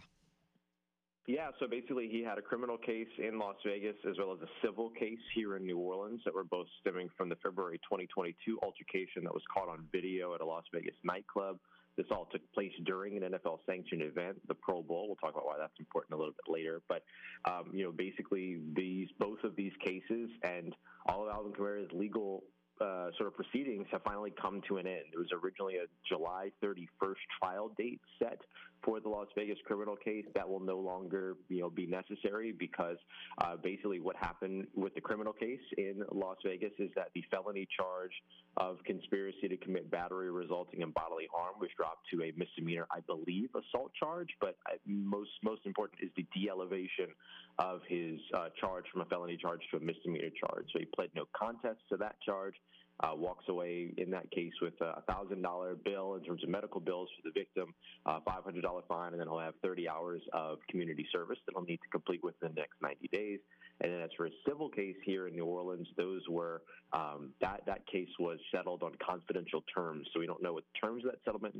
Yeah, 1.27 1.49
so 1.59 1.67
basically, 1.67 2.09
he 2.09 2.23
had 2.23 2.39
a 2.39 2.41
criminal 2.41 2.79
case 2.79 3.09
in 3.19 3.37
Las 3.37 3.57
Vegas 3.63 3.95
as 4.09 4.17
well 4.17 4.33
as 4.33 4.39
a 4.41 4.49
civil 4.65 4.89
case 4.89 5.19
here 5.35 5.55
in 5.55 5.67
New 5.67 5.77
Orleans 5.77 6.21
that 6.25 6.33
were 6.33 6.43
both 6.43 6.67
stemming 6.81 7.09
from 7.15 7.29
the 7.29 7.35
February 7.43 7.77
2022 7.79 8.57
altercation 8.63 9.23
that 9.23 9.33
was 9.33 9.43
caught 9.53 9.69
on 9.69 9.85
video 9.91 10.33
at 10.33 10.41
a 10.41 10.45
Las 10.45 10.63
Vegas 10.73 10.95
nightclub. 11.03 11.59
This 11.97 12.05
all 12.11 12.27
took 12.31 12.41
place 12.53 12.71
during 12.85 13.17
an 13.17 13.31
NFL 13.33 13.59
sanctioned 13.65 14.03
event, 14.03 14.37
the 14.47 14.53
Pro 14.53 14.83
Bowl. 14.83 15.07
We'll 15.07 15.15
talk 15.15 15.31
about 15.31 15.45
why 15.45 15.57
that's 15.59 15.79
important 15.79 16.13
a 16.13 16.17
little 16.17 16.33
bit 16.33 16.51
later. 16.51 16.81
But 16.87 17.03
um, 17.45 17.71
you 17.73 17.83
know, 17.83 17.91
basically, 17.91 18.59
these 18.75 19.07
both 19.19 19.43
of 19.43 19.55
these 19.55 19.73
cases 19.83 20.29
and 20.43 20.75
all 21.07 21.27
of 21.27 21.33
Alvin 21.33 21.53
Kamara's 21.53 21.91
legal 21.91 22.43
uh, 22.79 23.09
sort 23.17 23.27
of 23.27 23.35
proceedings 23.35 23.87
have 23.91 24.03
finally 24.03 24.31
come 24.39 24.61
to 24.67 24.77
an 24.77 24.85
end. 24.85 25.05
There 25.11 25.19
was 25.19 25.31
originally 25.43 25.77
a 25.77 25.87
July 26.07 26.51
31st 26.63 27.15
trial 27.41 27.71
date 27.77 28.01
set 28.19 28.39
for 28.83 28.99
the 28.99 29.09
Las 29.09 29.27
Vegas 29.35 29.57
criminal 29.65 29.95
case. 29.95 30.25
That 30.35 30.47
will 30.47 30.59
no 30.59 30.79
longer, 30.79 31.35
you 31.49 31.61
know, 31.61 31.69
be 31.69 31.85
necessary 31.85 32.51
because 32.51 32.97
uh, 33.39 33.57
basically 33.57 33.99
what 33.99 34.15
happened 34.15 34.67
with 34.75 34.95
the 34.95 35.01
criminal 35.01 35.33
case 35.33 35.59
in 35.77 36.03
Las 36.11 36.37
Vegas 36.45 36.73
is 36.79 36.89
that 36.95 37.09
the 37.13 37.23
felony 37.31 37.67
charge 37.75 38.11
of 38.57 38.77
conspiracy 38.85 39.47
to 39.47 39.57
commit 39.57 39.89
battery 39.89 40.31
resulting 40.31 40.81
in 40.81 40.91
bodily 40.91 41.27
harm 41.33 41.55
was 41.59 41.69
dropped 41.75 42.07
to 42.13 42.23
a 42.23 42.33
misdemeanor, 42.37 42.87
I 42.91 42.99
believe, 43.01 43.49
assault 43.55 43.91
charge. 43.99 44.29
But 44.39 44.57
uh, 44.65 44.77
most 44.85 45.31
most 45.43 45.61
important 45.65 45.99
is 46.01 46.09
the 46.15 46.25
de-elevation 46.33 47.07
of 47.59 47.81
his 47.87 48.19
uh, 48.33 48.49
charge 48.59 48.85
from 48.91 49.01
a 49.01 49.05
felony 49.05 49.37
charge 49.37 49.61
to 49.71 49.77
a 49.77 49.79
misdemeanor 49.79 50.29
charge. 50.39 50.65
So 50.73 50.79
he 50.79 50.85
pled 50.85 51.09
no 51.15 51.25
contest 51.35 51.79
to 51.89 51.97
that 51.97 52.15
charge 52.21 52.55
uh, 53.01 53.11
walks 53.15 53.45
away 53.49 53.93
in 53.97 54.09
that 54.11 54.29
case 54.31 54.53
with 54.61 54.73
a 54.81 55.01
thousand 55.09 55.41
dollar 55.41 55.75
bill 55.75 56.15
in 56.15 56.23
terms 56.23 56.43
of 56.43 56.49
medical 56.49 56.79
bills 56.79 57.09
for 57.15 57.29
the 57.29 57.33
victim, 57.33 57.73
uh, 58.05 58.19
five 58.25 58.43
hundred 58.43 58.63
dollar 58.63 58.81
fine, 58.87 59.11
and 59.13 59.19
then 59.19 59.27
he'll 59.27 59.39
have 59.39 59.53
thirty 59.61 59.87
hours 59.87 60.21
of 60.33 60.59
community 60.69 61.05
service 61.11 61.37
that 61.45 61.53
he'll 61.55 61.65
need 61.65 61.77
to 61.77 61.89
complete 61.91 62.23
within 62.23 62.49
the 62.53 62.61
next 62.61 62.75
ninety 62.81 63.07
days. 63.11 63.39
And 63.79 63.93
then 63.93 64.01
as 64.01 64.09
for 64.17 64.25
a 64.25 64.31
civil 64.47 64.69
case 64.69 64.95
here 65.05 65.27
in 65.27 65.35
New 65.35 65.45
Orleans, 65.45 65.87
those 65.97 66.21
were 66.27 66.63
um, 66.93 67.29
that 67.41 67.61
that 67.67 67.85
case 67.85 68.09
was 68.19 68.39
settled 68.51 68.81
on 68.81 68.93
confidential 69.05 69.63
terms, 69.73 70.07
so 70.13 70.19
we 70.19 70.25
don't 70.25 70.41
know 70.41 70.53
what 70.53 70.63
the 70.73 70.87
terms 70.87 71.03
that 71.03 71.15
settlement 71.23 71.55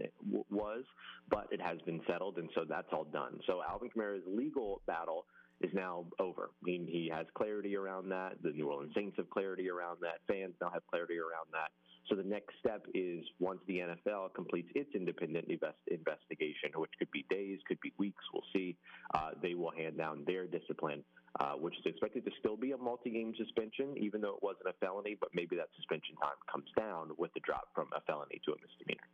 was, 0.49 0.83
but 1.29 1.47
it 1.51 1.61
has 1.61 1.77
been 1.85 2.01
settled, 2.07 2.37
and 2.37 2.49
so 2.55 2.65
that's 2.67 2.87
all 2.91 3.03
done. 3.03 3.39
So 3.45 3.61
Alvin 3.67 3.89
Kamara's 3.89 4.23
legal 4.25 4.81
battle 4.87 5.25
is 5.61 5.71
now 5.73 6.05
over. 6.19 6.51
He 6.65 7.09
has 7.13 7.25
clarity 7.33 7.75
around 7.75 8.09
that. 8.09 8.33
The 8.43 8.51
New 8.51 8.69
Orleans 8.69 8.93
Saints 8.95 9.17
have 9.17 9.29
clarity 9.29 9.69
around 9.69 9.97
that. 10.01 10.19
Fans 10.27 10.53
now 10.61 10.69
have 10.71 10.85
clarity 10.87 11.17
around 11.17 11.49
that. 11.51 11.71
So 12.09 12.15
the 12.15 12.23
next 12.23 12.55
step 12.59 12.85
is 12.93 13.25
once 13.39 13.59
the 13.67 13.79
NFL 13.79 14.33
completes 14.33 14.69
its 14.75 14.89
independent 14.95 15.47
invest- 15.49 15.87
investigation, 15.87 16.71
which 16.75 16.91
could 16.97 17.11
be 17.11 17.25
days, 17.29 17.59
could 17.67 17.81
be 17.81 17.91
weeks, 17.97 18.23
we'll 18.33 18.47
see, 18.53 18.77
uh, 19.13 19.31
they 19.41 19.55
will 19.55 19.71
hand 19.71 19.97
down 19.97 20.23
their 20.25 20.47
discipline, 20.47 21.03
uh, 21.39 21.53
which 21.53 21.77
is 21.77 21.85
expected 21.85 22.23
to 22.23 22.31
still 22.39 22.55
be 22.55 22.71
a 22.71 22.77
multi 22.77 23.09
game 23.09 23.33
suspension, 23.37 23.97
even 23.97 24.21
though 24.21 24.35
it 24.35 24.43
wasn't 24.43 24.67
a 24.67 24.73
felony, 24.79 25.17
but 25.19 25.29
maybe 25.33 25.57
that 25.57 25.67
suspension 25.75 26.15
time 26.21 26.39
comes 26.49 26.69
down 26.77 27.11
with 27.17 27.33
the 27.33 27.41
drop 27.41 27.67
from 27.75 27.89
a 27.93 28.01
felony 28.01 28.39
to 28.45 28.53
a 28.53 28.55
misdemeanor. 28.61 29.07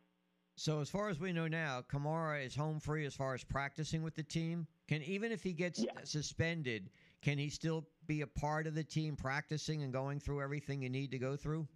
So 0.56 0.82
as 0.82 0.90
far 0.90 1.10
as 1.10 1.20
we 1.20 1.34
know 1.34 1.48
now, 1.48 1.82
Kamara 1.82 2.46
is 2.46 2.56
home 2.56 2.80
free 2.80 3.06
as 3.06 3.16
far 3.16 3.34
as 3.34 3.44
practicing 3.44 4.04
with 4.04 4.16
the 4.16 4.24
team. 4.24 4.68
Can 4.88 5.02
even 5.04 5.32
if 5.32 5.42
he 5.42 5.52
gets 5.52 5.80
yeah. 5.80 5.92
suspended, 6.04 6.90
can 7.22 7.38
he 7.38 7.50
still 7.50 7.88
be 8.06 8.22
a 8.22 8.28
part 8.28 8.68
of 8.68 8.76
the 8.76 8.84
team 8.84 9.16
practicing 9.16 9.82
and 9.82 9.92
going 9.92 10.20
through 10.20 10.42
everything 10.42 10.82
you 10.84 10.90
need 10.90 11.10
to 11.12 11.18
go 11.18 11.36
through? 11.36 11.68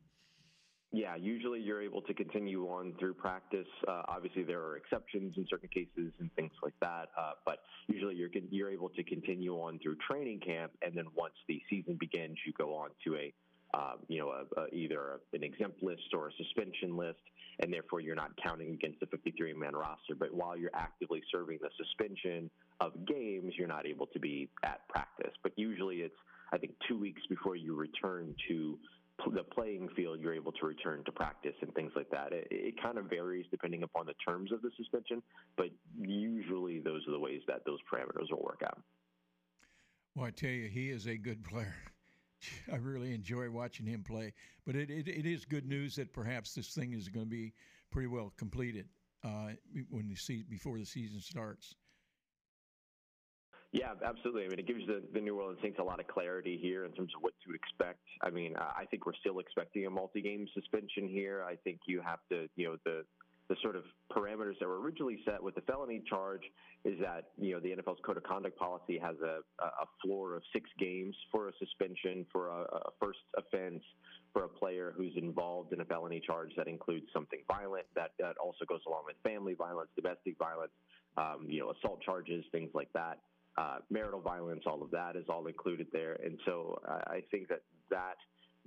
Yeah, 0.92 1.16
usually 1.16 1.60
you're 1.60 1.82
able 1.82 2.02
to 2.04 2.14
continue 2.14 2.66
on 2.66 2.94
through 2.98 3.16
practice. 3.16 3.68
Uh, 3.88 4.04
obviously, 4.08 4.44
there 4.44 4.62
are 4.62 4.78
exceptions 4.78 5.34
in 5.38 5.46
certain 5.50 5.70
cases 5.70 6.14
and 6.20 6.32
things 6.36 6.54
like 6.64 6.74
that, 6.82 7.10
uh, 7.18 7.32
but 7.46 7.60
usually 7.88 8.16
you're 8.16 8.30
you're 8.50 8.70
able 8.72 8.90
to 8.90 9.04
continue 9.04 9.56
on 9.56 9.80
through 9.80 9.98
training 10.10 10.40
camp, 10.40 10.72
and 10.82 10.96
then 10.96 11.06
once 11.14 11.34
the 11.48 11.62
season 11.70 11.98
begins, 12.00 12.38
you 12.46 12.54
go 12.58 12.74
on 12.74 12.92
to 13.04 13.16
a 13.16 13.34
um, 13.74 14.00
you 14.08 14.20
know, 14.20 14.30
a, 14.30 14.62
a, 14.62 14.68
either 14.74 15.20
an 15.34 15.44
exempt 15.44 15.84
list 15.84 16.14
or 16.14 16.30
a 16.30 16.32
suspension 16.38 16.96
list, 16.96 17.20
and 17.60 17.72
therefore 17.74 18.00
you're 18.00 18.16
not 18.16 18.32
counting 18.42 18.74
against 18.74 19.00
the 19.00 19.08
53 19.08 19.54
man 19.54 19.76
roster. 19.76 20.16
But 20.18 20.34
while 20.34 20.58
you're 20.58 20.76
actively 20.76 21.22
serving 21.32 21.60
the 21.62 21.70
suspension 21.78 22.50
of 22.80 22.94
games, 23.06 23.54
you're 23.58 23.68
not 23.68 23.86
able 23.86 24.08
to 24.08 24.20
be 24.20 24.50
at 24.64 24.88
practice. 24.88 25.34
But 25.44 25.54
usually 25.56 25.98
it's, 25.98 26.16
I 26.52 26.58
think, 26.58 26.74
two 26.88 26.98
weeks 27.00 27.22
before 27.30 27.56
you 27.56 27.76
return 27.76 28.36
to 28.48 28.78
the 29.34 29.44
playing 29.44 29.90
field, 29.96 30.20
you're 30.20 30.36
able 30.36 30.52
to 30.54 30.66
return 30.66 31.04
to 31.06 31.12
practice 31.12 31.56
and 31.62 31.74
things 31.74 31.92
like 31.96 32.10
that. 32.12 32.32
It, 32.32 32.48
it, 32.52 32.76
kind 32.82 32.98
of 32.98 33.06
varies 33.06 33.46
depending 33.50 33.84
upon 33.84 34.06
the 34.06 34.14
terms 34.26 34.52
of 34.52 34.62
the 34.62 34.70
suspension, 34.78 35.24
but 35.58 35.68
usually 36.00 36.80
those 36.80 37.02
are 37.08 37.12
the 37.12 37.20
ways 37.20 37.42
that 37.48 37.64
those 37.66 37.80
parameters 37.92 38.32
will 38.32 38.44
work 38.44 38.62
out. 38.64 38.80
Well, 40.16 40.26
I 40.28 40.32
tell 40.32 40.52
you, 40.52 40.68
he 40.68 40.92
is 40.92 41.08
a 41.08 41.18
good 41.18 41.44
player. 41.44 41.76
I 42.72 42.78
really 42.78 43.14
enjoy 43.14 43.50
watching 43.50 43.86
him 43.86 44.04
play. 44.04 44.34
But 44.66 44.76
it, 44.76 44.90
it, 44.90 45.08
it 45.08 45.26
is 45.26 45.46
good 45.46 45.68
news 45.68 45.96
that 45.96 46.14
perhaps 46.14 46.54
this 46.54 46.74
thing 46.74 46.94
is 46.94 47.10
going 47.10 47.26
to 47.26 47.30
be 47.30 47.54
pretty 47.92 48.08
well 48.08 48.34
completed 48.38 48.88
uh, 49.24 49.52
when 49.90 50.08
the 50.08 50.16
se- 50.16 50.46
before 50.50 50.78
the 50.78 50.86
season 50.86 51.22
starts. 51.22 51.76
Yeah, 53.74 53.94
absolutely. 54.04 54.46
I 54.46 54.48
mean, 54.48 54.60
it 54.60 54.68
gives 54.68 54.88
the, 54.88 55.04
the 55.14 55.20
New 55.20 55.40
Orleans 55.40 55.60
Saints 55.62 55.78
a 55.80 55.84
lot 55.84 56.00
of 56.00 56.08
clarity 56.08 56.58
here 56.62 56.86
in 56.86 56.92
terms 56.94 57.12
of 57.16 57.22
what 57.22 57.34
to 57.46 57.54
expect. 57.54 58.00
I 58.24 58.30
mean, 58.30 58.56
I 58.58 58.86
think 58.86 59.06
we're 59.06 59.20
still 59.20 59.40
expecting 59.40 59.86
a 59.86 59.90
multi-game 59.90 60.48
suspension 60.54 61.08
here. 61.08 61.44
I 61.44 61.56
think 61.58 61.82
you 61.86 62.02
have 62.02 62.20
to, 62.32 62.48
you 62.56 62.68
know, 62.68 62.78
the 62.86 63.04
the 63.50 63.56
sort 63.62 63.76
of 63.76 63.84
parameters 64.12 64.60
that 64.60 64.68
were 64.68 64.82
originally 64.82 65.20
set 65.26 65.42
with 65.42 65.56
the 65.56 65.62
felony 65.62 66.02
charge 66.10 66.42
is 66.84 67.00
that 67.00 67.30
you 67.38 67.54
know 67.54 67.60
the 67.60 67.70
NFL's 67.70 68.00
code 68.06 68.18
of 68.18 68.24
conduct 68.24 68.58
policy 68.58 68.98
has 68.98 69.16
a, 69.24 69.40
a 69.64 69.86
floor 70.04 70.36
of 70.36 70.44
six 70.52 70.70
games 70.80 71.16
for 71.32 71.48
a 71.48 71.52
suspension 71.60 72.26
for 72.32 72.50
a, 72.50 72.62
a 72.62 72.92
first 73.00 73.20
offense 73.38 73.84
for 74.34 74.44
a 74.44 74.50
player 74.50 74.94
who's 74.96 75.14
involved 75.16 75.74
in 75.74 75.82
a 75.82 75.86
felony 75.86 76.22
charge 76.26 76.52
that 76.58 76.68
includes 76.68 77.06
something 77.14 77.40
violent 77.48 77.86
that, 77.96 78.12
that 78.20 78.38
also 78.38 78.66
goes 78.68 78.82
along 78.86 79.04
with 79.06 79.16
family 79.24 79.54
violence, 79.54 79.90
domestic 79.96 80.38
violence, 80.38 80.72
um, 81.18 81.46
you 81.48 81.60
know, 81.60 81.72
assault 81.72 82.02
charges, 82.02 82.44
things 82.52 82.70
like 82.74 82.92
that. 82.94 83.20
Uh, 83.58 83.78
marital 83.90 84.22
violence, 84.22 84.62
all 84.68 84.84
of 84.84 84.92
that 84.92 85.16
is 85.16 85.26
all 85.30 85.48
included 85.48 85.88
there, 85.92 86.20
and 86.24 86.38
so 86.46 86.80
I, 86.88 87.16
I 87.16 87.24
think 87.32 87.48
that 87.48 87.62
that 87.90 88.18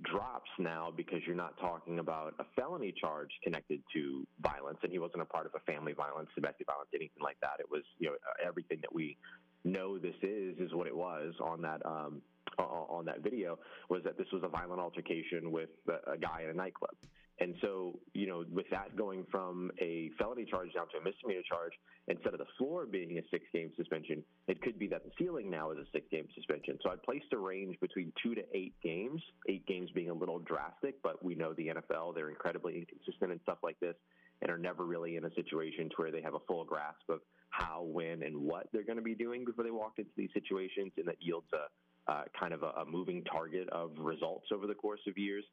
drops 0.03 0.49
now 0.59 0.91
because 0.95 1.19
you're 1.25 1.35
not 1.35 1.57
talking 1.59 1.99
about 1.99 2.33
a 2.39 2.45
felony 2.55 2.93
charge 2.99 3.29
connected 3.43 3.81
to 3.93 4.25
violence, 4.41 4.79
and 4.83 4.91
he 4.91 4.99
wasn't 4.99 5.21
a 5.21 5.25
part 5.25 5.45
of 5.45 5.53
a 5.55 5.71
family 5.71 5.93
violence, 5.93 6.29
domestic 6.35 6.67
violence, 6.67 6.89
anything 6.93 7.21
like 7.23 7.37
that. 7.41 7.59
It 7.59 7.69
was, 7.69 7.83
you 7.99 8.09
know, 8.09 8.15
everything 8.45 8.79
that 8.81 8.93
we 8.93 9.17
know 9.63 9.97
this 9.97 10.15
is 10.23 10.57
is 10.57 10.73
what 10.73 10.87
it 10.87 10.95
was 10.95 11.33
on 11.39 11.61
that 11.61 11.85
um, 11.85 12.21
on 12.57 13.05
that 13.05 13.21
video 13.21 13.57
was 13.89 14.03
that 14.03 14.17
this 14.17 14.27
was 14.33 14.43
a 14.43 14.47
violent 14.47 14.81
altercation 14.81 15.51
with 15.51 15.69
a 15.87 16.17
guy 16.17 16.41
in 16.43 16.49
a 16.49 16.53
nightclub. 16.53 16.95
And 17.41 17.55
so, 17.59 17.97
you 18.13 18.27
know, 18.27 18.45
with 18.53 18.67
that 18.69 18.95
going 18.95 19.25
from 19.31 19.71
a 19.81 20.11
felony 20.19 20.45
charge 20.45 20.71
down 20.75 20.85
to 20.89 20.99
a 20.99 21.03
misdemeanor 21.03 21.41
charge, 21.49 21.73
instead 22.07 22.33
of 22.33 22.39
the 22.39 22.45
floor 22.55 22.85
being 22.85 23.17
a 23.17 23.21
six 23.31 23.45
game 23.51 23.71
suspension, 23.75 24.23
it 24.47 24.61
could 24.61 24.77
be 24.77 24.87
that 24.89 25.03
the 25.03 25.09
ceiling 25.17 25.49
now 25.49 25.71
is 25.71 25.79
a 25.79 25.85
six 25.91 26.05
game 26.11 26.27
suspension. 26.35 26.77
So 26.83 26.91
I 26.91 26.97
placed 27.03 27.33
a 27.33 27.39
range 27.39 27.79
between 27.81 28.13
two 28.21 28.35
to 28.35 28.43
eight 28.53 28.75
games, 28.83 29.19
eight 29.49 29.65
games 29.65 29.89
being 29.95 30.11
a 30.11 30.13
little 30.13 30.37
drastic, 30.37 31.01
but 31.01 31.25
we 31.25 31.33
know 31.33 31.53
the 31.53 31.69
NFL, 31.69 32.13
they're 32.13 32.29
incredibly 32.29 32.77
inconsistent 32.77 33.31
and 33.31 33.41
stuff 33.41 33.57
like 33.63 33.79
this, 33.79 33.95
and 34.43 34.51
are 34.51 34.59
never 34.59 34.85
really 34.85 35.15
in 35.15 35.25
a 35.25 35.33
situation 35.33 35.89
to 35.89 35.95
where 35.95 36.11
they 36.11 36.21
have 36.21 36.35
a 36.35 36.45
full 36.47 36.63
grasp 36.63 37.09
of 37.09 37.21
how, 37.49 37.81
when, 37.81 38.21
and 38.21 38.37
what 38.37 38.67
they're 38.71 38.85
going 38.85 38.97
to 38.97 39.03
be 39.03 39.15
doing 39.15 39.45
before 39.45 39.63
they 39.63 39.71
walk 39.71 39.93
into 39.97 40.11
these 40.15 40.29
situations, 40.35 40.91
and 40.95 41.07
that 41.07 41.17
yields 41.19 41.47
a 41.53 41.65
uh, 42.07 42.23
kind 42.37 42.53
of 42.53 42.63
a, 42.63 42.71
a, 42.81 42.85
moving 42.85 43.23
target 43.23 43.69
of 43.69 43.91
results 43.97 44.47
over 44.51 44.65
the 44.67 44.73
course 44.73 44.99
of 45.07 45.17
years, 45.17 45.43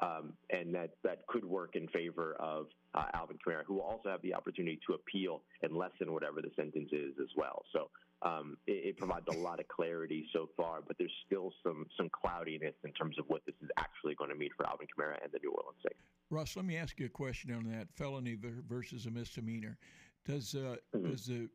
um, 0.00 0.32
and 0.50 0.74
that 0.74 0.90
that 1.02 1.26
could 1.26 1.44
work 1.44 1.74
in 1.74 1.88
favor 1.88 2.36
of 2.38 2.66
uh, 2.94 3.06
Alvin 3.14 3.36
Kamara, 3.44 3.64
who 3.66 3.74
will 3.74 3.82
also 3.82 4.08
have 4.10 4.22
the 4.22 4.34
opportunity 4.34 4.78
to 4.86 4.94
appeal 4.94 5.42
and 5.62 5.76
lessen 5.76 6.12
whatever 6.12 6.40
the 6.40 6.50
sentence 6.56 6.90
is 6.92 7.14
as 7.20 7.28
well. 7.36 7.64
So 7.72 7.90
um, 8.22 8.56
it, 8.66 8.90
it, 8.90 8.96
provides 8.96 9.26
a 9.28 9.38
lot 9.38 9.60
of 9.60 9.68
clarity 9.68 10.26
so 10.32 10.48
far, 10.56 10.80
but 10.86 10.96
there's 10.98 11.12
still 11.26 11.52
some 11.62 11.86
some 11.96 12.08
cloudiness 12.10 12.74
in 12.84 12.92
terms 12.92 13.18
of 13.18 13.24
what 13.28 13.44
this 13.46 13.54
is 13.62 13.70
actually 13.76 14.14
going 14.14 14.30
to 14.30 14.36
mean 14.36 14.50
for 14.56 14.66
Alvin 14.68 14.86
Kamara 14.86 15.22
and 15.22 15.32
the 15.32 15.38
New 15.42 15.50
Orleans 15.50 15.78
Saints. 15.82 16.00
Russ, 16.30 16.56
let 16.56 16.64
me 16.64 16.76
ask 16.76 16.98
you 17.00 17.06
a 17.06 17.10
question 17.10 17.52
on 17.52 17.64
that 17.72 17.88
felony 17.94 18.36
versus 18.68 19.06
a 19.06 19.10
misdemeanor. 19.10 19.78
Does 20.24 20.54
uh, 20.54 20.76
mm-hmm. 20.94 21.10
does 21.10 21.26
the 21.26 21.48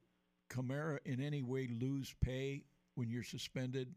Kamara 0.49 0.99
in 1.05 1.21
any 1.21 1.43
way 1.43 1.69
lose 1.79 2.13
pay 2.21 2.63
when 2.95 3.09
you're 3.09 3.23
suspended 3.23 3.93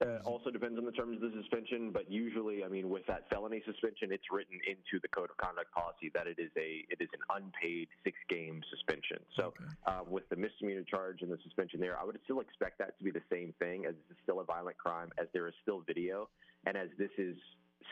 uh, 0.00 0.18
also 0.24 0.50
depends 0.50 0.78
on 0.78 0.84
the 0.84 0.92
terms 0.92 1.22
of 1.22 1.32
the 1.32 1.36
suspension, 1.40 1.90
but 1.90 2.10
usually, 2.10 2.64
I 2.64 2.68
mean, 2.68 2.88
with 2.88 3.06
that 3.06 3.28
felony 3.28 3.62
suspension, 3.66 4.12
it's 4.12 4.24
written 4.30 4.58
into 4.66 5.00
the 5.02 5.08
code 5.08 5.30
of 5.30 5.36
conduct 5.36 5.72
policy 5.72 6.10
that 6.14 6.26
it 6.26 6.38
is 6.38 6.50
a 6.56 6.84
it 6.88 7.00
is 7.00 7.08
an 7.12 7.20
unpaid 7.28 7.88
six 8.04 8.16
game 8.28 8.62
suspension. 8.70 9.18
So, 9.36 9.52
okay. 9.52 9.64
uh, 9.86 10.00
with 10.08 10.28
the 10.28 10.36
misdemeanor 10.36 10.84
charge 10.84 11.22
and 11.22 11.30
the 11.30 11.38
suspension 11.44 11.80
there, 11.80 11.98
I 11.98 12.04
would 12.04 12.18
still 12.24 12.40
expect 12.40 12.78
that 12.78 12.96
to 12.98 13.04
be 13.04 13.10
the 13.10 13.22
same 13.30 13.52
thing, 13.58 13.84
as 13.84 13.94
this 14.08 14.16
is 14.16 14.22
still 14.22 14.40
a 14.40 14.44
violent 14.44 14.78
crime, 14.78 15.10
as 15.20 15.28
there 15.32 15.46
is 15.48 15.54
still 15.62 15.82
video, 15.86 16.28
and 16.66 16.76
as 16.76 16.88
this 16.98 17.10
is 17.18 17.36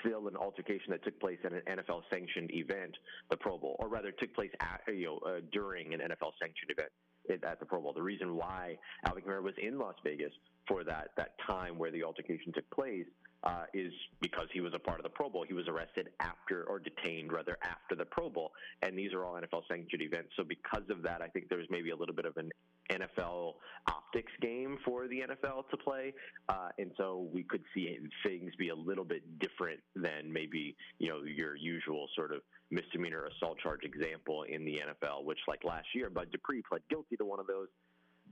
still 0.00 0.28
an 0.28 0.36
altercation 0.36 0.90
that 0.90 1.04
took 1.04 1.18
place 1.20 1.38
at 1.44 1.52
an 1.52 1.62
NFL 1.68 2.02
sanctioned 2.10 2.50
event, 2.52 2.96
the 3.30 3.36
Pro 3.36 3.58
Bowl, 3.58 3.76
or 3.78 3.88
rather 3.88 4.12
took 4.12 4.32
place 4.34 4.50
at, 4.60 4.80
you 4.88 5.06
know 5.06 5.18
uh, 5.26 5.40
during 5.52 5.92
an 5.92 6.00
NFL 6.00 6.32
sanctioned 6.40 6.70
event 6.70 6.90
at 7.30 7.60
the 7.60 7.66
Pro 7.66 7.80
Bowl. 7.80 7.92
The 7.92 8.02
reason 8.02 8.36
why 8.36 8.78
Alvin 9.06 9.22
Kamara 9.22 9.42
was 9.42 9.54
in 9.60 9.78
Las 9.78 9.94
Vegas 10.04 10.32
for 10.66 10.84
that 10.84 11.10
that 11.16 11.34
time 11.46 11.78
where 11.78 11.90
the 11.90 12.02
altercation 12.04 12.52
took 12.52 12.68
place 12.70 13.06
uh, 13.44 13.64
is 13.72 13.92
because 14.20 14.46
he 14.52 14.60
was 14.60 14.72
a 14.74 14.78
part 14.78 14.98
of 14.98 15.04
the 15.04 15.10
Pro 15.10 15.28
Bowl. 15.28 15.44
He 15.46 15.54
was 15.54 15.68
arrested 15.68 16.08
after, 16.20 16.64
or 16.64 16.78
detained 16.78 17.32
rather, 17.32 17.56
after 17.62 17.94
the 17.94 18.04
Pro 18.04 18.28
Bowl. 18.28 18.52
And 18.82 18.98
these 18.98 19.12
are 19.12 19.24
all 19.24 19.34
NFL 19.34 19.62
sanctioned 19.68 20.02
events. 20.02 20.30
So 20.36 20.44
because 20.44 20.88
of 20.90 21.02
that, 21.02 21.22
I 21.22 21.28
think 21.28 21.48
there's 21.48 21.68
maybe 21.70 21.90
a 21.90 21.96
little 21.96 22.14
bit 22.14 22.24
of 22.24 22.36
an 22.36 22.50
NFL 22.90 23.54
optics 23.86 24.32
game 24.40 24.78
for 24.84 25.06
the 25.08 25.20
NFL 25.20 25.68
to 25.70 25.76
play. 25.76 26.14
Uh, 26.48 26.68
and 26.78 26.90
so 26.96 27.28
we 27.32 27.42
could 27.42 27.62
see 27.74 27.98
things 28.26 28.52
be 28.58 28.70
a 28.70 28.74
little 28.74 29.04
bit 29.04 29.22
different 29.38 29.80
than 29.94 30.32
maybe, 30.32 30.76
you 30.98 31.08
know, 31.08 31.22
your 31.22 31.56
usual 31.56 32.08
sort 32.16 32.32
of 32.32 32.40
misdemeanor 32.70 33.26
assault 33.26 33.58
charge 33.58 33.84
example 33.84 34.44
in 34.44 34.64
the 34.64 34.80
NFL, 34.80 35.24
which 35.24 35.38
like 35.46 35.64
last 35.64 35.86
year, 35.94 36.10
Bud 36.10 36.28
Dupree 36.32 36.62
pled 36.68 36.82
guilty 36.90 37.16
to 37.16 37.24
one 37.24 37.40
of 37.40 37.46
those 37.46 37.68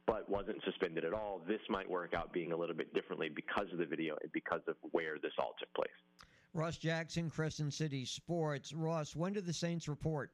but 0.07 0.29
wasn't 0.29 0.63
suspended 0.65 1.05
at 1.05 1.13
all. 1.13 1.43
This 1.47 1.61
might 1.69 1.89
work 1.91 2.15
out 2.15 2.33
being 2.33 2.53
a 2.53 2.57
little 2.57 2.75
bit 2.75 2.95
differently 2.95 3.29
because 3.29 3.67
of 3.73 3.79
the 3.79 3.87
video 3.87 4.17
and 4.23 4.33
because 4.33 4.61
of 4.69 4.77
where 4.93 5.19
this 5.19 5.33
all 5.39 5.55
took 5.59 5.73
place. 5.75 5.89
Ross 6.55 6.79
Jackson, 6.79 7.29
Crescent 7.29 7.75
City 7.75 8.05
Sports. 8.05 8.73
Ross, 8.73 9.15
when 9.15 9.33
do 9.33 9.41
the 9.41 9.53
Saints 9.53 9.89
report? 9.89 10.31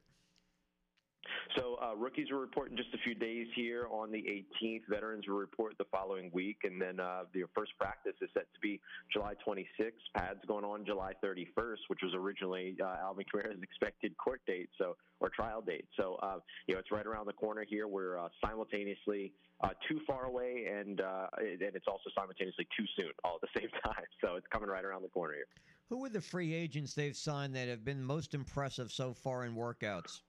So 1.57 1.77
uh, 1.83 1.95
rookies 1.95 2.29
will 2.31 2.39
report 2.39 2.71
in 2.71 2.77
just 2.77 2.93
a 2.95 2.99
few 2.99 3.15
days 3.15 3.47
here 3.55 3.87
on 3.91 4.11
the 4.11 4.45
18th. 4.63 4.83
Veterans 4.89 5.27
will 5.29 5.37
report 5.37 5.77
the 5.79 5.85
following 5.91 6.31
week, 6.33 6.59
and 6.65 6.81
then 6.81 6.99
uh, 7.01 7.25
the 7.33 7.45
first 7.55 7.73
practice 7.79 8.15
is 8.21 8.29
set 8.35 8.47
to 8.55 8.61
be 8.61 8.81
July 9.13 9.35
26th. 9.47 9.93
Pads 10.17 10.41
going 10.47 10.65
on 10.65 10.85
July 10.85 11.13
31st, 11.23 11.79
which 11.89 12.01
was 12.03 12.15
originally 12.15 12.77
uh, 12.83 12.97
Alvin 13.03 13.25
Kamara's 13.33 13.59
expected 13.63 14.17
court 14.17 14.41
date, 14.47 14.71
so 14.79 14.97
or 15.21 15.29
trial 15.29 15.61
date. 15.61 15.87
So 15.97 16.19
uh, 16.23 16.39
you 16.67 16.75
know 16.75 16.81
it's 16.81 16.91
right 16.91 17.07
around 17.07 17.27
the 17.27 17.33
corner 17.35 17.65
here. 17.69 17.87
We're 17.87 18.19
uh, 18.19 18.29
simultaneously 18.45 19.33
uh, 19.63 19.71
too 19.89 20.01
far 20.07 20.25
away, 20.25 20.67
and 20.69 21.01
and 21.01 21.61
it's 21.61 21.87
also 21.87 22.11
simultaneously 22.17 22.67
too 22.77 22.87
soon 22.99 23.13
all 23.25 23.39
at 23.43 23.49
the 23.53 23.61
same 23.61 23.71
time. 23.85 24.05
So 24.21 24.37
it's 24.37 24.47
coming 24.53 24.69
right 24.69 24.85
around 24.85 25.03
the 25.03 25.09
corner 25.09 25.35
here. 25.35 25.47
Who 25.89 26.05
are 26.05 26.09
the 26.09 26.23
free 26.23 26.55
agents 26.55 26.95
they've 26.95 27.17
signed 27.17 27.55
that 27.55 27.69
have 27.69 27.85
been 27.85 28.03
most 28.03 28.33
impressive 28.33 28.91
so 28.91 29.13
far 29.13 29.45
in 29.45 29.55
workouts? 29.55 30.21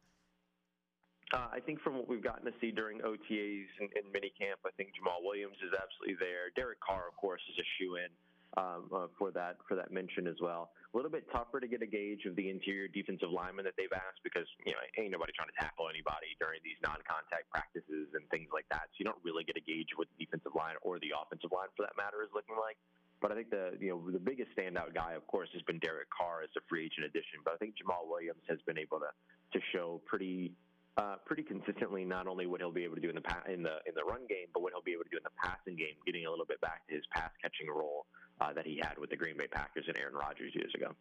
Uh, 1.33 1.49
I 1.49 1.59
think 1.65 1.81
from 1.81 1.97
what 1.97 2.05
we've 2.05 2.21
gotten 2.21 2.45
to 2.45 2.53
see 2.61 2.69
during 2.69 3.01
OTAs 3.01 3.69
and, 3.81 3.89
and 3.97 4.05
minicamp, 4.13 4.61
I 4.61 4.69
think 4.77 4.93
Jamaal 4.93 5.25
Williams 5.25 5.57
is 5.65 5.73
absolutely 5.73 6.21
there. 6.21 6.53
Derek 6.53 6.77
Carr, 6.77 7.09
of 7.09 7.17
course, 7.17 7.41
is 7.49 7.57
a 7.57 7.67
shoe 7.81 7.97
in 7.97 8.13
um, 8.53 8.85
uh, 8.93 9.09
for 9.17 9.33
that 9.33 9.57
for 9.65 9.73
that 9.73 9.89
mention 9.89 10.29
as 10.29 10.37
well. 10.37 10.69
A 10.69 10.93
little 10.93 11.09
bit 11.09 11.25
tougher 11.33 11.57
to 11.57 11.65
get 11.65 11.81
a 11.81 11.89
gauge 11.89 12.29
of 12.29 12.37
the 12.37 12.53
interior 12.53 12.85
defensive 12.85 13.33
lineman 13.33 13.65
that 13.65 13.73
they've 13.81 13.97
asked 13.97 14.21
because 14.21 14.45
you 14.61 14.77
know 14.77 14.81
ain't 15.01 15.09
nobody 15.09 15.33
trying 15.33 15.49
to 15.49 15.57
tackle 15.57 15.89
anybody 15.89 16.37
during 16.37 16.61
these 16.61 16.77
non-contact 16.85 17.49
practices 17.49 18.13
and 18.13 18.21
things 18.29 18.53
like 18.53 18.69
that. 18.69 18.93
So 18.93 19.01
you 19.01 19.05
don't 19.09 19.17
really 19.25 19.41
get 19.41 19.57
a 19.57 19.65
gauge 19.65 19.89
of 19.89 20.05
what 20.05 20.13
the 20.13 20.21
defensive 20.21 20.53
line 20.53 20.77
or 20.85 21.01
the 21.01 21.17
offensive 21.17 21.49
line, 21.49 21.73
for 21.73 21.81
that 21.81 21.97
matter, 21.97 22.21
is 22.21 22.29
looking 22.37 22.61
like. 22.61 22.77
But 23.25 23.33
I 23.33 23.41
think 23.41 23.49
the 23.49 23.73
you 23.81 23.89
know 23.89 24.05
the 24.05 24.21
biggest 24.21 24.53
standout 24.53 24.93
guy, 24.93 25.17
of 25.17 25.25
course, 25.25 25.49
has 25.57 25.65
been 25.65 25.81
Derek 25.81 26.13
Carr 26.13 26.45
as 26.45 26.53
a 26.53 26.61
free 26.69 26.85
agent 26.85 27.09
addition. 27.09 27.41
But 27.41 27.57
I 27.57 27.57
think 27.57 27.73
Jamaal 27.81 28.05
Williams 28.05 28.45
has 28.45 28.61
been 28.69 28.77
able 28.77 29.01
to 29.01 29.09
to 29.09 29.59
show 29.73 29.97
pretty 30.05 30.53
uh, 30.97 31.15
pretty 31.25 31.43
consistently 31.43 32.05
not 32.05 32.27
only 32.27 32.45
what 32.45 32.61
he'll 32.61 32.71
be 32.71 32.83
able 32.83 32.95
to 32.95 33.01
do 33.01 33.09
in 33.09 33.15
the 33.15 33.21
pa- 33.21 33.43
in 33.47 33.63
the 33.63 33.77
in 33.87 33.95
the 33.95 34.03
run 34.03 34.21
game, 34.29 34.47
but 34.53 34.61
what 34.61 34.73
he'll 34.73 34.83
be 34.83 34.93
able 34.93 35.03
to 35.03 35.09
do 35.09 35.17
in 35.17 35.23
the 35.23 35.37
passing 35.41 35.75
game, 35.75 35.95
getting 36.05 36.25
a 36.25 36.29
little 36.29 36.45
bit 36.45 36.61
back 36.61 36.87
to 36.87 36.95
his 36.95 37.03
pass 37.11 37.31
catching 37.41 37.67
role 37.67 38.05
uh, 38.41 38.53
that 38.53 38.65
he 38.65 38.79
had 38.81 38.97
with 38.97 39.09
the 39.09 39.15
Green 39.15 39.37
Bay 39.37 39.47
Packers 39.47 39.85
and 39.87 39.97
Aaron 39.97 40.13
Rodgers 40.13 40.53
years 40.53 40.71
ago. 40.75 40.91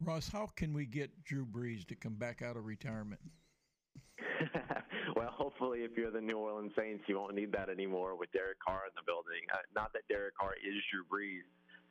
Ross, 0.00 0.28
how 0.28 0.48
can 0.56 0.74
we 0.74 0.84
get 0.84 1.10
Drew 1.24 1.46
Brees 1.46 1.86
to 1.86 1.94
come 1.94 2.14
back 2.14 2.42
out 2.42 2.56
of 2.56 2.66
retirement? 2.66 3.20
well, 5.16 5.30
hopefully, 5.30 5.80
if 5.80 5.92
you're 5.96 6.10
the 6.10 6.20
New 6.20 6.38
Orleans 6.38 6.72
Saints, 6.78 7.04
you 7.06 7.16
won't 7.16 7.34
need 7.34 7.52
that 7.52 7.68
anymore 7.68 8.16
with 8.16 8.32
Derek 8.32 8.58
Carr 8.60 8.82
in 8.86 8.92
the 8.94 9.02
building. 9.06 9.42
Uh, 9.52 9.58
not 9.74 9.92
that 9.92 10.02
Derek 10.08 10.36
Carr 10.36 10.54
is 10.54 10.74
Drew 10.92 11.04
Brees, 11.04 11.46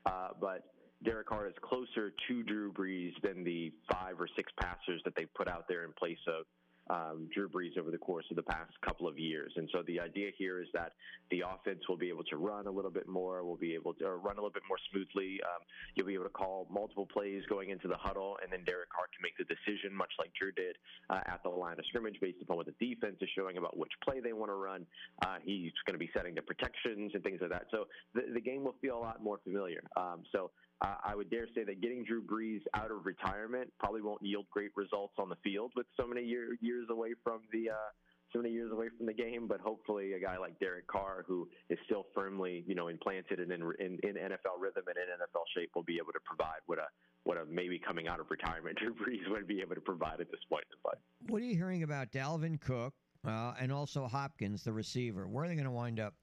uh, 0.06 0.30
but 0.40 0.64
Derek 1.04 1.28
Carr 1.28 1.48
is 1.48 1.54
closer 1.62 2.14
to 2.28 2.44
Drew 2.44 2.72
Brees 2.72 3.14
than 3.24 3.44
the 3.44 3.72
five 3.92 4.20
or 4.20 4.28
six 4.36 4.52
passers 4.60 5.02
that 5.06 5.16
they 5.16 5.26
put 5.36 5.48
out 5.48 5.68
there 5.68 5.84
in 5.84 5.92
place 5.94 6.22
of 6.28 6.46
um, 6.90 7.30
Drew 7.34 7.50
Brees 7.50 7.78
over 7.78 7.92
the 7.92 7.98
course 7.98 8.26
of 8.30 8.36
the 8.36 8.44
past 8.44 8.74
couple 8.86 9.08
of 9.08 9.18
years. 9.18 9.52
And 9.56 9.70
so 9.72 9.84
the 9.88 10.00
idea 10.00 10.32
here 10.38 10.62
is 10.62 10.68
that 10.74 10.94
the 11.32 11.42
offense 11.42 11.88
will 11.88 11.98
be 11.98 12.10
able 12.10 12.24
to 12.26 12.38
run 12.38 12.68
a 12.68 12.72
little 12.72 12.92
bit 12.92 13.08
more, 13.08 13.44
will 13.44 13.58
be 13.58 13.74
able 13.74 13.94
to 13.96 14.10
run 14.10 14.38
a 14.38 14.42
little 14.42 14.50
bit 14.52 14.64
more 14.68 14.78
smoothly. 14.92 15.40
Um, 15.44 15.66
you'll 15.96 16.08
be 16.08 16.14
able 16.14 16.26
to 16.26 16.30
call 16.30 16.68
multiple 16.70 17.06
plays 17.06 17.44
going 17.48 17.70
into 17.70 17.88
the 17.88 17.98
huddle, 17.98 18.38
and 18.44 18.52
then 18.52 18.64
Derek 18.66 18.90
Carr 18.90 19.06
can 19.16 19.22
make 19.22 19.38
the 19.38 19.46
decision, 19.46 19.96
much 19.96 20.12
like 20.20 20.32
Drew 20.40 20.52
did 20.52 20.76
uh, 21.10 21.22
at 21.26 21.42
the 21.44 21.50
line 21.50 21.80
of 21.80 21.86
scrimmage, 21.88 22.18
based 22.20 22.42
upon 22.42 22.58
what 22.58 22.66
the 22.66 22.76
defense 22.80 23.18
is 23.22 23.30
showing 23.36 23.58
about 23.58 23.78
which 23.78 23.92
play 24.04 24.20
they 24.20 24.34
want 24.34 24.52
to 24.52 24.56
run. 24.56 24.86
Uh, 25.26 25.38
he's 25.44 25.72
going 25.86 25.96
to 25.96 26.00
be 26.00 26.10
setting 26.16 26.36
the 26.36 26.42
protections 26.42 27.12
and 27.14 27.24
things 27.24 27.40
like 27.42 27.52
that. 27.52 27.66
So 27.72 27.86
the, 28.14 28.24
the 28.34 28.42
game 28.42 28.64
will 28.64 28.76
feel 28.82 28.98
a 28.98 29.04
lot 29.04 29.24
more 29.24 29.40
familiar. 29.44 29.84
Um, 29.96 30.24
so 30.32 30.52
uh, 30.84 30.96
I 31.04 31.16
would 31.16 31.30
dare 31.30 31.48
say 31.56 31.64
that 31.64 31.82
getting 31.82 32.04
Drew 32.04 32.22
Brees 32.22 32.62
out 32.74 32.92
of 32.92 33.06
retirement 33.06 33.72
probably 33.80 34.02
won't 34.02 34.22
yield 34.22 34.46
great 34.52 34.72
results 34.76 35.14
on 35.18 35.30
the 35.30 35.38
field 35.44 35.72
with 35.76 35.86
so 35.98 36.06
many 36.06 36.24
year, 36.24 36.58
years 36.62 36.88
away 36.90 37.14
from 37.24 37.42
the 37.52 37.70
uh, 37.70 37.92
so 38.34 38.42
many 38.42 38.54
years 38.54 38.72
away 38.72 38.88
from 38.98 39.06
the 39.06 39.14
game. 39.14 39.48
But 39.48 39.62
hopefully, 39.62 40.14
a 40.14 40.20
guy 40.20 40.38
like 40.38 40.60
Derek 40.60 40.88
Carr, 40.88 41.24
who 41.28 41.48
is 41.70 41.78
still 41.86 42.06
firmly 42.14 42.64
you 42.68 42.76
know 42.76 42.90
implanted 42.90 43.40
and 43.40 43.52
in, 43.52 43.62
in, 43.80 43.98
in 44.04 44.16
NFL 44.16 44.60
rhythm 44.60 44.84
and 44.88 44.98
in 44.98 45.08
NFL 45.22 45.44
shape, 45.56 45.72
will 45.74 45.84
be 45.84 45.98
able 46.02 46.12
to 46.12 46.20
provide 46.26 46.60
what 46.66 46.80
a 46.80 46.88
what 47.24 47.38
a 47.38 47.46
maybe 47.46 47.80
coming 47.80 48.08
out 48.10 48.20
of 48.20 48.30
retirement 48.30 48.78
Drew 48.82 48.94
Brees 48.94 49.30
would 49.30 49.48
be 49.48 49.62
able 49.62 49.76
to 49.76 49.82
provide 49.82 50.20
at 50.20 50.30
this 50.32 50.42
point 50.50 50.66
in 50.72 50.78
life. 50.84 51.00
What 51.30 51.42
are 51.42 51.46
you 51.46 51.56
hearing 51.56 51.84
about 51.84 52.12
Dalvin 52.12 52.60
Cook 52.60 52.94
uh, 53.26 53.54
and 53.58 53.72
also 53.72 54.06
Hopkins, 54.08 54.64
the 54.64 54.74
receiver? 54.74 55.28
Where 55.28 55.46
are 55.46 55.48
they 55.48 55.56
going 55.56 55.66
to 55.66 55.72
wind 55.72 56.02
up? 56.02 56.14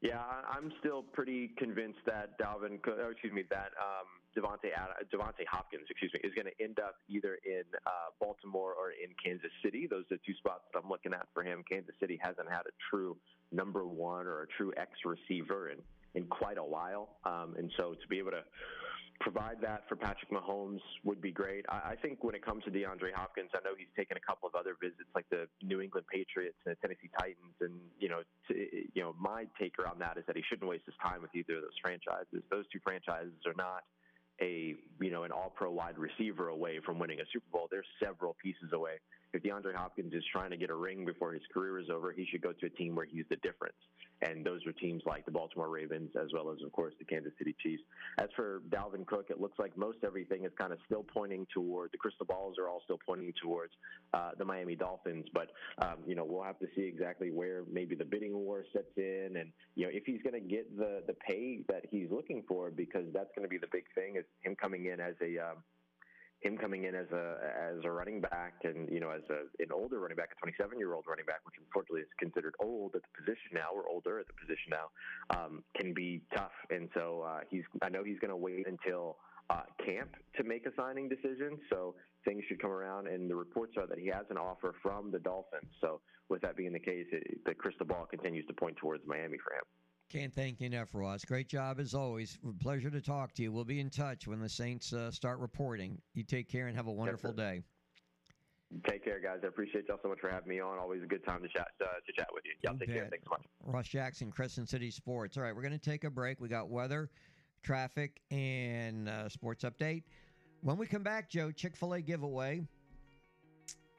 Yeah, 0.00 0.22
I'm 0.22 0.72
still 0.78 1.02
pretty 1.02 1.50
convinced 1.58 1.98
that 2.06 2.38
Dalvin, 2.38 2.78
or 2.86 3.10
excuse 3.10 3.32
me, 3.32 3.42
that 3.50 3.74
um, 3.82 4.06
Davante 4.36 4.70
Davante 5.12 5.44
Hopkins, 5.50 5.86
excuse 5.90 6.12
me, 6.14 6.20
is 6.22 6.32
going 6.34 6.46
to 6.46 6.64
end 6.64 6.78
up 6.78 6.94
either 7.08 7.38
in 7.44 7.64
uh, 7.84 8.14
Baltimore 8.20 8.74
or 8.78 8.92
in 8.92 9.10
Kansas 9.22 9.50
City. 9.62 9.88
Those 9.90 10.04
are 10.12 10.14
the 10.14 10.20
two 10.24 10.34
spots 10.38 10.62
that 10.72 10.78
I'm 10.78 10.88
looking 10.88 11.12
at 11.12 11.26
for 11.34 11.42
him. 11.42 11.64
Kansas 11.68 11.94
City 11.98 12.16
hasn't 12.22 12.48
had 12.48 12.60
a 12.60 12.74
true 12.90 13.16
number 13.50 13.88
one 13.88 14.26
or 14.26 14.42
a 14.42 14.46
true 14.56 14.72
X 14.76 14.90
receiver 15.04 15.70
in 15.70 15.78
in 16.14 16.26
quite 16.26 16.58
a 16.58 16.64
while, 16.64 17.16
um, 17.24 17.54
and 17.58 17.70
so 17.76 17.94
to 17.94 18.08
be 18.08 18.18
able 18.18 18.30
to 18.30 18.42
provide 19.20 19.60
that 19.62 19.88
for 19.88 19.96
Patrick 19.96 20.30
Mahomes 20.30 20.80
would 21.04 21.20
be 21.20 21.30
great. 21.30 21.64
I, 21.68 21.92
I 21.92 21.96
think 22.00 22.22
when 22.22 22.34
it 22.34 22.44
comes 22.44 22.64
to 22.64 22.70
DeAndre 22.70 23.12
Hopkins, 23.14 23.50
I 23.54 23.58
know 23.64 23.74
he's 23.76 23.90
taken 23.96 24.16
a 24.16 24.20
couple 24.20 24.48
of 24.48 24.54
other 24.54 24.74
visits, 24.80 25.08
like 25.14 25.28
the 25.30 25.48
New 25.62 25.80
England 25.80 26.06
Patriots 26.12 26.56
and 26.64 26.74
the 26.74 26.78
Tennessee 26.80 27.10
Titans, 27.18 27.56
and 27.60 27.74
you 27.98 28.08
know, 28.08 28.22
to, 28.48 28.54
you 28.54 29.02
know, 29.02 29.14
my 29.18 29.46
take 29.58 29.74
on 29.86 29.98
that 29.98 30.16
is 30.18 30.24
that 30.26 30.36
he 30.36 30.42
shouldn't 30.48 30.68
waste 30.68 30.86
his 30.86 30.94
time 31.02 31.22
with 31.22 31.34
either 31.34 31.56
of 31.56 31.62
those 31.62 31.78
franchises. 31.82 32.42
Those 32.50 32.64
two 32.72 32.80
franchises 32.82 33.34
are 33.46 33.54
not 33.56 33.84
a 34.40 34.74
you 35.00 35.10
know 35.10 35.24
an 35.24 35.32
all 35.32 35.52
pro 35.54 35.70
wide 35.70 35.98
receiver 35.98 36.48
away 36.48 36.80
from 36.84 36.98
winning 36.98 37.20
a 37.20 37.26
Super 37.32 37.46
Bowl. 37.52 37.68
They're 37.70 37.84
several 38.02 38.36
pieces 38.42 38.72
away. 38.72 38.98
If 39.32 39.42
DeAndre 39.42 39.74
Hopkins 39.74 40.14
is 40.14 40.24
trying 40.32 40.50
to 40.50 40.56
get 40.56 40.70
a 40.70 40.74
ring 40.74 41.04
before 41.04 41.32
his 41.32 41.42
career 41.52 41.78
is 41.78 41.90
over, 41.90 42.12
he 42.12 42.26
should 42.30 42.40
go 42.40 42.52
to 42.52 42.66
a 42.66 42.70
team 42.70 42.94
where 42.94 43.04
he's 43.04 43.24
the 43.28 43.36
difference. 43.36 43.76
And 44.22 44.44
those 44.44 44.66
are 44.66 44.72
teams 44.72 45.02
like 45.06 45.24
the 45.26 45.30
Baltimore 45.30 45.68
Ravens, 45.68 46.10
as 46.20 46.28
well 46.32 46.50
as, 46.50 46.62
of 46.64 46.72
course, 46.72 46.94
the 46.98 47.04
Kansas 47.04 47.32
City 47.38 47.54
Chiefs. 47.62 47.82
As 48.18 48.28
for 48.34 48.62
Dalvin 48.70 49.06
Cook, 49.06 49.26
it 49.30 49.40
looks 49.40 49.58
like 49.58 49.76
most 49.76 49.98
everything 50.04 50.44
is 50.44 50.52
kind 50.58 50.72
of 50.72 50.78
still 50.86 51.04
pointing 51.04 51.46
toward 51.52 51.92
the 51.92 51.98
crystal 51.98 52.26
balls 52.26 52.56
are 52.58 52.68
all 52.68 52.80
still 52.84 52.98
pointing 53.06 53.32
towards 53.40 53.72
uh, 54.14 54.30
the 54.36 54.44
Miami 54.44 54.74
Dolphins. 54.74 55.26
But 55.32 55.50
um, 55.78 55.98
you 56.06 56.14
know, 56.14 56.24
we'll 56.24 56.42
have 56.42 56.58
to 56.60 56.66
see 56.74 56.82
exactly 56.82 57.30
where 57.30 57.62
maybe 57.70 57.94
the 57.94 58.04
bidding 58.04 58.34
war 58.34 58.64
sets 58.72 58.96
in, 58.96 59.36
and 59.38 59.52
you 59.76 59.84
know, 59.84 59.90
if 59.92 60.04
he's 60.04 60.22
going 60.22 60.34
to 60.34 60.48
get 60.48 60.76
the 60.76 61.02
the 61.06 61.14
pay 61.14 61.60
that 61.68 61.84
he's 61.90 62.10
looking 62.10 62.42
for, 62.48 62.70
because 62.70 63.04
that's 63.12 63.30
going 63.36 63.44
to 63.44 63.48
be 63.48 63.58
the 63.58 63.68
big 63.70 63.84
thing 63.94 64.16
is 64.16 64.24
him 64.42 64.56
coming 64.56 64.86
in 64.86 65.00
as 65.00 65.14
a 65.22 65.38
um, 65.38 65.58
him 66.40 66.56
coming 66.56 66.84
in 66.84 66.94
as 66.94 67.10
a 67.12 67.36
as 67.74 67.84
a 67.84 67.90
running 67.90 68.20
back 68.20 68.54
and 68.62 68.88
you 68.90 69.00
know 69.00 69.10
as 69.10 69.22
a 69.30 69.62
an 69.62 69.72
older 69.72 69.98
running 69.98 70.16
back, 70.16 70.30
a 70.36 70.40
27 70.40 70.78
year 70.78 70.94
old 70.94 71.04
running 71.08 71.26
back, 71.26 71.40
which 71.44 71.56
unfortunately 71.58 72.02
is 72.02 72.08
considered 72.18 72.54
old 72.60 72.94
at 72.94 73.02
the 73.02 73.12
position 73.18 73.54
now 73.54 73.74
or 73.74 73.88
older 73.88 74.18
at 74.20 74.26
the 74.26 74.34
position 74.34 74.70
now, 74.70 74.86
um, 75.36 75.64
can 75.76 75.92
be 75.92 76.22
tough. 76.34 76.54
And 76.70 76.88
so 76.94 77.24
uh, 77.26 77.40
he's 77.50 77.64
I 77.82 77.88
know 77.88 78.04
he's 78.04 78.18
going 78.18 78.30
to 78.30 78.36
wait 78.36 78.66
until 78.66 79.16
uh, 79.50 79.62
camp 79.84 80.10
to 80.36 80.44
make 80.44 80.66
a 80.66 80.70
signing 80.76 81.08
decision. 81.08 81.58
So 81.70 81.94
things 82.24 82.44
should 82.48 82.60
come 82.60 82.70
around, 82.70 83.08
and 83.08 83.30
the 83.30 83.36
reports 83.36 83.74
are 83.76 83.86
that 83.86 83.98
he 83.98 84.06
has 84.06 84.26
an 84.30 84.36
offer 84.36 84.74
from 84.82 85.10
the 85.10 85.18
Dolphins. 85.18 85.70
So 85.80 86.00
with 86.28 86.42
that 86.42 86.56
being 86.56 86.72
the 86.72 86.78
case, 86.78 87.06
it, 87.12 87.44
the 87.46 87.54
crystal 87.54 87.86
ball 87.86 88.06
continues 88.06 88.46
to 88.46 88.52
point 88.52 88.76
towards 88.76 89.02
Miami 89.06 89.38
for 89.38 89.54
him. 89.54 89.64
Can't 90.10 90.34
thank 90.34 90.60
you 90.60 90.66
enough, 90.66 90.94
Ross. 90.94 91.24
Great 91.24 91.48
job 91.48 91.78
as 91.78 91.94
always. 91.94 92.38
Pleasure 92.60 92.90
to 92.90 93.00
talk 93.00 93.34
to 93.34 93.42
you. 93.42 93.52
We'll 93.52 93.64
be 93.64 93.78
in 93.78 93.90
touch 93.90 94.26
when 94.26 94.40
the 94.40 94.48
Saints 94.48 94.94
uh, 94.94 95.10
start 95.10 95.38
reporting. 95.38 96.00
You 96.14 96.22
take 96.22 96.48
care 96.48 96.66
and 96.66 96.76
have 96.76 96.86
a 96.86 96.92
wonderful 96.92 97.32
day. 97.32 97.62
Take 98.88 99.04
care, 99.04 99.20
guys. 99.20 99.40
I 99.44 99.48
appreciate 99.48 99.86
y'all 99.88 99.98
so 100.02 100.08
much 100.08 100.20
for 100.20 100.30
having 100.30 100.48
me 100.48 100.60
on. 100.60 100.78
Always 100.78 101.02
a 101.02 101.06
good 101.06 101.24
time 101.26 101.42
to 101.42 101.48
chat 101.48 101.68
uh, 101.82 101.86
to 102.06 102.12
chat 102.14 102.28
with 102.32 102.44
you. 102.46 102.52
Y'all 102.62 102.72
you 102.74 102.78
take 102.78 102.88
bet. 102.88 102.96
care. 102.96 103.08
Thanks 103.10 103.24
so 103.24 103.30
much. 103.30 103.42
Ross 103.64 103.88
Jackson, 103.88 104.30
Crescent 104.30 104.68
City 104.70 104.90
Sports. 104.90 105.36
All 105.36 105.42
right, 105.42 105.54
we're 105.54 105.62
going 105.62 105.78
to 105.78 105.90
take 105.90 106.04
a 106.04 106.10
break. 106.10 106.40
We 106.40 106.48
got 106.48 106.68
weather, 106.68 107.10
traffic, 107.62 108.20
and 108.30 109.08
uh, 109.10 109.28
sports 109.28 109.64
update. 109.64 110.04
When 110.62 110.78
we 110.78 110.86
come 110.86 111.02
back, 111.02 111.28
Joe, 111.28 111.50
Chick 111.50 111.76
Fil 111.76 111.94
A 111.94 112.00
giveaway. 112.00 112.62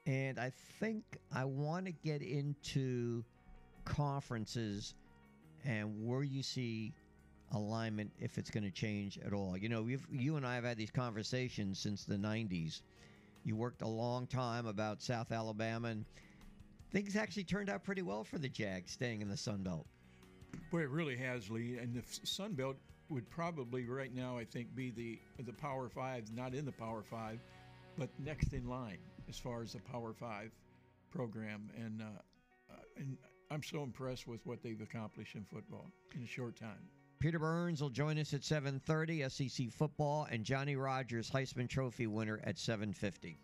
And 0.05 0.39
I 0.39 0.51
think 0.79 1.03
I 1.35 1.45
want 1.45 1.85
to 1.85 1.91
get 1.91 2.23
into 2.23 3.23
conferences 3.85 4.95
and 5.65 6.05
where 6.05 6.23
you 6.23 6.43
see 6.43 6.93
alignment 7.51 8.11
if 8.19 8.37
it's 8.37 8.49
going 8.49 8.63
to 8.63 8.71
change 8.71 9.19
at 9.25 9.33
all. 9.33 9.57
You 9.57 9.69
know, 9.69 9.87
you 10.11 10.35
and 10.35 10.45
I 10.45 10.55
have 10.55 10.63
had 10.63 10.77
these 10.77 10.91
conversations 10.91 11.79
since 11.79 12.03
the 12.05 12.15
90s. 12.15 12.81
You 13.43 13.55
worked 13.55 13.81
a 13.81 13.87
long 13.87 14.27
time 14.27 14.65
about 14.65 15.01
South 15.01 15.31
Alabama, 15.31 15.89
and 15.89 16.05
things 16.91 17.15
actually 17.15 17.45
turned 17.45 17.69
out 17.69 17.83
pretty 17.83 18.01
well 18.01 18.23
for 18.23 18.37
the 18.37 18.49
Jags 18.49 18.91
staying 18.91 19.21
in 19.21 19.29
the 19.29 19.37
Sun 19.37 19.63
Belt. 19.63 19.87
Boy, 20.71 20.81
it 20.81 20.89
really 20.89 21.15
has, 21.17 21.49
Lee. 21.49 21.77
And 21.77 21.93
the 21.95 22.03
Sun 22.27 22.53
Belt 22.53 22.75
would 23.09 23.29
probably 23.29 23.85
right 23.85 24.13
now, 24.13 24.37
I 24.37 24.45
think, 24.45 24.75
be 24.75 24.91
the 24.91 25.19
the 25.43 25.53
Power 25.53 25.89
Five, 25.89 26.31
not 26.35 26.53
in 26.53 26.65
the 26.65 26.71
Power 26.71 27.03
Five, 27.03 27.39
but 27.97 28.09
next 28.19 28.53
in 28.53 28.67
line 28.67 28.99
as 29.27 29.37
far 29.37 29.61
as 29.61 29.73
the 29.73 29.79
Power 29.79 30.13
Five 30.13 30.51
program. 31.11 31.69
And 31.75 32.01
uh, 32.01 32.05
uh, 32.69 32.75
and 32.97 33.17
I'm 33.51 33.63
so 33.63 33.81
impressed 33.81 34.27
with 34.27 34.45
what 34.45 34.61
they've 34.61 34.79
accomplished 34.79 35.33
in 35.35 35.43
football 35.43 35.91
in 36.13 36.21
a 36.21 36.27
short 36.27 36.55
time. 36.55 36.87
Peter 37.19 37.39
Burns 37.39 37.81
will 37.81 37.89
join 37.89 38.19
us 38.19 38.33
at 38.33 38.43
7:30 38.43 39.23
SEC 39.27 39.69
football 39.71 40.27
and 40.29 40.45
Johnny 40.45 40.75
Rodgers 40.75 41.31
Heisman 41.31 41.67
Trophy 41.67 42.05
winner 42.05 42.39
at 42.43 42.57
7:50. 42.57 43.37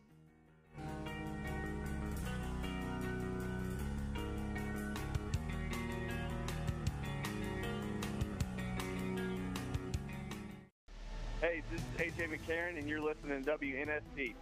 Hey, 11.41 11.63
this 11.71 11.81
is 11.81 11.87
AJ 11.99 12.29
McCarron, 12.29 12.77
and 12.77 12.87
you're 12.87 13.01
listening 13.01 13.43
to 13.43 13.57
WNSP. 13.57 14.35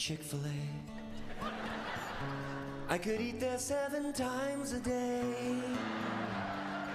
Chick 0.00 0.22
fil 0.22 0.40
A. 0.40 1.50
I 2.88 2.96
could 2.96 3.20
eat 3.20 3.38
there 3.38 3.58
seven 3.58 4.14
times 4.14 4.72
a 4.72 4.80
day. 4.80 5.60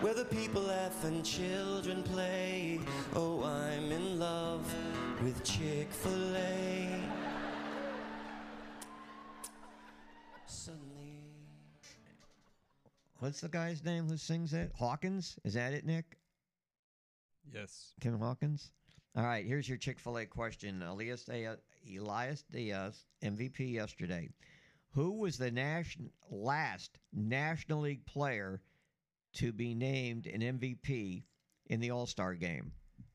Where 0.01 0.15
the 0.15 0.25
people 0.25 0.63
laugh 0.63 1.03
and 1.03 1.23
children 1.23 2.01
play. 2.01 2.79
Oh, 3.15 3.43
I'm 3.43 3.91
in 3.91 4.17
love 4.17 4.65
with 5.21 5.43
Chick 5.43 5.91
fil 5.91 6.35
A. 6.35 6.89
Suddenly. 10.47 11.19
What's 13.19 13.41
the 13.41 13.49
guy's 13.49 13.83
name 13.83 14.09
who 14.09 14.17
sings 14.17 14.51
it? 14.51 14.71
Hawkins? 14.75 15.37
Is 15.43 15.53
that 15.53 15.73
it, 15.73 15.85
Nick? 15.85 16.17
Yes. 17.53 17.93
Kim 18.01 18.17
Hawkins? 18.17 18.71
All 19.15 19.23
right, 19.23 19.45
here's 19.45 19.69
your 19.69 19.77
Chick 19.77 19.99
fil 19.99 20.17
A 20.17 20.25
question. 20.25 20.81
Elias, 20.81 21.23
Diaz, 21.23 21.57
uh, 21.59 21.61
Elias 21.97 22.43
Diaz, 22.51 23.05
MVP 23.23 23.73
yesterday. 23.73 24.29
Who 24.91 25.11
was 25.11 25.37
the 25.37 25.51
nation, 25.51 26.09
last 26.29 26.97
National 27.13 27.81
League 27.81 28.05
player 28.05 28.61
to 29.33 29.51
be 29.51 29.75
named 29.75 30.25
an 30.27 30.41
MVP 30.41 31.23
in 31.67 31.79
the 31.79 31.91
All 31.91 32.05
Star 32.05 32.33
game? 32.33 32.71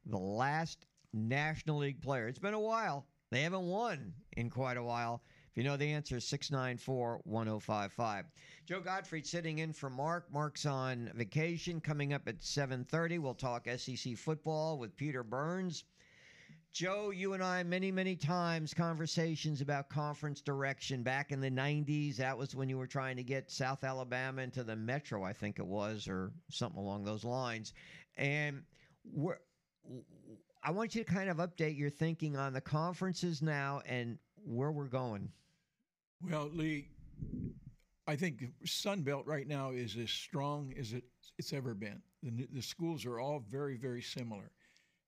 The 0.07 0.19
last 0.19 0.87
National 1.13 1.79
League 1.79 2.01
player. 2.01 2.29
It's 2.29 2.39
been 2.39 2.55
a 2.55 2.61
while. 2.61 3.07
They 3.31 3.43
haven't 3.43 3.67
won 3.67 4.13
in 4.37 4.51
quite 4.51 4.77
a 4.77 4.83
while. 4.83 5.23
If 5.51 5.57
you 5.57 5.65
know 5.65 5.77
the 5.77 5.93
answer, 5.93 6.21
694 6.21 7.23
1055. 7.25 8.27
Joe 8.67 8.81
Gottfried 8.81 9.27
sitting 9.27 9.59
in 9.59 9.73
for 9.73 9.91
Mark. 9.91 10.33
Mark's 10.33 10.67
on 10.67 11.11
vacation. 11.15 11.81
Coming 11.81 12.13
up 12.13 12.29
at 12.29 12.41
7:30, 12.41 13.19
we'll 13.19 13.35
talk 13.35 13.67
SEC 13.67 14.17
football 14.17 14.79
with 14.79 14.97
Peter 14.97 15.25
Burns. 15.25 15.85
Joe, 16.73 17.11
you 17.11 17.33
and 17.33 17.43
I, 17.43 17.63
many, 17.65 17.91
many 17.91 18.15
times, 18.15 18.73
conversations 18.73 19.61
about 19.61 19.89
conference 19.89 20.41
direction. 20.41 21.03
Back 21.03 21.33
in 21.33 21.41
the 21.41 21.51
90s, 21.51 22.17
that 22.17 22.37
was 22.39 22.55
when 22.55 22.69
you 22.69 22.79
were 22.79 22.87
trying 22.87 23.17
to 23.17 23.25
get 23.25 23.51
South 23.51 23.83
Alabama 23.83 24.43
into 24.43 24.63
the 24.63 24.77
Metro, 24.77 25.25
I 25.25 25.33
think 25.33 25.59
it 25.59 25.67
was, 25.67 26.07
or 26.07 26.31
something 26.49 26.81
along 26.81 27.05
those 27.05 27.25
lines. 27.25 27.73
And 28.17 28.63
we're, 29.05 29.39
I 30.63 30.71
want 30.71 30.95
you 30.95 31.03
to 31.03 31.13
kind 31.13 31.29
of 31.29 31.39
update 31.39 31.77
your 31.77 31.91
thinking 31.91 32.37
on 32.37 32.53
the 32.53 32.61
conferences 32.61 33.43
now 33.43 33.83
and 33.85 34.19
where 34.45 34.71
we're 34.71 34.85
going. 34.85 35.29
Well, 36.23 36.51
Lee, 36.53 36.89
I 38.07 38.15
think 38.15 38.45
Sun 38.65 39.03
Belt 39.03 39.27
right 39.27 39.49
now 39.49 39.71
is 39.71 39.97
as 39.97 40.11
strong 40.11 40.73
as 40.79 40.93
it, 40.93 41.05
it's 41.39 41.53
ever 41.53 41.75
been. 41.75 42.01
The, 42.23 42.47
the 42.53 42.63
schools 42.63 43.07
are 43.07 43.19
all 43.19 43.43
very, 43.51 43.77
very 43.77 44.03
similar. 44.03 44.53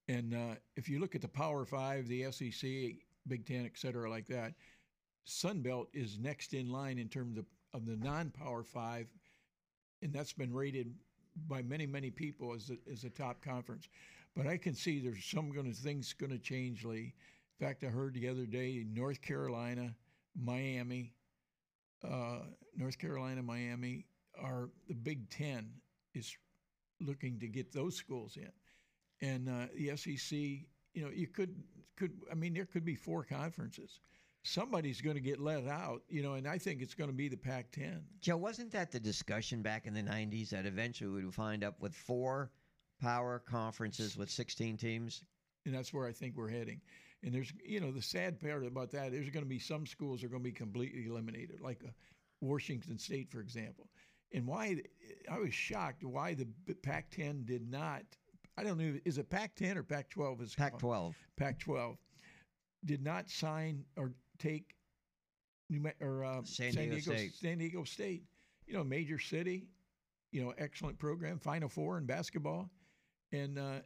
And 0.08 0.34
uh, 0.34 0.54
if 0.76 0.88
you 0.88 0.98
look 0.98 1.14
at 1.14 1.22
the 1.22 1.28
Power 1.28 1.64
Five, 1.64 2.08
the 2.08 2.30
SEC, 2.30 2.70
Big 3.28 3.46
Ten, 3.46 3.64
et 3.64 3.72
cetera, 3.76 4.10
like 4.10 4.26
that, 4.28 4.54
Sun 5.24 5.62
Belt 5.62 5.88
is 5.92 6.18
next 6.18 6.54
in 6.54 6.70
line 6.70 6.98
in 6.98 7.08
terms 7.08 7.38
of, 7.38 7.46
of 7.72 7.86
the 7.86 7.96
non 7.96 8.30
Power 8.30 8.64
Five. 8.64 9.06
And 10.02 10.12
that's 10.12 10.32
been 10.32 10.52
rated 10.52 10.92
by 11.46 11.62
many, 11.62 11.86
many 11.86 12.10
people 12.10 12.52
as 12.54 12.70
a, 12.70 12.90
as 12.90 13.04
a 13.04 13.10
top 13.10 13.42
conference. 13.42 13.88
But 14.34 14.46
I 14.46 14.56
can 14.56 14.74
see 14.74 14.98
there's 14.98 15.24
some 15.24 15.50
gonna, 15.52 15.72
things 15.72 16.12
going 16.12 16.32
to 16.32 16.38
change, 16.38 16.84
Lee. 16.84 17.14
In 17.60 17.66
fact, 17.66 17.84
I 17.84 17.88
heard 17.88 18.14
the 18.14 18.28
other 18.28 18.46
day 18.46 18.84
North 18.92 19.20
Carolina, 19.22 19.94
Miami, 20.34 21.12
uh, 22.02 22.40
North 22.76 22.98
Carolina, 22.98 23.42
Miami 23.42 24.06
are 24.40 24.70
the 24.88 24.94
Big 24.94 25.28
Ten 25.30 25.70
is 26.14 26.34
looking 27.00 27.38
to 27.40 27.46
get 27.46 27.72
those 27.72 27.96
schools 27.96 28.36
in, 28.36 28.50
and 29.22 29.48
uh, 29.48 29.66
the 29.74 29.96
SEC. 29.96 30.38
You 30.94 31.04
know, 31.04 31.10
you 31.10 31.26
could 31.26 31.54
could 31.96 32.12
I 32.30 32.34
mean 32.34 32.52
there 32.52 32.66
could 32.66 32.84
be 32.84 32.94
four 32.94 33.24
conferences. 33.24 34.00
Somebody's 34.44 35.00
going 35.00 35.14
to 35.14 35.22
get 35.22 35.40
let 35.40 35.68
out, 35.68 36.02
you 36.08 36.20
know, 36.20 36.34
and 36.34 36.48
I 36.48 36.58
think 36.58 36.82
it's 36.82 36.94
going 36.94 37.08
to 37.08 37.14
be 37.16 37.28
the 37.28 37.36
Pac-10. 37.36 38.00
Joe, 38.20 38.36
wasn't 38.36 38.72
that 38.72 38.90
the 38.90 38.98
discussion 38.98 39.62
back 39.62 39.86
in 39.86 39.94
the 39.94 40.02
90s 40.02 40.48
that 40.50 40.66
eventually 40.66 41.10
we 41.10 41.24
would 41.24 41.32
find 41.32 41.62
up 41.62 41.80
with 41.80 41.94
four 41.94 42.50
power 43.00 43.38
conferences 43.38 44.16
with 44.16 44.28
16 44.28 44.76
teams? 44.76 45.22
And 45.64 45.72
that's 45.72 45.94
where 45.94 46.08
I 46.08 46.12
think 46.12 46.36
we're 46.36 46.48
heading. 46.48 46.80
And 47.22 47.32
there's, 47.32 47.52
you 47.64 47.78
know, 47.78 47.92
the 47.92 48.02
sad 48.02 48.40
part 48.40 48.66
about 48.66 48.90
that, 48.90 49.12
there's 49.12 49.30
going 49.30 49.44
to 49.44 49.48
be 49.48 49.60
some 49.60 49.86
schools 49.86 50.20
that 50.20 50.26
are 50.26 50.30
going 50.30 50.42
to 50.42 50.48
be 50.48 50.52
completely 50.52 51.06
eliminated, 51.06 51.60
like 51.60 51.80
uh, 51.84 51.90
Washington 52.40 52.98
State, 52.98 53.30
for 53.30 53.40
example. 53.40 53.88
And 54.34 54.46
why, 54.46 54.82
I 55.30 55.38
was 55.38 55.54
shocked 55.54 56.02
why 56.02 56.34
the 56.34 56.48
Pac 56.74 57.10
10 57.10 57.44
did 57.44 57.70
not, 57.70 58.02
I 58.56 58.64
don't 58.64 58.78
know, 58.78 58.98
is 59.04 59.18
it 59.18 59.30
Pac 59.30 59.54
10 59.54 59.78
or 59.78 59.82
Pac 59.82 60.10
12? 60.10 60.40
Is 60.42 60.54
Pac 60.54 60.78
12. 60.78 61.16
Pac 61.36 61.58
12 61.58 61.96
did 62.84 63.02
not 63.02 63.30
sign 63.30 63.84
or 63.96 64.12
take 64.38 64.74
New 65.70 65.90
or 66.00 66.24
uh, 66.24 66.42
San, 66.44 66.72
Diego, 66.72 66.98
State. 66.98 67.34
San 67.34 67.58
Diego 67.58 67.84
State. 67.84 68.24
You 68.66 68.74
know, 68.74 68.84
major 68.84 69.18
city, 69.18 69.66
you 70.30 70.42
know, 70.42 70.52
excellent 70.58 70.98
program, 70.98 71.38
Final 71.38 71.68
Four 71.68 71.98
in 71.98 72.06
basketball, 72.06 72.70
and 73.32 73.58
uh, 73.58 73.80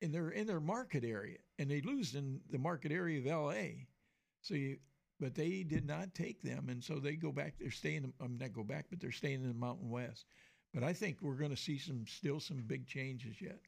and 0.00 0.14
they're 0.14 0.30
in 0.30 0.46
their 0.46 0.60
market 0.60 1.04
area, 1.04 1.38
and 1.58 1.70
they 1.70 1.80
lose 1.82 2.14
in 2.14 2.40
the 2.50 2.58
market 2.58 2.92
area 2.92 3.18
of 3.18 3.26
L.A. 3.26 3.86
So 4.40 4.54
you, 4.54 4.78
but 5.20 5.34
they 5.34 5.64
did 5.64 5.86
not 5.86 6.14
take 6.14 6.42
them, 6.42 6.68
and 6.70 6.82
so 6.82 6.98
they 6.98 7.14
go 7.14 7.30
back. 7.30 7.54
They're 7.60 7.70
staying. 7.70 8.12
I'm 8.20 8.26
um, 8.26 8.38
not 8.38 8.52
go 8.52 8.64
back, 8.64 8.86
but 8.88 9.00
they're 9.00 9.12
staying 9.12 9.42
in 9.42 9.48
the 9.48 9.54
Mountain 9.54 9.90
West. 9.90 10.26
But 10.72 10.82
I 10.82 10.92
think 10.92 11.18
we're 11.20 11.34
going 11.34 11.50
to 11.50 11.56
see 11.56 11.78
some 11.78 12.06
still 12.06 12.40
some 12.40 12.62
big 12.66 12.86
changes 12.86 13.40
yet. 13.40 13.58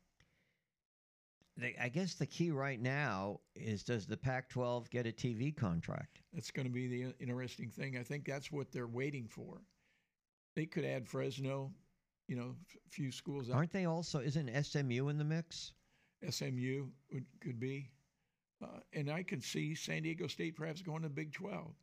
I 1.60 1.88
guess 1.90 2.14
the 2.14 2.26
key 2.26 2.50
right 2.50 2.80
now 2.80 3.40
is 3.54 3.82
does 3.82 4.06
the 4.06 4.16
Pac 4.16 4.48
12 4.48 4.88
get 4.90 5.06
a 5.06 5.12
TV 5.12 5.54
contract? 5.54 6.22
That's 6.32 6.50
going 6.50 6.66
to 6.66 6.72
be 6.72 6.88
the 6.88 7.14
interesting 7.20 7.68
thing. 7.68 7.98
I 7.98 8.02
think 8.02 8.24
that's 8.24 8.50
what 8.50 8.72
they're 8.72 8.86
waiting 8.86 9.28
for. 9.28 9.60
They 10.56 10.64
could 10.64 10.84
add 10.84 11.06
Fresno, 11.06 11.70
you 12.26 12.36
know, 12.36 12.56
a 12.86 12.88
few 12.88 13.12
schools. 13.12 13.50
Aren't 13.50 13.72
they 13.72 13.84
also, 13.84 14.20
isn't 14.20 14.64
SMU 14.64 15.08
in 15.08 15.18
the 15.18 15.24
mix? 15.24 15.74
SMU 16.28 16.86
would, 17.12 17.26
could 17.40 17.60
be. 17.60 17.90
Uh, 18.62 18.80
and 18.94 19.10
I 19.10 19.22
can 19.22 19.40
see 19.40 19.74
San 19.74 20.04
Diego 20.04 20.28
State 20.28 20.56
perhaps 20.56 20.80
going 20.80 21.02
to 21.02 21.08
the 21.08 21.14
Big 21.14 21.34
12. 21.34 21.74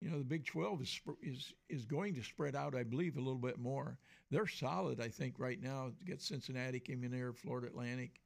You 0.00 0.10
know, 0.10 0.18
the 0.18 0.24
Big 0.24 0.44
12 0.44 0.82
is, 0.82 1.00
is, 1.22 1.52
is 1.68 1.84
going 1.84 2.14
to 2.14 2.22
spread 2.22 2.56
out, 2.56 2.74
I 2.74 2.82
believe, 2.82 3.16
a 3.16 3.20
little 3.20 3.34
bit 3.36 3.58
more. 3.58 3.98
They're 4.30 4.46
solid, 4.46 5.00
I 5.00 5.08
think, 5.08 5.38
right 5.38 5.60
now. 5.62 5.92
Get 6.04 6.20
Cincinnati 6.20 6.80
came 6.80 7.04
in 7.04 7.12
there, 7.12 7.32
Florida 7.32 7.68
Atlantic 7.68 8.20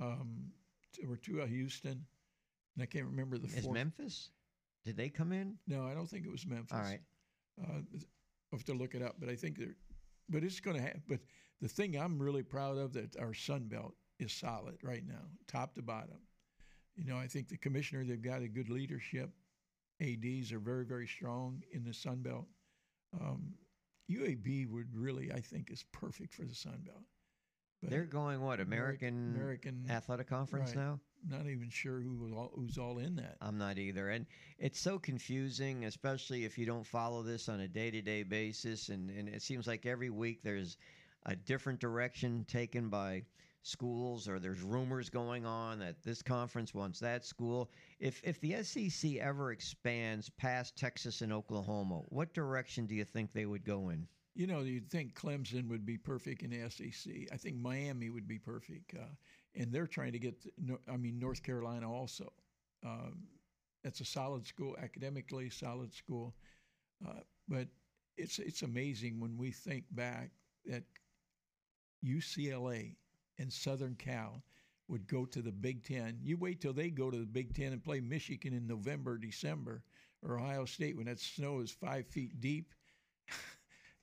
um, 0.00 0.52
or 1.08 1.16
two 1.16 1.40
of 1.40 1.48
Houston. 1.48 2.04
And 2.74 2.82
I 2.82 2.86
can't 2.86 3.06
remember 3.06 3.38
the. 3.38 3.48
Is 3.48 3.64
fourth. 3.64 3.74
Memphis? 3.74 4.30
Did 4.84 4.96
they 4.96 5.08
come 5.08 5.32
in? 5.32 5.56
No, 5.66 5.86
I 5.86 5.94
don't 5.94 6.08
think 6.08 6.26
it 6.26 6.30
was 6.30 6.46
Memphis. 6.46 6.72
All 6.72 6.80
right. 6.80 7.00
Uh, 7.60 7.80
I'll 8.52 8.58
have 8.58 8.64
to 8.64 8.74
look 8.74 8.94
it 8.94 9.02
up, 9.02 9.16
but 9.18 9.28
I 9.28 9.34
think 9.34 9.58
they're. 9.58 9.76
But 10.28 10.44
it's 10.44 10.60
going 10.60 10.76
to 10.76 10.82
happen. 10.82 11.02
But 11.08 11.20
the 11.60 11.68
thing 11.68 11.96
I'm 11.96 12.20
really 12.20 12.42
proud 12.42 12.78
of 12.78 12.92
that 12.94 13.16
our 13.18 13.34
Sun 13.34 13.68
Belt 13.68 13.94
is 14.18 14.32
solid 14.32 14.76
right 14.82 15.06
now, 15.06 15.22
top 15.46 15.74
to 15.74 15.82
bottom. 15.82 16.18
You 16.96 17.04
know, 17.04 17.16
I 17.16 17.26
think 17.26 17.48
the 17.48 17.56
commissioner 17.56 18.04
they've 18.04 18.20
got 18.20 18.42
a 18.42 18.48
good 18.48 18.70
leadership. 18.70 19.30
ADs 20.00 20.52
are 20.52 20.58
very 20.58 20.84
very 20.84 21.06
strong 21.06 21.62
in 21.72 21.84
the 21.84 21.94
Sun 21.94 22.22
Belt. 22.22 22.46
Um, 23.18 23.54
UAB 24.10 24.68
would 24.70 24.94
really, 24.94 25.32
I 25.32 25.40
think, 25.40 25.70
is 25.70 25.84
perfect 25.92 26.34
for 26.34 26.42
the 26.42 26.54
Sun 26.54 26.82
Belt. 26.84 27.02
They're 27.82 28.04
going 28.04 28.40
what 28.40 28.60
American 28.60 29.34
American 29.36 29.84
Athletic 29.90 30.28
Conference 30.28 30.74
right. 30.74 30.84
now. 30.84 31.00
not 31.28 31.46
even 31.46 31.68
sure 31.70 32.00
who 32.00 32.16
was 32.16 32.32
all, 32.32 32.52
who's 32.54 32.78
all 32.78 32.98
in 32.98 33.16
that. 33.16 33.36
I'm 33.40 33.58
not 33.58 33.78
either. 33.78 34.08
And 34.10 34.26
it's 34.58 34.80
so 34.80 34.98
confusing, 34.98 35.84
especially 35.84 36.44
if 36.44 36.58
you 36.58 36.66
don't 36.66 36.86
follow 36.86 37.22
this 37.22 37.48
on 37.48 37.60
a 37.60 37.68
day 37.68 37.90
to 37.90 38.02
day 38.02 38.22
basis. 38.22 38.88
And, 38.88 39.10
and 39.10 39.28
it 39.28 39.42
seems 39.42 39.66
like 39.66 39.86
every 39.86 40.10
week 40.10 40.40
there's 40.42 40.78
a 41.26 41.36
different 41.36 41.80
direction 41.80 42.44
taken 42.48 42.88
by 42.88 43.22
schools 43.62 44.28
or 44.28 44.38
there's 44.38 44.62
rumors 44.62 45.10
going 45.10 45.44
on 45.44 45.80
that 45.80 46.00
this 46.04 46.22
conference 46.22 46.72
wants 46.72 47.00
that 47.00 47.24
school. 47.24 47.70
If 47.98 48.20
if 48.24 48.40
the 48.40 48.62
SEC 48.62 49.16
ever 49.16 49.50
expands 49.50 50.30
past 50.30 50.76
Texas 50.76 51.20
and 51.20 51.32
Oklahoma, 51.32 52.02
what 52.08 52.32
direction 52.32 52.86
do 52.86 52.94
you 52.94 53.04
think 53.04 53.32
they 53.32 53.46
would 53.46 53.64
go 53.64 53.88
in? 53.88 54.06
You 54.36 54.46
know, 54.46 54.60
you'd 54.60 54.90
think 54.90 55.14
Clemson 55.14 55.66
would 55.68 55.86
be 55.86 55.96
perfect 55.96 56.42
in 56.42 56.70
SEC. 56.70 57.12
I 57.32 57.38
think 57.38 57.56
Miami 57.56 58.10
would 58.10 58.28
be 58.28 58.38
perfect, 58.38 58.94
uh, 58.94 59.14
and 59.54 59.72
they're 59.72 59.86
trying 59.86 60.12
to 60.12 60.18
get. 60.18 60.42
To, 60.42 60.78
I 60.92 60.98
mean, 60.98 61.18
North 61.18 61.42
Carolina 61.42 61.90
also. 61.90 62.30
Um, 62.84 63.22
that's 63.82 64.00
a 64.00 64.04
solid 64.04 64.46
school 64.46 64.76
academically, 64.82 65.48
solid 65.48 65.94
school, 65.94 66.34
uh, 67.06 67.20
but 67.48 67.68
it's 68.18 68.38
it's 68.38 68.60
amazing 68.60 69.20
when 69.20 69.38
we 69.38 69.52
think 69.52 69.84
back 69.90 70.30
that 70.66 70.84
UCLA 72.04 72.96
and 73.38 73.52
Southern 73.52 73.94
Cal 73.94 74.42
would 74.88 75.06
go 75.06 75.24
to 75.26 75.42
the 75.42 75.52
Big 75.52 75.82
Ten. 75.82 76.18
You 76.22 76.36
wait 76.36 76.60
till 76.60 76.72
they 76.72 76.90
go 76.90 77.10
to 77.10 77.18
the 77.18 77.26
Big 77.26 77.54
Ten 77.54 77.72
and 77.72 77.82
play 77.82 78.00
Michigan 78.00 78.52
in 78.52 78.66
November, 78.66 79.18
December, 79.18 79.82
or 80.22 80.38
Ohio 80.38 80.64
State 80.64 80.96
when 80.96 81.06
that 81.06 81.20
snow 81.20 81.60
is 81.60 81.70
five 81.70 82.06
feet 82.06 82.40
deep. 82.40 82.74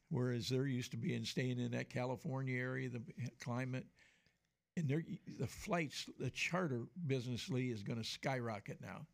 Whereas 0.09 0.49
they're 0.49 0.67
used 0.67 0.91
to 0.91 0.97
being 0.97 1.25
staying 1.25 1.59
in 1.59 1.71
that 1.71 1.89
California 1.89 2.59
area, 2.59 2.89
the 2.89 3.01
climate, 3.39 3.85
and 4.77 4.87
the 5.39 5.47
flights, 5.47 6.07
the 6.19 6.29
charter 6.29 6.81
business, 7.07 7.49
Lee, 7.49 7.71
is 7.71 7.83
going 7.83 7.97
to 7.97 8.07
skyrocket 8.07 8.79
now. 8.81 9.05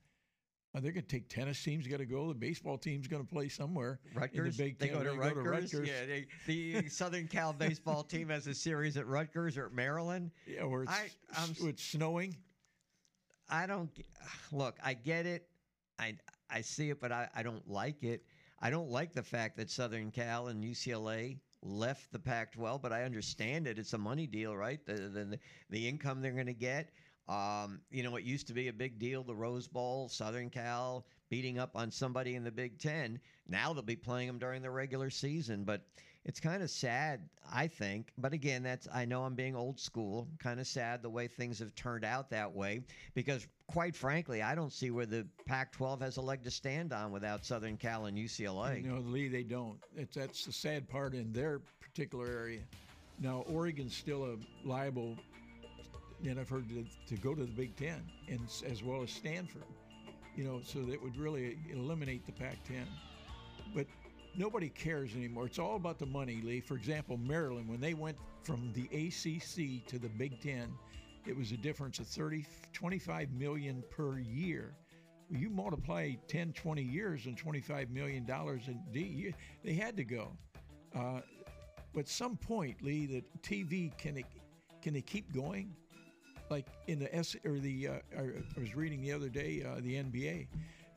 Uh, 0.75 0.79
they're 0.79 0.91
going 0.91 1.03
to 1.03 1.09
take 1.09 1.29
tennis 1.29 1.61
teams. 1.63 1.87
Got 1.87 1.97
to 1.97 2.05
go. 2.05 2.27
The 2.27 2.35
baseball 2.35 2.77
team's 2.77 3.07
going 3.07 3.25
to 3.25 3.33
play 3.33 3.49
somewhere. 3.49 3.99
Rutgers. 4.13 4.57
The 4.57 4.75
they, 4.79 4.87
go 4.87 4.99
to, 5.03 5.09
they 5.09 5.17
Rutgers. 5.17 5.33
go 5.33 5.43
to 5.43 5.49
Rutgers. 5.49 5.89
Yeah, 5.89 6.05
they, 6.45 6.81
the 6.81 6.89
Southern 6.89 7.27
Cal 7.27 7.53
baseball 7.53 8.03
team 8.03 8.29
has 8.29 8.45
a 8.45 8.53
series 8.53 8.95
at 8.95 9.07
Rutgers 9.07 9.57
or 9.57 9.65
at 9.65 9.73
Maryland. 9.73 10.29
Yeah, 10.45 10.65
where 10.65 10.83
it's, 10.83 10.91
I, 10.91 11.09
it's 11.61 11.83
snowing. 11.83 12.35
I 13.49 13.65
don't 13.65 13.89
look. 14.51 14.77
I 14.83 14.93
get 14.93 15.25
it. 15.25 15.47
I 15.97 16.15
I 16.51 16.61
see 16.61 16.91
it, 16.91 17.01
but 17.01 17.11
I, 17.11 17.27
I 17.35 17.41
don't 17.41 17.67
like 17.67 18.03
it. 18.03 18.23
I 18.61 18.69
don't 18.69 18.89
like 18.89 19.13
the 19.13 19.23
fact 19.23 19.57
that 19.57 19.69
Southern 19.69 20.11
Cal 20.11 20.47
and 20.47 20.63
UCLA 20.63 21.37
left 21.61 22.11
the 22.11 22.19
Pac-12, 22.19 22.81
but 22.81 22.91
I 22.91 23.03
understand 23.03 23.67
it. 23.67 23.79
It's 23.79 23.93
a 23.93 23.97
money 23.97 24.27
deal, 24.27 24.55
right? 24.55 24.85
The 24.85 24.93
the, 24.93 25.39
the 25.69 25.87
income 25.87 26.21
they're 26.21 26.31
going 26.31 26.45
to 26.47 26.53
get. 26.53 26.89
Um, 27.27 27.81
you 27.91 28.01
know, 28.01 28.15
it 28.15 28.23
used 28.23 28.47
to 28.47 28.53
be 28.53 28.69
a 28.69 28.73
big 28.73 28.97
deal, 28.97 29.23
the 29.23 29.35
Rose 29.35 29.67
Bowl, 29.67 30.09
Southern 30.09 30.49
Cal 30.49 31.05
beating 31.29 31.59
up 31.59 31.75
on 31.75 31.91
somebody 31.91 32.35
in 32.35 32.43
the 32.43 32.51
Big 32.51 32.79
Ten. 32.79 33.19
Now 33.47 33.71
they'll 33.71 33.83
be 33.83 33.95
playing 33.95 34.27
them 34.27 34.39
during 34.39 34.63
the 34.63 34.71
regular 34.71 35.11
season, 35.11 35.63
but 35.63 35.85
it's 36.25 36.39
kind 36.39 36.61
of 36.61 36.69
sad, 36.69 37.21
I 37.51 37.67
think. 37.67 38.11
But 38.17 38.33
again, 38.33 38.63
that's 38.63 38.87
I 38.93 39.05
know 39.05 39.23
I'm 39.23 39.35
being 39.35 39.55
old 39.55 39.79
school. 39.79 40.27
Kind 40.39 40.59
of 40.59 40.67
sad 40.67 41.01
the 41.01 41.09
way 41.09 41.27
things 41.27 41.59
have 41.59 41.73
turned 41.75 42.03
out 42.03 42.29
that 42.29 42.53
way 42.53 42.83
because, 43.13 43.47
quite 43.67 43.95
frankly, 43.95 44.41
I 44.41 44.55
don't 44.55 44.73
see 44.73 44.91
where 44.91 45.05
the 45.05 45.25
Pac-12 45.45 46.01
has 46.01 46.17
a 46.17 46.21
leg 46.21 46.43
to 46.43 46.51
stand 46.51 46.93
on 46.93 47.11
without 47.11 47.45
Southern 47.45 47.77
Cal 47.77 48.05
and 48.05 48.17
UCLA. 48.17 48.83
You 48.83 48.91
know, 48.91 48.99
Lee, 48.99 49.27
they 49.27 49.43
don't. 49.43 49.79
It's, 49.95 50.15
that's 50.15 50.45
the 50.45 50.51
sad 50.51 50.89
part 50.89 51.13
in 51.13 51.31
their 51.31 51.61
particular 51.79 52.27
area. 52.27 52.61
Now, 53.19 53.43
Oregon's 53.47 53.95
still 53.95 54.25
a 54.25 54.67
liable 54.67 55.17
and 56.27 56.39
I've 56.39 56.49
heard 56.49 56.67
to, 56.69 56.85
to 57.07 57.21
go 57.21 57.33
to 57.33 57.41
the 57.41 57.51
Big 57.51 57.75
Ten, 57.75 58.01
and 58.27 58.41
as 58.67 58.83
well 58.83 59.03
as 59.03 59.11
Stanford. 59.11 59.63
You 60.35 60.43
know, 60.43 60.61
so 60.63 60.79
that 60.83 61.01
would 61.01 61.17
really 61.17 61.57
eliminate 61.71 62.25
the 62.25 62.31
Pac-10. 62.31 62.85
But 63.73 63.87
nobody 64.39 64.69
cares 64.69 65.13
anymore. 65.15 65.45
It's 65.45 65.59
all 65.59 65.75
about 65.75 65.99
the 65.99 66.05
money, 66.05 66.41
Lee. 66.43 66.61
For 66.61 66.75
example, 66.75 67.17
Maryland, 67.17 67.67
when 67.67 67.81
they 67.81 67.93
went 67.93 68.17
from 68.43 68.71
the 68.73 68.85
ACC 68.85 69.85
to 69.87 69.99
the 69.99 70.07
Big 70.07 70.41
Ten, 70.41 70.73
it 71.27 71.37
was 71.37 71.51
a 71.51 71.57
difference 71.57 71.99
of 71.99 72.07
30, 72.07 72.45
25 72.73 73.31
million 73.33 73.83
per 73.91 74.17
year. 74.19 74.73
You 75.29 75.49
multiply 75.49 76.13
10, 76.27 76.53
20 76.53 76.81
years 76.81 77.25
and 77.25 77.37
25 77.37 77.91
million 77.91 78.25
dollars, 78.25 78.63
and 78.67 78.79
they 78.91 79.73
had 79.73 79.95
to 79.97 80.03
go. 80.03 80.31
Uh, 80.95 81.19
but 81.93 82.07
some 82.07 82.37
point, 82.37 82.81
Lee, 82.81 83.05
the 83.05 83.23
TV 83.43 83.95
can 83.97 84.17
it 84.17 84.25
can 84.81 84.93
they 84.93 85.01
keep 85.01 85.31
going? 85.33 85.75
like 86.49 86.65
in 86.87 86.99
the 86.99 87.13
S 87.15 87.35
or 87.45 87.59
the 87.59 87.87
uh, 87.87 87.93
I 88.17 88.59
was 88.59 88.75
reading 88.75 89.01
the 89.01 89.11
other 89.11 89.29
day 89.29 89.63
uh, 89.63 89.79
the 89.81 89.95
NBA. 89.95 90.47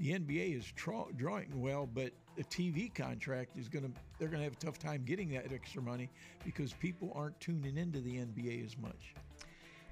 The 0.00 0.18
NBA 0.18 0.58
is 0.58 0.64
tra- 0.74 1.04
drawing 1.14 1.60
well, 1.60 1.86
but 1.86 2.12
the 2.36 2.44
TV 2.44 2.92
contract 2.94 3.58
is 3.58 3.68
going 3.68 3.84
to 3.84 3.90
they're 4.18 4.28
going 4.28 4.38
to 4.38 4.44
have 4.44 4.54
a 4.54 4.64
tough 4.64 4.78
time 4.78 5.02
getting 5.04 5.30
that 5.30 5.52
extra 5.52 5.82
money 5.82 6.08
because 6.44 6.72
people 6.72 7.12
aren't 7.14 7.38
tuning 7.40 7.76
into 7.76 8.00
the 8.00 8.16
NBA 8.16 8.64
as 8.64 8.78
much. 8.78 9.14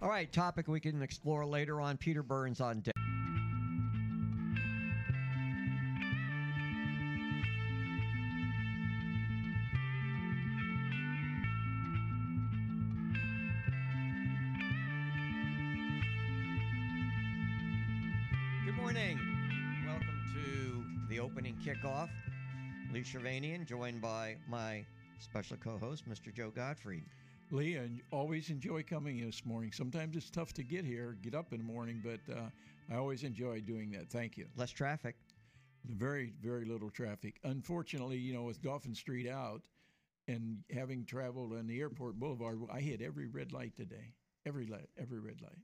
All 0.02 0.08
right, 0.08 0.30
topic 0.32 0.66
we 0.66 0.80
can 0.80 1.02
explore 1.02 1.44
later 1.44 1.80
on. 1.80 1.98
Peter 1.98 2.22
Burns 2.22 2.60
on 2.60 2.80
deck. 2.80 2.94
Good 18.64 18.76
morning. 18.76 19.20
Welcome 19.86 20.06
to 20.32 20.84
the 21.10 21.20
opening 21.20 21.56
kickoff. 21.62 22.08
Lee 22.92 23.02
Shirvanian, 23.02 23.64
joined 23.66 24.00
by 24.00 24.36
my 24.48 24.84
special 25.20 25.56
co-host, 25.56 26.08
Mr. 26.10 26.34
Joe 26.34 26.50
Gottfried. 26.50 27.04
Lee, 27.52 27.78
I 27.78 27.88
always 28.10 28.50
enjoy 28.50 28.82
coming 28.82 29.24
this 29.24 29.46
morning. 29.46 29.70
Sometimes 29.70 30.16
it's 30.16 30.28
tough 30.28 30.52
to 30.54 30.64
get 30.64 30.84
here, 30.84 31.16
get 31.22 31.36
up 31.36 31.52
in 31.52 31.58
the 31.58 31.64
morning, 31.64 32.02
but 32.04 32.34
uh, 32.34 32.48
I 32.92 32.96
always 32.96 33.22
enjoy 33.22 33.60
doing 33.60 33.92
that. 33.92 34.10
Thank 34.10 34.36
you. 34.36 34.46
Less 34.56 34.72
traffic. 34.72 35.14
Very, 35.86 36.32
very 36.42 36.64
little 36.64 36.90
traffic. 36.90 37.38
Unfortunately, 37.44 38.16
you 38.16 38.34
know, 38.34 38.42
with 38.42 38.60
Dolphin 38.60 38.94
Street 38.94 39.28
out 39.28 39.62
and 40.26 40.58
having 40.74 41.04
traveled 41.04 41.52
on 41.52 41.68
the 41.68 41.78
airport 41.78 42.18
boulevard, 42.18 42.58
I 42.72 42.80
hit 42.80 43.02
every 43.02 43.28
red 43.28 43.52
light 43.52 43.76
today. 43.76 44.14
Every 44.46 44.66
light, 44.66 44.88
every 44.98 45.20
red 45.20 45.40
light. 45.40 45.58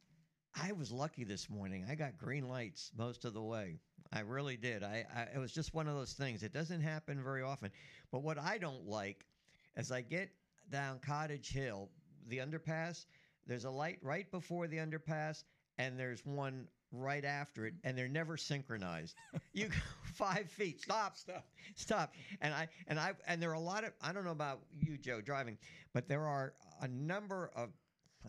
I 0.55 0.71
was 0.73 0.93
lucky 0.93 1.25
this 1.25 1.51
morning. 1.51 1.87
I 1.91 1.97
got 1.97 2.19
green 2.19 2.49
lights 2.49 2.93
most 2.97 3.25
of 3.25 3.35
the 3.35 3.43
way. 3.43 3.81
I 4.13 4.21
really 4.21 4.57
did. 4.57 4.83
I, 4.83 5.05
I 5.15 5.23
it 5.35 5.39
was 5.39 5.53
just 5.53 5.75
one 5.75 5.89
of 5.89 5.95
those 5.95 6.13
things. 6.13 6.43
It 6.43 6.53
doesn't 6.53 6.81
happen 6.81 7.23
very 7.23 7.43
often. 7.43 7.71
But 8.11 8.23
what 8.23 8.39
I 8.39 8.59
don't 8.59 8.87
like 8.87 9.27
as 9.77 9.93
I 9.93 10.01
get 10.03 10.31
down 10.71 11.01
Cottage 11.01 11.51
Hill, 11.53 11.91
the 12.29 12.39
underpass, 12.39 13.07
there's 13.47 13.65
a 13.65 13.71
light 13.71 13.99
right 14.03 14.31
before 14.31 14.67
the 14.67 14.79
underpass 14.79 15.45
and 15.79 15.99
there's 15.99 16.25
one 16.25 16.67
right 16.93 17.25
after 17.25 17.67
it 17.67 17.75
and 17.85 17.97
they're 17.97 18.09
never 18.09 18.37
synchronized. 18.37 19.15
you 19.53 19.69
go 19.69 19.75
5 20.15 20.51
feet. 20.51 20.81
Stop. 20.81 21.17
Stop. 21.17 21.45
Stop. 21.75 22.15
And 22.41 22.55
I 22.55 22.69
and 22.87 22.99
I 22.99 23.13
and 23.27 23.43
there 23.43 23.51
are 23.51 23.55
a 23.55 23.61
lot 23.61 23.85
of 23.85 23.93
I 24.01 24.13
don't 24.13 24.25
know 24.25 24.31
about 24.31 24.61
you 24.79 24.97
Joe 24.97 25.21
driving, 25.21 25.59
but 25.93 26.09
there 26.09 26.27
are 26.27 26.55
a 26.81 26.89
number 26.89 27.51
of 27.55 27.71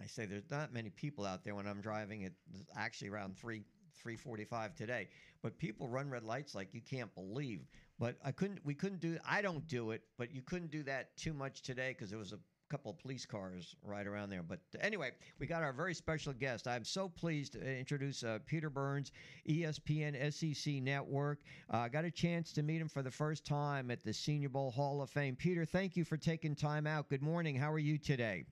I 0.01 0.05
say 0.05 0.25
there's 0.25 0.51
not 0.51 0.73
many 0.73 0.89
people 0.89 1.25
out 1.25 1.43
there 1.43 1.55
when 1.55 1.65
I'm 1.65 1.81
driving. 1.81 2.21
It's 2.23 2.35
actually 2.75 3.09
around 3.09 3.37
three 3.37 3.63
345 3.97 4.75
today. 4.75 5.07
But 5.41 5.57
people 5.57 5.87
run 5.87 6.09
red 6.09 6.23
lights 6.23 6.55
like 6.55 6.73
you 6.73 6.81
can't 6.81 7.13
believe. 7.15 7.67
But 7.99 8.15
I 8.23 8.31
couldn't. 8.31 8.59
We 8.63 8.73
couldn't 8.73 9.01
do. 9.01 9.17
I 9.27 9.41
don't 9.41 9.67
do 9.67 9.91
it. 9.91 10.01
But 10.17 10.33
you 10.33 10.41
couldn't 10.41 10.71
do 10.71 10.83
that 10.83 11.15
too 11.17 11.33
much 11.33 11.61
today 11.61 11.93
because 11.93 12.09
there 12.09 12.19
was 12.19 12.33
a 12.33 12.39
couple 12.69 12.91
of 12.91 12.99
police 12.99 13.25
cars 13.25 13.75
right 13.83 14.05
around 14.05 14.29
there. 14.29 14.43
But 14.43 14.59
anyway, 14.81 15.11
we 15.39 15.47
got 15.47 15.63
our 15.63 15.73
very 15.73 15.93
special 15.93 16.33
guest. 16.33 16.67
I'm 16.67 16.83
so 16.83 17.07
pleased 17.09 17.53
to 17.53 17.61
introduce 17.79 18.23
uh, 18.23 18.39
Peter 18.45 18.69
Burns, 18.69 19.11
ESPN 19.49 20.33
SEC 20.33 20.75
Network. 20.75 21.39
I 21.69 21.85
uh, 21.85 21.87
got 21.87 22.05
a 22.05 22.11
chance 22.11 22.51
to 22.53 22.63
meet 22.63 22.81
him 22.81 22.89
for 22.89 23.01
the 23.01 23.11
first 23.11 23.45
time 23.45 23.91
at 23.91 24.03
the 24.03 24.13
Senior 24.13 24.49
Bowl 24.49 24.71
Hall 24.71 25.01
of 25.01 25.09
Fame. 25.09 25.35
Peter, 25.35 25.65
thank 25.65 25.95
you 25.95 26.03
for 26.03 26.17
taking 26.17 26.55
time 26.55 26.87
out. 26.87 27.09
Good 27.09 27.21
morning. 27.21 27.55
How 27.55 27.71
are 27.71 27.79
you 27.79 27.97
today? 27.97 28.45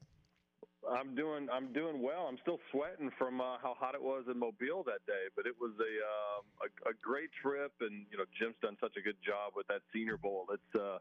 I'm 0.91 1.15
doing 1.15 1.47
I'm 1.51 1.73
doing 1.73 2.01
well. 2.01 2.27
I'm 2.29 2.37
still 2.41 2.59
sweating 2.71 3.11
from 3.17 3.41
uh, 3.41 3.57
how 3.61 3.75
hot 3.77 3.95
it 3.95 4.01
was 4.01 4.25
in 4.31 4.37
Mobile 4.37 4.83
that 4.85 5.05
day, 5.07 5.29
but 5.35 5.45
it 5.45 5.55
was 5.59 5.71
a, 5.79 5.93
um, 6.05 6.43
a 6.61 6.89
a 6.89 6.93
great 7.01 7.29
trip, 7.41 7.71
and 7.81 8.05
you 8.11 8.17
know 8.17 8.25
Jim's 8.37 8.55
done 8.61 8.77
such 8.79 8.93
a 8.97 9.01
good 9.01 9.17
job 9.25 9.53
with 9.55 9.67
that 9.67 9.81
Senior 9.93 10.17
Bowl. 10.17 10.45
It's 10.51 10.81
uh, 10.81 10.97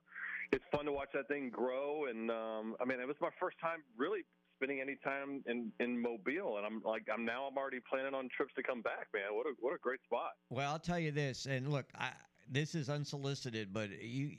it's 0.53 0.64
fun 0.72 0.87
to 0.87 0.93
watch 0.93 1.11
that 1.14 1.28
thing 1.28 1.51
grow, 1.51 2.07
and 2.07 2.30
um, 2.30 2.76
I 2.80 2.85
mean 2.85 3.01
it 3.01 3.07
was 3.07 3.16
my 3.20 3.30
first 3.39 3.59
time 3.61 3.82
really 3.97 4.20
spending 4.57 4.80
any 4.80 4.97
time 5.05 5.43
in 5.47 5.72
in 5.80 6.01
Mobile, 6.01 6.57
and 6.57 6.66
I'm 6.66 6.82
like 6.85 7.07
I'm 7.12 7.24
now 7.24 7.45
I'm 7.51 7.59
already 7.59 7.80
planning 7.89 8.14
on 8.14 8.28
trips 8.35 8.55
to 8.57 8.62
come 8.62 8.82
back, 8.82 9.09
man. 9.12 9.32
What 9.32 9.47
a 9.47 9.53
what 9.61 9.74
a 9.74 9.78
great 9.78 10.01
spot. 10.05 10.32
Well, 10.51 10.70
I'll 10.70 10.78
tell 10.78 10.99
you 10.99 11.12
this, 11.12 11.47
and 11.47 11.70
look, 11.70 11.87
I, 11.99 12.11
this 12.51 12.74
is 12.74 12.89
unsolicited, 12.89 13.72
but 13.72 13.91
you. 14.03 14.30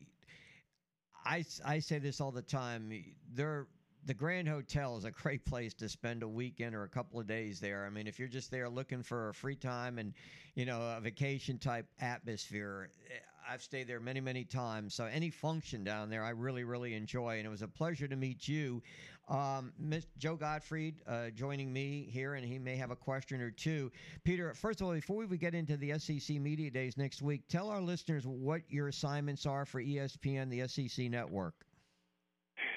I, 1.28 1.44
I 1.66 1.80
say 1.80 1.98
this 1.98 2.22
all 2.22 2.32
the 2.32 2.44
time. 2.44 2.94
There 3.34 3.66
the 4.06 4.14
Grand 4.14 4.48
Hotel 4.48 4.98
is 4.98 5.04
a 5.04 5.12
great 5.12 5.46
place 5.46 5.74
to 5.76 5.90
spend 5.90 6.22
a 6.22 6.28
weekend 6.28 6.76
or 6.76 6.84
a 6.84 6.90
couple 6.90 7.20
of 7.20 7.28
days 7.28 7.60
there. 7.60 7.86
I 7.86 7.90
mean, 7.90 8.08
if 8.08 8.20
you're 8.20 8.28
just 8.28 8.52
there 8.52 8.70
looking 8.70 9.02
for 9.02 9.30
a 9.30 9.34
free 9.34 9.56
time 9.56 9.98
and 9.98 10.14
you 10.54 10.66
know 10.66 10.80
a 10.98 11.02
vacation 11.02 11.58
type 11.58 11.88
atmosphere, 12.00 12.90
eh, 13.10 13.16
I've 13.50 13.64
stayed 13.64 13.88
there 13.88 14.00
many 14.00 14.22
many 14.22 14.44
times. 14.44 14.94
So 14.94 15.06
any 15.06 15.32
function 15.32 15.84
down 15.84 16.10
there, 16.10 16.24
I 16.24 16.30
really 16.30 16.64
really 16.64 16.94
enjoy, 16.94 17.38
and 17.38 17.48
it 17.48 17.50
was 17.50 17.64
a 17.64 17.68
pleasure 17.68 18.08
to 18.08 18.16
meet 18.16 18.48
you, 18.48 18.84
um, 19.28 19.74
Miss 19.80 20.06
Joe 20.20 20.36
Gottfried, 20.36 20.96
uh, 21.08 21.32
joining 21.32 21.74
me 21.74 22.08
here, 22.12 22.36
and 22.36 22.46
he 22.46 22.60
may 22.60 22.76
have 22.76 22.92
a 22.92 22.96
question 22.96 23.42
or 23.42 23.50
two. 23.50 23.92
Peter, 24.24 24.54
first 24.54 24.82
of 24.82 24.88
all, 24.88 24.94
before 24.94 25.26
we 25.26 25.38
get 25.38 25.56
into 25.56 25.78
the 25.78 25.98
SEC 25.98 26.40
Media 26.40 26.70
Days 26.70 26.96
next 26.96 27.24
week, 27.24 27.42
tell 27.50 27.70
our 27.70 27.82
listeners 27.82 28.28
what 28.28 28.62
your 28.70 28.88
assignments 28.88 29.48
are 29.48 29.66
for 29.66 29.82
ESPN, 29.82 30.52
the 30.52 30.68
SEC 30.68 31.10
Network. 31.10 31.65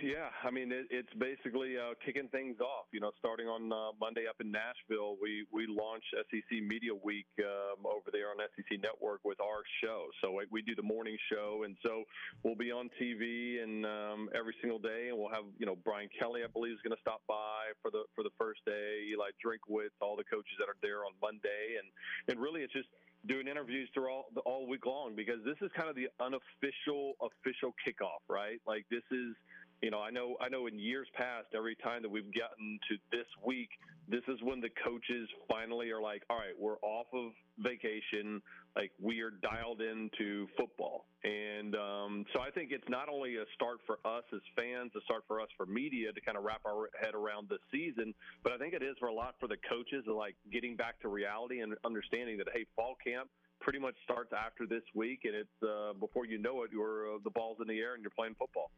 Yeah, 0.02 0.30
I 0.44 0.50
mean 0.50 0.70
it, 0.70 0.86
it's 0.90 1.12
basically 1.18 1.74
uh, 1.74 1.94
kicking 2.04 2.28
things 2.28 2.60
off. 2.60 2.86
You 2.92 3.00
know, 3.00 3.10
starting 3.18 3.48
on 3.48 3.72
uh, 3.72 3.90
Monday 3.98 4.26
up 4.28 4.36
in 4.40 4.52
Nashville, 4.52 5.16
we 5.20 5.46
we 5.50 5.66
launch 5.66 6.04
SEC 6.14 6.62
Media 6.62 6.94
Week 6.94 7.26
um, 7.42 7.82
over 7.86 8.10
there 8.12 8.30
on 8.30 8.38
SEC 8.54 8.78
Network 8.78 9.20
with 9.24 9.40
our 9.40 9.66
show. 9.82 10.06
So 10.22 10.38
we, 10.50 10.62
do 10.62 10.74
the 10.74 10.86
morning 10.86 11.16
show, 11.32 11.62
and 11.64 11.76
so 11.84 12.04
we'll 12.44 12.58
be 12.58 12.70
on 12.70 12.90
TV 13.00 13.62
and 13.62 13.86
um, 13.86 14.28
every 14.34 14.54
single 14.60 14.78
day, 14.78 15.08
and 15.08 15.18
we'll 15.18 15.32
have 15.32 15.44
you 15.58 15.66
know 15.66 15.76
Brian 15.84 16.08
Kelly, 16.18 16.42
I 16.44 16.48
believe, 16.48 16.74
is 16.74 16.82
going 16.84 16.94
to 16.94 17.00
stop 17.00 17.22
by 17.26 17.74
for 17.82 17.90
the 17.90 18.04
for 18.14 18.22
the 18.22 18.34
first 18.38 18.60
day. 18.66 19.08
Eli 19.10 19.34
Drinkwitz, 19.42 19.98
all 20.00 20.14
the 20.16 20.24
coaches 20.24 20.54
that 20.58 20.68
are 20.68 20.78
there 20.82 21.06
on 21.06 21.12
Monday, 21.20 21.78
and 21.78 21.88
and 22.30 22.38
really 22.38 22.62
it's 22.62 22.72
just 22.72 22.88
doing 23.26 23.48
interviews 23.48 23.88
through 23.94 24.08
all 24.08 24.30
all 24.46 24.68
week 24.68 24.86
long 24.86 25.16
because 25.16 25.42
this 25.44 25.56
is 25.60 25.70
kind 25.74 25.88
of 25.88 25.96
the 25.96 26.06
unofficial 26.22 27.14
official 27.18 27.74
kickoff, 27.82 28.22
right? 28.28 28.60
Like 28.66 28.86
this 28.90 29.02
is 29.10 29.34
you 29.82 29.90
know, 29.90 30.00
I 30.00 30.10
know 30.10 30.36
I 30.40 30.48
know 30.48 30.66
in 30.66 30.78
years 30.78 31.06
past, 31.14 31.46
every 31.54 31.76
time 31.76 32.02
that 32.02 32.10
we've 32.10 32.32
gotten 32.34 32.80
to 32.88 32.96
this 33.12 33.26
week, 33.44 33.70
this 34.08 34.22
is 34.26 34.38
when 34.42 34.60
the 34.60 34.70
coaches 34.84 35.28
finally 35.48 35.90
are 35.90 36.00
like, 36.00 36.22
all 36.28 36.38
right, 36.38 36.56
we're 36.58 36.78
off 36.82 37.06
of 37.12 37.30
vacation, 37.58 38.42
like 38.74 38.90
we 39.00 39.20
are 39.20 39.30
dialed 39.30 39.80
into 39.80 40.48
football. 40.56 41.06
And 41.22 41.76
um, 41.76 42.24
so 42.34 42.40
I 42.40 42.50
think 42.50 42.72
it's 42.72 42.88
not 42.88 43.08
only 43.08 43.36
a 43.36 43.44
start 43.54 43.78
for 43.86 43.98
us 44.04 44.24
as 44.34 44.40
fans, 44.56 44.90
a 44.96 45.00
start 45.02 45.24
for 45.28 45.40
us 45.40 45.48
for 45.56 45.66
media 45.66 46.12
to 46.12 46.20
kind 46.20 46.36
of 46.36 46.44
wrap 46.44 46.62
our 46.66 46.88
head 47.00 47.14
around 47.14 47.48
the 47.48 47.58
season, 47.70 48.14
but 48.42 48.52
I 48.52 48.58
think 48.58 48.74
it 48.74 48.82
is 48.82 48.96
for 48.98 49.08
a 49.08 49.14
lot 49.14 49.34
for 49.38 49.46
the 49.46 49.58
coaches, 49.68 50.04
like 50.08 50.34
getting 50.50 50.74
back 50.74 51.00
to 51.02 51.08
reality 51.08 51.60
and 51.60 51.74
understanding 51.84 52.38
that 52.38 52.48
hey, 52.52 52.66
fall 52.74 52.96
camp 53.04 53.28
pretty 53.60 53.78
much 53.78 53.94
starts 54.04 54.32
after 54.32 54.66
this 54.66 54.82
week, 54.94 55.20
and 55.24 55.34
it's 55.34 55.62
uh, 55.62 55.92
before 56.00 56.26
you 56.26 56.38
know 56.38 56.62
it, 56.62 56.70
you're 56.72 57.14
uh, 57.14 57.18
the 57.22 57.30
ball's 57.30 57.58
in 57.60 57.68
the 57.68 57.78
air 57.78 57.94
and 57.94 58.02
you're 58.02 58.10
playing 58.16 58.34
football. 58.38 58.70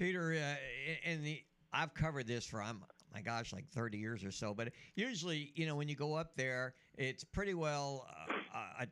Peter, 0.00 0.32
uh, 0.32 0.56
and 1.04 1.22
the 1.22 1.42
I've 1.74 1.92
covered 1.92 2.26
this 2.26 2.46
for 2.46 2.62
I'm 2.62 2.82
my 3.12 3.20
gosh 3.20 3.52
like 3.52 3.68
30 3.68 3.98
years 3.98 4.24
or 4.24 4.30
so, 4.30 4.54
but 4.54 4.70
usually 4.96 5.52
you 5.54 5.66
know 5.66 5.76
when 5.76 5.88
you 5.88 5.94
go 5.94 6.14
up 6.14 6.34
there, 6.36 6.72
it's 6.96 7.22
pretty 7.22 7.52
well 7.52 8.06
uh, 8.54 8.58
uh, 8.80 8.86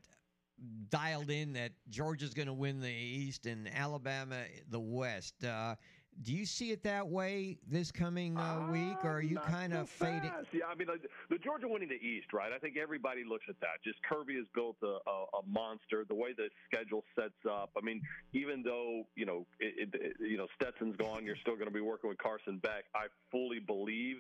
dialed 0.90 1.30
in 1.30 1.54
that 1.54 1.72
Georgia's 1.88 2.34
going 2.34 2.46
to 2.46 2.52
win 2.52 2.80
the 2.80 2.92
East 2.92 3.46
and 3.46 3.70
Alabama 3.74 4.42
the 4.70 4.78
West. 4.78 5.42
Uh, 5.42 5.76
do 6.23 6.33
you 6.33 6.45
see 6.45 6.71
it 6.71 6.83
that 6.83 7.07
way 7.07 7.59
this 7.71 7.93
coming 7.93 8.37
uh, 8.37 8.66
week, 8.71 9.05
or 9.05 9.19
are 9.19 9.23
you 9.23 9.37
kind 9.39 9.73
of 9.73 9.89
fading? 9.89 10.31
Yeah, 10.53 10.64
I 10.71 10.75
mean, 10.75 10.89
like, 10.89 11.03
the 11.31 11.39
Georgia 11.39 11.69
winning 11.69 11.89
the 11.89 11.95
East, 11.95 12.33
right? 12.33 12.53
I 12.53 12.59
think 12.59 12.77
everybody 12.77 13.23
looks 13.25 13.45
at 13.49 13.59
that. 13.61 13.83
Just 13.85 13.99
Kirby 14.03 14.35
has 14.37 14.47
built 14.55 14.77
a, 14.83 14.99
a, 15.09 15.25
a 15.39 15.43
monster. 15.47 16.05
The 16.09 16.14
way 16.14 16.31
the 16.37 16.49
schedule 16.73 17.05
sets 17.14 17.39
up. 17.49 17.71
I 17.77 17.85
mean, 17.85 18.03
even 18.33 18.62
though 18.62 19.05
you 19.14 19.27
know, 19.27 19.47
it, 19.61 19.91
it, 19.95 20.16
you 20.21 20.37
know, 20.37 20.47
Stetson's 20.61 20.97
gone, 20.97 21.25
you're 21.25 21.37
still 21.41 21.55
going 21.55 21.69
to 21.69 21.75
be 21.75 21.81
working 21.81 22.09
with 22.09 22.19
Carson 22.19 22.59
Beck. 22.59 22.85
I 22.95 23.07
fully 23.31 23.59
believe 23.61 24.16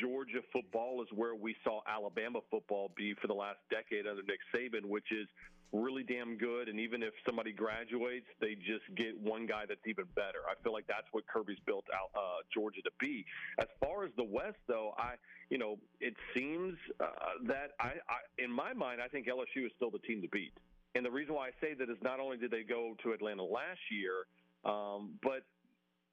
Georgia 0.00 0.40
football 0.52 1.02
is 1.02 1.08
where 1.14 1.34
we 1.34 1.56
saw 1.64 1.80
Alabama 1.86 2.40
football 2.50 2.90
be 2.96 3.14
for 3.20 3.26
the 3.26 3.34
last 3.34 3.58
decade 3.70 4.06
under 4.06 4.22
Nick 4.22 4.38
Saban, 4.54 4.84
which 4.84 5.10
is 5.10 5.26
really 5.72 6.02
damn 6.02 6.36
good. 6.36 6.68
And 6.68 6.78
even 6.78 7.02
if 7.02 7.14
somebody 7.26 7.52
graduates, 7.52 8.26
they 8.40 8.54
just 8.54 8.84
get 8.94 9.18
one 9.18 9.46
guy 9.46 9.64
that's 9.66 9.80
even 9.86 10.04
better. 10.14 10.44
I 10.48 10.54
feel 10.62 10.72
like 10.72 10.86
that's 10.86 11.06
what 11.12 11.26
Kirby's 11.26 11.58
built 11.66 11.86
out 11.94 12.10
uh, 12.14 12.42
Georgia 12.52 12.82
to 12.82 12.90
be. 13.00 13.24
As 13.58 13.66
far 13.80 14.04
as 14.04 14.10
the 14.16 14.24
West, 14.24 14.58
though, 14.68 14.94
I 14.98 15.14
you 15.50 15.58
know 15.58 15.78
it 16.00 16.14
seems 16.34 16.76
uh, 17.00 17.06
that 17.46 17.72
I, 17.80 17.94
I 18.08 18.20
in 18.38 18.52
my 18.52 18.72
mind 18.72 19.00
I 19.02 19.08
think 19.08 19.26
LSU 19.26 19.66
is 19.66 19.72
still 19.76 19.90
the 19.90 19.98
team 20.00 20.22
to 20.22 20.28
beat. 20.28 20.52
And 20.94 21.04
the 21.04 21.10
reason 21.10 21.34
why 21.34 21.48
I 21.48 21.50
say 21.60 21.74
that 21.74 21.88
is 21.88 21.96
not 22.02 22.20
only 22.20 22.36
did 22.36 22.50
they 22.50 22.62
go 22.62 22.94
to 23.02 23.12
Atlanta 23.12 23.42
last 23.42 23.80
year, 23.90 24.26
um, 24.64 25.14
but 25.22 25.42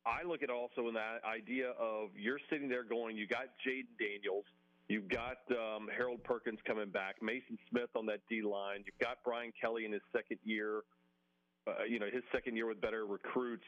I 0.05 0.27
look 0.27 0.43
at 0.43 0.49
also 0.49 0.87
in 0.87 0.93
that 0.93 1.21
idea 1.25 1.71
of 1.79 2.09
you're 2.15 2.39
sitting 2.49 2.69
there 2.69 2.83
going, 2.83 3.17
you 3.17 3.27
got 3.27 3.47
Jayden 3.65 3.91
Daniels, 3.99 4.45
you've 4.87 5.09
got 5.09 5.37
um, 5.51 5.89
Harold 5.95 6.23
Perkins 6.23 6.59
coming 6.65 6.89
back, 6.89 7.15
Maason 7.21 7.57
Smith 7.69 7.89
on 7.95 8.05
that 8.07 8.21
D 8.29 8.41
line, 8.41 8.83
you've 8.85 8.99
got 8.99 9.17
Brian 9.23 9.51
Kelly 9.59 9.85
in 9.85 9.91
his 9.91 10.01
second 10.13 10.39
year. 10.43 10.81
Uh, 11.67 11.83
you 11.83 11.99
know 11.99 12.07
his 12.11 12.23
second 12.31 12.55
year 12.55 12.65
with 12.65 12.79
better 12.81 13.05
recruits, 13.05 13.65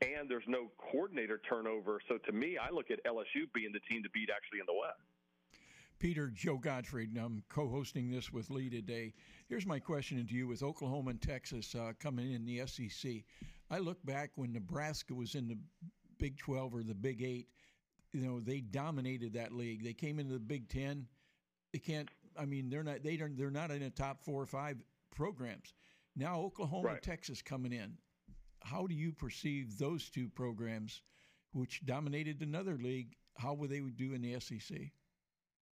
and 0.00 0.28
there's 0.28 0.48
no 0.48 0.72
coordinator 0.90 1.40
turnover. 1.48 2.00
So 2.08 2.16
to 2.16 2.32
me, 2.32 2.56
I 2.56 2.70
look 2.72 2.90
at 2.90 3.04
LSU 3.04 3.46
being 3.54 3.70
the 3.70 3.80
team 3.80 4.02
to 4.02 4.08
beat 4.10 4.30
actually 4.34 4.60
in 4.60 4.66
the 4.66 4.72
West. 4.72 4.98
Peter 6.00 6.30
Joe 6.34 6.58
Gottfried, 6.58 7.16
I'm 7.16 7.44
co-hosting 7.48 8.10
this 8.10 8.32
with 8.32 8.50
Lee 8.50 8.70
today. 8.70 9.12
Here's 9.48 9.66
my 9.66 9.78
question 9.78 10.26
to 10.26 10.34
you: 10.34 10.48
With 10.48 10.62
Oklahoma 10.62 11.10
and 11.10 11.22
Texas 11.22 11.74
uh, 11.74 11.92
coming 12.00 12.32
in 12.32 12.44
the 12.44 12.66
SEC, 12.66 13.22
I 13.74 13.78
look 13.78 13.98
back 14.06 14.30
when 14.36 14.52
Nebraska 14.52 15.14
was 15.14 15.34
in 15.34 15.48
the 15.48 15.58
Big 16.20 16.38
12 16.38 16.76
or 16.76 16.82
the 16.84 16.94
Big 16.94 17.22
Eight. 17.22 17.48
You 18.12 18.20
know, 18.20 18.38
they 18.38 18.60
dominated 18.60 19.32
that 19.32 19.52
league. 19.52 19.82
They 19.82 19.92
came 19.92 20.20
into 20.20 20.32
the 20.32 20.38
Big 20.38 20.68
Ten. 20.68 21.08
They 21.72 21.80
can't. 21.80 22.08
I 22.38 22.44
mean, 22.44 22.70
they're 22.70 22.84
not. 22.84 23.02
They 23.02 23.16
don't. 23.16 23.36
They're 23.36 23.50
not 23.50 23.72
in 23.72 23.80
the 23.80 23.90
top 23.90 24.22
four 24.22 24.40
or 24.40 24.46
five 24.46 24.76
programs. 25.10 25.74
Now 26.14 26.40
Oklahoma 26.40 26.90
Right. 26.90 27.02
Texas 27.02 27.42
coming 27.42 27.72
in. 27.72 27.96
How 28.62 28.86
do 28.86 28.94
you 28.94 29.12
perceive 29.12 29.76
those 29.76 30.08
two 30.08 30.28
programs, 30.28 31.02
which 31.52 31.84
dominated 31.84 32.42
another 32.42 32.78
league? 32.78 33.16
How 33.36 33.54
would 33.54 33.70
they 33.70 33.80
do 33.80 34.14
in 34.14 34.22
the 34.22 34.38
SEC? 34.38 34.92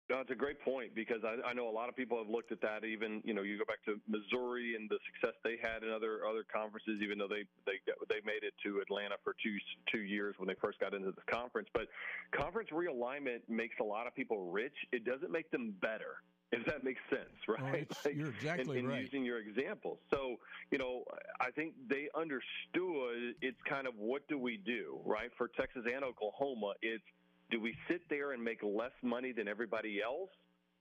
No, 0.10 0.22
it's 0.22 0.32
a 0.32 0.36
great 0.36 0.62
point 0.62 0.96
because 0.96 1.22
I, 1.26 1.36
I 1.50 1.54
know 1.54 1.68
a 1.70 1.72
lot 1.72 1.90
of 1.90 1.96
people 1.96 2.18
have 2.18 2.30
looked 2.30 2.54
at 2.54 2.62
that. 2.62 2.86
Even 2.86 3.22
you 3.26 3.34
know, 3.34 3.42
you 3.42 3.58
go 3.58 3.66
back 3.66 3.84
to 3.86 4.00
Missouri 4.08 4.76
and 4.76 4.90
the 4.90 5.00
success 5.12 5.36
they 5.44 5.58
had 5.62 5.84
in 5.84 5.92
other 5.92 6.22
other 6.26 6.46
conferences, 6.52 7.02
even 7.04 7.18
though 7.18 7.28
they 7.28 7.44
they 7.66 7.80
they 8.08 8.22
made 8.26 8.44
it 8.44 8.54
to 8.64 8.80
Atlanta 8.80 9.16
for 9.24 9.36
two 9.44 9.58
two 9.92 10.04
years 10.04 10.36
when 10.38 10.48
they 10.48 10.56
first 10.62 10.80
got 10.80 10.94
into 10.94 11.12
this 11.12 11.26
conference. 11.30 11.68
But 11.74 11.88
conference 12.32 12.70
realignment 12.72 13.42
makes 13.50 13.76
a 13.82 13.84
lot 13.84 14.08
of 14.08 14.16
people 14.16 14.50
rich. 14.50 14.76
It 14.94 15.04
doesn't 15.04 15.32
make 15.32 15.52
them 15.52 15.76
better. 15.82 16.24
If 16.54 16.66
that 16.68 16.86
makes 16.86 17.02
sense, 17.10 17.36
right? 17.50 17.82
it's- 17.92 18.16
you're 18.16 18.30
exactly 18.30 18.80
in, 18.80 18.86
in 18.86 18.90
right. 18.92 19.02
Using 19.02 19.26
your 19.26 19.40
example, 19.40 20.00
so 20.10 20.38
you 20.72 20.78
know, 20.78 21.04
I 21.42 21.52
think 21.52 21.74
they 21.90 22.08
understood. 22.16 23.36
It's 23.42 23.60
kind 23.68 23.86
of 23.88 23.94
what 23.98 24.26
do 24.30 24.38
we 24.40 24.56
do, 24.56 25.00
right? 25.06 25.30
For 25.38 25.50
Texas 25.50 25.84
and 25.94 26.06
Oklahoma, 26.06 26.74
it's 26.82 27.04
do 27.50 27.62
we 27.62 27.76
sit 27.90 28.02
there 28.10 28.32
and 28.32 28.44
make 28.44 28.62
less 28.64 28.92
money 29.02 29.32
than 29.32 29.48
everybody 29.48 30.02
else? 30.02 30.30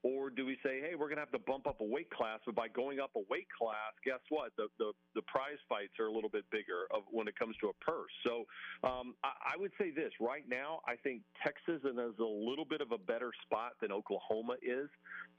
Or 0.03 0.29
do 0.29 0.45
we 0.45 0.57
say, 0.63 0.79
hey, 0.79 0.93
we're 0.93 1.09
going 1.09 1.17
to 1.17 1.25
have 1.25 1.31
to 1.31 1.39
bump 1.39 1.65
up 1.65 1.81
a 1.81 1.83
weight 1.83 2.09
class, 2.11 2.39
but 2.45 2.53
by 2.53 2.67
going 2.67 2.99
up 2.99 3.09
a 3.17 3.25
weight 3.29 3.47
class, 3.49 3.97
guess 4.05 4.21
what? 4.29 4.53
The 4.55 4.67
the, 4.77 4.93
the 5.15 5.21
prize 5.23 5.57
fights 5.67 5.97
are 5.99 6.05
a 6.05 6.11
little 6.11 6.29
bit 6.29 6.45
bigger 6.51 6.85
of 6.93 7.01
when 7.09 7.27
it 7.27 7.37
comes 7.37 7.55
to 7.61 7.69
a 7.69 7.75
purse. 7.83 8.13
So 8.23 8.45
um, 8.87 9.15
I, 9.23 9.57
I 9.57 9.57
would 9.57 9.71
say 9.79 9.89
this 9.89 10.13
right 10.21 10.47
now. 10.47 10.81
I 10.87 10.95
think 11.01 11.23
Texas 11.43 11.81
is 11.81 11.97
a 11.97 12.23
little 12.23 12.63
bit 12.63 12.79
of 12.79 12.91
a 12.91 12.97
better 12.97 13.31
spot 13.43 13.73
than 13.81 13.91
Oklahoma 13.91 14.55
is, 14.61 14.87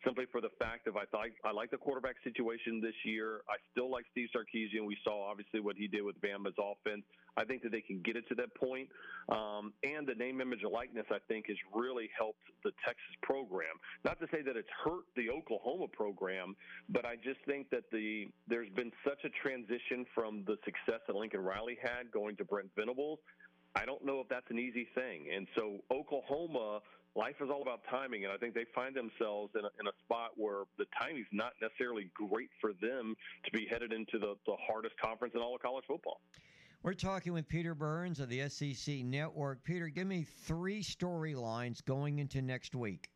simply 0.04 0.26
for 0.30 0.40
the 0.40 0.50
fact 0.58 0.88
of 0.88 0.96
I 0.96 1.06
thought 1.06 1.30
I 1.44 1.52
like 1.52 1.70
the 1.70 1.78
quarterback 1.78 2.16
situation 2.24 2.80
this 2.82 2.98
year. 3.04 3.46
I 3.48 3.62
still 3.70 3.90
like 3.90 4.06
Steve 4.10 4.28
Sarkisian. 4.34 4.84
We 4.84 4.98
saw 5.04 5.30
obviously 5.30 5.60
what 5.60 5.76
he 5.76 5.86
did 5.86 6.02
with 6.02 6.20
Bama's 6.20 6.58
offense. 6.58 7.06
I 7.38 7.44
think 7.44 7.62
that 7.62 7.70
they 7.70 7.80
can 7.80 8.00
get 8.02 8.16
it 8.16 8.28
to 8.28 8.34
that 8.34 8.54
point. 8.54 8.88
Um, 9.28 9.72
and 9.84 10.06
the 10.06 10.14
name, 10.14 10.40
image, 10.40 10.60
and 10.62 10.72
likeness, 10.72 11.06
I 11.10 11.18
think, 11.28 11.46
has 11.46 11.56
really 11.74 12.10
helped 12.18 12.42
the 12.64 12.72
Texas 12.84 13.14
program. 13.22 13.78
Not 14.04 14.18
to 14.20 14.26
say 14.32 14.42
that 14.42 14.56
it's 14.56 14.68
hurt 14.84 15.04
the 15.16 15.30
Oklahoma 15.30 15.86
program, 15.86 16.56
but 16.88 17.06
I 17.06 17.14
just 17.16 17.38
think 17.46 17.70
that 17.70 17.84
the 17.92 18.26
there's 18.48 18.70
been 18.70 18.90
such 19.06 19.24
a 19.24 19.30
transition 19.30 20.04
from 20.14 20.42
the 20.46 20.56
success 20.64 21.00
that 21.06 21.14
Lincoln 21.14 21.40
Riley 21.40 21.78
had 21.80 22.10
going 22.10 22.36
to 22.36 22.44
Brent 22.44 22.70
Venables. 22.76 23.20
I 23.74 23.84
don't 23.84 24.04
know 24.04 24.20
if 24.20 24.28
that's 24.28 24.50
an 24.50 24.58
easy 24.58 24.88
thing. 24.94 25.26
And 25.34 25.46
so 25.56 25.78
Oklahoma, 25.92 26.80
life 27.14 27.36
is 27.40 27.50
all 27.50 27.62
about 27.62 27.80
timing, 27.90 28.24
and 28.24 28.32
I 28.32 28.36
think 28.36 28.54
they 28.54 28.64
find 28.74 28.96
themselves 28.96 29.52
in 29.54 29.64
a, 29.64 29.70
in 29.78 29.86
a 29.86 29.94
spot 30.04 30.32
where 30.36 30.64
the 30.78 30.86
timing's 30.98 31.28
not 31.32 31.52
necessarily 31.60 32.10
great 32.14 32.50
for 32.60 32.72
them 32.80 33.14
to 33.44 33.50
be 33.52 33.66
headed 33.70 33.92
into 33.92 34.18
the, 34.18 34.34
the 34.46 34.56
hardest 34.66 34.94
conference 34.98 35.34
in 35.36 35.42
all 35.42 35.54
of 35.54 35.62
college 35.62 35.84
football. 35.86 36.20
We're 36.82 36.94
talking 36.94 37.32
with 37.32 37.48
Peter 37.48 37.74
Burns 37.74 38.20
of 38.20 38.28
the 38.28 38.48
SEC 38.48 39.04
Network. 39.04 39.64
Peter, 39.64 39.88
give 39.88 40.06
me 40.06 40.24
three 40.46 40.82
storylines 40.82 41.84
going 41.84 42.18
into 42.20 42.40
next 42.40 42.74
week. 42.74 43.08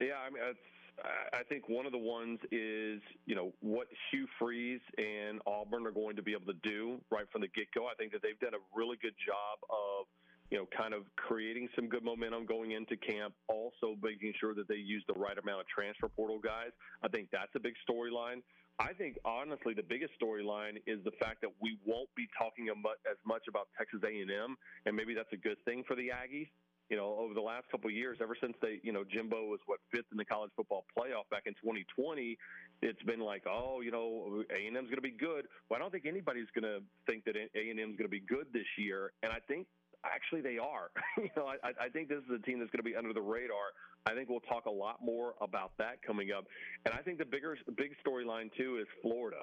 Yeah, 0.00 0.18
I 0.26 0.30
mean, 0.30 0.42
it's, 0.44 0.58
I- 1.02 1.38
I 1.38 1.42
think 1.44 1.68
one 1.68 1.86
of 1.86 1.92
the 1.92 1.98
ones 1.98 2.38
is 2.52 3.00
you 3.24 3.34
know 3.34 3.52
what 3.60 3.86
Hugh 4.10 4.26
Freeze 4.38 4.82
and 4.98 5.40
Auburn 5.46 5.86
are 5.86 5.90
going 5.92 6.16
to 6.16 6.22
be 6.22 6.32
able 6.32 6.52
to 6.52 6.58
do 6.62 7.00
right 7.10 7.24
from 7.32 7.40
the 7.40 7.48
get 7.48 7.72
go. 7.74 7.86
I 7.86 7.94
think 7.96 8.12
that 8.12 8.20
they've 8.22 8.38
done 8.38 8.54
a 8.54 8.62
really 8.76 8.98
good 9.00 9.14
job 9.26 9.58
of 9.70 10.06
you 10.50 10.58
know, 10.58 10.68
kind 10.76 10.92
of 10.92 11.04
creating 11.16 11.66
some 11.74 11.88
good 11.88 12.04
momentum 12.04 12.44
going 12.44 12.72
into 12.72 12.94
camp, 12.94 13.32
also 13.48 13.96
making 14.02 14.34
sure 14.38 14.52
that 14.52 14.68
they 14.68 14.76
use 14.76 15.02
the 15.08 15.14
right 15.14 15.38
amount 15.38 15.60
of 15.62 15.66
transfer 15.66 16.08
portal 16.08 16.38
guys. 16.38 16.68
I 17.02 17.08
think 17.08 17.28
that's 17.32 17.48
a 17.56 17.58
big 17.58 17.72
storyline. 17.88 18.42
I 18.78 18.92
think 18.92 19.18
honestly 19.24 19.74
the 19.74 19.82
biggest 19.82 20.12
storyline 20.20 20.82
is 20.86 20.98
the 21.04 21.12
fact 21.20 21.40
that 21.42 21.50
we 21.60 21.78
won't 21.84 22.08
be 22.16 22.26
talking 22.38 22.68
as 22.68 23.16
much 23.26 23.42
about 23.48 23.68
Texas 23.76 24.00
A&M, 24.04 24.56
and 24.86 24.96
maybe 24.96 25.14
that's 25.14 25.32
a 25.32 25.36
good 25.36 25.58
thing 25.64 25.84
for 25.86 25.94
the 25.94 26.08
Aggies. 26.08 26.48
You 26.90 26.98
know, 26.98 27.16
over 27.16 27.32
the 27.32 27.40
last 27.40 27.70
couple 27.70 27.88
of 27.88 27.94
years, 27.96 28.18
ever 28.20 28.36
since 28.38 28.54
they, 28.60 28.78
you 28.82 28.92
know, 28.92 29.02
Jimbo 29.02 29.46
was 29.46 29.60
what 29.64 29.78
fifth 29.94 30.12
in 30.12 30.18
the 30.18 30.26
college 30.26 30.50
football 30.54 30.84
playoff 30.92 31.24
back 31.30 31.44
in 31.46 31.54
2020, 31.54 32.36
it's 32.82 33.02
been 33.04 33.20
like, 33.20 33.44
oh, 33.48 33.80
you 33.80 33.90
know, 33.90 34.42
A&M's 34.50 34.74
going 34.74 34.96
to 34.96 35.00
be 35.00 35.16
good. 35.16 35.46
Well, 35.70 35.78
I 35.78 35.80
don't 35.80 35.90
think 35.90 36.04
anybody's 36.04 36.48
going 36.54 36.68
to 36.68 36.84
think 37.08 37.24
that 37.24 37.36
A&M's 37.36 37.96
going 37.96 38.04
to 38.04 38.08
be 38.08 38.20
good 38.20 38.46
this 38.52 38.66
year, 38.76 39.12
and 39.22 39.32
I 39.32 39.38
think 39.48 39.68
actually 40.04 40.40
they 40.40 40.58
are. 40.58 40.90
you 41.16 41.30
know, 41.36 41.46
I, 41.46 41.86
I 41.86 41.88
think 41.88 42.08
this 42.08 42.18
is 42.18 42.30
a 42.30 42.42
team 42.42 42.58
that's 42.58 42.70
going 42.70 42.82
to 42.84 42.88
be 42.88 42.96
under 42.96 43.12
the 43.12 43.22
radar. 43.22 43.72
I 44.06 44.14
think 44.14 44.28
we'll 44.28 44.40
talk 44.40 44.66
a 44.66 44.70
lot 44.70 44.98
more 45.02 45.34
about 45.40 45.72
that 45.78 46.02
coming 46.06 46.30
up. 46.32 46.44
And 46.84 46.94
I 46.94 46.98
think 46.98 47.18
the 47.18 47.24
bigger, 47.24 47.56
big 47.76 47.92
storyline 48.04 48.50
too 48.56 48.78
is 48.80 48.86
Florida. 49.00 49.42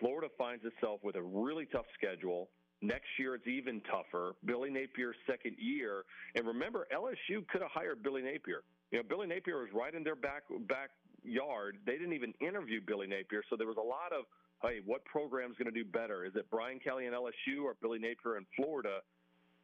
Florida 0.00 0.28
finds 0.36 0.64
itself 0.64 1.00
with 1.04 1.16
a 1.16 1.22
really 1.22 1.66
tough 1.66 1.86
schedule. 1.94 2.48
Next 2.80 3.06
year, 3.16 3.36
it's 3.36 3.46
even 3.46 3.80
tougher. 3.82 4.32
Billy 4.44 4.68
Napier's 4.68 5.14
second 5.30 5.54
year, 5.56 6.02
and 6.34 6.44
remember, 6.44 6.88
LSU 6.92 7.46
could 7.46 7.62
have 7.62 7.70
hired 7.70 8.02
Billy 8.02 8.22
Napier. 8.22 8.64
You 8.90 8.98
know, 8.98 9.04
Billy 9.08 9.28
Napier 9.28 9.60
was 9.60 9.68
right 9.72 9.94
in 9.94 10.02
their 10.02 10.16
back 10.16 10.42
backyard. 10.66 11.78
They 11.86 11.92
didn't 11.92 12.14
even 12.14 12.34
interview 12.40 12.80
Billy 12.84 13.06
Napier, 13.06 13.44
so 13.48 13.56
there 13.56 13.68
was 13.68 13.76
a 13.78 13.86
lot 13.86 14.10
of, 14.10 14.24
hey, 14.62 14.80
what 14.84 15.04
program's 15.04 15.56
going 15.56 15.72
to 15.72 15.84
do 15.84 15.88
better? 15.88 16.24
Is 16.24 16.32
it 16.34 16.50
Brian 16.50 16.80
Kelly 16.80 17.06
and 17.06 17.14
LSU 17.14 17.62
or 17.62 17.76
Billy 17.80 18.00
Napier 18.00 18.36
in 18.36 18.46
Florida? 18.56 18.98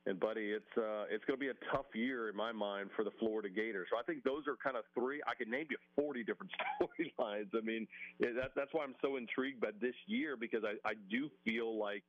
And 0.09 0.19
buddy, 0.19 0.53
it's 0.57 0.73
uh, 0.79 1.05
it's 1.11 1.23
going 1.27 1.39
to 1.39 1.45
be 1.45 1.51
a 1.51 1.61
tough 1.71 1.93
year 1.95 2.31
in 2.31 2.37
my 2.37 2.51
mind 2.51 2.89
for 2.97 3.05
the 3.05 3.11
Florida 3.19 3.51
Gators. 3.51 3.89
So 3.91 3.99
I 3.99 4.03
think 4.03 4.25
those 4.25 4.49
are 4.49 4.57
kind 4.57 4.75
of 4.75 4.85
three. 4.95 5.21
I 5.29 5.35
could 5.35 5.49
name 5.49 5.67
you 5.69 5.77
40 5.97 6.25
different 6.25 6.51
storylines. 6.81 7.49
I 7.55 7.61
mean, 7.61 7.87
that, 8.19 8.53
that's 8.57 8.73
why 8.73 8.85
I'm 8.85 8.95
so 9.03 9.17
intrigued 9.17 9.61
by 9.61 9.69
this 9.83 9.95
year 10.07 10.35
because 10.35 10.63
I, 10.65 10.77
I 10.89 10.95
do 11.11 11.29
feel 11.45 11.79
like, 11.79 12.05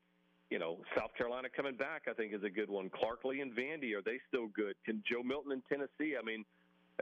you 0.50 0.60
know, 0.60 0.78
South 0.98 1.14
Carolina 1.18 1.50
coming 1.54 1.76
back. 1.76 2.04
I 2.10 2.14
think 2.14 2.34
is 2.34 2.44
a 2.46 2.50
good 2.50 2.70
one. 2.70 2.90
Clark 2.90 3.26
Lea 3.26 3.42
and 3.42 3.52
Vandy 3.52 3.94
are 3.94 4.02
they 4.02 4.20
still 4.30 4.48
good? 4.48 4.76
Can 4.86 5.04
Joe 5.06 5.22
Milton 5.22 5.52
in 5.52 5.62
Tennessee? 5.68 6.16
I 6.18 6.24
mean, 6.24 6.46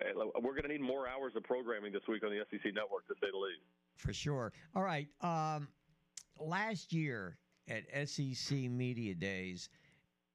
eh, 0.02 0.14
we're 0.15 0.53
going 0.53 0.64
to 0.64 0.69
need 0.69 0.82
more 0.82 1.07
hours 1.07 1.34
of 1.36 1.44
programming 1.44 1.94
this 1.94 2.07
week 2.07 2.24
on 2.24 2.32
the 2.32 2.44
SEC 2.49 2.74
network 2.74 3.07
to 3.07 3.14
say 3.22 3.28
the 3.32 3.38
least. 3.38 3.61
For 3.98 4.14
sure. 4.14 4.52
All 4.76 4.82
right. 4.82 5.07
Um, 5.22 5.68
last 6.40 6.91
year 6.91 7.38
at 7.69 7.84
SEC 8.10 8.57
Media 8.57 9.14
Days 9.14 9.69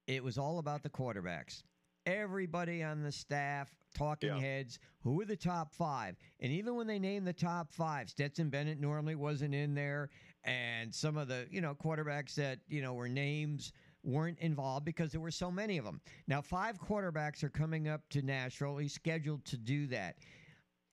it 0.07 0.23
was 0.23 0.39
all 0.39 0.59
about 0.59 0.83
the 0.83 0.91
quarterbacks. 0.91 1.62
Everybody 2.05 2.83
on 2.83 3.03
the 3.03 3.12
staff, 3.12 3.73
talking 3.95 4.31
yeah. 4.31 4.41
heads, 4.41 4.79
who 5.03 5.12
were 5.15 5.24
the 5.24 5.37
top 5.37 5.73
five? 5.73 6.16
And 6.41 6.51
even 6.53 6.74
when 6.74 6.87
they 6.87 6.99
named 6.99 7.27
the 7.27 7.33
top 7.33 7.73
five, 7.73 8.11
Stetson 8.11 8.51
Bennett 8.51 8.81
normally 8.81 9.15
wasn't 9.15 9.55
in 9.55 9.74
there, 9.74 10.11
and 10.45 10.93
some 10.93 11.16
of 11.16 11.29
the 11.29 11.47
you 11.51 11.61
know 11.61 11.74
quarterbacks 11.74 12.35
that 12.35 12.59
you 12.69 12.83
know 12.83 12.95
were 12.95 13.09
names 13.09 13.73
weren't 14.05 14.39
involved 14.41 14.85
because 14.85 15.12
there 15.12 15.20
were 15.20 15.31
so 15.31 15.51
many 15.51 15.79
of 15.79 15.85
them. 15.85 16.01
Now, 16.27 16.41
five 16.41 16.81
quarterbacks 16.81 17.45
are 17.45 17.51
coming 17.51 17.89
up 17.89 18.09
to 18.11 18.23
Nashville. 18.23 18.77
He's 18.79 18.93
scheduled 18.93 19.45
to 19.47 19.57
do 19.57 19.87
that. 19.89 20.16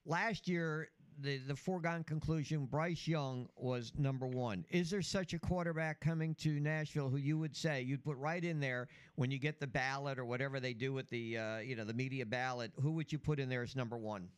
Last 0.05 0.47
year, 0.47 0.89
the, 1.21 1.37
the 1.37 1.55
foregone 1.55 2.03
conclusion 2.03 2.65
Bryce 2.65 3.07
Young 3.07 3.47
was 3.55 3.91
number 3.97 4.27
one. 4.27 4.65
Is 4.69 4.89
there 4.89 5.01
such 5.01 5.33
a 5.33 5.39
quarterback 5.39 5.99
coming 5.99 6.35
to 6.35 6.59
Nashville 6.59 7.09
who 7.09 7.17
you 7.17 7.37
would 7.37 7.55
say 7.55 7.81
you'd 7.81 8.03
put 8.03 8.17
right 8.17 8.43
in 8.43 8.59
there 8.59 8.87
when 9.15 9.31
you 9.31 9.39
get 9.39 9.59
the 9.59 9.67
ballot 9.67 10.19
or 10.19 10.25
whatever 10.25 10.59
they 10.59 10.73
do 10.73 10.93
with 10.93 11.09
the 11.09 11.37
uh, 11.37 11.57
you 11.59 11.75
know 11.75 11.85
the 11.85 11.93
media 11.93 12.25
ballot? 12.25 12.71
Who 12.81 12.91
would 12.93 13.11
you 13.11 13.19
put 13.19 13.39
in 13.39 13.49
there 13.49 13.63
as 13.63 13.75
number 13.75 13.97
one? 13.97 14.29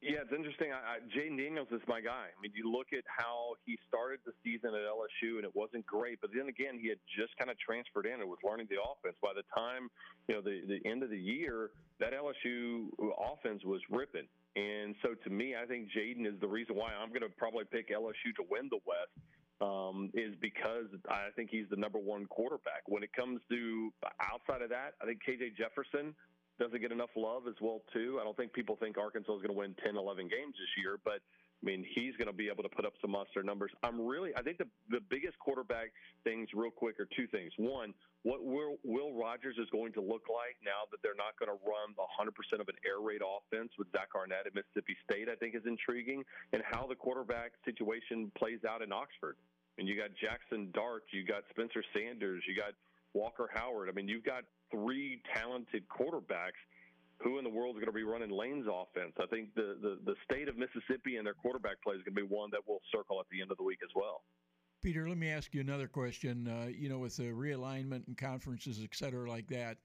Yeah, 0.00 0.24
it's 0.24 0.32
interesting. 0.32 0.72
I, 0.72 0.96
I, 0.96 0.98
Jayden 1.12 1.36
Daniels 1.36 1.68
is 1.70 1.84
my 1.86 2.00
guy. 2.00 2.32
I 2.32 2.36
mean, 2.40 2.52
you 2.56 2.72
look 2.72 2.96
at 2.96 3.04
how 3.04 3.60
he 3.66 3.76
started 3.86 4.20
the 4.24 4.32
season 4.40 4.72
at 4.72 4.80
LSU, 4.80 5.36
and 5.36 5.44
it 5.44 5.54
wasn't 5.54 5.84
great. 5.84 6.22
But 6.22 6.30
then 6.32 6.48
again, 6.48 6.80
he 6.80 6.88
had 6.88 6.96
just 7.04 7.36
kind 7.36 7.50
of 7.50 7.58
transferred 7.60 8.06
in 8.06 8.24
and 8.24 8.24
was 8.24 8.40
learning 8.40 8.68
the 8.72 8.80
offense. 8.80 9.16
By 9.20 9.36
the 9.36 9.44
time 9.52 9.92
you 10.26 10.34
know 10.34 10.40
the 10.40 10.64
the 10.64 10.80
end 10.88 11.02
of 11.02 11.10
the 11.10 11.20
year, 11.20 11.68
that 12.00 12.16
LSU 12.16 12.88
offense 13.20 13.60
was 13.64 13.82
ripping. 13.90 14.24
And 14.56 14.94
so 15.02 15.14
to 15.14 15.30
me, 15.30 15.54
I 15.54 15.66
think 15.66 15.88
Jayden 15.94 16.26
is 16.26 16.38
the 16.40 16.48
reason 16.48 16.74
why 16.76 16.90
I'm 16.92 17.10
going 17.10 17.22
to 17.22 17.28
probably 17.28 17.64
pick 17.64 17.90
LSU 17.90 18.34
to 18.36 18.44
win 18.50 18.68
the 18.70 18.80
West. 18.86 19.14
Um, 19.60 20.08
is 20.14 20.32
because 20.40 20.88
I 21.10 21.28
think 21.36 21.50
he's 21.52 21.68
the 21.68 21.76
number 21.76 21.98
one 21.98 22.24
quarterback. 22.24 22.80
When 22.88 23.02
it 23.02 23.12
comes 23.12 23.42
to 23.50 23.92
outside 24.16 24.62
of 24.62 24.70
that, 24.70 24.96
I 25.02 25.04
think 25.04 25.20
KJ 25.20 25.52
Jefferson 25.54 26.14
doesn't 26.58 26.80
get 26.80 26.92
enough 26.92 27.12
love 27.14 27.44
as 27.46 27.56
well 27.60 27.82
too. 27.92 28.16
I 28.20 28.24
don't 28.24 28.36
think 28.36 28.54
people 28.54 28.76
think 28.76 28.96
Arkansas 28.96 29.36
is 29.36 29.42
going 29.42 29.52
to 29.52 29.60
win 29.60 29.76
10, 29.84 29.96
11 29.96 30.28
games 30.28 30.56
this 30.56 30.72
year, 30.80 30.96
but 31.04 31.20
I 31.62 31.66
mean, 31.66 31.84
he's 31.94 32.16
going 32.16 32.28
to 32.28 32.32
be 32.32 32.48
able 32.48 32.62
to 32.62 32.70
put 32.70 32.86
up 32.86 32.94
some 33.02 33.10
monster 33.10 33.42
numbers. 33.42 33.70
I'm 33.82 34.00
really, 34.00 34.32
I 34.34 34.42
think 34.42 34.56
the 34.56 34.66
the 34.88 35.00
biggest 35.10 35.38
quarterback 35.38 35.92
things, 36.24 36.48
real 36.54 36.70
quick, 36.70 36.98
are 36.98 37.08
two 37.14 37.26
things. 37.26 37.52
One, 37.58 37.92
what 38.22 38.44
Will, 38.44 38.76
Will 38.82 39.12
Rogers 39.12 39.56
is 39.60 39.68
going 39.70 39.92
to 39.92 40.00
look 40.00 40.24
like 40.32 40.56
now 40.64 40.88
that 40.90 41.00
they're 41.02 41.16
not 41.16 41.36
going 41.36 41.52
to 41.52 41.60
run 41.64 41.92
100% 41.96 42.60
of 42.60 42.68
an 42.68 42.76
air 42.84 43.00
raid 43.04 43.20
offense 43.20 43.72
with 43.78 43.88
Zach 43.92 44.08
Arnett 44.16 44.46
at 44.46 44.54
Mississippi 44.54 44.96
State, 45.04 45.28
I 45.28 45.36
think 45.36 45.54
is 45.54 45.64
intriguing, 45.66 46.24
and 46.52 46.62
how 46.64 46.86
the 46.86 46.96
quarterback 46.96 47.52
situation 47.64 48.32
plays 48.36 48.60
out 48.68 48.80
in 48.80 48.92
Oxford. 48.92 49.36
And 49.76 49.88
you 49.88 49.96
got 49.96 50.10
Jackson 50.16 50.68
Dart, 50.72 51.04
you 51.12 51.24
got 51.24 51.44
Spencer 51.50 51.84
Sanders, 51.96 52.42
you 52.48 52.56
got 52.56 52.72
Walker 53.12 53.48
Howard. 53.52 53.88
I 53.88 53.92
mean, 53.92 54.08
you've 54.08 54.24
got 54.24 54.44
three 54.70 55.22
talented 55.34 55.84
quarterbacks 55.88 56.60
who 57.22 57.38
in 57.38 57.44
the 57.44 57.50
world 57.50 57.76
is 57.76 57.80
going 57.80 57.92
to 57.92 57.92
be 57.92 58.02
running 58.02 58.30
Lane's 58.30 58.66
offense? 58.66 59.12
I 59.20 59.26
think 59.26 59.54
the, 59.54 59.76
the, 59.80 59.98
the 60.04 60.14
state 60.24 60.48
of 60.48 60.56
Mississippi 60.56 61.16
and 61.16 61.26
their 61.26 61.34
quarterback 61.34 61.82
play 61.82 61.94
is 61.94 62.02
going 62.02 62.14
to 62.14 62.22
be 62.22 62.26
one 62.26 62.50
that 62.52 62.60
we'll 62.66 62.80
circle 62.92 63.20
at 63.20 63.26
the 63.30 63.40
end 63.42 63.50
of 63.50 63.56
the 63.56 63.62
week 63.62 63.80
as 63.84 63.90
well. 63.94 64.22
Peter, 64.82 65.06
let 65.08 65.18
me 65.18 65.28
ask 65.28 65.52
you 65.52 65.60
another 65.60 65.86
question. 65.88 66.48
Uh, 66.48 66.68
you 66.68 66.88
know, 66.88 66.98
with 66.98 67.16
the 67.16 67.24
realignment 67.24 68.06
and 68.06 68.16
conferences, 68.16 68.80
et 68.82 68.94
cetera, 68.94 69.28
like 69.28 69.46
that, 69.48 69.76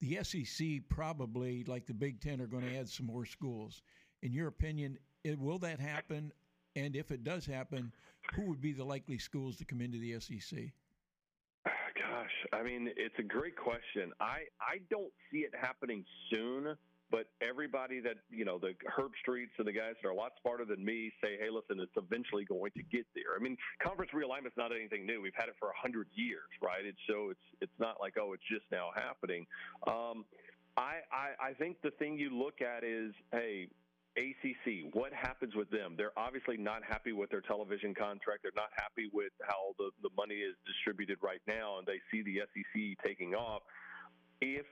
the 0.00 0.18
SEC 0.22 0.66
probably, 0.88 1.62
like 1.64 1.86
the 1.86 1.94
Big 1.94 2.20
Ten, 2.20 2.40
are 2.40 2.46
going 2.46 2.64
to 2.64 2.76
add 2.76 2.88
some 2.88 3.06
more 3.06 3.24
schools. 3.24 3.82
In 4.22 4.32
your 4.32 4.48
opinion, 4.48 4.98
it, 5.22 5.38
will 5.38 5.58
that 5.58 5.78
happen? 5.78 6.32
And 6.74 6.96
if 6.96 7.10
it 7.10 7.22
does 7.22 7.46
happen, 7.46 7.92
who 8.34 8.42
would 8.46 8.60
be 8.60 8.72
the 8.72 8.84
likely 8.84 9.18
schools 9.18 9.56
to 9.58 9.64
come 9.64 9.80
into 9.80 9.98
the 9.98 10.18
SEC? 10.18 10.72
I 12.52 12.62
mean, 12.62 12.90
it's 12.96 13.14
a 13.18 13.22
great 13.22 13.56
question. 13.56 14.12
I 14.20 14.44
I 14.60 14.78
don't 14.90 15.12
see 15.30 15.38
it 15.38 15.52
happening 15.58 16.04
soon, 16.30 16.76
but 17.10 17.26
everybody 17.42 18.00
that 18.00 18.16
you 18.30 18.44
know, 18.44 18.58
the 18.58 18.74
Herb 18.96 19.12
Streets 19.20 19.52
and 19.58 19.66
the 19.66 19.72
guys 19.72 19.94
that 20.02 20.08
are 20.08 20.12
a 20.12 20.14
lot 20.14 20.32
smarter 20.40 20.64
than 20.64 20.84
me 20.84 21.12
say, 21.22 21.36
hey, 21.38 21.50
listen, 21.50 21.80
it's 21.80 21.96
eventually 21.96 22.44
going 22.44 22.72
to 22.76 22.82
get 22.82 23.06
there. 23.14 23.36
I 23.36 23.42
mean, 23.42 23.56
conference 23.82 24.12
realignment 24.14 24.48
is 24.48 24.56
not 24.56 24.72
anything 24.72 25.06
new. 25.06 25.20
We've 25.20 25.34
had 25.34 25.48
it 25.48 25.54
for 25.58 25.68
a 25.68 25.76
hundred 25.76 26.08
years, 26.14 26.48
right? 26.62 26.84
It's 26.84 26.98
so 27.08 27.30
it's 27.30 27.46
it's 27.60 27.78
not 27.78 27.96
like 28.00 28.14
oh, 28.20 28.32
it's 28.32 28.44
just 28.50 28.64
now 28.70 28.90
happening. 28.94 29.46
Um, 29.86 30.24
I, 30.76 31.00
I 31.12 31.50
I 31.50 31.52
think 31.54 31.82
the 31.82 31.90
thing 31.92 32.18
you 32.18 32.30
look 32.30 32.62
at 32.62 32.84
is, 32.84 33.12
hey, 33.32 33.68
ACC, 34.16 34.92
what 34.92 35.12
happens 35.12 35.54
with 35.54 35.70
them? 35.70 35.94
They're 35.96 36.16
obviously 36.16 36.56
not 36.56 36.82
happy 36.82 37.12
with 37.12 37.30
their 37.30 37.40
television 37.40 37.94
contract. 37.94 38.42
They're 38.42 38.52
not 38.56 38.70
happy 38.76 39.08
with 39.12 39.32
how 39.42 39.74
the, 39.78 39.90
the 40.02 40.10
money 40.16 40.36
is 40.36 40.54
distributed 40.66 41.18
right 41.22 41.40
now, 41.46 41.78
and 41.78 41.86
they 41.86 42.00
see 42.10 42.22
the 42.22 42.40
SEC 42.50 43.04
taking 43.06 43.34
off. 43.34 43.62
If 44.40 44.66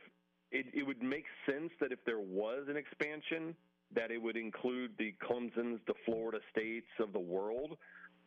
it, 0.50 0.66
it 0.74 0.86
would 0.86 1.02
make 1.02 1.24
sense 1.46 1.70
that 1.80 1.92
if 1.92 1.98
there 2.04 2.20
was 2.20 2.66
an 2.68 2.76
expansion, 2.76 3.54
that 3.94 4.10
it 4.10 4.20
would 4.20 4.36
include 4.36 4.92
the 4.98 5.14
Clemson's, 5.22 5.80
the 5.86 5.94
Florida 6.04 6.38
States 6.50 6.88
of 7.00 7.12
the 7.12 7.20
world. 7.20 7.76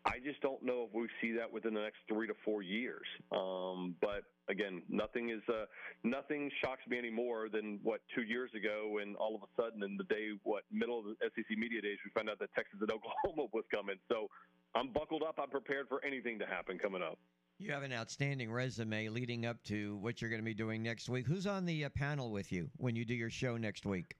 I 0.03 0.18
just 0.23 0.41
don't 0.41 0.64
know 0.64 0.88
if 0.90 0.95
we 0.95 1.07
see 1.22 1.32
that 1.38 1.52
within 1.52 1.76
the 1.76 1.82
next 1.82 1.99
three 2.07 2.26
to 2.26 2.34
four 2.44 2.64
years. 2.64 3.06
Um, 3.32 3.95
but 4.02 4.23
again, 4.49 4.82
nothing 4.90 5.30
is 5.30 5.41
uh, 5.48 5.65
nothing 6.03 6.49
shocks 6.64 6.82
me 6.90 6.98
any 6.98 7.11
more 7.11 7.49
than 7.49 7.80
what 7.84 8.02
two 8.15 8.23
years 8.23 8.49
ago 8.56 8.90
when 8.94 9.15
all 9.15 9.36
of 9.36 9.41
a 9.44 9.61
sudden 9.61 9.84
in 9.84 9.98
the 9.98 10.03
day 10.06 10.30
what 10.44 10.64
middle 10.72 10.99
of 10.99 11.06
the 11.06 11.15
SEC 11.22 11.57
media 11.57 11.82
days 11.82 11.98
we 12.03 12.11
found 12.15 12.30
out 12.30 12.40
that 12.40 12.49
Texas 12.56 12.80
and 12.82 12.91
Oklahoma 12.98 13.48
was 13.53 13.64
coming. 13.73 13.98
So 14.11 14.28
I'm 14.73 14.91
buckled 14.91 15.22
up. 15.22 15.36
I'm 15.41 15.49
prepared 15.49 15.88
for 15.88 16.03
anything 16.03 16.40
to 16.40 16.45
happen 16.45 16.80
coming 16.80 17.03
up. 17.03 17.19
You 17.60 17.72
have 17.72 17.84
an 17.84 17.94
outstanding 17.94 18.52
resume 18.52 19.10
leading 19.10 19.45
up 19.45 19.61
to 19.65 19.98
what 19.98 20.19
you're 20.19 20.32
going 20.32 20.41
to 20.41 20.45
be 20.45 20.56
doing 20.56 20.82
next 20.82 21.10
week. 21.10 21.28
Who's 21.28 21.45
on 21.45 21.64
the 21.64 21.86
uh, 21.86 21.90
panel 21.90 22.32
with 22.32 22.52
you 22.52 22.72
when 22.78 22.95
you 22.95 23.06
do 23.06 23.14
your 23.14 23.30
show 23.30 23.56
next 23.56 23.86
week? 23.86 24.15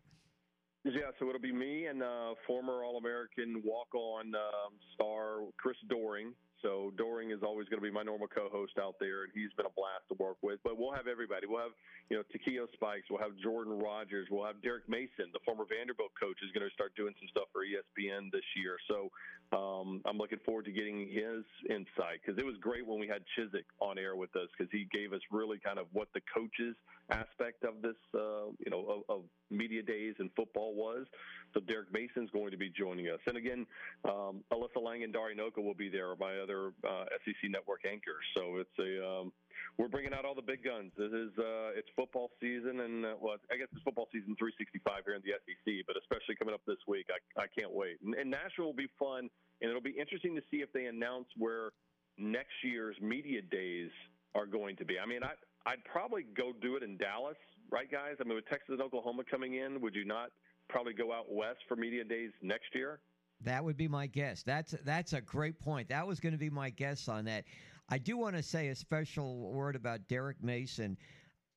Yeah, 0.84 1.14
so 1.20 1.30
it'll 1.30 1.40
be 1.40 1.54
me 1.54 1.86
and 1.86 2.02
uh, 2.02 2.34
former 2.48 2.84
All 2.84 2.98
American 2.98 3.62
walk 3.64 3.94
on 3.94 4.34
um, 4.34 4.74
star 4.96 5.46
Chris 5.58 5.78
Doering. 5.88 6.34
So 6.64 6.92
Doering 6.98 7.30
is 7.30 7.42
always 7.46 7.70
going 7.70 7.78
to 7.78 7.86
be 7.86 7.94
my 7.94 8.02
normal 8.02 8.28
co-host 8.28 8.74
out 8.82 8.96
there, 9.00 9.24
and 9.24 9.32
he's 9.34 9.54
been 9.58 9.66
a 9.66 9.76
blast 9.78 10.10
to 10.10 10.18
work 10.18 10.38
with. 10.42 10.58
But 10.64 10.78
we'll 10.78 10.94
have 10.94 11.06
everybody. 11.06 11.46
We'll 11.46 11.62
have 11.62 11.78
you 12.10 12.18
know 12.18 12.24
Takeo 12.34 12.66
Spikes. 12.74 13.10
We'll 13.10 13.22
have 13.22 13.38
Jordan 13.38 13.78
Rodgers. 13.78 14.28
We'll 14.30 14.46
have 14.46 14.62
Derek 14.62 14.90
Mason, 14.90 15.30
the 15.34 15.42
former 15.46 15.66
Vanderbilt 15.70 16.18
coach, 16.18 16.38
is 16.42 16.50
going 16.50 16.66
to 16.66 16.74
start 16.74 16.98
doing 16.98 17.14
some 17.22 17.30
stuff 17.30 17.50
for 17.54 17.62
ESPN 17.62 18.34
this 18.34 18.46
year. 18.58 18.78
So 18.90 19.14
um, 19.54 20.02
I'm 20.06 20.18
looking 20.18 20.42
forward 20.46 20.66
to 20.66 20.74
getting 20.74 21.06
his 21.06 21.46
insight 21.70 22.26
because 22.26 22.42
it 22.42 22.46
was 22.46 22.58
great 22.58 22.86
when 22.86 22.98
we 22.98 23.06
had 23.06 23.22
Chizik 23.38 23.70
on 23.78 24.02
air 24.02 24.18
with 24.18 24.34
us 24.34 24.50
because 24.58 24.70
he 24.74 24.90
gave 24.90 25.14
us 25.14 25.22
really 25.30 25.62
kind 25.62 25.78
of 25.78 25.86
what 25.94 26.10
the 26.18 26.22
coaches 26.34 26.74
aspect 27.10 27.66
of 27.66 27.82
this, 27.82 27.98
uh, 28.18 28.50
you 28.62 28.70
know, 28.74 28.82
of, 28.86 29.02
of 29.10 29.22
media 29.52 29.82
days 29.82 30.16
and 30.20 30.30
football 30.36 30.74
was. 30.76 31.06
So 31.54 31.60
Derek 31.60 31.92
Mason's 31.92 32.30
going 32.32 32.52
to 32.52 32.58
be 32.58 32.70
joining 32.70 33.08
us, 33.10 33.20
and 33.28 33.36
again, 33.36 33.66
um, 34.06 34.44
Alyssa 34.54 34.82
Lang 34.82 35.04
and 35.04 35.12
Dari 35.12 35.36
Nowkhah 35.36 35.64
will 35.64 35.76
be 35.76 35.90
there, 35.90 36.16
my 36.18 36.38
other 36.38 36.72
uh, 36.88 37.06
SEC 37.26 37.50
network 37.52 37.82
anchors. 37.86 38.24
So 38.38 38.58
it's 38.58 38.80
a 38.80 39.06
um, 39.06 39.32
we're 39.78 39.88
bringing 39.88 40.14
out 40.14 40.26
all 40.26 40.36
the 40.36 40.42
big 40.42 40.64
guns. 40.64 40.92
This 40.98 41.12
is 41.12 41.32
uh, 41.38 41.76
it's 41.76 41.88
football 41.96 42.32
season, 42.40 42.82
and 42.82 43.06
uh, 43.06 43.16
well, 43.20 43.36
I 43.52 43.58
guess 43.58 43.68
it's 43.74 43.84
football 43.84 44.08
season 44.12 44.36
365 44.38 45.04
here 45.06 45.16
in 45.16 45.22
the 45.24 45.36
SEC, 45.44 45.86
but 45.88 45.96
especially 45.98 46.36
coming 46.36 46.54
up 46.54 46.62
this 46.68 46.80
week, 46.88 47.08
I, 47.10 47.44
I 47.44 47.46
can't 47.48 47.72
wait. 47.72 47.98
And, 48.04 48.16
and 48.16 48.30
Nashville 48.30 48.66
will 48.66 48.74
be 48.74 48.92
fun, 49.00 49.30
and 49.62 49.70
it'll 49.70 49.82
be 49.82 49.96
interesting 49.98 50.36
to 50.36 50.42
see 50.52 50.58
if 50.58 50.72
they 50.74 50.86
announce 50.86 51.28
where 51.38 51.72
next 52.18 52.56
year's 52.64 52.96
media 53.02 53.42
days 53.42 53.90
are 54.36 54.46
going 54.46 54.76
to 54.78 54.86
be. 54.86 55.00
I 55.00 55.06
mean, 55.06 55.24
I 55.24 55.34
I'd 55.66 55.84
probably 55.86 56.24
go 56.36 56.52
do 56.60 56.76
it 56.76 56.84
in 56.84 56.98
Dallas, 56.98 57.38
right, 57.72 57.92
guys? 57.92 58.16
I 58.20 58.24
mean, 58.24 58.36
with 58.36 58.48
Texas 58.48 58.70
and 58.70 58.82
Oklahoma 58.82 59.24
coming 59.30 59.56
in, 59.56 59.82
would 59.82 59.96
you 59.96 60.06
not 60.06 60.30
probably 60.70 60.94
go 60.94 61.12
out 61.12 61.32
west 61.32 61.60
for 61.68 61.76
media 61.76 62.04
days 62.04 62.32
next 62.42 62.74
year? 62.74 63.00
That 63.44 63.64
would 63.64 63.78
be 63.78 63.88
my 63.88 64.08
guess. 64.08 64.44
That's 64.44 64.76
that's 64.86 65.14
a 65.14 65.22
great 65.22 65.60
point. 65.60 65.90
That 65.90 66.06
was 66.06 66.20
going 66.20 66.34
to 66.34 66.40
be 66.40 66.50
my 66.50 66.70
guess 66.70 67.08
on 67.08 67.26
that. 67.26 67.46
I 67.90 67.98
do 67.98 68.18
want 68.18 68.36
to 68.36 68.44
say 68.44 68.70
a 68.70 68.76
special 68.76 69.52
word 69.52 69.76
about 69.76 70.08
Derek 70.08 70.44
Mason. 70.44 70.98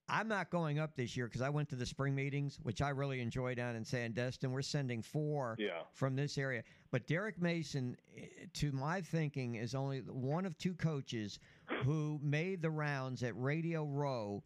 I'm 0.09 0.29
not 0.29 0.51
going 0.51 0.79
up 0.79 0.97
this 0.97 1.17
year 1.17 1.27
because 1.27 1.41
I 1.41 1.49
went 1.49 1.69
to 1.71 1.77
the 1.77 1.87
spring 1.87 2.15
meetings, 2.15 2.59
which 2.63 2.83
I 2.83 2.91
really 2.91 3.21
enjoy 3.21 3.55
down 3.55 3.75
in 3.75 3.85
Sandestin. 3.85 4.51
We're 4.51 4.61
sending 4.61 5.01
four 5.01 5.57
yeah. 5.59 5.83
from 5.93 6.15
this 6.15 6.37
area. 6.37 6.63
But 6.91 7.07
Derek 7.07 7.41
Mason, 7.41 7.97
to 8.55 8.73
my 8.73 9.01
thinking, 9.01 9.55
is 9.55 9.75
only 9.75 10.01
one 10.01 10.45
of 10.45 10.59
two 10.59 10.75
coaches 10.75 11.39
who 11.85 12.21
made 12.23 12.61
the 12.61 12.71
rounds 12.71 13.23
at 13.23 13.33
Radio 13.41 13.85
Row 13.87 14.43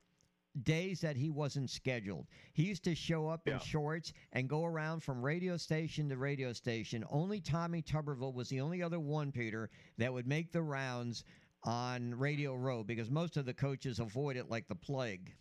days 0.65 1.01
that 1.01 1.17
he 1.17 1.31
wasn't 1.31 1.71
scheduled. 1.71 2.27
He 2.53 2.65
used 2.65 2.85
to 2.85 2.95
show 2.95 3.29
up 3.29 3.47
in 3.47 3.59
shorts 3.61 4.13
and 4.33 4.49
go 4.49 4.65
around 4.65 5.03
from 5.03 5.23
radio 5.23 5.57
station 5.57 6.09
to 6.09 6.17
radio 6.17 6.53
station. 6.53 7.05
Only 7.11 7.41
Tommy 7.41 7.83
Tuberville 7.83 8.35
was 8.35 8.49
the 8.49 8.61
only 8.61 8.83
other 8.83 9.01
one, 9.01 9.33
Peter, 9.33 9.71
that 9.99 10.13
would 10.13 10.27
make 10.27 10.53
the 10.53 10.63
rounds 10.63 11.25
on 11.65 12.15
Radio 12.15 12.55
Row 12.55 12.85
because 12.85 13.11
most 13.11 13.37
of 13.37 13.45
the 13.45 13.55
coaches 13.55 13.99
avoid 13.99 14.37
it 14.37 14.49
like 14.49 14.69
the 14.69 14.75
plague. 14.75 15.33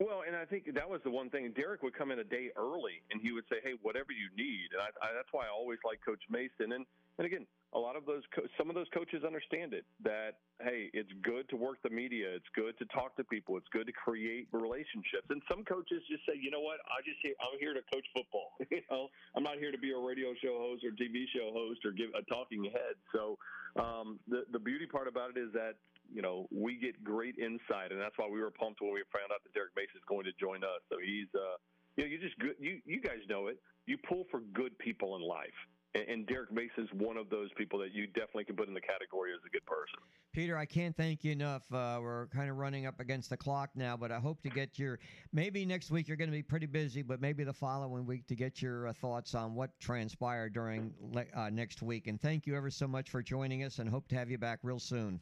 Well, 0.00 0.22
and 0.26 0.34
I 0.34 0.44
think 0.44 0.66
that 0.74 0.88
was 0.88 1.00
the 1.04 1.10
one 1.10 1.30
thing. 1.30 1.52
Derek 1.54 1.82
would 1.82 1.96
come 1.96 2.10
in 2.10 2.18
a 2.18 2.24
day 2.24 2.50
early, 2.56 3.02
and 3.12 3.22
he 3.22 3.30
would 3.30 3.44
say, 3.48 3.56
"Hey, 3.62 3.74
whatever 3.80 4.10
you 4.10 4.28
need." 4.36 4.68
And 4.72 4.82
I, 4.82 4.90
I, 5.06 5.14
that's 5.14 5.28
why 5.30 5.44
I 5.46 5.50
always 5.54 5.78
like 5.84 6.00
Coach 6.04 6.22
Mason. 6.28 6.72
And 6.72 6.84
and 7.18 7.26
again, 7.26 7.46
a 7.74 7.78
lot 7.78 7.96
of 7.96 8.06
those, 8.06 8.22
co- 8.34 8.46
some 8.56 8.70
of 8.70 8.74
those 8.74 8.86
coaches 8.94 9.24
understand 9.24 9.74
it. 9.74 9.84
That 10.02 10.38
hey, 10.62 10.90
it's 10.94 11.10
good 11.22 11.48
to 11.50 11.56
work 11.56 11.78
the 11.82 11.90
media. 11.90 12.30
It's 12.34 12.48
good 12.54 12.78
to 12.78 12.86
talk 12.94 13.16
to 13.16 13.24
people. 13.24 13.56
It's 13.56 13.68
good 13.72 13.86
to 13.86 13.92
create 13.92 14.48
relationships. 14.52 15.26
And 15.30 15.42
some 15.50 15.64
coaches 15.64 16.02
just 16.10 16.22
say, 16.26 16.38
you 16.38 16.50
know 16.50 16.60
what? 16.62 16.78
I 16.86 17.02
just 17.02 17.18
here, 17.22 17.34
I'm 17.42 17.58
here 17.58 17.74
to 17.74 17.82
coach 17.92 18.06
football. 18.14 18.54
you 18.70 18.82
know, 18.90 19.08
I'm 19.34 19.42
not 19.42 19.58
here 19.58 19.72
to 19.72 19.78
be 19.78 19.90
a 19.90 19.98
radio 19.98 20.34
show 20.42 20.58
host 20.58 20.84
or 20.86 20.94
TV 20.94 21.26
show 21.34 21.50
host 21.50 21.82
or 21.84 21.90
give 21.90 22.10
a 22.14 22.22
talking 22.30 22.64
head. 22.64 22.94
So 23.10 23.38
um, 23.74 24.18
the 24.28 24.46
the 24.52 24.58
beauty 24.58 24.86
part 24.86 25.08
about 25.08 25.30
it 25.34 25.38
is 25.38 25.52
that 25.54 25.74
you 26.12 26.22
know, 26.22 26.46
we 26.52 26.76
get 26.76 27.02
great 27.02 27.38
insight, 27.38 27.90
and 27.90 28.00
that's 28.00 28.16
why 28.18 28.28
we 28.28 28.40
were 28.40 28.50
pumped 28.50 28.80
when 28.80 28.92
we 28.92 29.02
found 29.12 29.32
out 29.32 29.42
that 29.42 29.52
Derek 29.54 29.72
Mason 29.76 29.96
is 29.96 30.04
going 30.06 30.24
to 30.24 30.32
join 30.38 30.62
us. 30.62 30.84
So 30.90 30.96
he's, 31.00 31.28
uh, 31.34 31.56
you 31.96 32.04
know, 32.04 32.10
you 32.10 32.18
just 32.18 32.38
good. 32.38 32.56
You 32.58 32.80
you 32.84 33.00
guys 33.00 33.24
know 33.28 33.48
it. 33.48 33.58
You 33.86 33.98
pull 34.08 34.24
for 34.30 34.40
good 34.52 34.76
people 34.78 35.16
in 35.16 35.22
life, 35.22 35.56
and, 35.94 36.26
Derek 36.26 36.54
Derek 36.54 36.70
is 36.76 36.88
one 36.94 37.16
of 37.16 37.30
those 37.30 37.50
people 37.56 37.78
that 37.78 37.92
you 37.92 38.06
definitely 38.08 38.44
can 38.44 38.56
put 38.56 38.68
in 38.68 38.74
the 38.74 38.80
category 38.80 39.32
as 39.32 39.40
a 39.46 39.50
good 39.50 39.64
person. 39.66 39.98
Peter, 40.32 40.56
I 40.58 40.66
can't 40.66 40.96
thank 40.96 41.22
you 41.22 41.32
enough. 41.32 41.62
Uh, 41.72 41.98
we're 42.00 42.26
kind 42.28 42.50
of 42.50 42.56
running 42.56 42.86
up 42.86 42.98
against 43.00 43.30
the 43.30 43.36
clock 43.36 43.70
now, 43.74 43.96
but 43.96 44.10
I 44.10 44.18
hope 44.18 44.42
to 44.42 44.48
get 44.48 44.78
your 44.78 44.98
maybe 45.32 45.64
next 45.64 45.90
week 45.90 46.08
you're 46.08 46.16
going 46.16 46.30
to 46.30 46.36
be 46.36 46.42
pretty 46.42 46.66
busy, 46.66 47.02
but 47.02 47.20
maybe 47.20 47.44
the 47.44 47.52
following 47.52 48.06
week 48.06 48.26
to 48.26 48.34
get 48.34 48.60
your 48.60 48.88
uh, 48.88 48.92
thoughts 48.92 49.34
on 49.34 49.54
what 49.54 49.70
transpired 49.80 50.52
during 50.52 50.92
uh, 51.34 51.50
next 51.50 51.82
week. 51.82 52.08
And 52.08 52.20
thank 52.20 52.46
you 52.46 52.56
ever 52.56 52.70
so 52.70 52.88
much 52.88 53.10
for 53.10 53.22
joining 53.22 53.62
us, 53.64 53.78
and 53.78 53.88
hope 53.88 54.08
to 54.08 54.16
have 54.16 54.30
you 54.30 54.38
back 54.38 54.58
real 54.62 54.80
soon. 54.80 55.20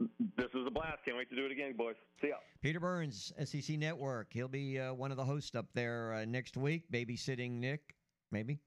This 0.00 0.46
was 0.54 0.64
a 0.66 0.70
blast. 0.70 0.98
Can't 1.04 1.16
wait 1.16 1.28
to 1.30 1.36
do 1.36 1.44
it 1.44 1.52
again, 1.52 1.74
boys. 1.76 1.96
See 2.22 2.28
ya. 2.28 2.36
Peter 2.62 2.78
Burns, 2.78 3.32
SEC 3.44 3.76
Network. 3.76 4.28
He'll 4.30 4.48
be 4.48 4.78
uh, 4.78 4.94
one 4.94 5.10
of 5.10 5.16
the 5.16 5.24
hosts 5.24 5.56
up 5.56 5.66
there 5.74 6.14
uh, 6.14 6.24
next 6.24 6.56
week, 6.56 6.84
babysitting 6.92 7.52
Nick, 7.52 7.96
maybe. 8.30 8.60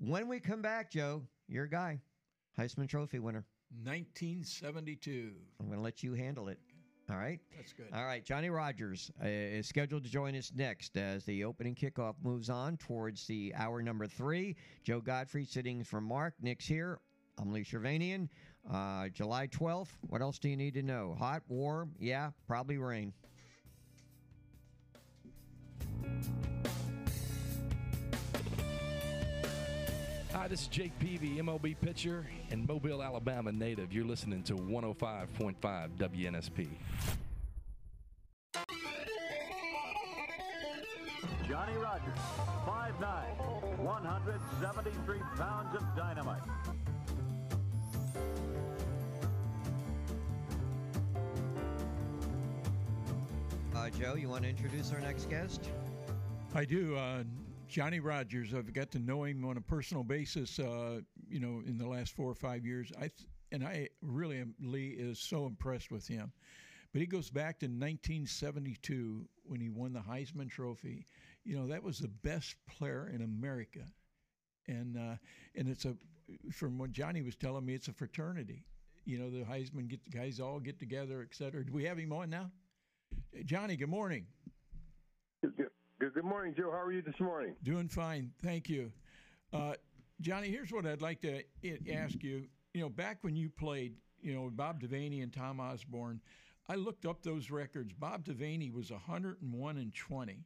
When 0.00 0.28
we 0.28 0.38
come 0.38 0.62
back, 0.62 0.92
Joe, 0.92 1.22
your 1.48 1.66
guy, 1.66 2.00
Heisman 2.56 2.88
Trophy 2.88 3.18
winner. 3.18 3.44
1972. 3.82 5.32
I'm 5.58 5.66
going 5.66 5.78
to 5.78 5.82
let 5.82 6.04
you 6.04 6.14
handle 6.14 6.46
it. 6.46 6.60
All 7.10 7.16
right. 7.16 7.40
That's 7.56 7.72
good. 7.72 7.88
All 7.92 8.04
right. 8.04 8.24
Johnny 8.24 8.48
Rodgers 8.48 9.10
uh, 9.20 9.26
is 9.26 9.66
scheduled 9.66 10.04
to 10.04 10.10
join 10.10 10.36
us 10.36 10.52
next 10.54 10.96
as 10.96 11.24
the 11.24 11.42
opening 11.42 11.74
kickoff 11.74 12.14
moves 12.22 12.48
on 12.48 12.76
towards 12.76 13.26
the 13.26 13.52
hour 13.56 13.82
number 13.82 14.06
three. 14.06 14.54
Joe 14.84 15.00
Gottfried 15.00 15.48
sitting 15.48 15.82
for 15.82 16.00
Mark. 16.00 16.34
Nick's 16.40 16.66
here. 16.66 17.00
I'm 17.40 17.52
Lee 17.52 17.64
Shirvanian. 17.64 18.28
Uh, 18.70 19.08
July 19.08 19.48
12th. 19.48 19.88
What 20.08 20.22
else 20.22 20.38
do 20.38 20.48
you 20.48 20.56
need 20.56 20.74
to 20.74 20.82
know? 20.82 21.16
Hot, 21.18 21.42
warm? 21.48 21.92
Yeah, 21.98 22.30
probably 22.46 22.78
rain. 22.78 23.12
Hi, 30.48 30.50
this 30.50 30.62
is 30.62 30.68
Jake 30.68 30.98
Peavy, 30.98 31.36
MLB 31.36 31.76
pitcher 31.78 32.24
and 32.50 32.66
Mobile, 32.66 33.02
Alabama 33.02 33.52
native. 33.52 33.92
You're 33.92 34.06
listening 34.06 34.42
to 34.44 34.54
105.5 34.54 35.54
WNSP. 35.98 36.68
Johnny 41.46 41.74
Rodgers, 41.74 42.18
5'9, 42.66 43.78
173 43.78 45.18
pounds 45.36 45.76
of 45.76 45.84
dynamite. 45.94 46.40
Uh, 53.76 53.90
Joe, 53.90 54.14
you 54.14 54.30
want 54.30 54.44
to 54.44 54.48
introduce 54.48 54.94
our 54.94 55.00
next 55.00 55.28
guest? 55.28 55.68
I 56.54 56.64
do. 56.64 56.96
Uh, 56.96 57.24
Johnny 57.68 58.00
Rodgers. 58.00 58.54
I've 58.54 58.72
got 58.72 58.90
to 58.92 58.98
know 58.98 59.24
him 59.24 59.44
on 59.44 59.56
a 59.56 59.60
personal 59.60 60.02
basis. 60.02 60.58
Uh, 60.58 61.00
you 61.28 61.40
know, 61.40 61.62
in 61.66 61.78
the 61.78 61.86
last 61.86 62.12
four 62.14 62.30
or 62.30 62.34
five 62.34 62.64
years, 62.64 62.90
I 62.96 63.08
th- 63.08 63.28
and 63.52 63.64
I 63.64 63.88
really 64.02 64.38
am. 64.38 64.54
Lee 64.60 64.88
is 64.98 65.18
so 65.18 65.46
impressed 65.46 65.90
with 65.90 66.06
him. 66.06 66.32
But 66.92 67.00
he 67.00 67.06
goes 67.06 67.28
back 67.30 67.58
to 67.60 67.66
1972 67.66 69.28
when 69.44 69.60
he 69.60 69.68
won 69.68 69.92
the 69.92 70.00
Heisman 70.00 70.50
Trophy. 70.50 71.06
You 71.44 71.56
know, 71.56 71.66
that 71.66 71.82
was 71.82 71.98
the 71.98 72.08
best 72.08 72.56
player 72.66 73.10
in 73.14 73.22
America, 73.22 73.84
and 74.66 74.96
uh, 74.96 75.16
and 75.54 75.68
it's 75.68 75.84
a 75.84 75.94
from 76.52 76.78
what 76.78 76.92
Johnny 76.92 77.22
was 77.22 77.36
telling 77.36 77.64
me, 77.64 77.74
it's 77.74 77.88
a 77.88 77.92
fraternity. 77.92 78.64
You 79.04 79.18
know, 79.18 79.30
the 79.30 79.44
Heisman 79.44 79.88
get 79.88 80.00
guys 80.10 80.40
all 80.40 80.60
get 80.60 80.78
together, 80.78 81.22
et 81.22 81.34
cetera. 81.34 81.64
Do 81.64 81.72
we 81.72 81.84
have 81.84 81.98
him 81.98 82.12
on 82.12 82.30
now? 82.30 82.50
Johnny, 83.44 83.76
good 83.76 83.88
morning. 83.88 84.26
Good, 86.00 86.14
good 86.14 86.24
morning, 86.24 86.54
Joe. 86.56 86.70
How 86.70 86.80
are 86.80 86.92
you 86.92 87.02
this 87.02 87.18
morning? 87.18 87.56
Doing 87.64 87.88
fine, 87.88 88.30
thank 88.40 88.68
you. 88.68 88.92
Uh, 89.52 89.72
Johnny, 90.20 90.48
here's 90.48 90.70
what 90.70 90.86
I'd 90.86 91.02
like 91.02 91.20
to 91.22 91.42
ask 91.92 92.22
you. 92.22 92.46
You 92.72 92.82
know, 92.82 92.88
back 92.88 93.18
when 93.22 93.34
you 93.34 93.50
played, 93.50 93.96
you 94.20 94.32
know, 94.32 94.48
Bob 94.48 94.80
Devaney 94.80 95.24
and 95.24 95.32
Tom 95.32 95.58
Osborne, 95.58 96.20
I 96.68 96.76
looked 96.76 97.04
up 97.04 97.22
those 97.22 97.50
records. 97.50 97.92
Bob 97.92 98.24
Devaney 98.24 98.72
was 98.72 98.92
101 98.92 99.76
and 99.76 99.92
20, 99.92 100.44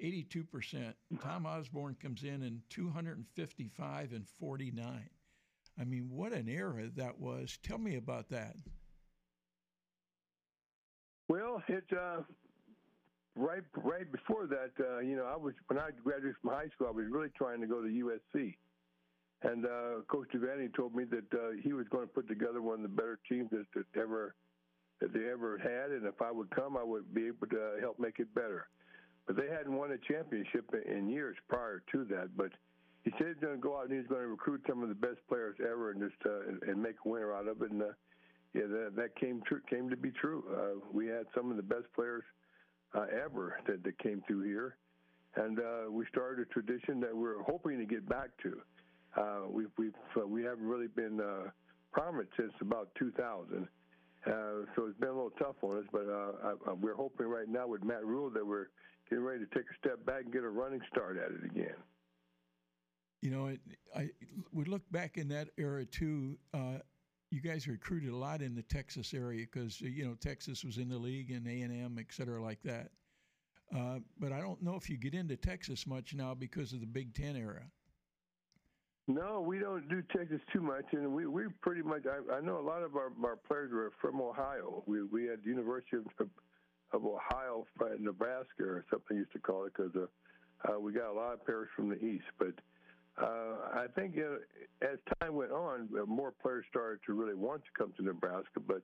82%. 0.00 0.94
Tom 1.20 1.46
Osborne 1.46 1.96
comes 2.00 2.22
in 2.22 2.42
in 2.42 2.62
255 2.70 4.12
and 4.12 4.28
49. 4.28 5.10
I 5.80 5.84
mean, 5.84 6.10
what 6.10 6.32
an 6.32 6.48
era 6.48 6.88
that 6.94 7.18
was. 7.18 7.58
Tell 7.64 7.78
me 7.78 7.96
about 7.96 8.28
that. 8.28 8.54
Well, 11.28 11.60
it 11.66 11.84
uh, 11.92 12.20
right 13.36 13.62
right 13.76 14.10
before 14.10 14.46
that, 14.46 14.72
uh, 14.80 14.98
you 15.00 15.16
know, 15.16 15.24
I 15.24 15.36
was 15.36 15.54
when 15.68 15.78
I 15.78 15.90
graduated 16.02 16.36
from 16.42 16.50
high 16.50 16.68
school, 16.74 16.88
I 16.88 16.90
was 16.90 17.06
really 17.10 17.30
trying 17.36 17.60
to 17.60 17.66
go 17.66 17.82
to 17.82 17.88
USC, 17.88 18.54
and 19.42 19.66
uh, 19.66 20.02
Coach 20.08 20.28
Devaney 20.34 20.74
told 20.74 20.94
me 20.94 21.04
that 21.04 21.32
uh, 21.32 21.50
he 21.62 21.72
was 21.72 21.86
going 21.88 22.06
to 22.06 22.12
put 22.12 22.28
together 22.28 22.62
one 22.62 22.76
of 22.76 22.82
the 22.82 22.88
better 22.88 23.18
teams 23.28 23.50
that, 23.50 23.66
that 23.74 24.00
ever 24.00 24.34
that 25.00 25.12
they 25.12 25.28
ever 25.30 25.58
had, 25.58 25.90
and 25.90 26.06
if 26.06 26.22
I 26.22 26.30
would 26.30 26.50
come, 26.50 26.76
I 26.76 26.84
would 26.84 27.12
be 27.12 27.26
able 27.26 27.48
to 27.48 27.76
help 27.80 27.98
make 27.98 28.20
it 28.20 28.32
better. 28.34 28.68
But 29.26 29.36
they 29.36 29.48
hadn't 29.48 29.74
won 29.74 29.92
a 29.92 29.98
championship 30.12 30.72
in 30.86 31.08
years 31.08 31.36
prior 31.48 31.82
to 31.92 32.04
that. 32.04 32.36
But 32.36 32.50
he 33.02 33.10
said 33.18 33.28
he's 33.28 33.42
going 33.42 33.54
to 33.54 33.60
go 33.60 33.78
out 33.78 33.88
and 33.88 33.98
he's 33.98 34.08
going 34.08 34.22
to 34.22 34.28
recruit 34.28 34.62
some 34.68 34.82
of 34.82 34.88
the 34.88 34.94
best 34.94 35.18
players 35.28 35.56
ever 35.60 35.90
and 35.90 36.00
just 36.00 36.20
uh, 36.26 36.70
and, 36.70 36.80
make 36.80 36.96
a 37.04 37.08
winner 37.08 37.32
out 37.32 37.48
of 37.48 37.62
it. 37.62 37.70
And 37.70 37.82
uh, 37.82 37.86
yeah, 38.54 38.66
that, 38.68 38.92
that 38.96 39.16
came 39.16 39.42
true, 39.46 39.60
came 39.68 39.90
to 39.90 39.96
be 39.96 40.10
true. 40.10 40.44
Uh, 40.52 40.86
we 40.92 41.06
had 41.06 41.26
some 41.34 41.50
of 41.50 41.56
the 41.56 41.62
best 41.62 41.86
players 41.94 42.24
uh, 42.94 43.06
ever 43.24 43.58
that, 43.66 43.82
that 43.84 43.98
came 43.98 44.22
through 44.26 44.42
here, 44.42 44.76
and 45.36 45.58
uh, 45.58 45.90
we 45.90 46.04
started 46.06 46.46
a 46.46 46.52
tradition 46.52 47.00
that 47.00 47.16
we're 47.16 47.42
hoping 47.42 47.78
to 47.78 47.86
get 47.86 48.08
back 48.08 48.30
to. 48.42 48.60
Uh, 49.16 49.48
we've 49.48 49.70
we've 49.78 49.94
uh, 50.16 50.26
we 50.26 50.42
haven't 50.42 50.66
really 50.66 50.88
been 50.88 51.20
uh, 51.20 51.50
prominent 51.92 52.28
since 52.36 52.52
about 52.60 52.88
2000. 52.98 53.68
Uh, 54.24 54.30
so 54.76 54.86
it's 54.86 54.98
been 54.98 55.08
a 55.08 55.12
little 55.12 55.30
tough 55.30 55.56
on 55.62 55.78
us, 55.78 55.84
but 55.90 56.06
I, 56.08 56.52
I, 56.70 56.72
we're 56.74 56.94
hoping 56.94 57.26
right 57.26 57.48
now 57.48 57.66
with 57.66 57.82
Matt 57.82 58.04
Rhule 58.06 58.30
that 58.30 58.46
we're 58.46 58.68
getting 59.10 59.24
ready 59.24 59.40
to 59.40 59.46
take 59.46 59.64
a 59.64 59.86
step 59.86 60.06
back 60.06 60.22
and 60.24 60.32
get 60.32 60.44
a 60.44 60.48
running 60.48 60.80
start 60.90 61.16
at 61.16 61.32
it 61.32 61.44
again. 61.44 61.74
You 63.20 63.30
know, 63.30 63.46
I, 63.46 63.58
I 63.94 64.10
we 64.52 64.64
look 64.64 64.82
back 64.90 65.16
in 65.16 65.28
that 65.28 65.48
era 65.56 65.84
too. 65.84 66.38
Uh, 66.54 66.78
you 67.32 67.40
guys 67.40 67.66
recruited 67.66 68.10
a 68.10 68.16
lot 68.16 68.42
in 68.42 68.54
the 68.54 68.62
Texas 68.62 69.14
area 69.14 69.46
because 69.50 69.80
you 69.80 70.04
know 70.04 70.14
Texas 70.20 70.64
was 70.64 70.76
in 70.76 70.88
the 70.88 70.98
league 70.98 71.30
and 71.30 71.46
A 71.46 71.62
and 71.62 71.72
M, 71.72 71.96
et 71.98 72.06
cetera, 72.10 72.42
like 72.42 72.62
that. 72.62 72.90
Uh, 73.74 74.00
but 74.20 74.32
I 74.32 74.40
don't 74.40 74.62
know 74.62 74.76
if 74.76 74.90
you 74.90 74.98
get 74.98 75.14
into 75.14 75.36
Texas 75.36 75.86
much 75.86 76.14
now 76.14 76.34
because 76.34 76.74
of 76.74 76.80
the 76.80 76.86
Big 76.86 77.14
Ten 77.14 77.36
era. 77.36 77.62
No, 79.08 79.40
we 79.40 79.58
don't 79.58 79.88
do 79.88 80.02
Texas 80.14 80.40
too 80.52 80.60
much, 80.60 80.84
and 80.92 81.12
we 81.12 81.26
we 81.26 81.44
pretty 81.62 81.82
much. 81.82 82.02
I, 82.06 82.36
I 82.36 82.40
know 82.40 82.60
a 82.60 82.66
lot 82.66 82.82
of 82.82 82.96
our, 82.96 83.10
our 83.24 83.36
players 83.36 83.72
were 83.72 83.92
from 84.00 84.20
Ohio. 84.20 84.82
We 84.86 85.02
we 85.02 85.24
had 85.24 85.38
University 85.42 85.96
of, 85.96 86.28
of 86.92 87.04
Ohio, 87.04 87.66
Nebraska, 87.98 88.62
or 88.62 88.84
something 88.90 89.16
used 89.16 89.32
to 89.32 89.38
call 89.38 89.64
it, 89.64 89.72
because 89.74 89.92
uh, 89.96 90.72
uh, 90.72 90.78
we 90.78 90.92
got 90.92 91.10
a 91.10 91.12
lot 91.12 91.32
of 91.32 91.44
players 91.44 91.68
from 91.74 91.88
the 91.88 91.96
East. 92.04 92.26
But 92.38 92.54
uh, 93.20 93.24
I 93.74 93.86
think 93.94 94.16
uh, 94.16 94.86
as 94.86 94.98
time 95.20 95.34
went 95.34 95.52
on, 95.52 95.88
more 96.06 96.32
players 96.32 96.64
started 96.70 97.00
to 97.06 97.12
really 97.12 97.34
want 97.34 97.62
to 97.64 97.70
come 97.76 97.92
to 97.98 98.02
Nebraska. 98.02 98.60
But 98.66 98.82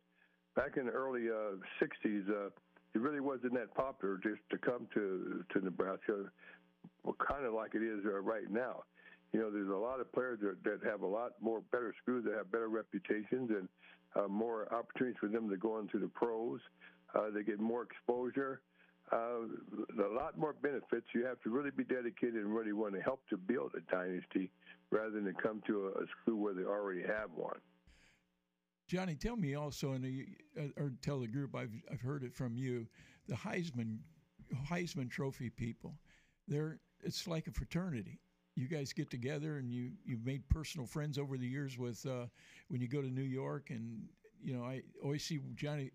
back 0.54 0.76
in 0.76 0.86
the 0.86 0.92
early 0.92 1.28
uh, 1.30 1.56
60s, 1.82 2.28
uh, 2.28 2.50
it 2.94 3.00
really 3.00 3.20
wasn't 3.20 3.54
that 3.54 3.74
popular 3.74 4.18
just 4.22 4.40
to 4.50 4.58
come 4.58 4.86
to 4.94 5.44
to 5.52 5.64
Nebraska, 5.64 6.24
well, 7.04 7.16
kind 7.26 7.44
of 7.44 7.54
like 7.54 7.74
it 7.74 7.82
is 7.82 8.04
uh, 8.04 8.20
right 8.20 8.50
now. 8.50 8.84
You 9.32 9.40
know, 9.40 9.50
there's 9.50 9.68
a 9.68 9.76
lot 9.76 10.00
of 10.00 10.10
players 10.12 10.40
that, 10.40 10.62
that 10.64 10.88
have 10.88 11.02
a 11.02 11.06
lot 11.06 11.32
more 11.40 11.60
better 11.70 11.94
schools 12.02 12.24
that 12.24 12.34
have 12.34 12.50
better 12.50 12.68
reputations 12.68 13.50
and 13.50 13.68
uh, 14.16 14.26
more 14.26 14.72
opportunities 14.72 15.18
for 15.20 15.28
them 15.28 15.50
to 15.50 15.56
go 15.56 15.78
into 15.78 15.98
the 15.98 16.08
pros. 16.08 16.60
Uh, 17.14 17.30
they 17.34 17.42
get 17.42 17.60
more 17.60 17.82
exposure 17.82 18.60
uh, 19.12 20.04
a 20.04 20.12
lot 20.14 20.38
more 20.38 20.52
benefits. 20.52 21.06
You 21.14 21.24
have 21.26 21.40
to 21.42 21.50
really 21.50 21.70
be 21.70 21.84
dedicated 21.84 22.36
and 22.36 22.54
really 22.54 22.72
want 22.72 22.94
to 22.94 23.00
help 23.00 23.20
to 23.30 23.36
build 23.36 23.72
a 23.76 23.92
dynasty 23.92 24.50
rather 24.90 25.10
than 25.10 25.24
to 25.24 25.32
come 25.32 25.62
to 25.66 25.86
a, 25.86 26.02
a 26.02 26.06
school 26.22 26.40
where 26.42 26.54
they 26.54 26.62
already 26.62 27.02
have 27.02 27.30
one. 27.34 27.58
Johnny, 28.88 29.14
tell 29.14 29.36
me 29.36 29.54
also, 29.54 29.92
and 29.92 30.26
uh, 30.58 30.82
or 30.82 30.92
tell 31.02 31.20
the 31.20 31.26
group 31.26 31.54
I've 31.54 31.72
I've 31.92 32.00
heard 32.00 32.24
it 32.24 32.34
from 32.34 32.56
you, 32.56 32.86
the 33.28 33.34
Heisman 33.34 33.98
Heisman 34.66 35.10
Trophy 35.10 35.50
people. 35.50 35.94
They're 36.46 36.78
it's 37.02 37.28
like 37.28 37.46
a 37.46 37.52
fraternity. 37.52 38.18
You 38.56 38.66
guys 38.66 38.92
get 38.92 39.10
together 39.10 39.58
and 39.58 39.70
you 39.70 39.92
you've 40.04 40.24
made 40.24 40.48
personal 40.48 40.86
friends 40.86 41.18
over 41.18 41.36
the 41.36 41.46
years 41.46 41.78
with 41.78 42.04
uh, 42.06 42.26
when 42.68 42.80
you 42.80 42.88
go 42.88 43.02
to 43.02 43.08
New 43.08 43.22
York, 43.22 43.68
and 43.70 44.08
you 44.42 44.56
know 44.56 44.64
I 44.64 44.82
always 45.02 45.22
see 45.22 45.38
Johnny 45.54 45.90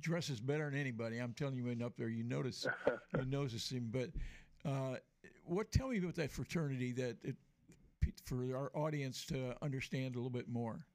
dresses 0.00 0.40
better 0.40 0.70
than 0.70 0.78
anybody. 0.78 1.18
I'm 1.18 1.32
telling 1.32 1.56
you, 1.56 1.64
when 1.64 1.82
up 1.82 1.96
there, 1.96 2.08
you 2.08 2.24
notice 2.24 2.66
you 3.16 3.24
notice 3.28 3.70
him. 3.70 3.90
But 3.90 4.10
uh, 4.68 4.96
what? 5.44 5.72
Tell 5.72 5.88
me 5.88 5.98
about 5.98 6.14
that 6.16 6.30
fraternity 6.30 6.92
that 6.92 7.16
it, 7.22 7.36
for 8.24 8.56
our 8.56 8.70
audience 8.74 9.24
to 9.26 9.54
understand 9.62 10.14
a 10.14 10.18
little 10.18 10.30
bit 10.30 10.48
more. 10.48 10.86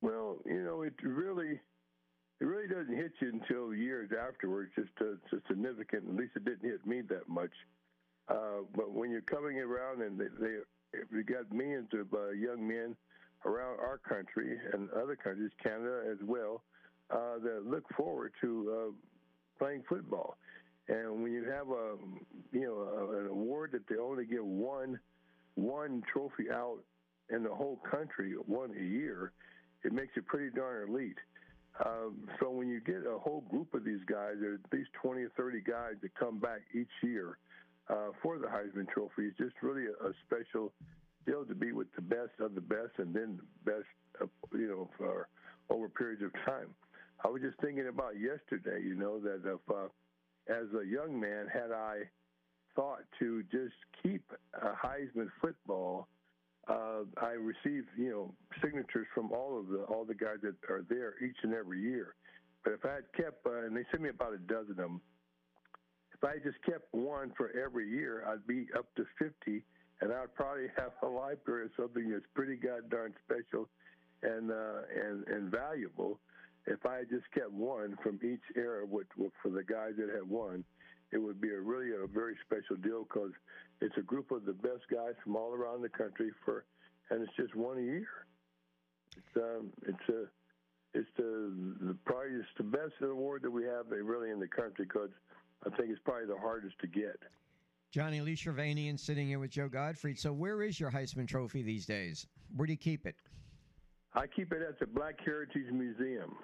Well, 0.00 0.38
you 0.44 0.62
know, 0.62 0.82
it 0.82 0.94
really 1.02 1.60
it 2.40 2.44
really 2.44 2.68
doesn't 2.68 2.94
hit 2.96 3.12
you 3.20 3.40
until 3.40 3.74
years 3.74 4.10
afterwards. 4.12 4.72
Just 4.74 4.90
it's 5.00 5.46
significant. 5.46 6.08
At 6.08 6.16
least 6.16 6.32
it 6.36 6.44
didn't 6.44 6.68
hit 6.68 6.84
me 6.86 7.02
that 7.08 7.28
much. 7.28 7.52
Uh, 8.28 8.62
but 8.74 8.92
when 8.92 9.10
you're 9.10 9.20
coming 9.20 9.58
around 9.58 10.02
and 10.02 10.18
they, 10.18 10.26
they 10.40 10.56
we 11.12 11.22
got 11.22 11.50
millions 11.52 11.88
of 11.92 12.12
uh, 12.12 12.30
young 12.30 12.66
men 12.66 12.96
around 13.44 13.78
our 13.80 13.98
country 13.98 14.58
and 14.72 14.90
other 14.90 15.16
countries, 15.16 15.50
Canada 15.62 16.02
as 16.10 16.18
well, 16.24 16.62
uh, 17.12 17.38
that 17.42 17.62
look 17.66 17.84
forward 17.96 18.32
to 18.40 18.72
uh, 18.72 18.92
playing 19.58 19.82
football. 19.88 20.36
And 20.88 21.22
when 21.22 21.32
you 21.32 21.44
have 21.44 21.68
a 21.68 21.96
you 22.52 22.62
know 22.62 22.78
a, 22.80 23.20
an 23.20 23.26
award 23.28 23.72
that 23.72 23.86
they 23.88 24.00
only 24.00 24.26
give 24.26 24.44
one 24.44 24.98
one 25.54 26.02
trophy 26.12 26.50
out 26.52 26.78
in 27.30 27.42
the 27.42 27.54
whole 27.54 27.78
country, 27.90 28.32
one 28.46 28.70
a 28.78 28.82
year, 28.82 29.32
it 29.84 29.92
makes 29.92 30.16
it 30.16 30.26
pretty 30.26 30.50
darn 30.54 30.88
elite. 30.88 31.18
Um, 31.84 32.28
so 32.38 32.50
when 32.50 32.68
you 32.68 32.80
get 32.80 33.06
a 33.06 33.18
whole 33.18 33.42
group 33.48 33.72
of 33.74 33.84
these 33.84 34.04
guys, 34.06 34.34
there's 34.40 34.60
at 34.64 34.72
least 34.76 34.90
20 35.02 35.22
or 35.22 35.30
30 35.36 35.60
guys 35.62 35.94
that 36.02 36.14
come 36.14 36.38
back 36.38 36.60
each 36.74 36.90
year 37.02 37.38
uh, 37.88 38.08
for 38.22 38.38
the 38.38 38.46
Heisman 38.46 38.88
Trophy. 38.88 39.28
It's 39.28 39.38
just 39.38 39.54
really 39.62 39.84
a, 39.86 40.08
a 40.08 40.12
special 40.26 40.72
deal 41.26 41.44
to 41.44 41.54
be 41.54 41.72
with 41.72 41.86
the 41.94 42.02
best 42.02 42.32
of 42.40 42.54
the 42.54 42.60
best, 42.60 42.98
and 42.98 43.14
then 43.14 43.38
the 43.64 43.70
best, 43.70 43.86
uh, 44.20 44.26
you 44.52 44.68
know, 44.68 44.90
for 44.98 45.28
over 45.70 45.88
periods 45.88 46.22
of 46.22 46.32
time. 46.44 46.74
I 47.24 47.28
was 47.28 47.42
just 47.42 47.58
thinking 47.60 47.88
about 47.88 48.14
yesterday, 48.18 48.82
you 48.82 48.94
know, 48.94 49.20
that 49.20 49.42
if, 49.44 49.60
uh, 49.70 49.88
as 50.48 50.66
a 50.74 50.84
young 50.84 51.18
man, 51.18 51.46
had 51.52 51.70
I 51.70 52.02
thought 52.74 53.00
to 53.20 53.42
just 53.44 53.74
keep 54.02 54.22
a 54.54 54.72
Heisman 54.72 55.28
football, 55.40 56.08
uh, 56.68 57.02
I 57.20 57.32
received, 57.32 57.88
you 57.96 58.10
know, 58.10 58.34
signatures 58.62 59.06
from 59.14 59.32
all 59.32 59.58
of 59.58 59.68
the 59.68 59.82
all 59.84 60.04
the 60.04 60.14
guys 60.14 60.38
that 60.42 60.54
are 60.68 60.84
there 60.88 61.14
each 61.22 61.36
and 61.42 61.54
every 61.54 61.80
year. 61.80 62.14
But 62.64 62.74
if 62.74 62.84
I 62.84 62.94
had 62.94 63.12
kept, 63.16 63.46
uh, 63.46 63.66
and 63.66 63.76
they 63.76 63.84
sent 63.90 64.02
me 64.02 64.08
about 64.08 64.34
a 64.34 64.38
dozen 64.38 64.70
of 64.72 64.76
them, 64.76 65.00
if 66.14 66.22
I 66.22 66.38
just 66.38 66.62
kept 66.64 66.92
one 66.92 67.32
for 67.36 67.50
every 67.50 67.88
year, 67.88 68.24
I'd 68.28 68.46
be 68.46 68.66
up 68.78 68.86
to 68.94 69.04
50, 69.18 69.64
and 70.00 70.12
I'd 70.12 70.34
probably 70.34 70.68
have 70.76 70.92
a 71.02 71.06
library 71.06 71.66
of 71.66 71.70
something 71.76 72.10
that's 72.10 72.26
pretty 72.34 72.56
goddamn 72.56 73.14
special 73.24 73.68
and 74.22 74.50
uh, 74.50 74.82
and 74.94 75.26
and 75.28 75.50
valuable 75.50 76.20
if 76.66 76.86
I 76.86 77.02
just 77.10 77.30
kept 77.34 77.50
one 77.50 77.96
from 78.02 78.18
each 78.22 78.44
era 78.56 78.86
with, 78.86 79.06
with, 79.16 79.32
for 79.42 79.50
the 79.50 79.64
guys 79.64 79.92
that 79.98 80.08
had 80.14 80.28
won, 80.28 80.64
it 81.12 81.18
would 81.18 81.40
be 81.40 81.50
a 81.50 81.60
really 81.60 81.90
a 81.92 82.06
very 82.06 82.34
special 82.46 82.76
deal 82.76 83.04
because 83.04 83.32
it's 83.80 83.96
a 83.98 84.02
group 84.02 84.30
of 84.30 84.44
the 84.44 84.52
best 84.52 84.84
guys 84.90 85.14
from 85.22 85.36
all 85.36 85.52
around 85.52 85.82
the 85.82 85.88
country 85.88 86.30
for, 86.44 86.64
and 87.10 87.22
it's 87.22 87.36
just 87.36 87.54
one 87.54 87.78
a 87.78 87.82
year. 87.82 88.08
It's 89.16 89.36
um, 89.36 89.70
it's 89.86 90.08
a 90.08 90.24
it's 90.94 91.08
the, 91.16 91.52
the 91.80 91.96
probably 92.06 92.36
it's 92.38 92.48
the 92.56 92.64
best 92.64 92.94
award 93.02 93.42
that 93.42 93.50
we 93.50 93.64
have 93.64 93.86
really 93.90 94.30
in 94.30 94.40
the 94.40 94.48
country 94.48 94.86
because 94.86 95.10
I 95.66 95.76
think 95.76 95.90
it's 95.90 96.00
probably 96.04 96.26
the 96.26 96.38
hardest 96.38 96.78
to 96.80 96.86
get. 96.86 97.18
Johnny 97.90 98.22
Lee 98.22 98.34
Shirvanian 98.34 98.98
sitting 98.98 99.28
here 99.28 99.38
with 99.38 99.50
Joe 99.50 99.68
Gottfried. 99.68 100.18
So 100.18 100.32
where 100.32 100.62
is 100.62 100.80
your 100.80 100.90
Heisman 100.90 101.28
Trophy 101.28 101.62
these 101.62 101.84
days? 101.84 102.26
Where 102.56 102.66
do 102.66 102.72
you 102.72 102.78
keep 102.78 103.06
it? 103.06 103.16
I 104.14 104.26
keep 104.26 104.52
it 104.52 104.62
at 104.62 104.78
the 104.78 104.86
Black 104.86 105.16
Heritage 105.24 105.72
Museum. 105.72 106.36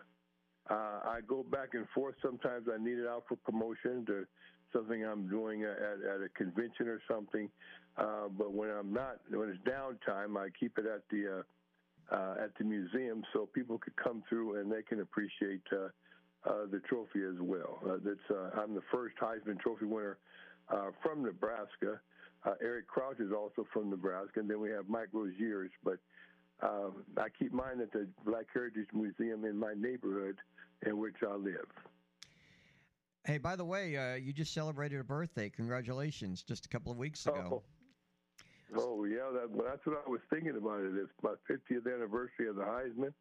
Uh, 0.71 1.01
I 1.05 1.21
go 1.27 1.43
back 1.43 1.71
and 1.73 1.87
forth. 1.95 2.15
Sometimes 2.23 2.67
I 2.73 2.83
need 2.83 2.99
it 2.99 3.07
out 3.07 3.25
for 3.29 3.37
promotion 3.37 4.05
to 4.07 4.27
something 4.73 5.05
I'm 5.05 5.29
doing 5.29 5.65
at, 5.65 5.71
at 5.71 6.21
a 6.25 6.29
convention 6.37 6.89
or 6.89 7.01
something. 7.11 7.49
Uh, 7.97 8.29
but 8.37 8.53
when 8.53 8.71
I'm 8.71 8.93
not, 8.93 9.21
when 9.31 9.49
it's 9.49 9.59
downtime, 9.69 10.37
I 10.37 10.49
keep 10.59 10.79
it 10.79 10.85
at 10.87 11.03
the 11.11 11.39
uh, 11.39 12.15
uh, 12.15 12.35
at 12.43 12.57
the 12.59 12.65
museum 12.65 13.23
so 13.33 13.47
people 13.53 13.79
could 13.79 13.97
come 13.97 14.23
through 14.29 14.61
and 14.61 14.73
they 14.73 14.83
can 14.83 15.01
appreciate 15.01 15.61
uh, 15.73 15.89
uh, 16.49 16.65
the 16.71 16.81
trophy 16.89 17.21
as 17.23 17.39
well. 17.41 17.81
That's 18.03 18.51
I'm 18.57 18.75
the 18.75 18.83
first 18.93 19.17
Heisman 19.21 19.61
Trophy 19.61 19.85
winner 19.85 20.19
from 21.03 21.23
Nebraska. 21.23 22.01
Eric 22.63 22.89
Crouch 22.89 23.21
is 23.21 23.31
also 23.31 23.67
from 23.75 23.91
Nebraska, 23.91 24.41
and 24.41 24.49
then 24.49 24.59
we 24.61 24.71
have 24.71 24.89
Mike 24.89 25.09
Roziers. 25.13 25.71
But 25.85 25.99
um, 26.63 27.05
I 27.17 27.29
keep 27.39 27.53
mine 27.53 27.81
at 27.81 27.93
the 27.93 28.07
Black 28.25 28.47
Heritage 28.53 28.89
Museum 28.93 29.45
in 29.45 29.57
my 29.57 29.75
neighborhood 29.77 30.37
in 30.87 30.99
which 30.99 31.17
I 31.27 31.35
live. 31.35 31.67
Hey, 33.25 33.39
by 33.39 33.57
the 33.57 33.65
way, 33.65 33.97
uh, 33.97 34.15
you 34.15 34.33
just 34.33 34.55
celebrated 34.55 35.01
a 35.01 35.05
birthday. 35.05 35.51
Congratulations! 35.51 36.43
Just 36.43 36.67
a 36.67 36.69
couple 36.69 36.91
of 36.91 36.99
weeks 36.99 37.27
ago. 37.27 37.63
Oh, 38.75 38.81
oh 38.81 39.05
yeah, 39.05 39.31
that, 39.33 39.51
that's 39.65 39.85
what 39.85 40.03
I 40.07 40.11
was 40.11 40.21
thinking 40.31 40.57
about. 40.57 40.81
It. 40.81 40.93
It's 40.95 41.13
my 41.23 41.35
50th 41.51 41.93
anniversary 41.95 42.49
of 42.49 42.57
the 42.57 42.63
Heisman, 42.63 43.13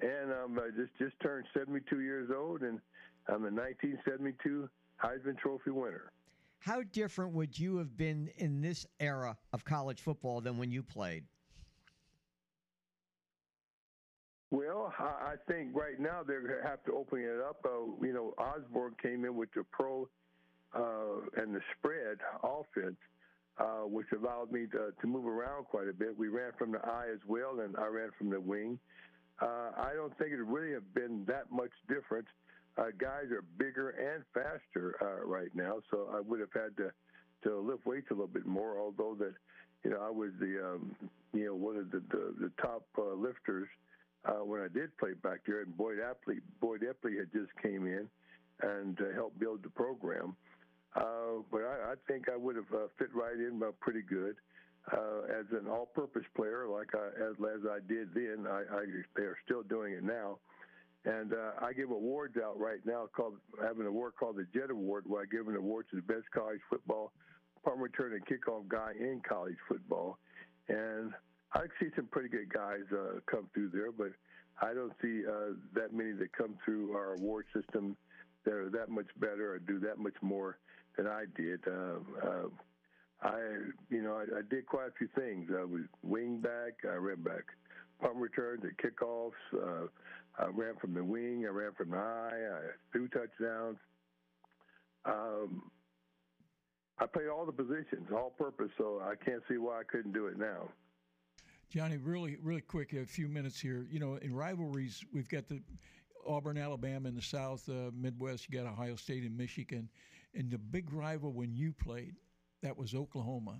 and 0.00 0.32
um, 0.32 0.58
I 0.58 0.70
just 0.76 0.92
just 0.98 1.14
turned 1.22 1.46
72 1.56 2.00
years 2.00 2.30
old, 2.34 2.62
and 2.62 2.80
I'm 3.28 3.44
a 3.44 3.50
1972 3.50 4.68
Heisman 5.02 5.38
Trophy 5.38 5.70
winner. 5.70 6.10
How 6.58 6.82
different 6.82 7.32
would 7.34 7.58
you 7.58 7.76
have 7.76 7.96
been 7.96 8.30
in 8.38 8.60
this 8.60 8.86
era 8.98 9.36
of 9.52 9.64
college 9.64 10.00
football 10.00 10.40
than 10.40 10.56
when 10.58 10.70
you 10.70 10.82
played? 10.82 11.24
Well, 14.54 14.92
I 15.00 15.34
think 15.48 15.74
right 15.74 15.98
now 15.98 16.22
they're 16.22 16.42
gonna 16.46 16.62
have 16.68 16.84
to 16.84 16.92
open 16.92 17.18
it 17.20 17.40
up. 17.40 17.58
Uh, 17.64 18.04
you 18.06 18.12
know, 18.12 18.34
Osborne 18.38 18.94
came 19.02 19.24
in 19.24 19.34
with 19.36 19.50
the 19.56 19.64
pro 19.64 20.08
uh, 20.74 21.42
and 21.42 21.54
the 21.54 21.60
spread 21.78 22.18
offense. 22.44 22.96
uh, 23.58 23.86
which 23.86 24.06
allowed 24.12 24.50
me 24.50 24.66
to, 24.66 24.92
to 25.00 25.06
move 25.06 25.26
around 25.26 25.64
quite 25.66 25.88
a 25.88 25.92
bit. 25.92 26.16
We 26.18 26.28
ran 26.28 26.52
from 26.58 26.72
the 26.72 26.78
eye 26.84 27.06
as 27.12 27.20
well, 27.26 27.60
and 27.60 27.76
I 27.76 27.86
ran 27.86 28.10
from 28.18 28.30
the 28.30 28.40
wing. 28.40 28.78
Uh, 29.40 29.70
I 29.76 29.92
don't 29.94 30.16
think 30.18 30.32
it 30.32 30.38
would 30.38 30.48
really 30.52 30.72
have 30.74 30.92
been 30.94 31.24
that 31.26 31.50
much 31.50 31.70
difference. 31.88 32.26
Uh, 32.76 32.86
guys 32.98 33.30
are 33.30 33.44
bigger 33.58 33.90
and 33.90 34.24
faster 34.34 34.96
uh, 35.00 35.24
right 35.26 35.54
now, 35.54 35.78
so 35.90 36.10
I 36.12 36.20
would 36.20 36.40
have 36.40 36.52
had 36.52 36.76
to 36.78 36.90
to 37.44 37.58
lift 37.60 37.84
weights 37.86 38.06
a 38.10 38.14
little 38.14 38.26
bit 38.26 38.46
more. 38.46 38.80
Although 38.80 39.16
that, 39.20 39.34
you 39.84 39.90
know, 39.90 40.00
I 40.00 40.10
was 40.10 40.30
the 40.40 40.74
um, 40.74 40.96
you 41.32 41.46
know 41.46 41.54
one 41.54 41.76
of 41.76 41.90
the 41.90 42.02
the, 42.10 42.34
the 42.40 42.52
top 42.60 42.86
lifters 42.96 43.68
uh, 44.26 44.44
when 44.44 44.60
I 44.60 44.68
did 44.68 44.96
play 44.98 45.12
back 45.22 45.40
there, 45.46 45.62
and 45.62 45.76
Boyd 45.76 45.98
Epley 45.98 46.38
Boyd 46.60 46.82
Epley 46.82 47.18
had 47.18 47.32
just 47.32 47.50
came 47.62 47.86
in 47.86 48.08
and 48.62 48.98
uh, 49.00 49.14
helped 49.14 49.38
build 49.38 49.62
the 49.62 49.70
program. 49.70 50.36
Uh, 50.96 51.42
but 51.50 51.62
I, 51.62 51.92
I 51.92 51.94
think 52.06 52.28
I 52.32 52.36
would 52.36 52.56
have 52.56 52.72
uh, 52.72 52.86
fit 52.98 53.08
right 53.14 53.34
in 53.36 53.60
uh, 53.62 53.72
pretty 53.80 54.02
good 54.02 54.36
uh, 54.92 55.22
as 55.40 55.46
an 55.50 55.68
all-purpose 55.68 56.22
player, 56.36 56.68
like 56.68 56.88
I, 56.94 57.06
as 57.20 57.34
as 57.38 57.66
I 57.68 57.78
did 57.86 58.14
then. 58.14 58.46
I, 58.48 58.62
I 58.72 58.84
they 59.16 59.24
are 59.24 59.36
still 59.44 59.62
doing 59.62 59.94
it 59.94 60.04
now, 60.04 60.38
and 61.04 61.32
I 61.60 61.72
give 61.72 61.90
awards 61.90 62.36
out 62.42 62.58
right 62.58 62.80
now. 62.84 63.08
Called 63.14 63.34
have 63.60 63.80
an 63.80 63.86
award 63.86 64.12
called 64.18 64.36
the 64.36 64.46
Jet 64.54 64.70
Award, 64.70 65.04
where 65.06 65.22
I 65.22 65.24
give 65.30 65.48
an 65.48 65.56
award 65.56 65.86
to 65.90 65.96
the 65.96 66.02
best 66.02 66.30
college 66.32 66.60
football 66.70 67.12
punt 67.64 67.78
return 67.78 68.12
and 68.12 68.24
kickoff 68.26 68.68
guy 68.68 68.92
in 68.98 69.20
college 69.26 69.56
football, 69.68 70.18
and 70.68 71.12
I 71.54 71.66
see 71.80 71.86
some 71.94 72.06
pretty 72.06 72.28
good 72.28 72.52
guys 72.52 72.82
uh, 72.92 73.20
come 73.30 73.48
through 73.54 73.70
there, 73.70 73.92
but 73.92 74.10
I 74.60 74.74
don't 74.74 74.92
see 75.00 75.22
uh, 75.26 75.54
that 75.74 75.92
many 75.92 76.12
that 76.12 76.36
come 76.36 76.56
through 76.64 76.92
our 76.94 77.14
award 77.14 77.46
system 77.54 77.96
that 78.44 78.52
are 78.52 78.70
that 78.70 78.88
much 78.88 79.06
better 79.18 79.52
or 79.52 79.58
do 79.58 79.78
that 79.80 79.98
much 79.98 80.14
more 80.20 80.58
than 80.96 81.06
I 81.06 81.24
did. 81.36 81.60
Uh, 81.66 82.26
uh, 82.26 82.48
I, 83.22 83.38
you 83.88 84.02
know, 84.02 84.14
I, 84.16 84.38
I 84.38 84.42
did 84.50 84.66
quite 84.66 84.88
a 84.88 84.92
few 84.98 85.08
things. 85.16 85.50
I 85.56 85.64
was 85.64 85.82
wing 86.02 86.40
back. 86.40 86.72
I 86.84 86.94
ran 86.96 87.22
back 87.22 87.44
punt 88.00 88.16
returns 88.16 88.62
and 88.64 88.76
kickoffs. 88.76 89.32
Uh, 89.54 89.86
I 90.38 90.46
ran 90.46 90.74
from 90.80 90.94
the 90.94 91.04
wing. 91.04 91.44
I 91.46 91.50
ran 91.50 91.72
from 91.72 91.90
the 91.90 91.96
eye. 91.96 92.30
I 92.32 92.60
threw 92.92 93.08
touchdowns. 93.08 93.78
Um, 95.04 95.70
I 96.98 97.06
played 97.06 97.28
all 97.28 97.46
the 97.46 97.52
positions, 97.52 98.08
all 98.12 98.30
purpose. 98.36 98.70
So 98.78 99.00
I 99.02 99.14
can't 99.24 99.42
see 99.48 99.58
why 99.58 99.80
I 99.80 99.84
couldn't 99.84 100.12
do 100.12 100.26
it 100.26 100.38
now. 100.38 100.68
Johnny, 101.74 101.96
really, 101.96 102.36
really 102.40 102.60
quick, 102.60 102.92
a 102.92 103.04
few 103.04 103.26
minutes 103.26 103.58
here. 103.58 103.84
You 103.90 103.98
know, 103.98 104.14
in 104.22 104.32
rivalries, 104.32 105.04
we've 105.12 105.28
got 105.28 105.48
the 105.48 105.60
Auburn, 106.24 106.56
Alabama 106.56 107.08
in 107.08 107.16
the 107.16 107.22
South, 107.22 107.68
uh, 107.68 107.90
Midwest. 107.92 108.48
You 108.48 108.62
got 108.62 108.72
Ohio 108.72 108.94
State 108.94 109.24
and 109.24 109.36
Michigan, 109.36 109.88
and 110.36 110.52
the 110.52 110.58
big 110.58 110.92
rival 110.92 111.32
when 111.32 111.52
you 111.52 111.72
played, 111.72 112.14
that 112.62 112.78
was 112.78 112.94
Oklahoma. 112.94 113.58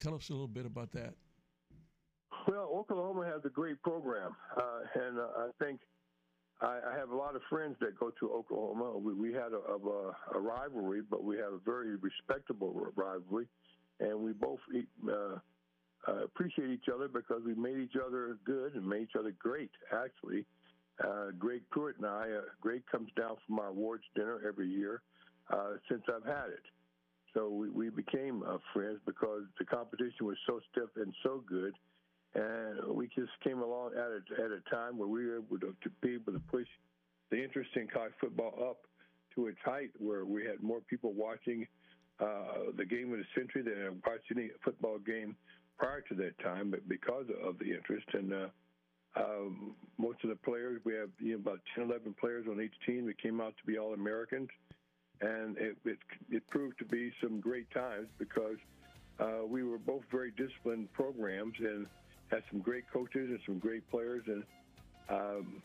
Tell 0.00 0.16
us 0.16 0.30
a 0.30 0.32
little 0.32 0.48
bit 0.48 0.66
about 0.66 0.90
that. 0.94 1.14
Well, 2.48 2.68
Oklahoma 2.74 3.24
has 3.26 3.44
a 3.44 3.50
great 3.50 3.80
program, 3.82 4.34
uh, 4.56 4.80
and 4.96 5.20
uh, 5.20 5.28
I 5.38 5.50
think 5.62 5.78
I, 6.60 6.80
I 6.92 6.98
have 6.98 7.10
a 7.10 7.16
lot 7.16 7.36
of 7.36 7.42
friends 7.48 7.76
that 7.82 7.96
go 8.00 8.10
to 8.18 8.32
Oklahoma. 8.32 8.98
We, 8.98 9.14
we 9.14 9.32
had 9.32 9.52
a, 9.52 9.58
a, 9.58 10.12
a 10.34 10.40
rivalry, 10.40 11.02
but 11.08 11.22
we 11.22 11.36
have 11.36 11.52
a 11.52 11.60
very 11.64 11.94
respectable 11.94 12.90
rivalry, 12.96 13.46
and 14.00 14.18
we 14.18 14.32
both 14.32 14.58
uh, 15.08 15.38
uh, 16.08 16.24
appreciate 16.24 16.70
each 16.70 16.88
other 16.92 17.08
because 17.08 17.42
we 17.44 17.54
made 17.54 17.78
each 17.78 17.96
other 17.96 18.38
good 18.44 18.74
and 18.74 18.86
made 18.86 19.02
each 19.02 19.16
other 19.18 19.32
great. 19.38 19.70
Actually, 19.92 20.44
uh, 21.02 21.30
Greg 21.38 21.62
Pruitt 21.70 21.96
and 21.96 22.06
I, 22.06 22.30
uh, 22.30 22.42
Greg 22.60 22.82
comes 22.90 23.10
down 23.16 23.36
from 23.46 23.58
our 23.58 23.68
awards 23.68 24.04
dinner 24.14 24.40
every 24.46 24.68
year 24.68 25.02
uh, 25.52 25.74
since 25.90 26.02
I've 26.08 26.24
had 26.26 26.50
it. 26.50 26.62
So 27.34 27.50
we, 27.50 27.68
we 27.68 27.90
became 27.90 28.42
uh, 28.42 28.58
friends 28.72 28.98
because 29.04 29.42
the 29.58 29.64
competition 29.64 30.24
was 30.24 30.36
so 30.46 30.60
stiff 30.70 30.88
and 30.96 31.12
so 31.22 31.42
good, 31.46 31.74
and 32.34 32.96
we 32.96 33.08
just 33.08 33.32
came 33.44 33.60
along 33.60 33.90
at 33.92 34.10
a, 34.10 34.42
at 34.42 34.50
a 34.52 34.60
time 34.70 34.96
where 34.96 35.08
we 35.08 35.26
were 35.26 35.36
able 35.36 35.58
to, 35.58 35.74
to 35.82 35.90
be 36.00 36.14
able 36.14 36.32
to 36.32 36.42
push 36.50 36.66
the 37.30 37.42
interest 37.42 37.70
in 37.74 37.88
college 37.88 38.12
football 38.20 38.54
up 38.70 38.78
to 39.34 39.48
its 39.48 39.58
height, 39.64 39.90
where 39.98 40.24
we 40.24 40.46
had 40.46 40.62
more 40.62 40.80
people 40.80 41.12
watching 41.12 41.66
uh, 42.20 42.72
the 42.78 42.84
game 42.84 43.12
of 43.12 43.18
the 43.18 43.24
century 43.36 43.62
than 43.62 44.00
watched 44.06 44.24
any 44.34 44.48
football 44.64 44.98
game 44.98 45.36
prior 45.76 46.00
to 46.02 46.14
that 46.14 46.38
time, 46.38 46.70
but 46.70 46.88
because 46.88 47.26
of 47.44 47.58
the 47.58 47.74
interest. 47.74 48.06
And 48.12 48.32
uh, 48.32 48.46
um, 49.16 49.74
most 49.98 50.18
of 50.24 50.30
the 50.30 50.36
players, 50.36 50.80
we 50.84 50.94
have 50.94 51.10
you 51.18 51.32
know, 51.32 51.38
about 51.38 51.60
10, 51.74 51.84
11 51.84 52.14
players 52.20 52.46
on 52.50 52.60
each 52.60 52.74
team 52.86 53.06
that 53.06 53.20
came 53.20 53.40
out 53.40 53.54
to 53.58 53.66
be 53.66 53.78
All 53.78 53.94
Americans, 53.94 54.48
and 55.20 55.56
it, 55.58 55.76
it, 55.84 55.98
it 56.30 56.46
proved 56.48 56.78
to 56.78 56.84
be 56.84 57.12
some 57.22 57.40
great 57.40 57.70
times 57.72 58.08
because 58.18 58.56
uh, 59.18 59.46
we 59.46 59.62
were 59.62 59.78
both 59.78 60.02
very 60.10 60.32
disciplined 60.32 60.92
programs 60.92 61.54
and 61.58 61.86
had 62.28 62.42
some 62.50 62.60
great 62.60 62.84
coaches 62.92 63.30
and 63.30 63.38
some 63.46 63.58
great 63.58 63.88
players, 63.90 64.22
and 64.26 64.42
um, 65.08 65.62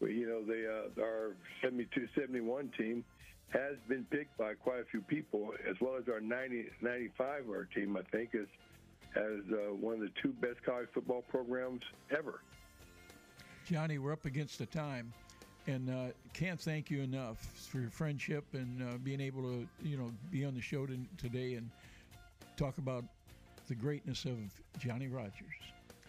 you 0.00 0.26
know, 0.26 0.44
they 0.44 0.64
uh, 0.66 1.02
our 1.02 1.36
72-71 1.64 2.76
team 2.76 3.04
has 3.48 3.76
been 3.88 4.04
picked 4.10 4.36
by 4.36 4.54
quite 4.54 4.80
a 4.80 4.84
few 4.90 5.00
people, 5.00 5.52
as 5.68 5.76
well 5.80 5.96
as 5.96 6.04
our 6.08 6.20
90, 6.20 6.66
95 6.82 7.48
our 7.48 7.64
team, 7.64 7.96
I 7.96 8.02
think, 8.10 8.30
is 8.34 8.46
as 9.16 9.40
uh, 9.52 9.74
one 9.74 9.94
of 9.94 10.00
the 10.00 10.10
two 10.22 10.30
best 10.40 10.62
college 10.64 10.88
football 10.92 11.22
programs 11.28 11.82
ever. 12.16 12.40
Johnny, 13.66 13.98
we're 13.98 14.12
up 14.12 14.24
against 14.24 14.58
the 14.58 14.66
time, 14.66 15.12
and 15.66 15.90
uh, 15.90 16.12
can't 16.32 16.60
thank 16.60 16.90
you 16.90 17.02
enough 17.02 17.38
for 17.70 17.80
your 17.80 17.90
friendship 17.90 18.44
and 18.52 18.82
uh, 18.82 18.96
being 19.02 19.20
able 19.20 19.42
to, 19.42 19.66
you 19.82 19.96
know, 19.96 20.10
be 20.30 20.44
on 20.44 20.54
the 20.54 20.60
show 20.60 20.86
to, 20.86 20.98
today 21.16 21.54
and 21.54 21.68
talk 22.56 22.78
about 22.78 23.04
the 23.68 23.74
greatness 23.74 24.24
of 24.24 24.38
Johnny 24.78 25.08
Rodgers. 25.08 25.32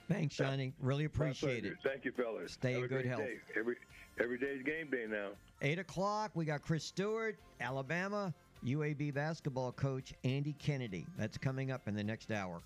Thanks, 0.08 0.36
Johnny. 0.36 0.74
Really 0.82 1.06
appreciate 1.06 1.66
it. 1.66 1.74
Thank 1.84 2.06
you, 2.06 2.12
fellas. 2.12 2.54
Stay 2.54 2.74
Have 2.74 2.84
in 2.84 2.88
good 2.88 3.06
health. 3.06 3.22
Day. 3.22 3.38
Every 3.56 3.76
every 4.20 4.40
day's 4.40 4.64
game 4.64 4.90
day 4.90 5.06
now. 5.08 5.30
Eight 5.62 5.78
o'clock. 5.78 6.32
We 6.34 6.46
got 6.46 6.64
Chris 6.64 6.84
Stewart, 6.84 7.38
Alabama 7.62 8.34
UAB 8.66 9.14
basketball 9.14 9.72
coach 9.72 10.14
Andy 10.24 10.54
Kennedy. 10.60 11.06
That's 11.18 11.38
coming 11.38 11.72
up 11.72 11.88
in 11.88 11.96
the 11.96 12.04
next 12.04 12.32
hour. 12.32 12.62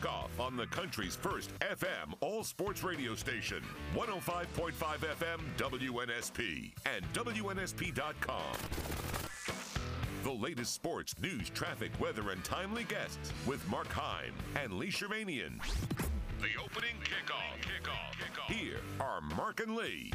Kickoff 0.00 0.40
on 0.40 0.56
the 0.56 0.66
country's 0.66 1.16
first 1.16 1.50
FM 1.60 2.14
all 2.20 2.42
sports 2.42 2.82
radio 2.82 3.14
station, 3.14 3.62
105.5 3.94 4.72
FM 4.72 5.40
WNSP 5.56 6.72
and 6.86 7.04
WNSP.com. 7.12 8.52
The 10.22 10.30
latest 10.32 10.74
sports, 10.74 11.14
news, 11.20 11.50
traffic, 11.50 11.90
weather, 12.00 12.30
and 12.30 12.42
timely 12.44 12.84
guests 12.84 13.32
with 13.46 13.66
Mark 13.68 13.88
Heim 13.88 14.32
and 14.62 14.74
Lee 14.74 14.88
Shirvanian. 14.88 15.58
The 16.40 16.62
opening 16.62 16.96
kickoff. 17.04 17.60
Kickoff. 17.60 18.14
Kickoff. 18.18 18.54
Here 18.54 18.80
are 19.00 19.20
Mark 19.36 19.60
and 19.60 19.76
Lee. 19.76 20.12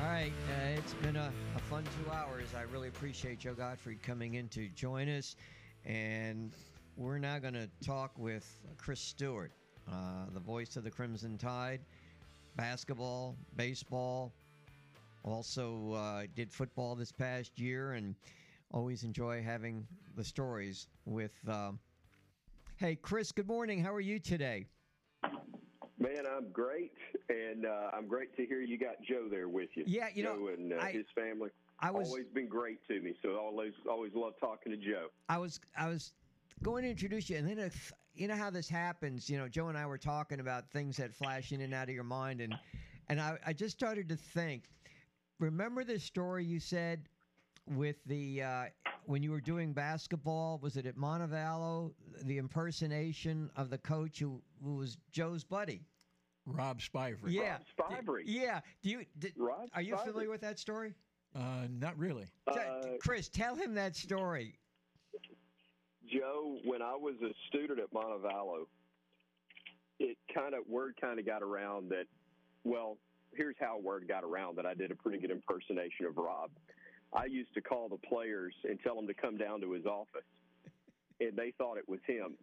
All 0.00 0.06
right, 0.06 0.32
uh, 0.48 0.78
it's 0.78 0.94
been 0.94 1.16
a, 1.16 1.30
a, 1.56 1.58
fun 1.58 1.84
two 2.02 2.10
hours. 2.10 2.48
I 2.56 2.62
really 2.72 2.88
appreciate 2.88 3.40
Joe 3.40 3.54
Gottfried 3.54 4.02
coming 4.02 4.34
in 4.34 4.48
to 4.48 4.68
join 4.68 5.08
us. 5.08 5.36
And 5.84 6.52
we're 7.00 7.18
now 7.18 7.38
going 7.38 7.54
to 7.54 7.66
talk 7.82 8.12
with 8.18 8.46
Chris 8.76 9.00
Stewart, 9.00 9.50
uh, 9.90 10.26
the 10.34 10.40
voice 10.40 10.76
of 10.76 10.84
the 10.84 10.90
Crimson 10.90 11.38
Tide, 11.38 11.80
basketball, 12.56 13.36
baseball, 13.56 14.34
also 15.24 15.94
uh, 15.94 16.22
did 16.36 16.52
football 16.52 16.94
this 16.94 17.10
past 17.10 17.58
year, 17.58 17.92
and 17.92 18.14
always 18.72 19.02
enjoy 19.02 19.42
having 19.42 19.86
the 20.14 20.24
stories 20.24 20.88
with. 21.06 21.32
Um, 21.48 21.78
hey, 22.76 22.96
Chris, 22.96 23.32
good 23.32 23.48
morning. 23.48 23.82
How 23.82 23.94
are 23.94 24.00
you 24.00 24.18
today? 24.18 24.66
Man, 25.98 26.24
I'm 26.30 26.50
great, 26.52 26.92
and 27.30 27.64
uh, 27.64 27.90
I'm 27.94 28.08
great 28.08 28.36
to 28.36 28.44
hear 28.44 28.60
you 28.60 28.78
got 28.78 28.96
Joe 29.08 29.26
there 29.30 29.48
with 29.48 29.70
you. 29.74 29.84
Yeah, 29.86 30.08
you 30.14 30.22
Joe 30.22 30.36
know, 30.36 30.48
and 30.48 30.72
uh, 30.74 30.76
I, 30.76 30.92
his 30.92 31.06
family. 31.14 31.48
I 31.80 31.90
was 31.90 32.08
always 32.08 32.26
been 32.34 32.48
great 32.48 32.86
to 32.88 33.00
me, 33.00 33.14
so 33.22 33.36
always 33.36 33.72
always 33.88 34.12
love 34.14 34.34
talking 34.38 34.72
to 34.72 34.76
Joe. 34.76 35.08
I 35.30 35.38
was 35.38 35.60
I 35.76 35.88
was 35.88 36.12
going 36.62 36.84
to 36.84 36.90
introduce 36.90 37.30
you, 37.30 37.36
and 37.36 37.48
then 37.48 37.58
if 37.58 37.92
you 38.14 38.28
know 38.28 38.36
how 38.36 38.50
this 38.50 38.68
happens, 38.68 39.28
you 39.30 39.38
know, 39.38 39.48
Joe 39.48 39.68
and 39.68 39.78
I 39.78 39.86
were 39.86 39.98
talking 39.98 40.40
about 40.40 40.70
things 40.70 40.96
that 40.98 41.14
flash 41.14 41.52
in 41.52 41.60
and 41.60 41.72
out 41.72 41.88
of 41.88 41.94
your 41.94 42.04
mind, 42.04 42.40
and 42.40 42.54
and 43.08 43.20
I, 43.20 43.38
I 43.46 43.52
just 43.52 43.76
started 43.76 44.08
to 44.08 44.16
think. 44.16 44.64
Remember 45.38 45.84
the 45.84 45.98
story 45.98 46.44
you 46.44 46.60
said 46.60 47.08
with 47.66 47.96
the 48.04 48.42
uh, 48.42 48.64
when 49.06 49.22
you 49.22 49.30
were 49.30 49.40
doing 49.40 49.72
basketball? 49.72 50.58
Was 50.62 50.76
it 50.76 50.86
at 50.86 50.96
Montevallo? 50.96 51.92
The 52.24 52.36
impersonation 52.38 53.50
of 53.56 53.70
the 53.70 53.78
coach 53.78 54.18
who, 54.18 54.42
who 54.62 54.76
was 54.76 54.98
Joe's 55.12 55.44
buddy. 55.44 55.82
Rob 56.46 56.80
Spivey. 56.80 57.18
Yeah, 57.28 57.58
Rob 57.78 57.92
Spivey. 58.04 58.22
Yeah. 58.24 58.60
Do 58.82 58.90
you? 58.90 59.04
Did, 59.18 59.32
Rob 59.36 59.68
are 59.74 59.82
you 59.82 59.94
Spivey. 59.94 60.04
familiar 60.06 60.30
with 60.30 60.40
that 60.40 60.58
story? 60.58 60.94
Uh, 61.34 61.68
not 61.70 61.96
really. 61.96 62.26
T- 62.52 62.60
Chris, 63.00 63.28
tell 63.28 63.54
him 63.54 63.74
that 63.74 63.94
story. 63.94 64.58
Joe, 66.12 66.58
when 66.64 66.82
I 66.82 66.94
was 66.94 67.14
a 67.22 67.32
student 67.48 67.78
at 67.78 67.92
Montevallo, 67.92 68.66
it 69.98 70.16
kind 70.34 70.54
of 70.54 70.66
word 70.68 70.94
kind 71.00 71.18
of 71.18 71.26
got 71.26 71.42
around 71.42 71.90
that. 71.90 72.06
Well, 72.64 72.96
here's 73.32 73.56
how 73.60 73.78
word 73.78 74.06
got 74.08 74.24
around 74.24 74.56
that 74.56 74.66
I 74.66 74.74
did 74.74 74.90
a 74.90 74.94
pretty 74.94 75.18
good 75.18 75.30
impersonation 75.30 76.06
of 76.06 76.16
Rob. 76.16 76.50
I 77.12 77.26
used 77.26 77.52
to 77.54 77.60
call 77.60 77.88
the 77.88 77.96
players 77.96 78.54
and 78.68 78.78
tell 78.82 78.94
them 78.94 79.06
to 79.06 79.14
come 79.14 79.36
down 79.36 79.60
to 79.62 79.72
his 79.72 79.86
office, 79.86 80.26
and 81.20 81.36
they 81.36 81.52
thought 81.58 81.76
it 81.76 81.88
was 81.88 82.00
him, 82.06 82.34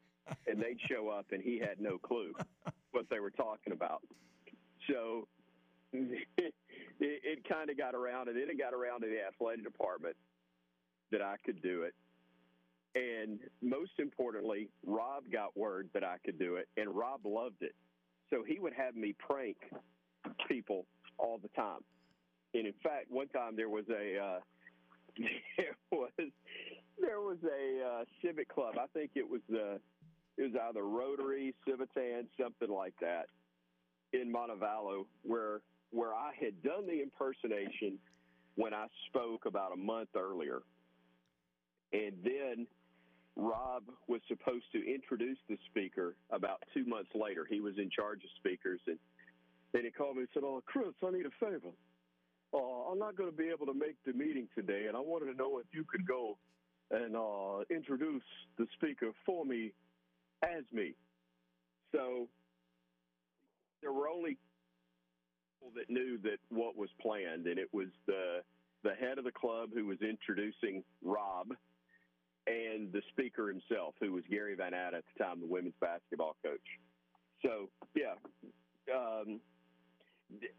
and 0.48 0.62
they'd 0.62 0.80
show 0.90 1.10
up 1.10 1.26
and 1.32 1.42
he 1.42 1.60
had 1.60 1.80
no 1.80 1.98
clue 1.98 2.34
what 2.92 3.06
they 3.10 3.20
were 3.20 3.32
talking 3.32 3.74
about. 3.74 4.02
So 4.90 5.28
it, 5.94 6.54
it 7.00 7.48
kind 7.48 7.70
of 7.70 7.78
got 7.78 7.96
around, 7.96 8.28
and 8.28 8.38
then 8.38 8.50
it 8.50 8.58
got 8.58 8.74
around 8.74 9.02
to 9.02 9.08
the 9.08 9.26
athletic 9.26 9.64
department 9.64 10.16
that 11.12 11.22
I 11.22 11.36
could 11.46 11.62
do 11.62 11.84
it. 11.84 11.94
And 12.96 13.40
most 13.62 13.92
importantly, 14.00 14.70
Rob 14.86 15.24
got 15.32 15.56
word 15.56 15.90
that 15.94 16.04
I 16.04 16.18
could 16.26 16.40
do 16.40 16.56
it, 16.56 16.68
and 16.78 16.96
Rob 16.96 17.22
loved 17.26 17.62
it. 17.62 17.76
So 18.30 18.44
he 18.44 18.60
would 18.60 18.74
have 18.74 18.96
me 18.96 19.14
prank 19.20 19.58
people 20.48 20.86
all 21.18 21.40
the 21.42 21.50
time. 21.50 21.82
And 22.54 22.66
in 22.66 22.74
fact, 22.84 23.06
one 23.10 23.28
time 23.28 23.56
there 23.56 23.70
was 23.70 23.86
a 23.90 24.18
uh, 24.18 24.40
there 25.58 25.76
was 25.92 26.12
there 27.00 27.22
was 27.22 27.38
a 27.44 27.86
uh, 27.86 28.06
civic 28.24 28.50
club. 28.50 28.76
I 28.82 28.88
think 28.94 29.12
it 29.16 29.28
was 29.28 29.42
the 29.50 29.80
it 30.38 30.42
was 30.44 30.52
either 30.70 30.84
Rotary, 30.84 31.56
Civitan, 31.68 32.28
something 32.40 32.70
like 32.70 32.94
that, 33.02 33.26
in 34.14 34.32
Montevallo, 34.32 35.06
where 35.24 35.62
where 35.92 36.14
I 36.14 36.32
had 36.40 36.62
done 36.64 36.86
the 36.86 37.02
impersonation 37.02 37.98
when 38.56 38.74
I 38.74 38.88
spoke 39.08 39.46
about 39.46 39.72
a 39.74 39.78
month 39.78 40.10
earlier, 40.16 40.62
and 41.94 42.14
then 42.24 42.68
Rob 43.38 43.84
was 44.08 44.20
supposed 44.28 44.66
to 44.74 44.80
introduce 44.84 45.38
the 45.48 45.58
speaker 45.70 46.16
about 46.32 46.64
two 46.74 46.86
months 46.86 47.12
later. 47.14 47.46
He 47.48 47.62
was 47.62 47.78
in 47.78 47.90
charge 47.90 48.24
of 48.24 48.30
speakers, 48.38 48.80
and 48.88 48.98
then 49.74 49.84
he 49.86 49.92
called 49.92 50.16
me 50.16 50.24
and 50.24 50.30
said, 50.34 50.44
"Oh, 50.44 50.62
Chris, 50.66 50.94
I 51.06 51.12
need 51.12 51.28
a 51.28 51.46
favor. 51.46 51.70
Uh, 52.52 52.92
I'm 52.92 52.98
not 52.98 53.16
going 53.16 53.30
to 53.30 53.38
be 53.38 53.50
able 53.50 53.68
to 53.68 53.74
make 53.74 53.96
the 54.06 54.14
meeting 54.14 54.48
today, 54.56 54.86
and 54.88 54.98
I 54.98 55.00
wanted 55.00 55.32
to 55.32 55.38
know 55.38 55.60
if 55.60 55.68
you 55.72 55.84
could 55.84 56.08
go 56.08 56.38
and 56.90 57.16
uh, 57.16 57.64
introduce 57.70 58.24
the 58.58 58.66
speaker 58.74 59.12
for 59.26 59.46
me 59.46 59.72
as 60.42 60.64
me." 60.74 60.96
So 61.92 62.28
there 63.82 63.94
were 63.94 64.10
only 64.10 64.38
people 65.60 65.74
that 65.76 65.92
knew 65.94 66.18
that 66.24 66.40
what 66.50 66.76
was 66.76 66.90
planned, 67.00 67.46
and 67.46 67.60
it 67.60 67.72
was 67.72 67.88
the 68.08 68.42
the 68.84 68.96
head 68.96 69.20
of 69.20 69.26
the 69.26 69.32
club 69.32 69.70
who 69.74 69.86
was 69.86 70.02
introducing 70.02 70.84
Rob 71.04 71.50
and 72.48 72.92
the 72.92 73.02
speaker 73.10 73.48
himself, 73.48 73.96
who 74.00 74.14
was 74.14 74.24
Gary 74.30 74.56
Van 74.56 74.74
Adt 74.74 74.94
at 74.94 75.04
the 75.14 75.24
time, 75.24 75.40
the 75.42 75.48
women's 75.48 75.76
basketball 75.82 76.36
coach. 76.44 76.60
So, 77.44 77.70
yeah, 77.96 78.16
um, 78.94 79.40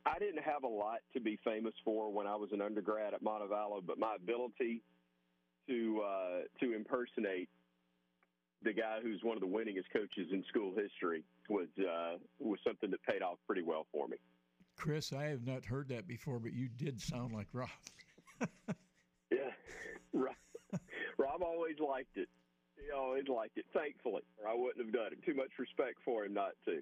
I 0.06 0.18
didn't 0.18 0.42
have 0.42 0.64
a 0.64 0.68
lot 0.68 0.98
to 1.14 1.20
be 1.20 1.38
famous 1.44 1.74
for 1.84 2.12
when 2.12 2.26
I 2.26 2.36
was 2.36 2.50
an 2.52 2.60
undergrad 2.60 3.14
at 3.14 3.22
Montevallo, 3.22 3.82
but 3.84 3.98
my 3.98 4.16
ability 4.16 4.82
to 5.68 6.02
uh, 6.04 6.40
to 6.60 6.74
impersonate 6.74 7.48
the 8.62 8.72
guy 8.72 8.98
who's 9.02 9.20
one 9.22 9.36
of 9.36 9.40
the 9.40 9.46
winningest 9.46 9.92
coaches 9.92 10.28
in 10.32 10.44
school 10.48 10.74
history 10.74 11.24
was 11.48 11.68
uh, 11.78 12.16
was 12.38 12.58
something 12.66 12.90
that 12.90 13.02
paid 13.02 13.22
off 13.22 13.38
pretty 13.46 13.62
well 13.62 13.86
for 13.92 14.08
me. 14.08 14.16
Chris, 14.76 15.12
I 15.12 15.24
have 15.24 15.46
not 15.46 15.64
heard 15.64 15.88
that 15.88 16.06
before, 16.06 16.38
but 16.38 16.52
you 16.52 16.68
did 16.68 17.00
sound 17.00 17.32
like 17.32 17.48
Rob. 17.52 17.68
yeah, 19.30 19.38
right. 20.12 20.34
Rob 21.18 21.42
always 21.42 21.76
liked 21.78 22.16
it. 22.16 22.28
He 22.76 22.92
always 22.92 23.24
liked 23.28 23.58
it. 23.58 23.66
Thankfully, 23.74 24.22
or 24.42 24.48
I 24.48 24.54
wouldn't 24.54 24.84
have 24.84 24.92
done 24.92 25.12
it. 25.12 25.24
Too 25.24 25.34
much 25.34 25.50
respect 25.58 25.98
for 26.04 26.24
him 26.24 26.34
not 26.34 26.52
to. 26.64 26.80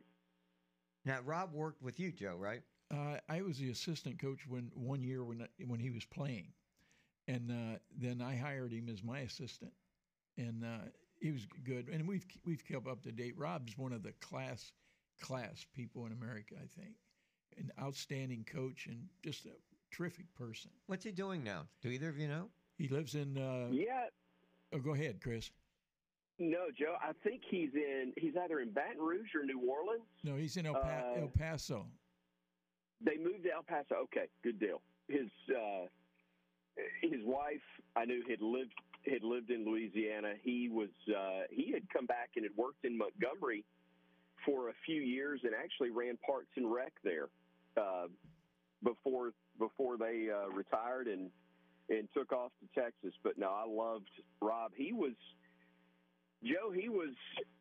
Now, 1.04 1.20
Rob 1.24 1.52
worked 1.52 1.82
with 1.82 1.98
you, 1.98 2.12
Joe, 2.12 2.36
right? 2.38 2.62
Uh, 2.92 3.18
I 3.28 3.42
was 3.42 3.58
the 3.58 3.70
assistant 3.70 4.18
coach 4.20 4.46
when 4.46 4.70
one 4.74 5.02
year 5.02 5.24
when 5.24 5.46
when 5.66 5.80
he 5.80 5.90
was 5.90 6.04
playing, 6.04 6.52
and 7.26 7.50
uh, 7.50 7.78
then 7.96 8.20
I 8.20 8.36
hired 8.36 8.72
him 8.72 8.88
as 8.88 9.02
my 9.02 9.20
assistant, 9.20 9.72
and 10.36 10.64
uh, 10.64 10.88
he 11.20 11.32
was 11.32 11.46
good. 11.64 11.88
And 11.88 12.06
we've 12.06 12.26
we've 12.44 12.64
kept 12.64 12.86
up 12.86 13.02
to 13.02 13.12
date. 13.12 13.34
Rob's 13.36 13.76
one 13.76 13.92
of 13.92 14.02
the 14.02 14.12
class 14.20 14.72
class 15.20 15.64
people 15.74 16.06
in 16.06 16.12
America, 16.12 16.54
I 16.56 16.66
think, 16.80 16.94
an 17.56 17.72
outstanding 17.80 18.44
coach 18.44 18.86
and 18.86 19.08
just 19.24 19.46
a 19.46 19.50
terrific 19.90 20.32
person. 20.34 20.70
What's 20.86 21.04
he 21.04 21.10
doing 21.10 21.42
now? 21.42 21.66
Do 21.82 21.88
either 21.88 22.08
of 22.08 22.18
you 22.18 22.28
know? 22.28 22.48
He 22.78 22.88
lives 22.88 23.14
in. 23.14 23.38
Uh, 23.38 23.68
yeah. 23.72 24.06
Oh, 24.72 24.78
go 24.78 24.94
ahead, 24.94 25.20
Chris. 25.22 25.50
No, 26.38 26.66
Joe. 26.78 26.96
I 27.00 27.12
think 27.24 27.42
he's 27.48 27.70
in. 27.74 28.12
He's 28.16 28.34
either 28.42 28.60
in 28.60 28.70
Baton 28.70 29.00
Rouge 29.00 29.34
or 29.34 29.44
New 29.44 29.60
Orleans. 29.60 30.02
No, 30.22 30.36
he's 30.36 30.56
in 30.56 30.66
El, 30.66 30.74
pa- 30.74 31.12
Uh, 31.16 31.20
El 31.20 31.28
Paso. 31.28 31.86
They 33.00 33.16
moved 33.16 33.44
to 33.44 33.52
El 33.52 33.62
Paso. 33.62 33.94
Okay, 34.04 34.26
good 34.42 34.58
deal. 34.60 34.82
His 35.08 35.28
uh, 35.50 35.86
his 37.00 37.20
wife, 37.24 37.62
I 37.94 38.04
knew 38.04 38.22
had 38.28 38.42
lived 38.42 38.74
had 39.10 39.22
lived 39.22 39.50
in 39.50 39.64
Louisiana. 39.64 40.34
He 40.42 40.68
was 40.68 40.90
uh, 41.08 41.42
he 41.50 41.72
had 41.72 41.88
come 41.90 42.06
back 42.06 42.30
and 42.36 42.44
had 42.44 42.56
worked 42.56 42.84
in 42.84 42.98
Montgomery 42.98 43.64
for 44.44 44.68
a 44.68 44.72
few 44.84 45.00
years 45.00 45.40
and 45.44 45.52
actually 45.54 45.90
ran 45.90 46.18
parts 46.18 46.48
and 46.56 46.70
Rec 46.72 46.92
there 47.02 47.28
uh, 47.78 48.06
before 48.82 49.32
before 49.58 49.96
they 49.96 50.28
uh, 50.30 50.50
retired 50.50 51.06
and 51.06 51.30
and 51.88 52.08
took 52.14 52.32
off 52.32 52.52
to 52.60 52.80
Texas. 52.80 53.12
But 53.22 53.38
no, 53.38 53.48
I 53.48 53.64
loved 53.66 54.10
Rob. 54.40 54.72
He 54.74 54.92
was 54.92 55.12
Joe. 56.42 56.70
He 56.70 56.88
was 56.88 57.14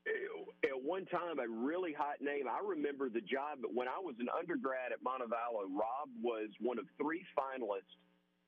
uh, 0.07 0.67
at 0.67 0.81
one 0.81 1.05
time 1.05 1.39
a 1.39 1.47
really 1.47 1.93
hot 1.93 2.21
name. 2.21 2.45
I 2.47 2.59
remember 2.65 3.09
the 3.09 3.21
job, 3.21 3.59
but 3.61 3.73
when 3.73 3.87
I 3.87 3.99
was 3.99 4.15
an 4.19 4.27
undergrad 4.29 4.91
at 4.91 5.03
Montevallo, 5.03 5.69
Rob 5.71 6.09
was 6.21 6.49
one 6.59 6.79
of 6.79 6.85
three 6.97 7.25
finalists 7.37 7.93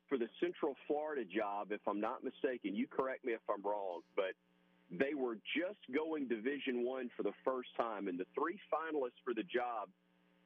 for 0.08 0.18
the 0.18 0.28
Central 0.40 0.74
Florida 0.86 1.24
job. 1.24 1.68
If 1.70 1.80
I'm 1.86 2.00
not 2.00 2.24
mistaken, 2.24 2.74
you 2.74 2.86
correct 2.86 3.24
me 3.24 3.32
if 3.32 3.40
I'm 3.48 3.62
wrong, 3.62 4.00
but 4.16 4.32
they 4.90 5.14
were 5.14 5.36
just 5.56 5.80
going 5.94 6.28
Division 6.28 6.84
One 6.84 7.10
for 7.16 7.22
the 7.22 7.36
first 7.44 7.68
time, 7.76 8.08
and 8.08 8.18
the 8.18 8.26
three 8.34 8.58
finalists 8.72 9.20
for 9.24 9.34
the 9.34 9.42
job 9.42 9.88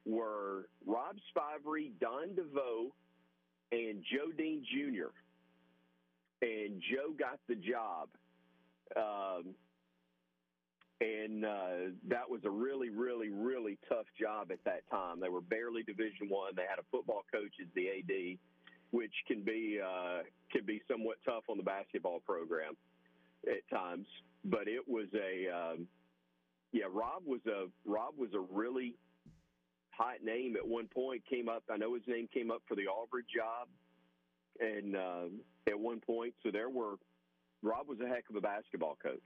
were 0.05 0.67
Rob 0.85 1.15
Spivery, 1.29 1.93
Don 2.01 2.35
DeVoe, 2.35 2.91
and 3.71 4.03
Joe 4.03 4.31
Dean 4.37 4.63
Jr. 4.67 5.15
And 6.43 6.81
Joe 6.91 7.15
got 7.17 7.39
the 7.47 7.55
job. 7.55 8.09
Um, 8.97 9.55
and 10.99 11.45
uh, 11.45 11.95
that 12.09 12.29
was 12.29 12.41
a 12.43 12.49
really, 12.49 12.89
really, 12.89 13.29
really 13.29 13.77
tough 13.87 14.05
job 14.19 14.51
at 14.51 14.59
that 14.65 14.83
time. 14.91 15.19
They 15.21 15.29
were 15.29 15.41
barely 15.41 15.83
Division 15.83 16.27
One. 16.27 16.51
They 16.55 16.67
had 16.69 16.79
a 16.79 16.87
football 16.91 17.23
coach 17.31 17.53
as 17.61 17.67
the 17.75 17.87
AD, 17.89 18.37
which 18.91 19.13
can 19.25 19.41
be 19.41 19.79
uh, 19.83 20.23
can 20.51 20.65
be 20.65 20.81
somewhat 20.89 21.17
tough 21.25 21.43
on 21.49 21.57
the 21.57 21.63
basketball 21.63 22.19
program 22.19 22.75
at 23.47 23.67
times. 23.69 24.07
But 24.43 24.67
it 24.67 24.87
was 24.87 25.07
a 25.15 25.49
um, 25.49 25.87
yeah. 26.73 26.85
Rob 26.91 27.23
was 27.25 27.41
a 27.47 27.67
Rob 27.85 28.13
was 28.17 28.29
a 28.33 28.53
really 28.53 28.95
hot 29.91 30.23
name 30.23 30.55
at 30.55 30.67
one 30.67 30.87
point. 30.87 31.23
Came 31.29 31.49
up. 31.49 31.63
I 31.71 31.77
know 31.77 31.93
his 31.93 32.03
name 32.07 32.27
came 32.33 32.51
up 32.51 32.61
for 32.67 32.75
the 32.75 32.87
Auburn 32.87 33.23
job, 33.33 33.67
and 34.59 34.95
um, 34.95 35.39
at 35.67 35.79
one 35.79 35.99
point, 35.99 36.33
so 36.43 36.51
there 36.51 36.69
were. 36.69 36.95
Rob 37.61 37.87
was 37.87 37.99
a 38.01 38.07
heck 38.07 38.25
of 38.29 38.35
a 38.35 38.41
basketball 38.41 38.97
coach. 39.01 39.21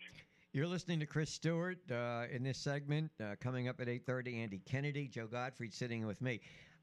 You're 0.54 0.68
listening 0.68 0.99
to 0.99 1.06
Chris 1.06 1.32
Stewart 1.32 1.80
uh, 1.91 2.26
in 2.32 2.44
this 2.44 2.60
segment. 2.60 3.12
Uh, 3.20 3.36
coming 3.40 3.68
up 3.68 3.80
at 3.80 3.88
8:30, 3.88 4.44
Andy 4.44 4.62
Kennedy, 4.66 5.08
Joe 5.08 5.28
Gottfried 5.28 5.74
sitting 5.74 6.06
with 6.06 6.22
me. 6.22 6.40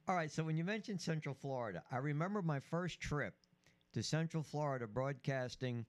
All 0.06 0.14
right. 0.14 0.30
So 0.30 0.44
when 0.44 0.56
you 0.56 0.64
mentioned 0.64 1.00
Central 1.00 1.34
Florida, 1.34 1.82
I 1.90 1.98
remember 1.98 2.42
my 2.42 2.60
first 2.60 3.00
trip 3.00 3.34
to 3.92 4.02
Central 4.02 4.42
Florida 4.42 4.86
broadcasting 4.86 5.86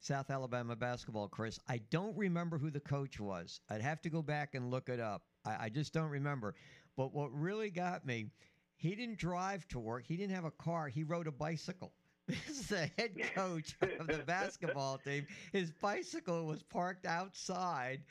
South 0.00 0.30
Alabama 0.30 0.76
basketball. 0.76 1.28
Chris, 1.28 1.58
I 1.68 1.78
don't 1.90 2.16
remember 2.16 2.56
who 2.58 2.70
the 2.70 2.80
coach 2.80 3.20
was. 3.20 3.60
I'd 3.68 3.82
have 3.82 4.00
to 4.02 4.10
go 4.10 4.22
back 4.22 4.54
and 4.54 4.70
look 4.70 4.88
it 4.88 5.00
up. 5.00 5.22
I, 5.44 5.64
I 5.64 5.68
just 5.68 5.92
don't 5.92 6.10
remember. 6.10 6.54
But 6.96 7.12
what 7.12 7.32
really 7.32 7.70
got 7.70 8.06
me, 8.06 8.30
he 8.76 8.94
didn't 8.94 9.18
drive 9.18 9.66
to 9.68 9.78
work. 9.78 10.04
He 10.06 10.16
didn't 10.16 10.34
have 10.34 10.44
a 10.44 10.50
car. 10.52 10.88
He 10.88 11.02
rode 11.02 11.26
a 11.26 11.32
bicycle. 11.32 11.92
This 12.28 12.60
is 12.60 12.66
the 12.66 12.90
head 12.98 13.12
coach 13.34 13.74
of 13.98 14.06
the 14.06 14.18
basketball 14.18 14.98
team. 14.98 15.26
His 15.52 15.70
bicycle 15.70 16.44
was 16.44 16.62
parked 16.62 17.06
outside. 17.06 18.02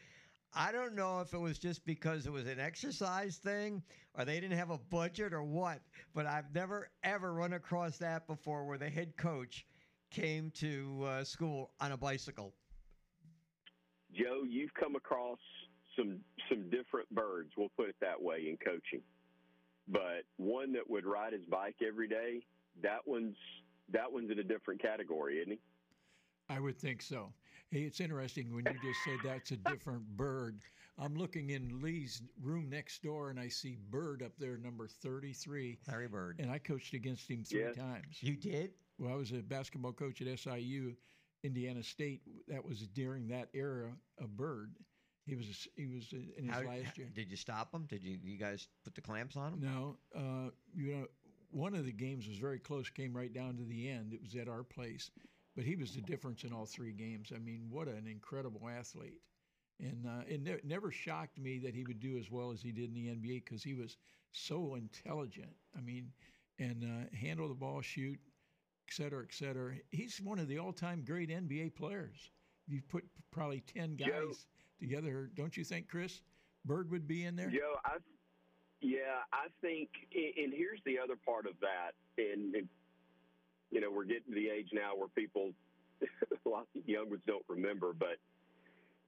I 0.55 0.71
don't 0.71 0.95
know 0.95 1.21
if 1.21 1.33
it 1.35 1.37
was 1.37 1.59
just 1.59 1.85
because 1.85 2.25
it 2.25 2.31
was 2.31 2.47
an 2.47 2.59
exercise 2.59 3.37
thing 3.37 3.83
or 4.17 4.25
they 4.25 4.39
didn't 4.39 4.57
have 4.57 4.71
a 4.71 4.79
budget 4.79 5.33
or 5.33 5.43
what, 5.43 5.81
but 6.15 6.25
I've 6.25 6.53
never 6.55 6.89
ever 7.03 7.33
run 7.33 7.53
across 7.53 7.97
that 7.97 8.25
before 8.25 8.65
where 8.65 8.79
the 8.79 8.89
head 8.89 9.15
coach 9.17 9.67
came 10.09 10.51
to 10.55 11.03
uh, 11.05 11.23
school 11.23 11.71
on 11.79 11.91
a 11.91 11.97
bicycle. 11.97 12.53
Joe, 14.11 14.43
you've 14.49 14.73
come 14.73 14.95
across 14.95 15.37
some 15.95 16.21
some 16.49 16.69
different 16.71 17.09
birds. 17.11 17.51
We'll 17.55 17.71
put 17.77 17.89
it 17.89 17.95
that 18.01 18.19
way 18.19 18.47
in 18.49 18.57
coaching. 18.57 19.03
But 19.87 20.23
one 20.37 20.73
that 20.73 20.89
would 20.89 21.05
ride 21.05 21.33
his 21.33 21.45
bike 21.49 21.77
every 21.87 22.07
day, 22.07 22.41
that 22.81 22.99
one's 23.05 23.37
that 23.91 24.11
one's 24.11 24.31
in 24.31 24.39
a 24.39 24.43
different 24.43 24.81
category, 24.81 25.37
isn't 25.39 25.51
he? 25.53 25.59
I 26.49 26.59
would 26.59 26.77
think 26.79 27.01
so. 27.01 27.33
Hey, 27.71 27.81
it's 27.81 27.99
interesting 27.99 28.53
when 28.55 28.65
you 28.65 28.73
just 28.81 29.03
said 29.03 29.17
that's 29.23 29.51
a 29.51 29.57
different 29.69 30.05
bird. 30.15 30.61
I'm 30.99 31.15
looking 31.15 31.51
in 31.51 31.81
Lee's 31.81 32.21
room 32.41 32.69
next 32.69 33.03
door 33.03 33.29
and 33.29 33.39
I 33.39 33.49
see 33.49 33.77
Bird 33.91 34.23
up 34.23 34.31
there, 34.39 34.57
number 34.57 34.87
33. 34.87 35.77
Larry 35.87 36.07
Bird. 36.07 36.39
And 36.39 36.49
I 36.49 36.57
coached 36.57 36.93
against 36.93 37.29
him 37.29 37.43
three 37.43 37.61
Yeah. 37.61 37.73
times. 37.73 38.17
You 38.21 38.35
did? 38.35 38.71
Well, 38.97 39.13
I 39.13 39.15
was 39.15 39.31
a 39.31 39.43
basketball 39.43 39.91
coach 39.93 40.21
at 40.21 40.39
SIU, 40.39 40.95
Indiana 41.43 41.83
State. 41.83 42.21
That 42.47 42.65
was 42.65 42.79
during 42.87 43.27
that 43.27 43.49
era 43.53 43.91
of 44.19 44.35
Bird. 44.35 44.73
He 45.27 45.35
was 45.35 45.67
he 45.75 45.85
was 45.87 46.11
in 46.37 46.45
his 46.45 46.55
How- 46.55 46.61
last 46.63 46.97
year. 46.97 47.09
Did 47.13 47.29
you 47.29 47.35
stop 47.37 47.73
him? 47.75 47.85
Did 47.85 48.01
you 48.03 48.17
you 48.23 48.37
guys 48.37 48.69
put 48.85 48.95
the 48.95 49.01
clamps 49.01 49.35
on 49.35 49.53
him? 49.53 49.59
No, 49.59 49.97
uh, 50.15 50.49
you 50.73 50.95
know, 50.95 51.07
one 51.51 51.73
of 51.75 51.85
the 51.85 51.91
games 51.91 52.27
was 52.27 52.37
very 52.37 52.59
close, 52.59 52.89
came 52.89 53.15
right 53.15 53.33
down 53.33 53.57
to 53.57 53.63
the 53.63 53.89
end. 53.89 54.13
It 54.13 54.21
was 54.21 54.35
at 54.35 54.47
our 54.49 54.63
place, 54.63 55.09
but 55.55 55.65
he 55.65 55.75
was 55.75 55.93
the 55.93 56.01
difference 56.01 56.43
in 56.43 56.53
all 56.53 56.65
three 56.65 56.91
games. 56.91 57.31
I 57.35 57.39
mean, 57.39 57.67
what 57.69 57.87
an 57.87 58.07
incredible 58.07 58.67
athlete! 58.69 59.21
And 59.79 60.05
uh, 60.07 60.23
it 60.27 60.41
ne- 60.43 60.59
never 60.63 60.91
shocked 60.91 61.37
me 61.37 61.59
that 61.59 61.73
he 61.75 61.83
would 61.83 61.99
do 61.99 62.17
as 62.17 62.31
well 62.31 62.51
as 62.51 62.61
he 62.61 62.71
did 62.71 62.89
in 62.89 62.93
the 62.93 63.07
NBA 63.07 63.45
because 63.45 63.63
he 63.63 63.73
was 63.75 63.97
so 64.31 64.75
intelligent. 64.75 65.55
I 65.77 65.81
mean, 65.81 66.11
and 66.59 66.83
uh, 66.83 67.15
handle 67.15 67.47
the 67.47 67.53
ball, 67.53 67.81
shoot, 67.81 68.19
et 68.87 68.93
cetera, 68.93 69.23
et 69.23 69.33
cetera. 69.33 69.75
He's 69.91 70.19
one 70.21 70.39
of 70.39 70.47
the 70.47 70.57
all-time 70.59 71.03
great 71.05 71.29
NBA 71.29 71.75
players. 71.75 72.31
You 72.67 72.81
put 72.89 73.03
probably 73.31 73.61
ten 73.61 73.95
guys 73.95 74.09
Joe. 74.09 74.33
together, 74.79 75.29
don't 75.35 75.55
you 75.55 75.63
think, 75.63 75.87
Chris? 75.87 76.21
Bird 76.65 76.91
would 76.91 77.07
be 77.07 77.23
in 77.25 77.35
there. 77.35 77.49
Joe, 77.49 77.75
I 77.85 77.97
yeah, 78.81 79.25
I 79.33 79.47
think, 79.61 79.89
and 80.13 80.53
here's 80.53 80.79
the 80.85 80.99
other 80.99 81.15
part 81.25 81.45
of 81.45 81.53
that, 81.61 81.91
and, 82.17 82.67
you 83.71 83.81
know, 83.81 83.91
we're 83.91 84.05
getting 84.05 84.33
to 84.33 84.35
the 84.35 84.49
age 84.49 84.69
now 84.73 84.95
where 84.95 85.07
people, 85.09 85.51
a 86.01 86.49
lot 86.49 86.67
of 86.75 86.87
young 86.87 87.09
ones 87.09 87.21
don't 87.25 87.45
remember, 87.47 87.93
but 87.93 88.17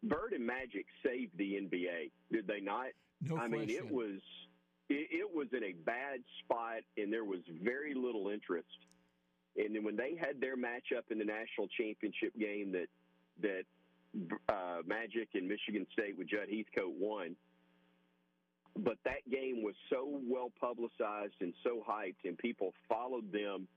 Bird 0.03 0.33
and 0.33 0.45
Magic 0.45 0.85
saved 1.05 1.37
the 1.37 1.55
NBA, 1.55 2.11
did 2.31 2.47
they 2.47 2.61
not? 2.61 2.87
No 3.21 3.37
I 3.37 3.47
mean, 3.47 3.69
it 3.69 3.89
was 3.89 4.21
it, 4.89 5.07
it 5.11 5.35
was 5.35 5.47
in 5.51 5.63
a 5.63 5.73
bad 5.73 6.21
spot, 6.43 6.81
and 6.97 7.11
there 7.11 7.25
was 7.25 7.39
very 7.61 7.93
little 7.93 8.29
interest. 8.29 8.67
And 9.57 9.75
then 9.75 9.83
when 9.83 9.95
they 9.95 10.15
had 10.15 10.39
their 10.39 10.55
matchup 10.55 11.11
in 11.11 11.19
the 11.19 11.25
national 11.25 11.67
championship 11.67 12.33
game 12.39 12.71
that 12.71 12.87
that 13.41 13.63
uh, 14.49 14.81
Magic 14.85 15.29
and 15.33 15.47
Michigan 15.47 15.85
State 15.93 16.17
with 16.17 16.29
Judd 16.29 16.47
Heathcote 16.49 16.95
won, 16.97 17.35
but 18.83 18.97
that 19.05 19.29
game 19.31 19.63
was 19.63 19.75
so 19.89 20.19
well 20.27 20.51
publicized 20.59 21.35
and 21.41 21.53
so 21.63 21.83
hyped, 21.87 22.25
and 22.25 22.37
people 22.37 22.73
followed 22.87 23.31
them 23.31 23.67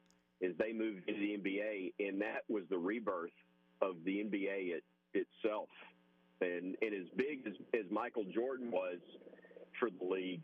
as 0.42 0.52
they 0.58 0.72
moved 0.72 1.08
into 1.08 1.20
the 1.20 1.38
NBA, 1.38 1.92
and 2.00 2.20
that 2.20 2.42
was 2.48 2.64
the 2.68 2.78
rebirth 2.78 3.30
of 3.80 3.96
the 4.04 4.18
NBA 4.18 4.76
it, 4.76 4.84
itself. 5.14 5.68
And 6.40 6.76
and 6.82 6.94
as 6.94 7.08
big 7.16 7.46
as, 7.46 7.52
as 7.74 7.90
Michael 7.90 8.24
Jordan 8.34 8.70
was 8.70 8.98
for 9.78 9.88
the 9.90 10.04
league, 10.04 10.42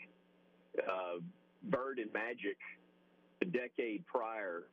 uh, 0.79 1.19
Bird 1.65 1.99
and 1.99 2.13
Magic, 2.13 2.57
a 3.43 3.45
decade 3.45 4.07
prior, 4.07 4.65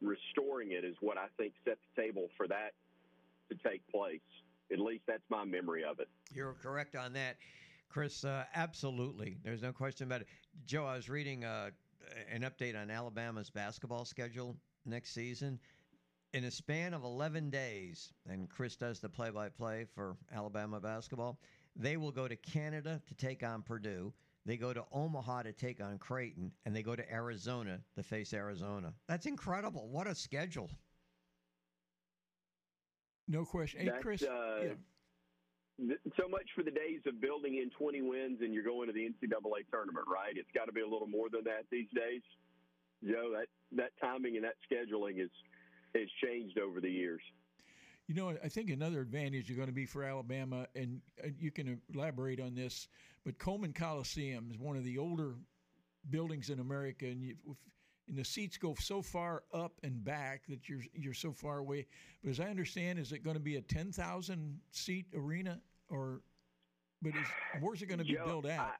restoring 0.00 0.72
it 0.72 0.84
is 0.84 0.96
what 1.00 1.16
I 1.16 1.26
think 1.36 1.54
set 1.64 1.78
the 1.94 2.02
table 2.02 2.28
for 2.36 2.48
that 2.48 2.72
to 3.50 3.56
take 3.68 3.82
place. 3.88 4.20
At 4.72 4.80
least 4.80 5.04
that's 5.06 5.22
my 5.30 5.44
memory 5.44 5.82
of 5.84 6.00
it. 6.00 6.08
You're 6.34 6.54
correct 6.54 6.94
on 6.94 7.12
that, 7.14 7.36
Chris. 7.88 8.24
Uh, 8.24 8.44
absolutely, 8.54 9.38
there's 9.44 9.62
no 9.62 9.72
question 9.72 10.06
about 10.06 10.22
it. 10.22 10.28
Joe, 10.66 10.84
I 10.84 10.96
was 10.96 11.08
reading 11.08 11.44
uh, 11.44 11.70
an 12.32 12.42
update 12.42 12.80
on 12.80 12.90
Alabama's 12.90 13.50
basketball 13.50 14.04
schedule 14.04 14.56
next 14.84 15.12
season. 15.12 15.58
In 16.34 16.44
a 16.44 16.50
span 16.50 16.92
of 16.92 17.04
11 17.04 17.48
days, 17.48 18.12
and 18.28 18.50
Chris 18.50 18.76
does 18.76 19.00
the 19.00 19.08
play-by-play 19.08 19.86
for 19.94 20.14
Alabama 20.34 20.78
basketball. 20.78 21.40
They 21.74 21.96
will 21.96 22.12
go 22.12 22.28
to 22.28 22.36
Canada 22.36 23.00
to 23.06 23.14
take 23.14 23.42
on 23.42 23.62
Purdue. 23.62 24.12
They 24.44 24.58
go 24.58 24.74
to 24.74 24.84
Omaha 24.92 25.44
to 25.44 25.52
take 25.52 25.80
on 25.82 25.98
Creighton, 25.98 26.52
and 26.66 26.76
they 26.76 26.82
go 26.82 26.94
to 26.94 27.12
Arizona 27.12 27.80
to 27.94 28.02
face 28.02 28.34
Arizona. 28.34 28.92
That's 29.08 29.24
incredible. 29.26 29.88
What 29.88 30.06
a 30.06 30.14
schedule! 30.14 30.70
No 33.26 33.44
question. 33.44 33.80
Hey, 33.80 33.86
That's, 33.86 34.02
Chris. 34.02 34.22
uh, 34.22 34.60
yeah. 34.62 34.68
So 36.16 36.28
much 36.28 36.48
for 36.54 36.62
the 36.62 36.70
days 36.70 37.00
of 37.06 37.20
building 37.20 37.62
in 37.62 37.70
20 37.70 38.02
wins 38.02 38.38
and 38.40 38.52
you're 38.52 38.64
going 38.64 38.88
to 38.88 38.92
the 38.92 39.06
NCAA 39.06 39.62
tournament, 39.70 40.06
right? 40.10 40.34
It's 40.34 40.50
got 40.54 40.66
to 40.66 40.72
be 40.72 40.80
a 40.80 40.88
little 40.88 41.06
more 41.06 41.28
than 41.30 41.44
that 41.44 41.64
these 41.70 41.88
days. 41.94 42.22
Joe, 43.04 43.30
that, 43.38 43.46
that 43.76 43.90
timing 44.00 44.36
and 44.36 44.44
that 44.44 44.56
scheduling 44.66 45.22
is 45.22 45.30
has 45.94 46.08
changed 46.22 46.58
over 46.58 46.80
the 46.80 46.90
years. 46.90 47.22
You 48.06 48.14
know, 48.14 48.34
I 48.42 48.48
think 48.48 48.70
another 48.70 49.00
advantage 49.00 49.50
is 49.50 49.56
going 49.56 49.68
to 49.68 49.74
be 49.74 49.86
for 49.86 50.02
Alabama, 50.02 50.66
and 50.74 51.00
you 51.38 51.50
can 51.50 51.80
elaborate 51.94 52.40
on 52.40 52.54
this, 52.54 52.88
but 53.24 53.38
Coleman 53.38 53.72
Coliseum 53.72 54.48
is 54.50 54.58
one 54.58 54.76
of 54.76 54.84
the 54.84 54.98
older 54.98 55.34
buildings 56.10 56.48
in 56.48 56.58
America, 56.58 57.06
and, 57.06 57.22
you, 57.22 57.34
and 58.08 58.16
the 58.16 58.24
seats 58.24 58.56
go 58.56 58.74
so 58.80 59.02
far 59.02 59.42
up 59.52 59.72
and 59.82 60.02
back 60.02 60.42
that 60.48 60.68
you're 60.68 60.80
you're 60.94 61.12
so 61.12 61.32
far 61.32 61.58
away. 61.58 61.86
But 62.22 62.30
as 62.30 62.40
I 62.40 62.46
understand, 62.46 62.98
is 62.98 63.12
it 63.12 63.22
going 63.22 63.36
to 63.36 63.42
be 63.42 63.56
a 63.56 63.62
ten 63.62 63.92
thousand 63.92 64.58
seat 64.70 65.06
arena, 65.14 65.60
or 65.90 66.20
but 67.02 67.10
is, 67.10 67.26
where's 67.60 67.82
it 67.82 67.86
going 67.86 67.98
to 67.98 68.04
be 68.04 68.14
Joe, 68.14 68.26
built 68.26 68.46
out? 68.46 68.74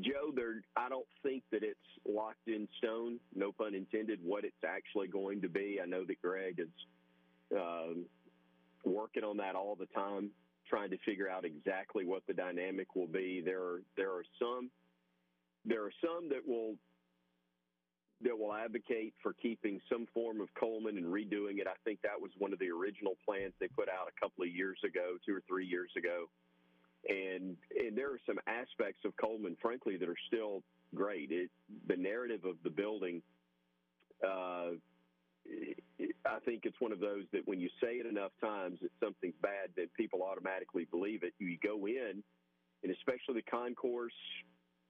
Joe, 0.00 0.32
there, 0.34 0.62
I 0.76 0.88
don't 0.88 1.06
think 1.22 1.42
that 1.52 1.62
it's 1.62 1.78
locked 2.06 2.46
in 2.46 2.68
stone, 2.78 3.18
no 3.34 3.52
pun 3.52 3.74
intended, 3.74 4.20
what 4.22 4.44
it's 4.44 4.64
actually 4.66 5.08
going 5.08 5.40
to 5.42 5.48
be. 5.48 5.78
I 5.82 5.86
know 5.86 6.04
that 6.04 6.20
Greg 6.22 6.58
is 6.58 7.56
um, 7.56 8.06
working 8.84 9.24
on 9.24 9.36
that 9.38 9.54
all 9.54 9.76
the 9.76 9.86
time, 9.86 10.30
trying 10.68 10.90
to 10.90 10.98
figure 11.04 11.28
out 11.28 11.44
exactly 11.44 12.04
what 12.04 12.22
the 12.26 12.34
dynamic 12.34 12.94
will 12.94 13.06
be. 13.06 13.42
There 13.44 13.62
are 13.62 13.82
there 13.96 14.10
are 14.10 14.24
some 14.38 14.70
there 15.64 15.84
are 15.84 15.92
some 16.00 16.28
that 16.28 16.46
will 16.46 16.76
that 18.22 18.36
will 18.36 18.52
advocate 18.52 19.14
for 19.22 19.32
keeping 19.32 19.80
some 19.90 20.06
form 20.12 20.40
of 20.40 20.48
Coleman 20.58 20.98
and 20.98 21.06
redoing 21.06 21.58
it. 21.58 21.66
I 21.68 21.78
think 21.84 22.02
that 22.02 22.20
was 22.20 22.32
one 22.38 22.52
of 22.52 22.58
the 22.58 22.70
original 22.70 23.14
plans 23.24 23.52
they 23.60 23.68
put 23.68 23.88
out 23.88 24.08
a 24.08 24.20
couple 24.20 24.42
of 24.42 24.50
years 24.50 24.78
ago, 24.84 25.16
two 25.24 25.36
or 25.36 25.42
three 25.48 25.66
years 25.66 25.90
ago 25.96 26.26
and 27.06 27.56
and 27.78 27.96
there 27.96 28.10
are 28.10 28.20
some 28.26 28.38
aspects 28.46 29.04
of 29.04 29.16
Coleman, 29.16 29.56
frankly, 29.60 29.96
that 29.96 30.08
are 30.08 30.16
still 30.26 30.62
great. 30.94 31.30
It, 31.30 31.50
the 31.86 31.96
narrative 31.96 32.44
of 32.44 32.56
the 32.64 32.70
building, 32.70 33.22
uh, 34.26 34.76
I 36.26 36.38
think 36.44 36.62
it's 36.64 36.80
one 36.80 36.92
of 36.92 37.00
those 37.00 37.24
that 37.32 37.46
when 37.46 37.60
you 37.60 37.68
say 37.80 37.94
it 37.94 38.06
enough 38.06 38.32
times 38.40 38.78
that 38.82 38.90
something's 39.02 39.36
bad, 39.40 39.70
that 39.76 39.92
people 39.94 40.22
automatically 40.22 40.86
believe 40.90 41.22
it. 41.22 41.32
You 41.38 41.56
go 41.62 41.86
in, 41.86 42.22
and 42.82 42.92
especially 42.92 43.34
the 43.34 43.50
concourse, 43.50 44.12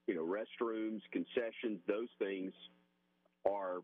you 0.07 0.15
know, 0.15 0.25
restrooms, 0.25 1.01
concessions, 1.13 1.81
those 1.87 2.09
things 2.19 2.53
are 3.47 3.81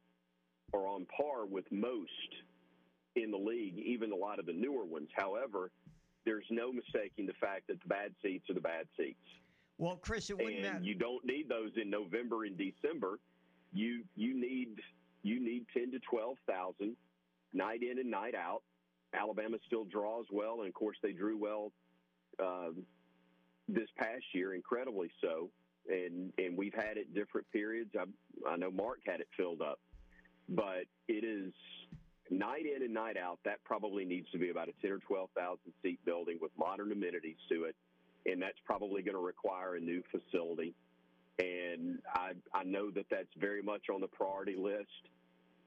are 0.72 0.86
on 0.86 1.06
par 1.16 1.46
with 1.46 1.64
most 1.70 2.10
in 3.16 3.30
the 3.30 3.38
league, 3.38 3.78
even 3.78 4.10
a 4.12 4.16
lot 4.16 4.38
of 4.38 4.46
the 4.46 4.52
newer 4.52 4.84
ones. 4.84 5.08
However, 5.14 5.70
there's 6.24 6.46
no 6.50 6.72
mistaking 6.72 7.26
the 7.26 7.34
fact 7.34 7.68
that 7.68 7.80
the 7.80 7.88
bad 7.88 8.12
seats 8.22 8.48
are 8.50 8.54
the 8.54 8.60
bad 8.60 8.86
seats. 8.96 9.18
Well, 9.78 9.96
Chris, 9.96 10.30
it 10.30 10.38
wouldn't 10.38 10.64
and 10.64 10.84
you 10.84 10.94
don't 10.94 11.24
need 11.24 11.48
those 11.48 11.70
in 11.80 11.90
November 11.90 12.44
and 12.44 12.56
December. 12.56 13.18
You 13.72 14.02
you 14.16 14.38
need 14.38 14.80
you 15.22 15.40
need 15.40 15.66
ten 15.76 15.90
to 15.92 15.98
twelve 16.00 16.36
thousand 16.48 16.96
night 17.52 17.82
in 17.82 17.98
and 17.98 18.10
night 18.10 18.34
out. 18.34 18.62
Alabama 19.14 19.58
still 19.66 19.84
draws 19.84 20.26
well, 20.32 20.60
and 20.60 20.68
of 20.68 20.74
course 20.74 20.96
they 21.02 21.12
drew 21.12 21.38
well 21.38 21.72
um, 22.42 22.82
this 23.68 23.88
past 23.96 24.24
year, 24.32 24.54
incredibly 24.54 25.10
so. 25.20 25.50
And 25.88 26.32
and 26.38 26.56
we've 26.56 26.74
had 26.74 26.96
it 26.96 27.14
different 27.14 27.50
periods. 27.52 27.90
I 27.98 28.04
I 28.48 28.56
know 28.56 28.70
Mark 28.70 29.00
had 29.06 29.20
it 29.20 29.28
filled 29.36 29.60
up, 29.60 29.78
but 30.48 30.84
it 31.08 31.24
is 31.24 31.52
night 32.30 32.64
in 32.64 32.82
and 32.82 32.94
night 32.94 33.16
out. 33.16 33.38
That 33.44 33.62
probably 33.64 34.04
needs 34.04 34.30
to 34.32 34.38
be 34.38 34.50
about 34.50 34.68
a 34.68 34.72
ten 34.80 34.92
or 34.92 34.98
twelve 34.98 35.30
thousand 35.36 35.72
seat 35.82 36.00
building 36.04 36.38
with 36.40 36.52
modern 36.58 36.90
amenities 36.90 37.36
to 37.50 37.64
it, 37.64 37.76
and 38.24 38.40
that's 38.40 38.58
probably 38.64 39.02
going 39.02 39.14
to 39.14 39.20
require 39.22 39.76
a 39.76 39.80
new 39.80 40.02
facility. 40.10 40.74
And 41.38 41.98
I 42.14 42.32
I 42.54 42.64
know 42.64 42.90
that 42.92 43.06
that's 43.10 43.34
very 43.38 43.62
much 43.62 43.90
on 43.92 44.00
the 44.00 44.06
priority 44.06 44.56
list, 44.56 44.88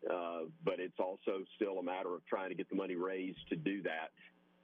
uh, 0.09 0.45
but 0.63 0.79
it's 0.79 0.99
also 0.99 1.43
still 1.55 1.79
a 1.79 1.83
matter 1.83 2.15
of 2.15 2.25
trying 2.25 2.49
to 2.49 2.55
get 2.55 2.69
the 2.69 2.75
money 2.75 2.95
raised 2.95 3.47
to 3.49 3.55
do 3.55 3.83
that, 3.83 4.09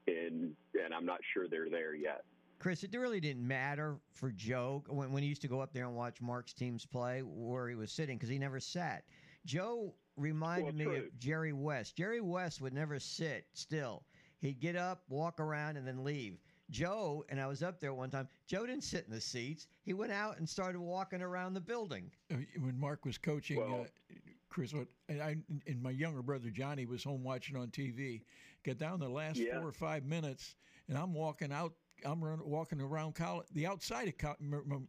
and 0.07 0.55
and 0.83 0.93
I'm 0.95 1.05
not 1.05 1.19
sure 1.33 1.47
they're 1.47 1.69
there 1.69 1.93
yet. 1.93 2.23
Chris, 2.63 2.81
it 2.81 2.93
really 2.97 3.19
didn't 3.19 3.45
matter 3.45 3.97
for 4.13 4.31
Joe 4.31 4.85
when, 4.87 5.11
when 5.11 5.21
he 5.21 5.27
used 5.27 5.41
to 5.41 5.49
go 5.49 5.59
up 5.59 5.73
there 5.73 5.85
and 5.85 5.93
watch 5.97 6.21
Mark's 6.21 6.53
teams 6.53 6.85
play 6.85 7.21
where 7.21 7.67
he 7.67 7.75
was 7.75 7.91
sitting 7.91 8.15
because 8.17 8.29
he 8.29 8.39
never 8.39 8.57
sat. 8.61 9.03
Joe 9.45 9.93
reminded 10.15 10.63
Well, 10.67 10.73
me 10.73 10.83
true. 10.85 10.95
of 11.07 11.19
Jerry 11.19 11.51
West. 11.51 11.97
Jerry 11.97 12.21
West 12.21 12.61
would 12.61 12.71
never 12.73 12.99
sit 12.99 13.47
still. 13.53 14.03
He'd 14.39 14.61
get 14.61 14.77
up, 14.77 15.03
walk 15.09 15.41
around, 15.41 15.75
and 15.75 15.85
then 15.85 16.05
leave. 16.05 16.37
Joe, 16.69 17.25
and 17.27 17.37
I 17.41 17.47
was 17.47 17.63
up 17.63 17.81
there 17.81 17.93
one 17.93 18.09
time, 18.09 18.29
Joe 18.47 18.65
didn't 18.65 18.85
sit 18.85 19.03
in 19.05 19.11
the 19.13 19.19
seats. 19.19 19.67
He 19.83 19.91
went 19.91 20.13
out 20.13 20.37
and 20.37 20.47
started 20.47 20.79
walking 20.79 21.21
around 21.21 21.55
the 21.55 21.59
building. 21.61 22.09
Uh, 22.31 22.37
when 22.61 22.79
Mark 22.79 23.03
was 23.03 23.17
coaching, 23.17 23.57
Well- 23.57 23.81
uh, 23.81 24.13
Chris, 24.47 24.73
what 24.73 24.87
and 25.09 25.21
I 25.21 25.35
and 25.67 25.81
my 25.81 25.89
younger 25.91 26.21
brother 26.21 26.49
Johnny 26.49 26.85
was 26.85 27.03
home 27.03 27.23
watching 27.23 27.57
on 27.57 27.69
TV. 27.71 28.21
Get 28.63 28.77
down 28.77 28.99
the 29.01 29.09
last 29.09 29.37
Yeah. 29.37 29.59
four 29.59 29.67
or 29.67 29.71
five 29.73 30.05
minutes, 30.05 30.55
and 30.87 30.97
I'm 30.97 31.13
walking 31.13 31.51
out. 31.51 31.73
I'm 32.05 32.23
run, 32.23 32.39
walking 32.43 32.81
around 32.81 33.15
Col- 33.15 33.45
the 33.53 33.65
outside 33.65 34.07
of 34.07 34.17
Col- 34.17 34.35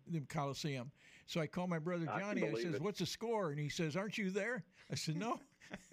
the 0.09 0.21
Coliseum. 0.29 0.91
So 1.27 1.41
I 1.41 1.47
call 1.47 1.67
my 1.67 1.79
brother 1.79 2.07
Johnny. 2.07 2.43
I, 2.43 2.51
believe 2.51 2.65
says, 2.65 2.75
it. 2.75 2.83
"What's 2.83 2.99
the 2.99 3.07
score?" 3.07 3.51
And 3.51 3.59
he 3.59 3.69
says, 3.69 3.97
"Aren't 3.97 4.19
you 4.19 4.31
there?" 4.31 4.65
I 4.91 4.95
said, 4.95 5.17
"No." 5.17 5.41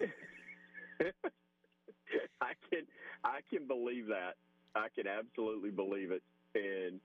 I 2.40 2.52
can 2.70 2.82
I 3.24 3.40
can 3.50 3.66
believe 3.66 4.06
that. 4.08 4.34
I 4.74 4.88
can 4.94 5.06
absolutely 5.06 5.70
believe 5.70 6.10
it. 6.10 6.22
And 6.54 7.00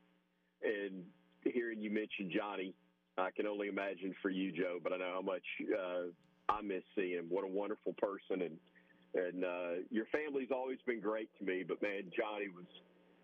and 0.63 1.03
hearing 1.43 1.81
you 1.81 1.89
mention 1.89 2.31
Johnny, 2.35 2.73
I 3.17 3.29
can 3.31 3.47
only 3.47 3.67
imagine 3.67 4.13
for 4.21 4.29
you, 4.29 4.51
Joe. 4.51 4.79
But 4.81 4.93
I 4.93 4.97
know 4.97 5.13
how 5.15 5.21
much 5.21 5.43
uh, 5.73 6.03
I 6.49 6.61
miss 6.61 6.83
seeing 6.95 7.17
him. 7.17 7.25
What 7.29 7.43
a 7.43 7.47
wonderful 7.47 7.93
person, 7.93 8.41
and 8.41 8.57
and 9.15 9.45
uh, 9.45 9.71
your 9.89 10.05
family's 10.11 10.49
always 10.51 10.79
been 10.85 10.99
great 10.99 11.29
to 11.39 11.45
me. 11.45 11.63
But 11.67 11.81
man, 11.81 12.11
Johnny 12.15 12.49
was 12.49 12.65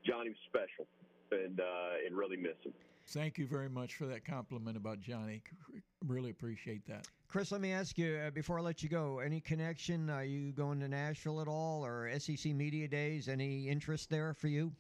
Johnny 0.06 0.30
was 0.30 0.38
special, 0.48 0.88
and 1.32 1.60
uh, 1.60 2.06
and 2.06 2.16
really 2.16 2.38
miss 2.38 2.58
him. 2.64 2.74
Thank 3.08 3.38
you 3.38 3.48
very 3.48 3.70
much 3.70 3.96
for 3.96 4.06
that 4.06 4.26
compliment 4.26 4.78
about 4.78 5.00
Johnny. 5.02 5.44
Really 6.08 6.32
appreciate 6.32 6.86
that. 6.88 7.06
Chris, 7.28 7.52
let 7.52 7.60
me 7.60 7.74
ask 7.74 7.98
you 7.98 8.22
uh, 8.26 8.30
before 8.32 8.60
I 8.60 8.62
let 8.62 8.82
you 8.82 8.90
go. 8.90 9.20
Any 9.20 9.42
connection? 9.42 10.10
Are 10.10 10.24
you 10.24 10.52
going 10.54 10.80
to 10.80 10.88
Nashville 10.88 11.42
at 11.42 11.48
all, 11.48 11.86
or 11.86 12.10
SEC 12.18 12.54
Media 12.54 12.88
Days? 12.88 13.28
Any 13.28 13.68
interest 13.68 14.10
there 14.10 14.34
for 14.34 14.48
you? 14.48 14.72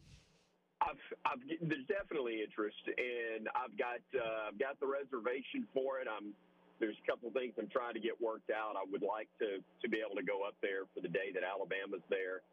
I've, 0.81 0.99
I've, 1.25 1.39
there's 1.61 1.87
definitely 1.87 2.43
interest, 2.43 2.79
and 2.87 3.47
I've 3.55 3.75
got 3.77 4.03
uh, 4.15 4.51
I've 4.51 4.59
got 4.59 4.79
the 4.79 4.87
reservation 4.87 5.67
for 5.73 5.99
it. 5.99 6.07
I'm 6.07 6.33
there's 6.79 6.99
a 6.99 7.07
couple 7.07 7.31
things 7.31 7.53
I'm 7.55 7.71
trying 7.71 7.93
to 7.93 8.03
get 8.03 8.19
worked 8.19 8.51
out. 8.51 8.75
I 8.75 8.83
would 8.91 9.03
like 9.03 9.31
to 9.39 9.59
to 9.63 9.87
be 9.87 10.03
able 10.03 10.15
to 10.19 10.25
go 10.25 10.43
up 10.43 10.55
there 10.61 10.83
for 10.93 11.01
the 11.01 11.11
day 11.11 11.31
that 11.33 11.43
Alabama's 11.43 12.03
there. 12.09 12.43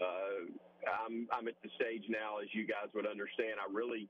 Uh, 0.00 0.48
I'm 1.04 1.28
I'm 1.28 1.46
at 1.48 1.54
the 1.62 1.70
stage 1.76 2.04
now, 2.08 2.40
as 2.40 2.48
you 2.52 2.66
guys 2.66 2.88
would 2.94 3.06
understand. 3.06 3.60
I 3.60 3.68
really 3.70 4.08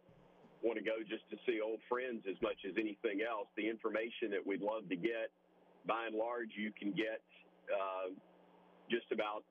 want 0.62 0.78
to 0.78 0.84
go 0.84 1.02
just 1.02 1.24
to 1.30 1.36
see 1.46 1.60
old 1.60 1.80
friends 1.88 2.22
as 2.28 2.36
much 2.42 2.62
as 2.68 2.76
anything 2.78 3.26
else. 3.26 3.48
The 3.56 3.68
information 3.68 4.30
that 4.30 4.44
we'd 4.44 4.62
love 4.62 4.88
to 4.88 4.96
get, 4.96 5.32
by 5.86 6.06
and 6.06 6.14
large, 6.14 6.52
you 6.54 6.70
can 6.70 6.92
get 6.92 7.24
uh, 7.72 8.12
just 8.90 9.10
about 9.10 9.42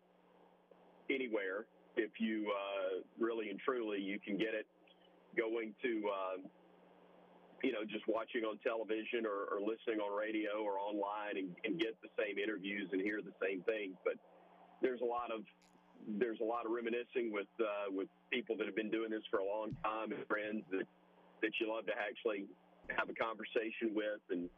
anywhere 1.09 1.65
if 1.97 2.11
you 2.19 2.51
uh, 2.53 3.01
really 3.17 3.49
and 3.49 3.59
truly 3.59 3.99
you 3.99 4.19
can 4.19 4.37
get 4.37 4.53
it 4.53 4.67
going 5.37 5.73
to 5.81 5.91
um, 6.11 6.39
you 7.63 7.71
know 7.71 7.83
just 7.83 8.05
watching 8.07 8.43
on 8.43 8.57
television 8.61 9.25
or, 9.25 9.49
or 9.51 9.59
listening 9.59 9.99
on 9.99 10.15
radio 10.15 10.61
or 10.61 10.77
online 10.77 11.37
and, 11.37 11.49
and 11.65 11.79
get 11.79 11.97
the 12.01 12.09
same 12.15 12.37
interviews 12.37 12.87
and 12.91 13.01
hear 13.01 13.21
the 13.21 13.33
same 13.41 13.61
things 13.63 13.95
but 14.05 14.15
there's 14.81 15.01
a 15.01 15.05
lot 15.05 15.31
of 15.31 15.41
there's 16.18 16.40
a 16.41 16.48
lot 16.48 16.65
of 16.65 16.72
reminiscing 16.72 17.31
with 17.31 17.52
uh, 17.60 17.91
with 17.91 18.07
people 18.31 18.56
that 18.57 18.65
have 18.65 18.76
been 18.76 18.90
doing 18.90 19.11
this 19.11 19.23
for 19.30 19.40
a 19.40 19.45
long 19.45 19.76
time 19.84 20.11
and 20.11 20.26
friends 20.27 20.64
that 20.72 20.88
that 21.41 21.52
you 21.60 21.69
love 21.69 21.86
to 21.86 21.94
actually 21.94 22.45
have 22.90 23.10
a 23.10 23.14
conversation 23.14 23.94
with 23.94 24.23
and 24.31 24.49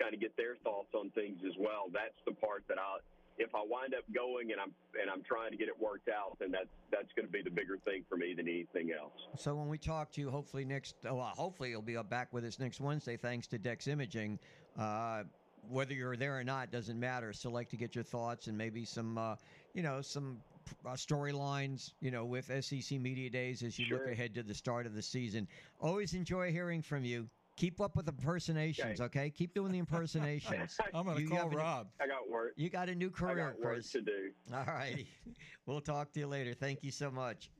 kind 0.00 0.12
of 0.12 0.20
get 0.20 0.36
their 0.36 0.56
thoughts 0.64 0.92
on 0.94 1.10
things 1.10 1.38
as 1.46 1.54
well. 1.58 1.88
That's 1.92 2.18
the 2.26 2.32
part 2.32 2.64
that 2.68 2.78
I 2.78 2.98
if 3.38 3.54
I 3.54 3.60
wind 3.62 3.94
up 3.94 4.04
going 4.14 4.52
and 4.52 4.60
I'm 4.60 4.72
and 5.00 5.10
I'm 5.10 5.22
trying 5.22 5.50
to 5.50 5.56
get 5.56 5.68
it 5.68 5.78
worked 5.78 6.08
out, 6.08 6.38
then 6.38 6.50
that's 6.50 6.72
that's 6.90 7.12
going 7.14 7.26
to 7.26 7.32
be 7.32 7.42
the 7.42 7.50
bigger 7.50 7.78
thing 7.84 8.04
for 8.08 8.16
me 8.16 8.34
than 8.34 8.48
anything 8.48 8.90
else. 8.92 9.12
So 9.36 9.54
when 9.54 9.68
we 9.68 9.78
talk 9.78 10.10
to 10.12 10.20
you, 10.20 10.30
hopefully 10.30 10.64
next, 10.64 10.96
well, 11.04 11.32
hopefully 11.36 11.70
you'll 11.70 11.82
be 11.82 11.96
back 12.08 12.32
with 12.32 12.44
us 12.44 12.58
next 12.58 12.80
Wednesday, 12.80 13.16
thanks 13.16 13.46
to 13.48 13.58
Dex 13.58 13.86
Imaging. 13.86 14.38
Uh, 14.78 15.24
whether 15.68 15.94
you're 15.94 16.16
there 16.16 16.38
or 16.38 16.44
not 16.44 16.70
doesn't 16.70 16.98
matter. 16.98 17.32
Still 17.32 17.50
like 17.50 17.68
to 17.70 17.76
get 17.76 17.94
your 17.94 18.04
thoughts 18.04 18.46
and 18.46 18.56
maybe 18.56 18.84
some, 18.84 19.18
uh, 19.18 19.36
you 19.74 19.82
know, 19.82 20.00
some 20.00 20.38
uh, 20.84 20.90
storylines, 20.90 21.92
you 22.00 22.10
know, 22.10 22.24
with 22.24 22.50
SEC 22.64 22.98
Media 23.00 23.30
Days 23.30 23.62
as 23.62 23.78
you 23.78 23.86
look 23.94 24.06
ahead 24.08 24.34
to 24.34 24.42
the 24.42 24.54
start 24.54 24.86
of 24.86 24.94
the 24.94 25.02
season. 25.02 25.46
Always 25.80 26.14
enjoy 26.14 26.52
hearing 26.52 26.82
from 26.82 27.04
you. 27.04 27.28
Keep 27.56 27.80
up 27.80 27.96
with 27.96 28.06
impersonations, 28.06 29.00
okay? 29.00 29.30
Keep 29.30 29.54
doing 29.54 29.72
the 29.72 29.78
impersonations. 29.78 30.76
I'm 30.94 31.06
going 31.06 31.16
to 31.16 31.22
You 31.22 31.28
call 31.30 31.38
have 31.38 31.52
a- 31.54 31.56
Rob. 31.56 31.86
I 31.98 32.06
got 32.06 32.28
work. 32.28 32.52
You 32.56 32.68
got 32.68 32.90
a 32.90 32.94
new 32.94 33.06
I 33.06 33.18
career, 33.18 33.36
got 33.52 33.58
work 33.60 33.74
Chris. 33.76 33.92
to 33.92 34.02
do. 34.02 34.30
All 34.52 34.64
righty. 34.66 35.08
we'll 35.66 35.80
talk 35.80 36.12
to 36.12 36.20
you 36.20 36.26
later. 36.26 36.52
Thank 36.52 36.82
you 36.82 36.90
so 36.90 37.10
much. 37.10 37.50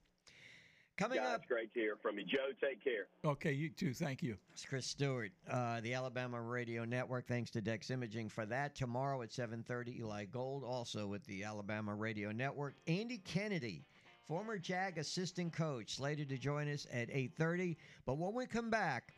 Coming 0.96 1.18
Guys, 1.18 1.34
up, 1.34 1.46
great 1.46 1.74
to 1.74 1.80
hear 1.80 1.96
from 2.00 2.18
you, 2.18 2.24
Joe. 2.24 2.52
Take 2.58 2.82
care. 2.82 3.08
Okay, 3.22 3.52
you 3.52 3.68
too. 3.68 3.92
Thank 3.92 4.22
you. 4.22 4.38
it's 4.54 4.64
Chris 4.64 4.86
Stewart, 4.86 5.30
uh, 5.50 5.80
the 5.82 5.92
Alabama 5.92 6.40
Radio 6.40 6.86
Network. 6.86 7.26
Thanks 7.28 7.50
to 7.50 7.60
Dex 7.60 7.90
Imaging 7.90 8.30
for 8.30 8.46
that. 8.46 8.74
Tomorrow 8.74 9.20
at 9.20 9.30
7:30, 9.30 9.98
Eli 10.00 10.24
Gold, 10.24 10.64
also 10.64 11.06
with 11.06 11.22
the 11.26 11.44
Alabama 11.44 11.94
Radio 11.94 12.32
Network. 12.32 12.76
Andy 12.86 13.18
Kennedy, 13.18 13.84
former 14.26 14.56
Jag 14.56 14.96
assistant 14.96 15.52
coach, 15.52 15.96
slated 15.96 16.30
to 16.30 16.38
join 16.38 16.66
us 16.66 16.86
at 16.90 17.10
8:30. 17.10 17.76
But 18.06 18.16
when 18.16 18.32
we 18.32 18.46
come 18.46 18.70
back, 18.70 19.12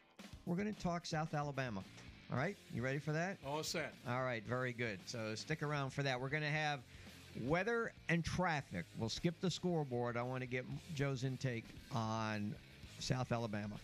we're 0.46 0.56
going 0.56 0.74
to 0.74 0.82
talk 0.82 1.06
South 1.06 1.32
Alabama. 1.32 1.84
All 2.32 2.36
right, 2.36 2.56
you 2.74 2.82
ready 2.82 2.98
for 2.98 3.12
that? 3.12 3.38
All 3.46 3.62
set. 3.62 3.94
All 4.06 4.24
right, 4.24 4.44
very 4.44 4.72
good. 4.72 4.98
So 5.06 5.34
stick 5.36 5.62
around 5.62 5.90
for 5.90 6.02
that. 6.02 6.20
We're 6.20 6.28
going 6.28 6.42
to 6.42 6.48
have 6.48 6.80
weather 7.42 7.92
and 8.08 8.24
traffic. 8.24 8.84
We'll 8.96 9.08
skip 9.08 9.40
the 9.40 9.50
scoreboard. 9.50 10.16
I 10.16 10.22
want 10.22 10.40
to 10.40 10.46
get 10.46 10.64
Joe's 10.94 11.24
intake 11.24 11.64
on 11.94 12.54
South 12.98 13.32
Alabama. 13.32 13.76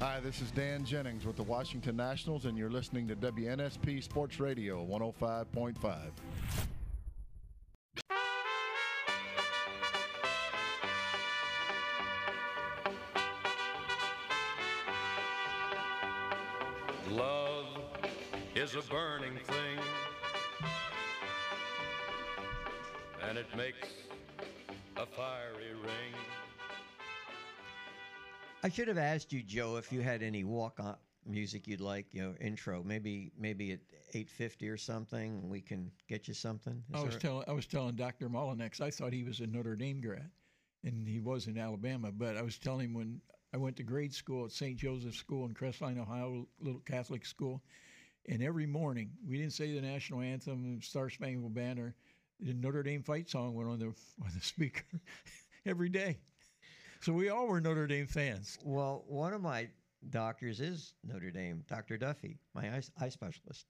Hi, 0.00 0.18
this 0.20 0.40
is 0.40 0.50
Dan 0.52 0.82
Jennings 0.86 1.26
with 1.26 1.36
the 1.36 1.42
Washington 1.42 1.94
Nationals, 1.94 2.46
and 2.46 2.56
you're 2.56 2.70
listening 2.70 3.06
to 3.08 3.16
WNSP 3.16 4.02
Sports 4.02 4.40
Radio 4.40 4.82
105.5. 4.86 6.10
Love 17.10 17.39
is 18.70 18.76
a 18.76 18.88
burning 18.90 19.36
thing, 19.36 19.78
and 23.28 23.36
it 23.36 23.46
makes 23.56 23.88
a 24.96 25.06
fiery 25.06 25.74
ring. 25.82 26.14
I 28.62 28.68
should 28.68 28.88
have 28.88 28.98
asked 28.98 29.32
you, 29.32 29.42
Joe, 29.42 29.76
if 29.76 29.90
you 29.90 30.02
had 30.02 30.22
any 30.22 30.44
walk-on 30.44 30.96
music 31.26 31.66
you'd 31.66 31.80
like, 31.80 32.06
you 32.12 32.22
know, 32.22 32.34
intro. 32.40 32.82
Maybe 32.84 33.32
maybe 33.36 33.72
at 33.72 33.80
8:50 34.14 34.68
or 34.68 34.76
something, 34.76 35.48
we 35.48 35.60
can 35.60 35.90
get 36.08 36.28
you 36.28 36.34
something. 36.34 36.82
Is 36.94 37.00
I 37.00 37.04
was 37.04 37.16
telling 37.16 37.44
I 37.48 37.52
was 37.52 37.66
telling 37.66 37.96
Dr. 37.96 38.28
Mullinex, 38.28 38.80
I 38.80 38.90
thought 38.90 39.12
he 39.12 39.24
was 39.24 39.40
a 39.40 39.46
Notre 39.46 39.74
Dame 39.74 40.00
grad, 40.00 40.30
and 40.84 41.08
he 41.08 41.18
was 41.18 41.48
in 41.48 41.58
Alabama. 41.58 42.12
But 42.12 42.36
I 42.36 42.42
was 42.42 42.58
telling 42.58 42.90
him 42.90 42.94
when 42.94 43.20
I 43.52 43.56
went 43.56 43.76
to 43.78 43.82
grade 43.82 44.14
school 44.14 44.44
at 44.44 44.52
St. 44.52 44.76
Joseph's 44.76 45.18
School 45.18 45.44
in 45.46 45.54
Crestline, 45.54 45.98
Ohio, 45.98 46.46
little 46.60 46.80
Catholic 46.80 47.26
school, 47.26 47.62
and 48.28 48.42
every 48.42 48.66
morning 48.66 49.10
we 49.26 49.38
didn't 49.38 49.52
say 49.52 49.72
the 49.74 49.80
national 49.80 50.20
anthem, 50.20 50.80
Star 50.82 51.10
Spangled 51.10 51.54
Banner, 51.54 51.94
the 52.40 52.54
Notre 52.54 52.82
Dame 52.82 53.02
fight 53.02 53.28
song 53.28 53.54
went 53.54 53.68
on 53.68 53.78
the 53.78 53.86
on 54.24 54.30
the 54.34 54.40
speaker 54.40 54.84
every 55.66 55.88
day. 55.88 56.18
So 57.00 57.12
we 57.12 57.30
all 57.30 57.46
were 57.46 57.60
Notre 57.60 57.86
Dame 57.86 58.06
fans. 58.06 58.58
Well, 58.62 59.04
one 59.06 59.32
of 59.32 59.40
my 59.40 59.68
doctors 60.10 60.60
is 60.60 60.94
Notre 61.04 61.30
Dame, 61.30 61.64
Dr. 61.68 61.96
Duffy, 61.96 62.38
my 62.54 62.68
eye, 62.68 62.82
eye 63.00 63.08
specialist. 63.08 63.66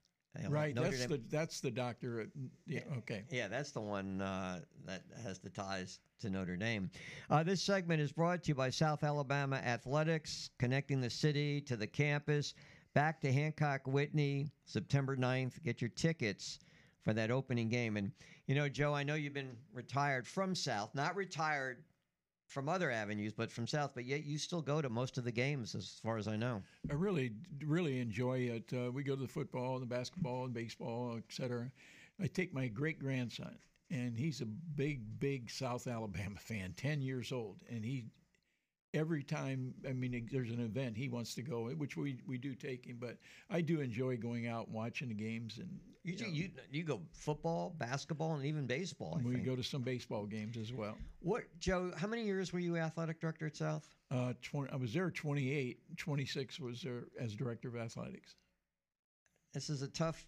Right, 0.48 0.74
Notre 0.74 0.90
that's 0.90 1.00
Dame- 1.00 1.08
the 1.08 1.20
that's 1.28 1.60
the 1.60 1.70
doctor. 1.72 2.20
At, 2.20 2.28
yeah, 2.66 2.82
okay. 2.98 3.24
Yeah, 3.30 3.48
that's 3.48 3.72
the 3.72 3.80
one 3.80 4.20
uh, 4.20 4.60
that 4.86 5.02
has 5.24 5.40
the 5.40 5.50
ties 5.50 5.98
to 6.20 6.30
Notre 6.30 6.56
Dame. 6.56 6.88
Uh, 7.28 7.42
this 7.42 7.60
segment 7.60 8.00
is 8.00 8.12
brought 8.12 8.44
to 8.44 8.48
you 8.50 8.54
by 8.54 8.70
South 8.70 9.02
Alabama 9.02 9.56
Athletics, 9.56 10.50
connecting 10.58 11.00
the 11.00 11.10
city 11.10 11.60
to 11.62 11.76
the 11.76 11.86
campus. 11.86 12.54
Back 12.92 13.20
to 13.20 13.32
Hancock 13.32 13.86
Whitney, 13.86 14.50
September 14.64 15.16
9th. 15.16 15.62
Get 15.62 15.80
your 15.80 15.90
tickets 15.90 16.58
for 17.02 17.12
that 17.12 17.30
opening 17.30 17.68
game. 17.68 17.96
And, 17.96 18.10
you 18.46 18.54
know, 18.56 18.68
Joe, 18.68 18.92
I 18.92 19.04
know 19.04 19.14
you've 19.14 19.32
been 19.32 19.56
retired 19.72 20.26
from 20.26 20.56
South, 20.56 20.92
not 20.94 21.14
retired 21.14 21.84
from 22.48 22.68
other 22.68 22.90
avenues, 22.90 23.32
but 23.32 23.50
from 23.50 23.68
South, 23.68 23.92
but 23.94 24.04
yet 24.04 24.24
you 24.24 24.36
still 24.36 24.60
go 24.60 24.82
to 24.82 24.88
most 24.88 25.18
of 25.18 25.24
the 25.24 25.30
games, 25.30 25.76
as 25.76 26.00
far 26.02 26.18
as 26.18 26.26
I 26.26 26.34
know. 26.34 26.62
I 26.90 26.94
really, 26.94 27.30
really 27.64 28.00
enjoy 28.00 28.38
it. 28.38 28.72
Uh, 28.72 28.90
we 28.90 29.04
go 29.04 29.14
to 29.14 29.22
the 29.22 29.28
football, 29.28 29.78
the 29.78 29.86
basketball, 29.86 30.44
and 30.44 30.52
baseball, 30.52 31.14
et 31.16 31.22
cetera. 31.28 31.70
I 32.20 32.26
take 32.26 32.52
my 32.52 32.66
great 32.66 32.98
grandson, 32.98 33.56
and 33.88 34.18
he's 34.18 34.40
a 34.40 34.46
big, 34.46 35.20
big 35.20 35.48
South 35.48 35.86
Alabama 35.86 36.36
fan, 36.40 36.74
10 36.76 37.02
years 37.02 37.30
old. 37.30 37.58
And 37.70 37.84
he, 37.84 38.06
every 38.94 39.22
time, 39.22 39.74
I 39.88 39.92
mean, 39.92 40.28
there's 40.32 40.50
an 40.50 40.60
event, 40.60 40.96
he 40.96 41.08
wants 41.08 41.34
to 41.34 41.42
go, 41.42 41.68
which 41.68 41.96
we, 41.96 42.18
we 42.26 42.38
do 42.38 42.54
take 42.54 42.86
him. 42.86 42.98
But 43.00 43.16
I 43.48 43.60
do 43.60 43.80
enjoy 43.80 44.16
going 44.16 44.46
out 44.46 44.66
and 44.66 44.74
watching 44.74 45.08
the 45.08 45.14
games. 45.14 45.58
And 45.58 45.78
You 46.02 46.16
do, 46.16 46.24
you 46.30 46.50
you 46.70 46.82
go 46.82 47.00
football, 47.12 47.74
basketball, 47.78 48.34
and 48.34 48.44
even 48.44 48.66
baseball. 48.66 49.18
I 49.20 49.26
we 49.26 49.34
think. 49.34 49.46
go 49.46 49.56
to 49.56 49.62
some 49.62 49.82
baseball 49.82 50.26
games 50.26 50.56
as 50.56 50.72
well. 50.72 50.96
What, 51.20 51.44
Joe? 51.60 51.92
How 51.96 52.06
many 52.06 52.24
years 52.24 52.52
were 52.52 52.58
you 52.58 52.76
athletic 52.76 53.20
director 53.20 53.46
at 53.46 53.56
South? 53.56 53.88
Uh, 54.10 54.32
20, 54.42 54.72
I 54.72 54.76
was 54.76 54.92
there 54.92 55.10
28. 55.10 55.78
26 55.96 56.60
was 56.60 56.82
there 56.82 57.04
as 57.20 57.34
director 57.34 57.68
of 57.68 57.76
athletics. 57.76 58.34
This 59.54 59.70
is 59.70 59.82
a 59.82 59.88
tough 59.88 60.26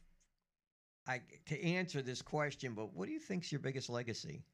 I, 1.07 1.21
to 1.47 1.61
answer 1.65 2.03
this 2.03 2.23
question, 2.23 2.75
but 2.75 2.95
what 2.95 3.07
do 3.07 3.13
you 3.13 3.19
think's 3.19 3.51
your 3.51 3.59
biggest 3.61 3.89
legacy? 3.91 4.45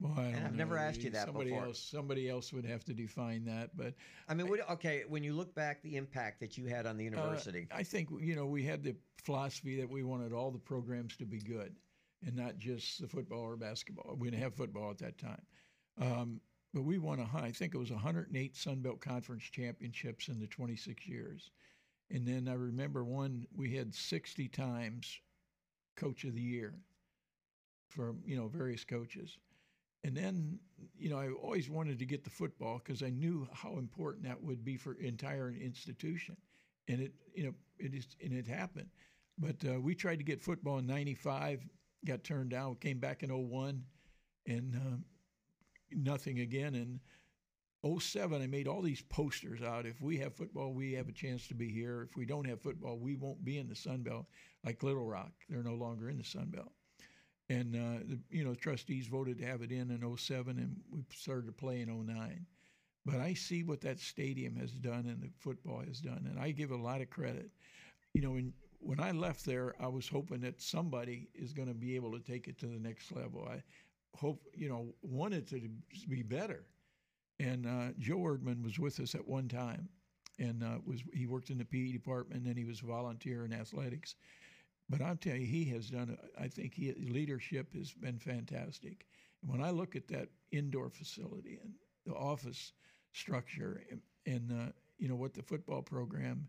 Well, 0.00 0.14
I 0.16 0.28
I've 0.44 0.54
never 0.54 0.78
asked 0.78 1.02
you 1.02 1.10
that 1.10 1.26
somebody 1.26 1.50
before. 1.50 1.66
Else, 1.66 1.78
somebody 1.78 2.28
else 2.30 2.52
would 2.54 2.64
have 2.64 2.84
to 2.86 2.94
define 2.94 3.44
that, 3.44 3.76
but 3.76 3.94
I 4.28 4.34
mean, 4.34 4.48
what, 4.48 4.68
okay, 4.70 5.04
when 5.06 5.22
you 5.22 5.34
look 5.34 5.54
back, 5.54 5.82
the 5.82 5.96
impact 5.96 6.40
that 6.40 6.56
you 6.56 6.66
had 6.66 6.86
on 6.86 6.96
the 6.96 7.04
Uh, 7.06 7.10
university. 7.10 7.68
I 7.70 7.82
think 7.82 8.08
you 8.18 8.34
know 8.34 8.46
we 8.46 8.64
had 8.64 8.82
the 8.82 8.96
philosophy 9.22 9.78
that 9.78 9.88
we 9.88 10.02
wanted 10.02 10.32
all 10.32 10.50
the 10.50 10.58
programs 10.58 11.16
to 11.18 11.26
be 11.26 11.38
good, 11.38 11.74
and 12.24 12.34
not 12.34 12.56
just 12.56 13.00
the 13.00 13.08
football 13.08 13.40
or 13.40 13.56
basketball. 13.56 14.16
We 14.18 14.30
didn't 14.30 14.42
have 14.42 14.54
football 14.54 14.90
at 14.90 14.98
that 14.98 15.18
time, 15.18 15.42
um, 16.00 16.40
but 16.72 16.82
we 16.82 16.96
won 16.96 17.20
a 17.20 17.26
high. 17.26 17.46
I 17.46 17.52
think 17.52 17.74
it 17.74 17.78
was 17.78 17.90
108 17.90 18.56
Sun 18.56 18.80
Belt 18.80 19.00
Conference 19.00 19.42
championships 19.44 20.28
in 20.28 20.40
the 20.40 20.46
26 20.46 21.06
years, 21.06 21.50
and 22.10 22.26
then 22.26 22.48
I 22.48 22.54
remember 22.54 23.04
one 23.04 23.46
we 23.54 23.74
had 23.76 23.94
60 23.94 24.48
times 24.48 25.20
Coach 25.96 26.24
of 26.24 26.34
the 26.34 26.40
Year 26.40 26.72
for 27.90 28.14
you 28.24 28.36
know 28.36 28.48
various 28.48 28.82
coaches. 28.84 29.36
And 30.04 30.16
then, 30.16 30.58
you 30.98 31.10
know, 31.10 31.18
I 31.18 31.28
always 31.30 31.68
wanted 31.68 31.98
to 31.98 32.06
get 32.06 32.24
the 32.24 32.30
football 32.30 32.80
because 32.82 33.02
I 33.02 33.10
knew 33.10 33.46
how 33.52 33.76
important 33.76 34.24
that 34.24 34.42
would 34.42 34.64
be 34.64 34.76
for 34.76 34.94
entire 34.94 35.50
institution, 35.50 36.36
and 36.88 37.00
it, 37.00 37.12
you 37.34 37.44
know, 37.44 37.54
it 37.78 37.94
is, 37.94 38.06
and 38.22 38.32
it 38.32 38.46
happened. 38.46 38.88
But 39.38 39.56
uh, 39.66 39.80
we 39.80 39.94
tried 39.94 40.16
to 40.16 40.24
get 40.24 40.40
football 40.40 40.78
in 40.78 40.86
'95, 40.86 41.66
got 42.06 42.24
turned 42.24 42.50
down. 42.50 42.76
Came 42.76 42.98
back 42.98 43.22
in 43.22 43.30
'01, 43.30 43.82
and 44.46 44.74
um, 44.74 45.04
nothing 45.92 46.40
again. 46.40 46.74
And 46.74 48.00
07, 48.00 48.40
I 48.40 48.46
made 48.46 48.68
all 48.68 48.80
these 48.80 49.02
posters 49.02 49.62
out. 49.62 49.84
If 49.84 50.00
we 50.00 50.16
have 50.18 50.34
football, 50.34 50.72
we 50.72 50.92
have 50.94 51.08
a 51.08 51.12
chance 51.12 51.46
to 51.48 51.54
be 51.54 51.70
here. 51.70 52.06
If 52.10 52.16
we 52.16 52.24
don't 52.24 52.46
have 52.46 52.60
football, 52.62 52.98
we 52.98 53.16
won't 53.16 53.44
be 53.44 53.58
in 53.58 53.68
the 53.68 53.74
Sun 53.74 54.02
Belt. 54.02 54.26
Like 54.64 54.82
Little 54.82 55.06
Rock, 55.06 55.32
they're 55.48 55.62
no 55.62 55.74
longer 55.74 56.08
in 56.08 56.18
the 56.18 56.24
Sun 56.24 56.50
Belt 56.50 56.72
and 57.50 57.74
uh, 57.74 57.98
the, 58.08 58.18
you 58.30 58.44
know 58.44 58.54
trustees 58.54 59.08
voted 59.08 59.38
to 59.38 59.44
have 59.44 59.60
it 59.60 59.72
in 59.72 59.90
in 59.90 60.16
07 60.16 60.56
and 60.58 60.76
we 60.90 61.04
started 61.14 61.46
to 61.46 61.52
play 61.52 61.80
in 61.82 61.88
09 61.88 62.46
but 63.04 63.16
i 63.16 63.34
see 63.34 63.62
what 63.62 63.80
that 63.82 63.98
stadium 63.98 64.56
has 64.56 64.70
done 64.70 65.06
and 65.06 65.20
the 65.20 65.30
football 65.38 65.82
has 65.86 66.00
done 66.00 66.26
and 66.30 66.38
i 66.38 66.50
give 66.50 66.70
a 66.70 66.76
lot 66.76 67.02
of 67.02 67.10
credit. 67.10 67.50
You 68.14 68.22
know 68.22 68.30
when 68.30 68.52
when 68.78 69.00
i 69.00 69.10
left 69.10 69.44
there 69.44 69.74
i 69.80 69.88
was 69.88 70.08
hoping 70.08 70.40
that 70.40 70.62
somebody 70.62 71.28
is 71.34 71.52
going 71.52 71.68
to 71.68 71.74
be 71.74 71.96
able 71.96 72.12
to 72.12 72.20
take 72.20 72.48
it 72.48 72.58
to 72.60 72.66
the 72.66 72.78
next 72.78 73.12
level. 73.12 73.46
I 73.50 73.62
hope 74.16 74.42
you 74.54 74.68
know 74.68 74.94
wanted 75.02 75.46
to 75.48 75.60
be 76.08 76.22
better. 76.22 76.64
And 77.38 77.66
uh, 77.66 77.92
Joel 77.98 78.36
Erdmann 78.36 78.62
was 78.62 78.78
with 78.78 79.00
us 79.00 79.14
at 79.14 79.26
one 79.26 79.48
time 79.48 79.88
and 80.38 80.62
uh, 80.62 80.78
was 80.84 81.00
he 81.12 81.26
worked 81.26 81.50
in 81.50 81.58
the 81.58 81.64
pe 81.64 81.92
department 81.92 82.46
and 82.46 82.56
he 82.56 82.64
was 82.64 82.82
a 82.82 82.86
volunteer 82.86 83.44
in 83.44 83.52
athletics 83.52 84.16
but 84.90 85.00
I'll 85.00 85.16
tell 85.16 85.36
you, 85.36 85.46
he 85.46 85.64
has 85.66 85.88
done. 85.88 86.18
I 86.38 86.48
think 86.48 86.74
he 86.74 86.92
leadership 86.94 87.72
has 87.74 87.92
been 87.92 88.18
fantastic. 88.18 89.06
And 89.40 89.50
when 89.50 89.62
I 89.62 89.70
look 89.70 89.94
at 89.94 90.08
that 90.08 90.28
indoor 90.50 90.90
facility 90.90 91.60
and 91.62 91.72
the 92.04 92.14
office 92.14 92.72
structure, 93.12 93.84
and, 93.88 94.00
and 94.26 94.50
uh, 94.52 94.72
you 94.98 95.08
know 95.08 95.14
what 95.14 95.32
the 95.32 95.42
football 95.42 95.80
program, 95.80 96.48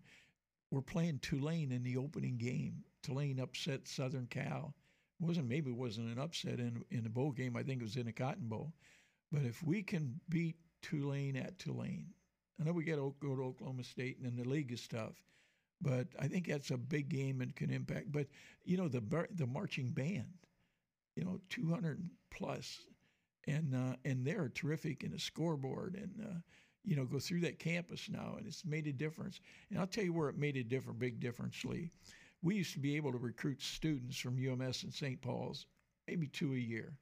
we're 0.72 0.82
playing 0.82 1.20
Tulane 1.20 1.72
in 1.72 1.84
the 1.84 1.98
opening 1.98 2.38
game. 2.38 2.84
Tulane 3.04 3.40
upset 3.40 3.88
Southern 3.88 4.26
Cal. 4.26 4.74
It 5.22 5.28
wasn't 5.28 5.48
maybe 5.48 5.70
it 5.70 5.78
wasn't 5.78 6.10
an 6.10 6.20
upset 6.20 6.60
in 6.60 6.84
in 6.90 7.04
the 7.04 7.10
bowl 7.10 7.32
game. 7.32 7.56
I 7.56 7.62
think 7.62 7.82
it 7.82 7.86
was 7.86 7.98
in 7.98 8.08
a 8.08 8.14
Cotton 8.14 8.48
Bowl. 8.48 8.74
But 9.32 9.44
if 9.44 9.62
we 9.62 9.84
can 9.84 10.20
beat 10.30 10.58
Tulane 10.82 11.38
at 11.38 11.60
Tulane, 11.60 12.08
I 12.60 12.64
know 12.64 12.72
we 12.72 12.86
got 12.86 12.96
to 12.96 13.14
go 13.22 13.36
to 13.36 13.44
Oklahoma 13.44 13.84
State, 13.84 14.18
and 14.18 14.26
then 14.26 14.36
the 14.36 14.50
league 14.50 14.72
is 14.72 14.88
tough 14.88 15.22
but 15.82 16.08
I 16.20 16.28
think 16.28 16.48
that's 16.48 16.72
a 16.72 16.78
big 16.78 17.10
game 17.10 17.42
and 17.42 17.56
can 17.56 17.72
impact. 17.72 18.12
But 18.12 18.28
you 18.64 18.78
know 18.78 18.88
the 18.88 19.02
the 19.36 19.48
marching 19.48 19.90
band, 19.90 20.34
you 21.16 21.24
know, 21.24 21.40
200 21.50 22.10
plus, 22.30 22.80
and 23.48 23.74
uh, 23.74 23.96
and 24.06 24.26
they're 24.26 24.50
terrific 24.50 25.04
in 25.04 25.14
a 25.14 25.20
scoreboard 25.20 25.96
and 25.96 26.26
uh, 26.26 26.40
you 26.84 26.96
know 26.96 27.06
go 27.06 27.20
through 27.20 27.42
that 27.42 27.60
campus 27.60 28.10
now, 28.10 28.36
and 28.38 28.48
it's 28.48 28.66
made 28.66 28.88
a 28.88 28.94
difference. 28.94 29.40
And 29.70 29.80
I'll 29.80 29.88
tell 29.88 30.04
you 30.04 30.14
where 30.14 30.30
it 30.30 30.38
made 30.38 30.58
a 30.58 30.64
different 30.64 31.00
big 31.00 31.20
difference, 31.20 31.64
Lee. 31.66 31.92
We 32.44 32.56
used 32.56 32.74
to 32.74 32.80
be 32.80 32.96
able 32.96 33.12
to 33.12 33.20
recruit 33.20 33.62
students 33.62 34.18
from 34.18 34.38
UMS 34.38 34.84
and 34.84 34.94
St. 34.94 35.22
Paul's, 35.22 35.68
maybe 36.08 36.28
two 36.28 36.54
a 36.54 36.58
year. 36.58 36.94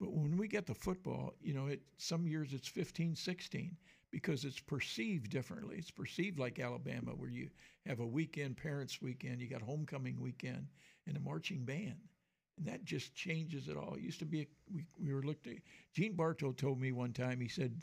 But 0.00 0.12
when 0.12 0.36
we 0.36 0.48
get 0.48 0.66
to 0.66 0.74
football, 0.74 1.34
you 1.40 1.54
know, 1.54 1.66
it 1.66 1.80
some 1.96 2.26
years 2.26 2.52
it's 2.52 2.66
15, 2.66 3.14
16 3.14 3.76
because 4.14 4.44
it's 4.44 4.60
perceived 4.60 5.28
differently. 5.28 5.74
It's 5.76 5.90
perceived 5.90 6.38
like 6.38 6.60
Alabama, 6.60 7.10
where 7.16 7.28
you 7.28 7.50
have 7.84 7.98
a 7.98 8.06
weekend, 8.06 8.56
parents' 8.56 9.02
weekend, 9.02 9.40
you 9.40 9.48
got 9.48 9.60
homecoming 9.60 10.20
weekend, 10.20 10.68
and 11.08 11.16
a 11.16 11.20
marching 11.20 11.64
band. 11.64 11.96
And 12.56 12.64
that 12.64 12.84
just 12.84 13.16
changes 13.16 13.66
it 13.66 13.76
all. 13.76 13.94
It 13.94 14.02
used 14.02 14.20
to 14.20 14.24
be, 14.24 14.42
a, 14.42 14.46
we, 14.72 14.86
we 15.04 15.12
were 15.12 15.24
looked 15.24 15.48
at, 15.48 15.56
Gene 15.94 16.14
Bartow 16.14 16.52
told 16.52 16.80
me 16.80 16.92
one 16.92 17.12
time, 17.12 17.40
he 17.40 17.48
said, 17.48 17.82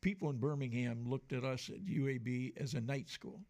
people 0.00 0.30
in 0.30 0.38
Birmingham 0.38 1.02
looked 1.04 1.32
at 1.32 1.42
us 1.42 1.68
at 1.68 1.84
UAB 1.84 2.56
as 2.56 2.74
a 2.74 2.80
night 2.80 3.08
school. 3.08 3.40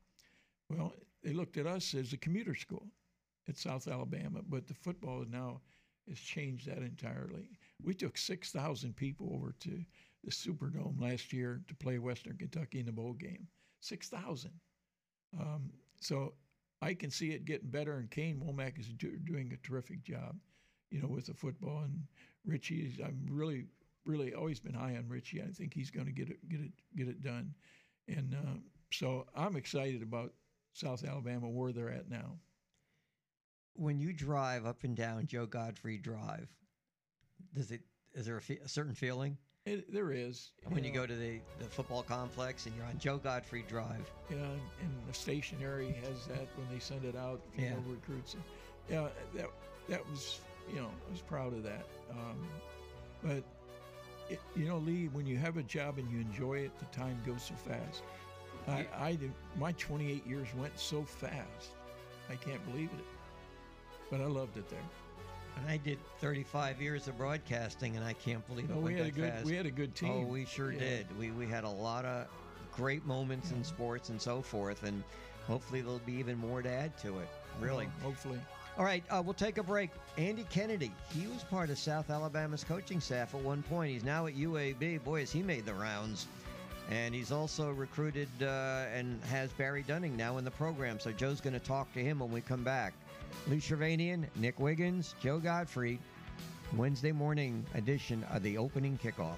Well, 0.71 0.95
they 1.23 1.35
looked 1.35 1.59
at 1.59 1.67
us 1.67 1.93
as 1.93 2.15
a 2.15 2.17
commuter 2.17 2.55
school 2.55 2.87
at 3.47 3.59
South 3.59 3.89
Alabama, 3.89 4.41
but 4.49 4.67
the 4.67 4.73
football 4.73 5.27
now 5.29 5.61
has 6.09 6.19
changed 6.19 6.67
that 6.67 6.79
entirely. 6.79 7.51
We 7.83 7.93
took 7.93 8.17
6,000 8.17 8.97
people 8.97 9.35
over 9.35 9.55
to 9.61 9.85
the 10.25 10.31
Superdome 10.31 11.01
last 11.01 11.33
year 11.33 11.61
to 11.69 11.75
play 11.75 11.99
Western 11.99 12.37
Kentucky 12.37 12.81
in 12.81 12.87
the 12.87 12.93
bowl 12.93 13.15
game. 13.15 13.47
6,000. 13.81 14.51
Um, 15.39 15.71
so 16.01 16.35
I 16.83 16.95
can 16.95 17.11
see 17.11 17.31
it 17.33 17.45
getting 17.45 17.71
better, 17.71 17.99
and 17.99 18.11
Kane 18.11 18.43
Wommack 18.45 18.79
is 18.79 18.89
do, 18.89 19.17
doing 19.19 19.53
a 19.53 19.67
terrific 19.67 20.03
job, 20.05 20.37
you 20.91 21.01
know, 21.01 21.09
with 21.09 21.27
the 21.27 21.35
football. 21.35 21.83
And 21.85 22.03
Richie, 22.45 22.83
is, 22.83 23.01
I'm 23.05 23.27
really, 23.31 23.67
really 24.05 24.35
always 24.35 24.61
been 24.61 24.75
high 24.75 24.97
on 24.97 25.09
Richie. 25.09 25.43
I 25.43 25.53
think 25.53 25.75
he's 25.75 25.91
going 25.91 26.07
to 26.07 26.13
get 26.13 26.31
it, 26.31 26.49
get 26.49 26.61
it, 26.61 26.73
get 26.97 27.09
it 27.09 27.23
done. 27.23 27.55
And 28.09 28.35
uh, 28.35 28.59
so 28.93 29.27
I'm 29.35 29.57
excited 29.57 30.03
about 30.03 30.33
South 30.73 31.05
Alabama 31.05 31.49
where 31.49 31.73
they're 31.73 31.91
at 31.91 32.09
now. 32.09 32.39
When 33.75 33.99
you 33.99 34.13
drive 34.13 34.67
up 34.67 34.85
and 34.85 34.97
down 34.97 35.27
Joe 35.27 35.47
Gottfried 35.47 36.03
Drive, 36.03 36.49
does 37.55 37.71
it 37.71 37.81
is 38.13 38.27
there 38.27 38.37
a, 38.37 38.43
fe- 38.43 38.59
a 38.65 38.69
certain 38.69 38.95
feeling? 38.95 39.39
It, 39.71 39.93
there 39.93 40.11
is. 40.13 40.51
when 40.69 40.83
you 40.83 40.91
know. 40.93 41.01
go 41.03 41.07
to 41.07 41.15
the, 41.15 41.39
the 41.61 41.65
football 41.67 42.03
complex 42.03 42.67
and 42.67 42.75
you're 42.77 42.87
on 42.87 42.99
Joe 42.99 43.19
Gottfried 43.19 43.69
Drive. 43.69 44.11
Yeah, 44.29 44.37
and 44.39 44.91
the 45.07 45.15
stationery 45.15 45.95
has 46.03 46.27
that 46.27 46.49
when 46.57 46.67
they 46.73 46.81
send 46.81 47.05
it 47.05 47.15
out. 47.15 47.41
You 47.57 47.65
Yeah. 47.67 47.71
know, 47.75 47.83
recruits. 47.89 48.35
Yeah, 48.91 49.09
that 49.37 49.47
that 49.89 50.11
was 50.11 50.41
you 50.69 50.81
know 50.81 50.91
I 51.09 51.13
was 51.13 51.21
proud 51.21 51.53
of 51.53 51.63
that. 51.63 51.87
Um, 52.11 52.49
but 53.23 53.45
it, 54.29 54.41
you 54.57 54.65
know, 54.65 54.79
Lee, 54.79 55.09
when 55.13 55.25
you 55.25 55.37
have 55.37 55.57
a 55.57 55.63
job 55.63 55.99
and 55.99 56.11
you 56.11 56.19
enjoy 56.19 56.59
it, 56.59 56.73
the 56.81 56.87
time 56.87 57.21
goes 57.25 57.43
so 57.45 57.55
fast. 57.55 58.03
I, 58.69 58.87
I 58.99 59.15
did, 59.15 59.33
my 59.59 59.73
28 59.73 60.27
years 60.27 60.49
went 60.57 60.79
so 60.79 61.03
fast. 61.03 61.71
I 62.29 62.35
can't 62.37 62.65
believe 62.71 62.91
it. 62.99 63.05
But 64.11 64.21
I 64.21 64.27
loved 64.27 64.57
it 64.57 64.69
there. 64.69 64.79
And 65.59 65.69
I 65.69 65.77
did 65.77 65.99
35 66.21 66.81
years 66.81 67.09
of 67.09 67.19
broadcasting, 67.19 67.97
and 67.97 68.05
I 68.05 68.13
can't 68.15 68.47
believe 68.49 68.67
it 68.67 68.71
No, 68.75 68.77
went 68.81 68.87
we 68.87 68.95
had 68.95 69.05
that 69.07 69.09
a 69.09 69.13
good- 69.13 69.33
fast. 69.33 69.45
we 69.47 69.55
had 69.57 69.67
a 69.67 69.71
good 69.71 69.95
team. 69.95 70.11
Oh, 70.13 70.21
we 70.27 70.45
sure 70.45 70.73
Yeah. 70.73 70.79
did. 70.79 71.19
We 71.19 71.31
we 71.31 71.47
had 71.47 71.65
a 71.65 71.69
lot 71.69 72.05
of 72.05 72.27
great 72.73 73.05
moments 73.05 73.51
in 73.51 73.63
sports 73.65 74.09
and 74.09 74.21
so 74.21 74.41
forth, 74.43 74.85
and 74.85 75.03
hopefully 75.47 75.81
there'll 75.83 75.99
be 76.01 76.15
even 76.15 76.39
more 76.39 76.63
to 76.63 76.71
add 76.71 76.97
to 76.99 77.19
it. 77.19 77.29
Really. 77.61 77.87
Well, 77.87 78.11
hopefully. 78.11 78.39
All 78.79 78.85
right, 78.85 79.03
uh, 79.11 79.21
we'll 79.23 79.35
take 79.35 79.59
a 79.59 79.63
break. 79.63 79.91
Andy 80.17 80.45
Kennedy, 80.45 80.93
he 81.13 81.27
was 81.27 81.43
part 81.45 81.69
of 81.69 81.77
South 81.79 82.09
Alabama's 82.09 82.65
coaching 82.65 83.01
staff 83.01 83.35
at 83.35 83.41
one 83.43 83.63
point. 83.65 83.93
He's 83.93 84.05
now 84.05 84.27
at 84.27 84.35
UAB. 84.37 84.99
Boy, 84.99 85.21
has 85.21 85.33
he 85.33 85.43
made 85.43 85.67
the 85.67 85.75
rounds. 85.75 86.27
And 86.89 87.15
he's 87.15 87.31
also 87.31 87.71
recruited 87.73 88.29
uh, 88.43 88.87
and 88.93 89.23
has 89.25 89.53
Barry 89.53 89.83
Dunning 89.83 90.17
now 90.17 90.39
in 90.39 90.45
the 90.45 90.51
program. 90.51 90.99
So 90.99 91.13
Joe's 91.13 91.41
going 91.41 91.53
to 91.53 91.61
talk 91.61 91.93
to 91.93 92.01
him 92.01 92.19
when 92.21 92.33
we 92.33 92.41
come 92.41 92.65
back. 92.65 92.95
Lee 93.49 93.59
Shirvanian, 93.59 94.27
Nick 94.37 94.61
Wiggins, 94.61 95.15
Joe 95.21 95.39
Gottfried, 95.39 95.99
Wednesday 96.77 97.13
morning 97.13 97.65
edition 97.75 98.25
of 98.33 98.43
the 98.43 98.57
opening 98.59 98.99
kickoff. 98.99 99.37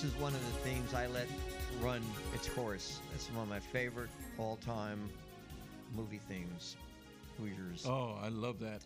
This 0.00 0.12
is 0.12 0.20
one 0.20 0.32
of 0.32 0.40
the 0.40 0.58
themes 0.60 0.94
I 0.94 1.08
let 1.08 1.26
run 1.82 2.00
its 2.32 2.48
course. 2.48 3.00
It's 3.16 3.26
one 3.32 3.42
of 3.42 3.48
my 3.48 3.58
favorite 3.58 4.10
all-time 4.38 5.10
movie 5.92 6.20
themes. 6.28 6.76
Hoosiers. 7.36 7.84
Oh, 7.84 8.16
I 8.22 8.28
love 8.28 8.60
that. 8.60 8.82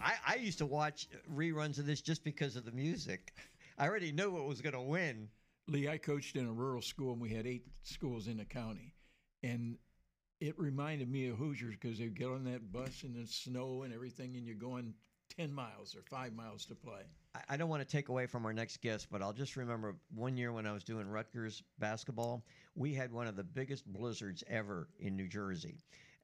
I, 0.00 0.14
I 0.26 0.36
used 0.36 0.56
to 0.58 0.64
watch 0.64 1.08
reruns 1.34 1.78
of 1.78 1.84
this 1.84 2.00
just 2.00 2.24
because 2.24 2.56
of 2.56 2.64
the 2.64 2.72
music. 2.72 3.34
I 3.76 3.86
already 3.86 4.12
knew 4.12 4.30
what 4.30 4.46
was 4.46 4.62
going 4.62 4.72
to 4.72 4.80
win. 4.80 5.28
Lee, 5.68 5.90
I 5.90 5.98
coached 5.98 6.36
in 6.36 6.46
a 6.46 6.52
rural 6.52 6.80
school, 6.80 7.12
and 7.12 7.20
we 7.20 7.28
had 7.28 7.46
eight 7.46 7.66
schools 7.82 8.26
in 8.26 8.38
the 8.38 8.46
county, 8.46 8.94
and 9.42 9.76
it 10.40 10.58
reminded 10.58 11.10
me 11.10 11.28
of 11.28 11.36
Hoosiers 11.36 11.74
because 11.78 11.98
they 11.98 12.06
get 12.06 12.28
on 12.28 12.44
that 12.44 12.72
bus 12.72 13.02
in 13.02 13.12
the 13.12 13.26
snow 13.26 13.82
and 13.82 13.92
everything, 13.92 14.36
and 14.36 14.46
you're 14.46 14.54
going 14.54 14.94
ten 15.36 15.52
miles 15.52 15.94
or 15.94 16.00
five 16.08 16.32
miles 16.32 16.64
to 16.66 16.74
play. 16.74 17.02
I- 17.48 17.56
don't 17.56 17.68
want 17.68 17.82
to 17.82 17.88
take 17.88 18.08
away 18.08 18.26
from 18.26 18.44
our 18.46 18.52
next 18.52 18.80
guest, 18.80 19.08
but 19.10 19.22
I'll 19.22 19.32
just 19.32 19.56
remember 19.56 19.96
one 20.14 20.36
year 20.36 20.52
when 20.52 20.66
I 20.66 20.72
was 20.72 20.84
doing 20.84 21.08
Rutgers 21.08 21.62
basketball, 21.78 22.44
we 22.74 22.94
had 22.94 23.12
one 23.12 23.26
of 23.26 23.36
the 23.36 23.44
biggest 23.44 23.86
blizzards 23.92 24.42
ever 24.48 24.88
in 24.98 25.16
New 25.16 25.28
Jersey. 25.28 25.78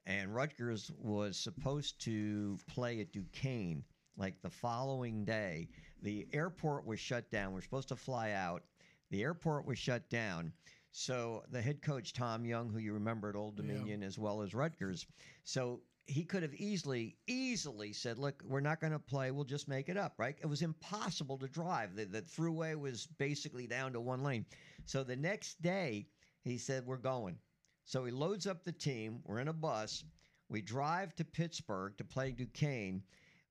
And 0.05 0.33
Rutgers 0.35 0.91
was 0.97 1.37
supposed 1.37 2.01
to 2.01 2.57
play 2.67 2.99
at 2.99 3.11
Duquesne 3.13 3.83
like 4.17 4.41
the 4.41 4.49
following 4.49 5.25
day. 5.25 5.69
The 6.01 6.27
airport 6.33 6.85
was 6.85 6.99
shut 6.99 7.29
down. 7.31 7.53
We're 7.53 7.61
supposed 7.61 7.87
to 7.89 7.95
fly 7.95 8.31
out. 8.31 8.63
The 9.09 9.23
airport 9.23 9.65
was 9.65 9.79
shut 9.79 10.09
down. 10.09 10.51
So 10.91 11.43
the 11.49 11.61
head 11.61 11.81
coach, 11.81 12.13
Tom 12.13 12.45
Young, 12.45 12.69
who 12.69 12.77
you 12.79 12.93
remember 12.93 13.29
at 13.29 13.35
Old 13.35 13.55
Dominion 13.55 14.03
as 14.03 14.19
well 14.19 14.41
as 14.41 14.53
Rutgers, 14.53 15.07
so 15.43 15.81
he 16.05 16.25
could 16.25 16.43
have 16.43 16.53
easily, 16.55 17.15
easily 17.27 17.93
said, 17.93 18.17
"Look, 18.17 18.43
we're 18.45 18.59
not 18.59 18.81
going 18.81 18.91
to 18.91 18.99
play. 18.99 19.31
We'll 19.31 19.45
just 19.45 19.67
make 19.69 19.87
it 19.87 19.97
up." 19.97 20.15
Right? 20.17 20.37
It 20.41 20.47
was 20.47 20.61
impossible 20.61 21.37
to 21.37 21.47
drive. 21.47 21.95
The, 21.95 22.05
the 22.05 22.21
throughway 22.21 22.75
was 22.75 23.07
basically 23.07 23.67
down 23.67 23.93
to 23.93 24.01
one 24.01 24.21
lane. 24.21 24.45
So 24.85 25.03
the 25.03 25.15
next 25.15 25.61
day, 25.61 26.07
he 26.41 26.57
said, 26.57 26.85
"We're 26.85 26.97
going." 26.97 27.37
So 27.85 28.03
he 28.05 28.11
loads 28.11 28.47
up 28.47 28.63
the 28.63 28.71
team. 28.71 29.21
We're 29.23 29.39
in 29.39 29.47
a 29.47 29.53
bus. 29.53 30.03
We 30.49 30.61
drive 30.61 31.15
to 31.15 31.25
Pittsburgh 31.25 31.97
to 31.97 32.03
play 32.03 32.31
Duquesne. 32.31 33.03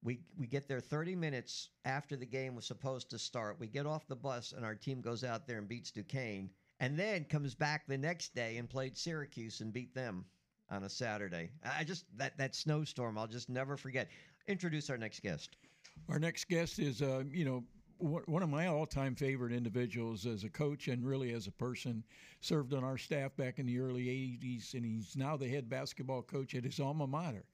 We 0.03 0.21
we 0.37 0.47
get 0.47 0.69
there 0.69 0.81
30 0.81 1.17
minutes 1.17 1.71
after 1.85 2.17
the 2.17 2.27
game 2.27 2.55
was 2.55 2.67
supposed 2.67 3.09
to 3.11 3.19
start. 3.19 3.61
We 3.61 3.67
get 3.67 3.87
off 3.87 4.09
the 4.09 4.17
bus 4.17 4.53
and 4.53 4.65
our 4.65 4.75
team 4.75 5.01
goes 5.01 5.25
out 5.25 5.47
there 5.47 5.59
and 5.59 5.69
beats 5.69 5.91
Duquesne, 5.91 6.51
and 6.81 6.99
then 6.99 7.25
comes 7.25 7.55
back 7.55 7.87
the 7.87 7.99
next 7.99 8.35
day 8.35 8.59
and 8.59 8.69
played 8.69 8.99
Syracuse 8.99 9.61
and 9.61 9.73
beat 9.73 9.95
them 9.95 10.27
on 10.73 10.85
a 10.85 10.89
Saturday. 10.89 11.51
I 11.65 11.85
just 11.85 12.07
that 12.17 12.37
that 12.39 12.55
snowstorm 12.55 13.19
I'll 13.19 13.27
just 13.27 13.49
never 13.49 13.77
forget. 13.77 14.09
Introduce 14.49 14.91
our 14.91 14.99
next 14.99 15.23
guest. 15.23 15.57
Our 16.09 16.19
next 16.19 16.49
guest 16.49 16.79
is, 16.79 17.03
uh, 17.03 17.23
you 17.31 17.45
know, 17.45 17.63
one 17.99 18.23
one 18.27 18.43
of 18.43 18.49
my 18.49 18.67
all-time 18.67 19.15
favorite 19.15 19.53
individuals 19.53 20.27
as 20.27 20.45
a 20.45 20.49
coach 20.49 20.89
and 20.89 21.07
really 21.07 21.33
as 21.33 21.47
a 21.47 21.53
person. 21.53 22.03
Served 22.41 22.73
on 22.75 22.83
our 22.83 22.99
staff 22.99 23.37
back 23.37 23.59
in 23.59 23.67
the 23.67 23.79
early 23.79 24.07
'80s, 24.07 24.75
and 24.75 24.85
he's 24.85 25.15
now 25.15 25.37
the 25.37 25.49
head 25.49 25.69
basketball 25.69 26.23
coach 26.23 26.55
at 26.55 26.65
his 26.65 26.81
alma 26.81 27.07
mater, 27.07 27.45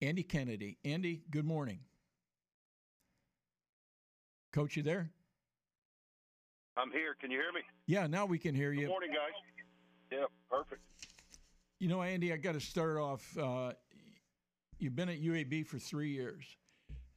Andy 0.00 0.22
Kennedy. 0.22 0.78
Andy, 0.84 1.22
good 1.30 1.44
morning. 1.44 1.78
Coach, 4.52 4.76
you 4.76 4.82
there? 4.82 5.10
I'm 6.76 6.90
here. 6.90 7.14
Can 7.20 7.30
you 7.30 7.38
hear 7.38 7.52
me? 7.52 7.60
Yeah, 7.86 8.06
now 8.06 8.26
we 8.26 8.38
can 8.38 8.54
hear 8.54 8.72
you. 8.72 8.82
Good 8.82 8.88
morning, 8.88 9.10
guys. 9.10 9.32
Yeah, 10.10 10.24
perfect. 10.50 10.80
You 11.82 11.88
know, 11.88 12.00
Andy, 12.00 12.32
I 12.32 12.36
got 12.36 12.52
to 12.52 12.60
start 12.60 12.96
off. 12.96 13.36
Uh, 13.36 13.72
you've 14.78 14.94
been 14.94 15.08
at 15.08 15.20
UAB 15.20 15.66
for 15.66 15.80
three 15.80 16.10
years, 16.10 16.44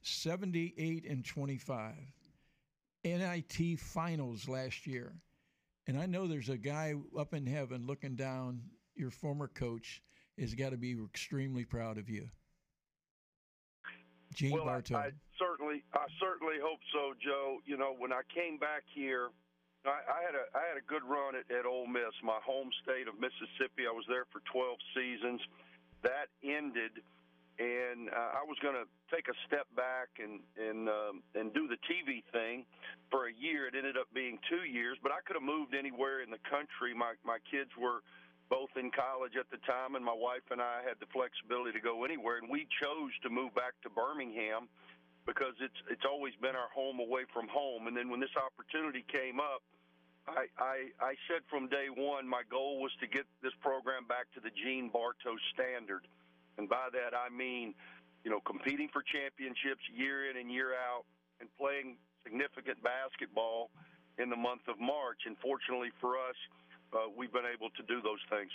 78 0.02 1.04
and 1.08 1.24
25, 1.24 1.94
NIT 3.04 3.78
finals 3.78 4.48
last 4.48 4.84
year. 4.84 5.12
And 5.86 5.96
I 5.96 6.06
know 6.06 6.26
there's 6.26 6.48
a 6.48 6.56
guy 6.56 6.94
up 7.16 7.32
in 7.32 7.46
heaven 7.46 7.86
looking 7.86 8.16
down, 8.16 8.60
your 8.96 9.12
former 9.12 9.46
coach 9.46 10.02
has 10.36 10.52
got 10.52 10.70
to 10.70 10.76
be 10.76 10.96
extremely 11.00 11.64
proud 11.64 11.96
of 11.96 12.10
you. 12.10 12.28
Gene 14.34 14.50
well, 14.50 14.64
Bartow. 14.64 14.96
I, 14.96 14.98
I 14.98 15.10
certainly, 15.38 15.84
I 15.94 16.06
certainly 16.18 16.56
hope 16.60 16.80
so, 16.92 17.12
Joe. 17.24 17.58
You 17.66 17.76
know, 17.76 17.94
when 17.96 18.12
I 18.12 18.22
came 18.34 18.58
back 18.58 18.82
here, 18.92 19.28
I, 19.88 20.02
I 20.06 20.20
had 20.22 20.34
a 20.34 20.44
I 20.54 20.64
had 20.66 20.78
a 20.78 20.86
good 20.86 21.04
run 21.06 21.34
at, 21.34 21.46
at 21.50 21.64
Ole 21.66 21.86
Miss, 21.86 22.14
my 22.22 22.38
home 22.42 22.70
state 22.82 23.08
of 23.08 23.18
Mississippi. 23.18 23.86
I 23.86 23.94
was 23.94 24.04
there 24.08 24.26
for 24.30 24.42
12 24.50 24.78
seasons. 24.94 25.40
That 26.02 26.30
ended, 26.44 27.02
and 27.58 28.10
uh, 28.10 28.40
I 28.40 28.42
was 28.44 28.58
going 28.60 28.76
to 28.76 28.86
take 29.08 29.26
a 29.30 29.36
step 29.46 29.66
back 29.74 30.10
and 30.18 30.42
and 30.58 30.88
um, 30.88 31.22
and 31.34 31.54
do 31.54 31.66
the 31.66 31.80
TV 31.86 32.22
thing 32.30 32.66
for 33.10 33.28
a 33.30 33.34
year. 33.34 33.66
It 33.66 33.74
ended 33.74 33.96
up 33.96 34.10
being 34.12 34.38
two 34.50 34.66
years, 34.66 34.98
but 35.02 35.10
I 35.10 35.22
could 35.24 35.34
have 35.38 35.46
moved 35.46 35.74
anywhere 35.74 36.22
in 36.22 36.30
the 36.30 36.42
country. 36.50 36.94
My 36.94 37.14
my 37.24 37.38
kids 37.48 37.70
were 37.78 38.02
both 38.48 38.70
in 38.78 38.94
college 38.94 39.34
at 39.34 39.50
the 39.50 39.58
time, 39.66 39.98
and 39.98 40.04
my 40.04 40.14
wife 40.14 40.46
and 40.54 40.62
I 40.62 40.86
had 40.86 41.02
the 41.02 41.10
flexibility 41.10 41.74
to 41.74 41.82
go 41.82 42.06
anywhere. 42.06 42.38
And 42.38 42.46
we 42.46 42.70
chose 42.78 43.10
to 43.26 43.28
move 43.30 43.50
back 43.58 43.74
to 43.82 43.90
Birmingham 43.90 44.70
because 45.26 45.58
it's 45.58 45.78
it's 45.90 46.06
always 46.06 46.32
been 46.38 46.54
our 46.54 46.70
home 46.70 47.02
away 47.02 47.26
from 47.34 47.50
home. 47.50 47.90
And 47.90 47.96
then 47.96 48.08
when 48.08 48.22
this 48.22 48.34
opportunity 48.38 49.02
came 49.10 49.42
up, 49.42 49.66
I 50.28 50.46
I, 50.58 50.76
I 51.00 51.14
said 51.28 51.42
from 51.48 51.68
day 51.68 51.86
one 51.94 52.28
my 52.28 52.42
goal 52.50 52.80
was 52.80 52.92
to 53.00 53.06
get 53.06 53.26
this 53.42 53.52
program 53.60 54.06
back 54.06 54.26
to 54.34 54.40
the 54.40 54.50
Gene 54.50 54.90
Bartow 54.92 55.36
standard, 55.54 56.06
and 56.58 56.68
by 56.68 56.88
that 56.92 57.16
I 57.16 57.28
mean, 57.30 57.74
you 58.24 58.30
know, 58.30 58.40
competing 58.40 58.88
for 58.92 59.02
championships 59.02 59.82
year 59.94 60.30
in 60.30 60.36
and 60.36 60.50
year 60.50 60.74
out, 60.74 61.04
and 61.40 61.48
playing 61.58 61.96
significant 62.24 62.82
basketball 62.82 63.70
in 64.18 64.30
the 64.30 64.36
month 64.36 64.62
of 64.68 64.80
March. 64.80 65.26
And 65.26 65.36
fortunately 65.38 65.90
for 66.00 66.16
us 66.16 66.36
uh, 66.92 67.06
we've 67.16 67.32
been 67.32 67.46
able 67.46 67.70
to 67.70 67.82
do 67.86 68.02
those 68.02 68.20
things. 68.30 68.50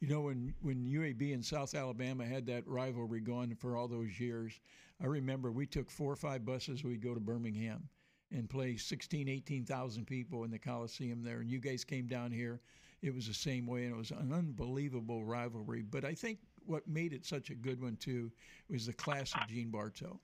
You 0.00 0.08
know, 0.08 0.22
when, 0.22 0.54
when 0.62 0.86
UAB 0.86 1.34
and 1.34 1.44
South 1.44 1.74
Alabama 1.74 2.24
had 2.24 2.46
that 2.46 2.66
rivalry 2.66 3.20
going 3.20 3.54
for 3.54 3.76
all 3.76 3.86
those 3.86 4.18
years, 4.18 4.58
I 5.02 5.06
remember 5.06 5.52
we 5.52 5.66
took 5.66 5.90
four 5.90 6.10
or 6.10 6.16
five 6.16 6.44
buses. 6.46 6.82
We'd 6.82 7.02
go 7.02 7.12
to 7.12 7.20
Birmingham 7.20 7.88
and 8.32 8.48
play 8.48 8.76
16, 8.76 9.28
18,000 9.28 10.06
people 10.06 10.44
in 10.44 10.50
the 10.50 10.58
Coliseum 10.58 11.22
there. 11.22 11.40
And 11.40 11.50
you 11.50 11.58
guys 11.58 11.84
came 11.84 12.06
down 12.06 12.30
here. 12.30 12.60
It 13.02 13.14
was 13.14 13.26
the 13.26 13.34
same 13.34 13.66
way, 13.66 13.84
and 13.84 13.94
it 13.94 13.98
was 13.98 14.10
an 14.10 14.32
unbelievable 14.32 15.24
rivalry. 15.24 15.82
But 15.82 16.04
I 16.04 16.14
think 16.14 16.38
what 16.66 16.86
made 16.86 17.12
it 17.12 17.24
such 17.24 17.50
a 17.50 17.54
good 17.54 17.80
one, 17.80 17.96
too, 17.96 18.30
was 18.68 18.86
the 18.86 18.92
class 18.92 19.32
of 19.34 19.48
Gene 19.48 19.70
Bartow. 19.70 20.20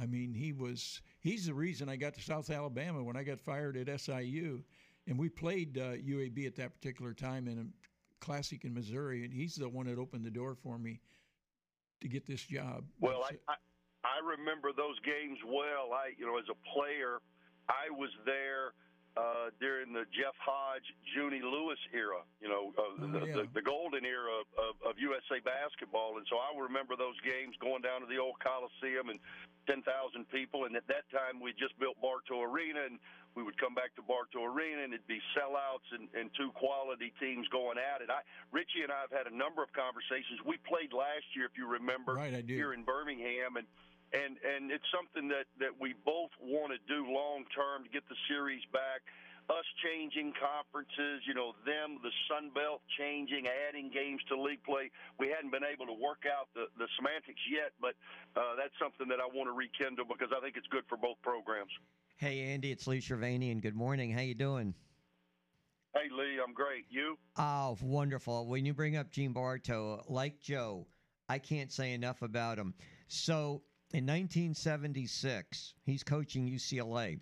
I 0.00 0.06
mean, 0.06 0.32
he 0.32 0.52
was, 0.52 1.02
he's 1.18 1.46
the 1.46 1.54
reason 1.54 1.88
I 1.88 1.96
got 1.96 2.14
to 2.14 2.22
South 2.22 2.48
Alabama 2.48 3.02
when 3.02 3.16
I 3.16 3.24
got 3.24 3.40
fired 3.40 3.76
at 3.76 4.00
SIU 4.00 4.62
and 5.06 5.18
we 5.18 5.28
played 5.28 5.76
uh, 5.76 5.96
UAB 5.96 6.46
at 6.46 6.56
that 6.56 6.74
particular 6.74 7.12
time 7.12 7.48
in 7.48 7.58
a 7.58 8.24
classic 8.24 8.64
in 8.64 8.72
Missouri, 8.72 9.24
and 9.24 9.32
he's 9.32 9.56
the 9.56 9.68
one 9.68 9.86
that 9.86 9.98
opened 9.98 10.24
the 10.24 10.30
door 10.30 10.54
for 10.54 10.78
me 10.78 11.00
to 12.00 12.08
get 12.08 12.26
this 12.26 12.42
job. 12.42 12.84
Well, 13.00 13.24
I, 13.24 13.36
I 13.48 13.56
I 14.02 14.24
remember 14.24 14.70
those 14.72 14.98
games 15.00 15.38
well. 15.44 15.92
I 15.92 16.12
you 16.16 16.26
know 16.26 16.38
as 16.38 16.46
a 16.48 16.56
player, 16.72 17.18
I 17.70 17.94
was 17.94 18.10
there 18.26 18.74
uh, 19.16 19.50
during 19.58 19.92
the 19.94 20.06
Jeff 20.14 20.34
Hodge, 20.38 20.86
Junie 21.14 21.42
Lewis 21.42 21.78
era. 21.94 22.22
You 22.42 22.50
know 22.50 22.74
uh, 22.74 22.82
oh, 22.82 23.06
the, 23.06 23.22
yeah. 23.26 23.36
the 23.42 23.44
the 23.54 23.64
golden 23.64 24.02
era 24.06 24.42
of, 24.58 24.74
of 24.82 24.98
USA 24.98 25.38
basketball, 25.42 26.18
and 26.18 26.26
so 26.30 26.38
I 26.38 26.50
remember 26.54 26.94
those 26.94 27.18
games 27.22 27.54
going 27.62 27.82
down 27.82 28.02
to 28.02 28.08
the 28.10 28.18
old 28.18 28.38
Coliseum 28.42 29.10
and 29.10 29.18
ten 29.66 29.82
thousand 29.82 30.30
people. 30.30 30.66
And 30.66 30.74
at 30.74 30.86
that 30.86 31.06
time, 31.10 31.42
we 31.42 31.54
just 31.54 31.74
built 31.78 31.98
Bartow 31.98 32.42
Arena 32.42 32.86
and 32.86 32.98
we 33.34 33.42
would 33.46 33.58
come 33.62 33.74
back 33.74 33.94
to 33.94 34.02
Bartow 34.02 34.42
Arena 34.42 34.82
and 34.82 34.90
it'd 34.90 35.06
be 35.06 35.22
sellouts 35.38 35.86
and, 35.94 36.10
and 36.18 36.30
two 36.34 36.50
quality 36.58 37.14
teams 37.22 37.46
going 37.54 37.78
at 37.78 38.02
it. 38.02 38.10
I, 38.10 38.26
Richie 38.50 38.82
and 38.82 38.90
I 38.90 39.06
have 39.06 39.14
had 39.14 39.30
a 39.30 39.34
number 39.34 39.62
of 39.62 39.70
conversations. 39.70 40.42
We 40.42 40.58
played 40.66 40.90
last 40.90 41.30
year, 41.38 41.46
if 41.46 41.54
you 41.54 41.70
remember, 41.70 42.18
right, 42.18 42.34
I 42.34 42.42
do. 42.42 42.54
here 42.54 42.74
in 42.74 42.82
Birmingham, 42.82 43.54
and 43.54 43.66
and 44.12 44.38
and 44.42 44.70
it's 44.70 44.86
something 44.90 45.28
that 45.30 45.46
that 45.58 45.74
we 45.78 45.94
both 46.04 46.30
want 46.42 46.72
to 46.74 46.80
do 46.90 47.06
long 47.06 47.46
term 47.54 47.84
to 47.84 47.90
get 47.90 48.06
the 48.08 48.18
series 48.28 48.62
back. 48.72 49.02
Us 49.50 49.66
changing 49.82 50.30
conferences, 50.38 51.26
you 51.26 51.34
know, 51.34 51.58
them, 51.66 51.98
the 52.06 52.14
Sun 52.30 52.54
Belt 52.54 52.86
changing, 52.94 53.50
adding 53.50 53.90
games 53.90 54.22
to 54.30 54.38
league 54.38 54.62
play. 54.62 54.94
We 55.18 55.26
hadn't 55.26 55.50
been 55.50 55.66
able 55.66 55.90
to 55.90 55.96
work 55.98 56.22
out 56.22 56.46
the, 56.54 56.70
the 56.78 56.86
semantics 56.94 57.42
yet, 57.50 57.74
but 57.82 57.98
uh, 58.38 58.54
that's 58.54 58.74
something 58.78 59.10
that 59.10 59.18
I 59.18 59.26
want 59.26 59.50
to 59.50 59.54
rekindle 59.56 60.06
because 60.06 60.30
I 60.30 60.38
think 60.38 60.54
it's 60.54 60.70
good 60.70 60.86
for 60.86 60.94
both 60.94 61.18
programs. 61.26 61.74
Hey 62.14 62.54
Andy, 62.54 62.70
it's 62.70 62.86
Lee 62.86 63.00
Shirvanian. 63.00 63.60
Good 63.60 63.74
morning. 63.74 64.12
How 64.12 64.20
you 64.20 64.38
doing? 64.38 64.74
Hey 65.94 66.06
Lee, 66.14 66.38
I'm 66.38 66.54
great. 66.54 66.86
You? 66.88 67.18
Oh, 67.36 67.76
wonderful. 67.82 68.46
When 68.46 68.64
you 68.64 68.72
bring 68.72 68.96
up 68.96 69.10
Gene 69.10 69.32
Bartow, 69.32 70.04
like 70.06 70.38
Joe, 70.38 70.86
I 71.28 71.38
can't 71.38 71.72
say 71.72 71.92
enough 71.92 72.22
about 72.22 72.56
him. 72.56 72.74
So 73.08 73.62
in 73.92 74.06
1976, 74.06 75.74
he's 75.84 76.02
coaching 76.02 76.48
UCLA. 76.48 77.18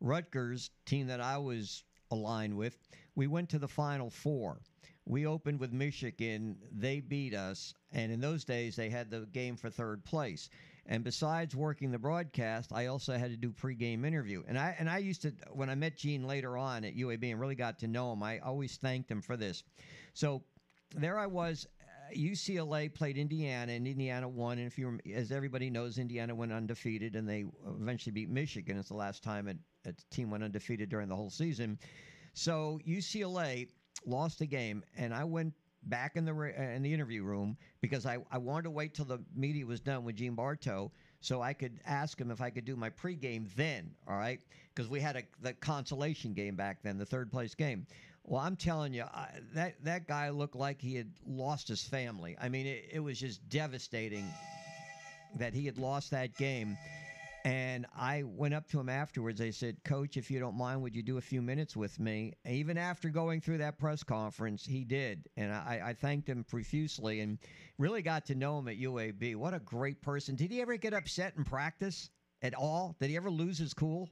Rutgers, 0.00 0.70
team 0.86 1.08
that 1.08 1.20
I 1.20 1.38
was 1.38 1.82
aligned 2.10 2.56
with, 2.56 2.78
we 3.16 3.26
went 3.26 3.48
to 3.50 3.58
the 3.58 3.66
Final 3.66 4.08
Four. 4.08 4.60
We 5.06 5.26
opened 5.26 5.58
with 5.58 5.72
Michigan. 5.72 6.56
They 6.70 7.00
beat 7.00 7.34
us. 7.34 7.74
And 7.92 8.12
in 8.12 8.20
those 8.20 8.44
days, 8.44 8.76
they 8.76 8.90
had 8.90 9.10
the 9.10 9.26
game 9.32 9.56
for 9.56 9.70
third 9.70 10.04
place. 10.04 10.50
And 10.86 11.02
besides 11.02 11.56
working 11.56 11.90
the 11.90 11.98
broadcast, 11.98 12.72
I 12.72 12.86
also 12.86 13.18
had 13.18 13.30
to 13.30 13.36
do 13.36 13.50
pregame 13.50 14.06
interview. 14.06 14.44
And 14.46 14.58
I 14.58 14.76
and 14.78 14.88
I 14.88 14.98
used 14.98 15.22
to 15.22 15.32
when 15.50 15.68
I 15.68 15.74
met 15.74 15.96
Gene 15.96 16.26
later 16.26 16.56
on 16.56 16.84
at 16.84 16.96
UAB 16.96 17.30
and 17.30 17.40
really 17.40 17.54
got 17.54 17.78
to 17.80 17.88
know 17.88 18.12
him, 18.12 18.22
I 18.22 18.38
always 18.38 18.76
thanked 18.76 19.10
him 19.10 19.20
for 19.20 19.36
this. 19.36 19.64
So 20.14 20.42
there 20.94 21.18
I 21.18 21.26
was. 21.26 21.66
UCLA 22.16 22.92
played 22.92 23.16
Indiana, 23.16 23.72
and 23.72 23.86
Indiana 23.86 24.28
won. 24.28 24.58
And 24.58 24.66
if 24.66 24.78
you, 24.78 24.98
as 25.14 25.32
everybody 25.32 25.70
knows, 25.70 25.98
Indiana 25.98 26.34
went 26.34 26.52
undefeated, 26.52 27.16
and 27.16 27.28
they 27.28 27.44
eventually 27.66 28.12
beat 28.12 28.30
Michigan. 28.30 28.78
It's 28.78 28.88
the 28.88 28.94
last 28.94 29.22
time 29.22 29.48
a, 29.48 29.88
a 29.88 29.92
team 30.10 30.30
went 30.30 30.44
undefeated 30.44 30.88
during 30.88 31.08
the 31.08 31.16
whole 31.16 31.30
season. 31.30 31.78
So 32.34 32.80
UCLA 32.86 33.68
lost 34.06 34.38
the 34.38 34.46
game, 34.46 34.84
and 34.96 35.12
I 35.12 35.24
went 35.24 35.52
back 35.84 36.16
in 36.16 36.24
the 36.24 36.32
uh, 36.32 36.62
in 36.62 36.82
the 36.82 36.92
interview 36.92 37.22
room 37.22 37.56
because 37.80 38.06
I, 38.06 38.18
I 38.30 38.38
wanted 38.38 38.64
to 38.64 38.70
wait 38.70 38.94
till 38.94 39.04
the 39.04 39.18
media 39.34 39.64
was 39.64 39.80
done 39.80 40.04
with 40.04 40.16
Gene 40.16 40.34
Bartow 40.34 40.90
so 41.20 41.42
I 41.42 41.52
could 41.52 41.80
ask 41.84 42.20
him 42.20 42.30
if 42.30 42.40
I 42.40 42.50
could 42.50 42.64
do 42.64 42.76
my 42.76 42.90
pregame 42.90 43.46
then. 43.56 43.90
All 44.06 44.16
right, 44.16 44.40
because 44.74 44.88
we 44.88 45.00
had 45.00 45.16
a 45.16 45.22
the 45.42 45.52
consolation 45.54 46.32
game 46.32 46.56
back 46.56 46.82
then, 46.82 46.98
the 46.98 47.06
third 47.06 47.30
place 47.30 47.54
game. 47.54 47.86
Well, 48.28 48.42
I'm 48.42 48.56
telling 48.56 48.92
you, 48.92 49.04
I, 49.04 49.30
that 49.54 49.82
that 49.84 50.06
guy 50.06 50.28
looked 50.28 50.54
like 50.54 50.82
he 50.82 50.94
had 50.94 51.10
lost 51.26 51.66
his 51.66 51.82
family. 51.82 52.36
I 52.38 52.50
mean, 52.50 52.66
it, 52.66 52.90
it 52.92 53.00
was 53.00 53.18
just 53.18 53.48
devastating 53.48 54.26
that 55.38 55.54
he 55.54 55.64
had 55.64 55.78
lost 55.78 56.10
that 56.10 56.36
game. 56.36 56.76
And 57.46 57.86
I 57.96 58.24
went 58.24 58.52
up 58.52 58.68
to 58.68 58.80
him 58.80 58.90
afterwards. 58.90 59.40
I 59.40 59.48
said, 59.48 59.82
Coach, 59.82 60.18
if 60.18 60.30
you 60.30 60.40
don't 60.40 60.58
mind, 60.58 60.82
would 60.82 60.94
you 60.94 61.02
do 61.02 61.16
a 61.16 61.22
few 61.22 61.40
minutes 61.40 61.74
with 61.74 61.98
me? 61.98 62.34
Even 62.46 62.76
after 62.76 63.08
going 63.08 63.40
through 63.40 63.58
that 63.58 63.78
press 63.78 64.02
conference, 64.02 64.62
he 64.66 64.84
did. 64.84 65.26
And 65.38 65.50
I, 65.50 65.80
I 65.86 65.92
thanked 65.94 66.28
him 66.28 66.44
profusely 66.44 67.20
and 67.20 67.38
really 67.78 68.02
got 68.02 68.26
to 68.26 68.34
know 68.34 68.58
him 68.58 68.68
at 68.68 68.78
UAB. 68.78 69.36
What 69.36 69.54
a 69.54 69.60
great 69.60 70.02
person. 70.02 70.36
Did 70.36 70.50
he 70.50 70.60
ever 70.60 70.76
get 70.76 70.92
upset 70.92 71.32
in 71.38 71.44
practice 71.44 72.10
at 72.42 72.52
all? 72.52 72.94
Did 73.00 73.08
he 73.08 73.16
ever 73.16 73.30
lose 73.30 73.56
his 73.56 73.72
cool? 73.72 74.10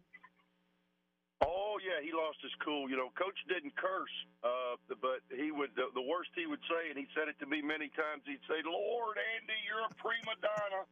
Lost 2.16 2.40
his 2.40 2.56
cool. 2.64 2.88
You 2.88 2.96
know, 2.96 3.12
Coach 3.12 3.36
didn't 3.44 3.76
curse, 3.76 4.16
uh, 4.40 4.80
but 4.88 5.20
he 5.28 5.52
would. 5.52 5.76
The, 5.76 5.92
the 5.92 6.00
worst 6.00 6.32
he 6.32 6.48
would 6.48 6.64
say, 6.64 6.88
and 6.88 6.96
he 6.96 7.04
said 7.12 7.28
it 7.28 7.36
to 7.44 7.46
me 7.46 7.60
many 7.60 7.92
times. 7.92 8.24
He'd 8.24 8.40
say, 8.48 8.64
"Lord, 8.64 9.20
Andy, 9.36 9.58
you're 9.68 9.84
a 9.84 9.92
prima 10.00 10.32
donna," 10.40 10.88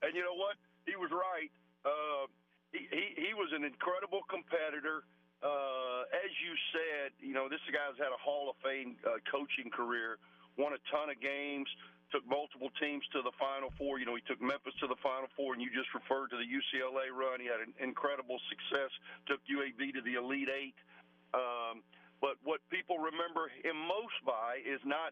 and 0.00 0.16
you 0.16 0.24
know 0.24 0.32
what? 0.32 0.56
He 0.88 0.96
was 0.96 1.12
right. 1.12 1.52
Uh, 1.84 2.32
he, 2.72 2.88
he 2.88 3.28
he 3.28 3.30
was 3.36 3.52
an 3.52 3.68
incredible 3.68 4.24
competitor. 4.32 5.04
Uh, 5.44 6.08
as 6.16 6.32
you 6.40 6.56
said, 6.72 7.12
you 7.20 7.36
know, 7.36 7.52
this 7.52 7.60
guy's 7.68 8.00
had 8.00 8.08
a 8.08 8.20
Hall 8.24 8.48
of 8.48 8.56
Fame 8.64 8.96
uh, 9.04 9.20
coaching 9.28 9.68
career, 9.68 10.16
won 10.56 10.72
a 10.72 10.80
ton 10.88 11.12
of 11.12 11.20
games, 11.20 11.68
took 12.14 12.22
multiple 12.30 12.70
teams 12.78 13.02
to 13.10 13.26
the 13.26 13.34
Final 13.42 13.74
Four. 13.74 13.98
You 13.98 14.06
know, 14.06 14.14
he 14.14 14.22
took 14.22 14.38
Memphis 14.38 14.78
to 14.78 14.86
the 14.86 14.94
Final 15.02 15.26
Four, 15.34 15.58
and 15.58 15.60
you 15.60 15.66
just 15.74 15.90
referred 15.90 16.30
to 16.30 16.38
the 16.38 16.46
UCLA 16.46 17.10
run. 17.10 17.42
He 17.42 17.50
had 17.50 17.58
an 17.58 17.74
incredible 17.82 18.38
success, 18.46 18.94
took 19.26 19.42
UAB 19.50 19.90
to 19.98 20.02
the 20.06 20.14
Elite 20.14 20.46
Eight. 20.46 20.78
Um, 21.34 21.82
but 22.22 22.38
what 22.46 22.62
people 22.70 23.02
remember 23.02 23.50
him 23.50 23.74
most 23.74 24.14
by 24.22 24.62
is 24.62 24.78
not 24.86 25.10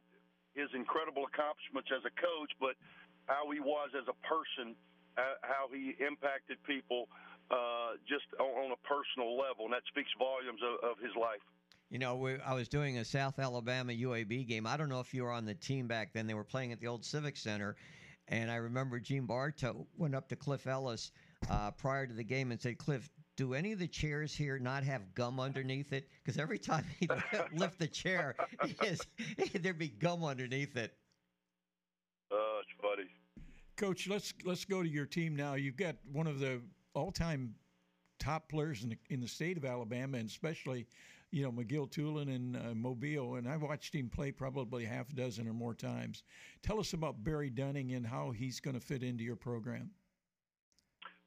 his 0.55 0.71
incredible 0.79 1.27
accomplishments 1.27 1.91
as 1.91 2.07
a 2.07 2.15
coach, 2.15 2.55
but 2.63 2.79
how 3.27 3.51
he 3.51 3.59
was 3.59 3.91
as 3.99 4.07
a 4.07 4.15
person, 4.23 4.79
uh, 5.19 5.43
how 5.43 5.67
he 5.75 5.99
impacted 5.99 6.63
people 6.63 7.11
uh, 7.51 7.99
just 8.07 8.31
on, 8.39 8.71
on 8.71 8.71
a 8.71 8.81
personal 8.87 9.35
level, 9.35 9.67
and 9.67 9.75
that 9.75 9.83
speaks 9.91 10.15
volumes 10.15 10.63
of, 10.63 10.79
of 10.87 10.95
his 11.03 11.13
life. 11.19 11.43
You 11.93 11.99
know, 11.99 12.17
we, 12.17 12.37
I 12.41 12.55
was 12.55 12.69
doing 12.69 12.97
a 12.97 13.05
South 13.05 13.39
Alabama 13.39 13.93
UAB 13.93 14.49
game. 14.49 14.67
I 14.67 14.79
don't 14.79 14.89
know 14.89 15.01
if 15.01 15.13
you 15.13 15.25
were 15.25 15.31
on 15.31 15.45
the 15.45 15.53
team 15.53 15.87
back 15.87 16.15
then. 16.15 16.27
They 16.27 16.33
were 16.33 16.43
playing 16.43 16.73
at 16.73 16.81
the 16.81 16.87
old 16.87 17.05
Civic 17.05 17.37
Center. 17.37 17.77
And 18.29 18.51
I 18.51 18.55
remember 18.55 18.99
Gene 18.99 19.27
Bartow 19.27 19.87
went 19.99 20.15
up 20.15 20.27
to 20.31 20.37
Cliff 20.37 20.67
Ellis 20.67 21.13
uh, 21.51 21.71
prior 21.73 22.07
to 22.07 22.15
the 22.15 22.25
game 22.25 22.51
and 22.51 22.59
said, 22.59 22.79
Cliff, 22.79 23.11
do 23.37 23.53
any 23.53 23.73
of 23.73 23.79
the 23.79 23.87
chairs 23.87 24.35
here 24.35 24.59
not 24.59 24.85
have 24.85 25.15
gum 25.15 25.39
underneath 25.39 25.93
it? 25.93 26.09
Because 26.25 26.41
every 26.41 26.59
time 26.59 26.87
he'd 26.99 27.11
lift 27.55 27.79
the 27.79 27.89
chair, 27.89 28.37
his, 28.81 29.03
there'd 29.61 29.79
be 29.79 29.89
gum 29.89 30.25
underneath 30.25 30.75
it. 30.79 30.95
Uh, 32.33 32.37
it's 32.63 32.73
funny. 32.81 33.11
Coach, 33.77 34.09
let's 34.09 34.33
let's 34.47 34.65
go 34.65 34.83
to 34.83 34.89
your 34.89 35.05
team 35.05 35.37
now. 35.37 35.55
You've 35.55 35.77
got 35.77 35.97
one 36.11 36.27
of 36.27 36.39
the 36.39 36.63
all-time 36.95 37.55
top 38.19 38.49
players 38.49 38.83
in 38.83 38.91
the, 38.91 38.99
in 39.11 39.21
the 39.21 39.29
state 39.29 39.59
of 39.59 39.67
Alabama, 39.67 40.17
and 40.17 40.29
especially, 40.31 40.87
you 41.33 41.43
know, 41.43 41.51
McGill-Toolen 41.51 42.29
and 42.29 42.57
uh, 42.57 42.75
Mobile. 42.75 43.37
And 43.37 43.49
I've 43.49 43.63
watched 43.63 43.95
him 43.95 44.09
play 44.09 44.31
probably 44.31 44.85
half 44.85 45.11
a 45.11 45.15
dozen 45.15 45.49
or 45.49 45.55
more 45.55 45.75
times. 45.75 46.23
Tell 46.63 46.79
us 46.79 46.93
about 46.93 47.25
Barry 47.25 47.51
Dunning 47.51 47.93
and 47.93 48.07
how 48.07 48.31
he's 48.31 48.61
going 48.61 48.79
to 48.79 48.85
fit 48.85 49.03
into 49.03 49.25
your 49.25 49.37
program. 49.37 49.91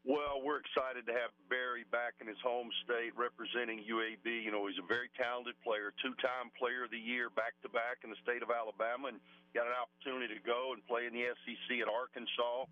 Well, 0.06 0.46
we're 0.46 0.62
excited 0.62 1.10
to 1.10 1.18
have 1.18 1.34
Barry 1.50 1.82
back 1.90 2.22
in 2.22 2.30
his 2.30 2.38
home 2.46 2.70
state 2.86 3.18
representing 3.18 3.82
UAB. 3.90 4.30
You 4.30 4.54
know, 4.54 4.70
he's 4.70 4.78
a 4.78 4.86
very 4.86 5.10
talented 5.18 5.58
player, 5.66 5.90
two-time 5.98 6.54
player 6.54 6.86
of 6.86 6.94
the 6.94 7.02
year 7.02 7.34
back 7.34 7.58
to 7.66 7.70
back 7.74 8.06
in 8.06 8.14
the 8.14 8.22
state 8.22 8.46
of 8.46 8.54
Alabama, 8.54 9.10
and 9.10 9.18
got 9.58 9.66
an 9.66 9.74
opportunity 9.74 10.38
to 10.38 10.44
go 10.46 10.78
and 10.78 10.86
play 10.86 11.10
in 11.10 11.14
the 11.18 11.26
SEC 11.42 11.82
at 11.82 11.90
Arkansas. 11.90 12.70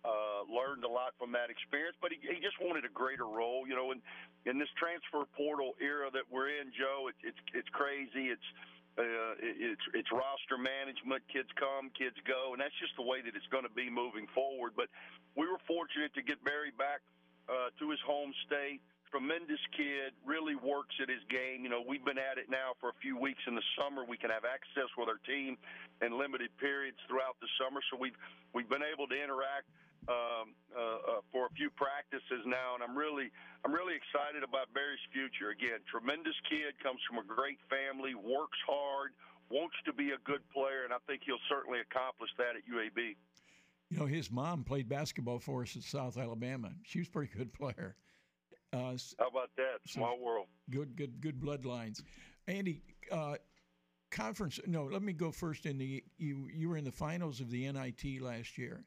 Uh, 0.00 0.48
learned 0.48 0.80
a 0.80 0.88
lot 0.88 1.12
from 1.20 1.28
that 1.28 1.52
experience, 1.52 1.92
but 2.00 2.08
he, 2.08 2.16
he 2.24 2.40
just 2.40 2.56
wanted 2.56 2.88
a 2.88 2.92
greater 2.96 3.28
role. 3.28 3.68
You 3.68 3.76
know, 3.76 3.92
in 3.92 4.00
in 4.48 4.56
this 4.56 4.72
transfer 4.80 5.28
portal 5.36 5.76
era 5.76 6.08
that 6.16 6.24
we're 6.32 6.48
in, 6.48 6.72
Joe, 6.72 7.12
it, 7.12 7.16
it's 7.20 7.36
it's 7.52 7.68
crazy. 7.68 8.32
It's 8.32 8.48
uh, 8.96 9.36
it's 9.40 9.84
it's 9.92 10.08
roster 10.08 10.56
management. 10.56 11.20
Kids 11.28 11.52
come, 11.60 11.92
kids 11.92 12.16
go, 12.24 12.56
and 12.56 12.64
that's 12.64 12.74
just 12.80 12.96
the 12.96 13.04
way 13.04 13.20
that 13.20 13.36
it's 13.36 13.46
going 13.52 13.68
to 13.68 13.76
be 13.76 13.92
moving 13.92 14.24
forward. 14.32 14.72
But 14.72 14.88
we 15.36 15.44
were 15.44 15.60
fortunate 15.68 16.16
to 16.16 16.22
get 16.24 16.40
Barry 16.48 16.72
back 16.72 17.04
uh, 17.46 17.68
to 17.78 17.92
his 17.92 18.00
home 18.00 18.32
state. 18.48 18.80
Tremendous 19.12 19.60
kid, 19.74 20.14
really 20.22 20.54
works 20.54 20.94
at 21.02 21.10
his 21.10 21.20
game. 21.26 21.66
You 21.66 21.70
know, 21.70 21.82
we've 21.82 22.04
been 22.06 22.18
at 22.18 22.38
it 22.38 22.46
now 22.46 22.78
for 22.78 22.94
a 22.94 22.96
few 23.02 23.18
weeks 23.18 23.42
in 23.50 23.58
the 23.58 23.66
summer. 23.74 24.06
We 24.06 24.16
can 24.16 24.30
have 24.30 24.46
access 24.46 24.86
with 24.96 25.10
our 25.10 25.18
team 25.26 25.58
in 25.98 26.14
limited 26.14 26.54
periods 26.62 26.96
throughout 27.10 27.34
the 27.42 27.50
summer, 27.58 27.82
so 27.90 27.98
we've 27.98 28.16
we've 28.54 28.70
been 28.70 28.86
able 28.86 29.04
to 29.10 29.16
interact 29.18 29.68
um, 30.08 30.56
uh, 30.72 30.80
uh, 30.80 31.20
for 31.32 31.46
a 31.46 31.52
few 31.56 31.70
practices 31.70 32.44
now, 32.46 32.74
and 32.74 32.82
I'm 32.82 32.96
really 32.96 33.30
I'm 33.64 33.72
really 33.72 33.94
excited 33.94 34.42
about 34.42 34.72
Barry's 34.72 35.02
future. 35.12 35.50
Again, 35.50 35.84
tremendous 35.90 36.36
kid, 36.48 36.78
comes 36.82 37.00
from 37.08 37.18
a 37.18 37.26
great 37.26 37.58
family, 37.68 38.14
works 38.14 38.58
hard, 38.64 39.12
wants 39.50 39.76
to 39.84 39.92
be 39.92 40.12
a 40.16 40.20
good 40.24 40.40
player, 40.50 40.84
and 40.84 40.92
I 40.92 41.00
think 41.06 41.22
he'll 41.26 41.42
certainly 41.48 41.80
accomplish 41.80 42.30
that 42.38 42.56
at 42.56 42.64
UAB. 42.64 43.16
You 43.90 43.98
know, 43.98 44.06
his 44.06 44.30
mom 44.30 44.64
played 44.64 44.88
basketball 44.88 45.40
for 45.40 45.62
us 45.62 45.76
at 45.76 45.82
South 45.82 46.16
Alabama. 46.16 46.70
She 46.84 47.00
was 47.00 47.08
a 47.08 47.10
pretty 47.10 47.32
good 47.36 47.52
player. 47.52 47.96
Uh, 48.72 48.94
How 49.18 49.26
about 49.26 49.50
that? 49.56 49.82
Small 49.86 50.18
world. 50.20 50.46
good, 50.70 50.94
good, 50.94 51.20
good 51.20 51.40
bloodlines. 51.40 52.02
Andy, 52.46 52.82
uh, 53.10 53.34
conference. 54.10 54.60
No, 54.66 54.84
let 54.84 55.02
me 55.02 55.12
go 55.12 55.32
first. 55.32 55.66
In 55.66 55.78
the 55.78 56.04
you 56.18 56.48
you 56.52 56.68
were 56.68 56.76
in 56.76 56.84
the 56.84 56.92
finals 56.92 57.40
of 57.40 57.50
the 57.50 57.70
NIT 57.70 58.20
last 58.20 58.58
year. 58.58 58.84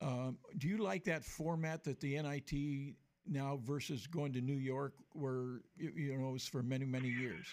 Um, 0.00 0.38
do 0.58 0.66
you 0.68 0.78
like 0.78 1.04
that 1.04 1.24
format 1.24 1.84
that 1.84 2.00
the 2.00 2.20
NIT 2.20 2.94
now 3.26 3.60
versus 3.62 4.06
going 4.06 4.32
to 4.32 4.40
New 4.40 4.56
York, 4.56 4.94
where 5.12 5.60
you, 5.76 6.16
know 6.16 6.30
it 6.30 6.32
was 6.32 6.46
for 6.46 6.62
many 6.62 6.86
many 6.86 7.08
years? 7.08 7.46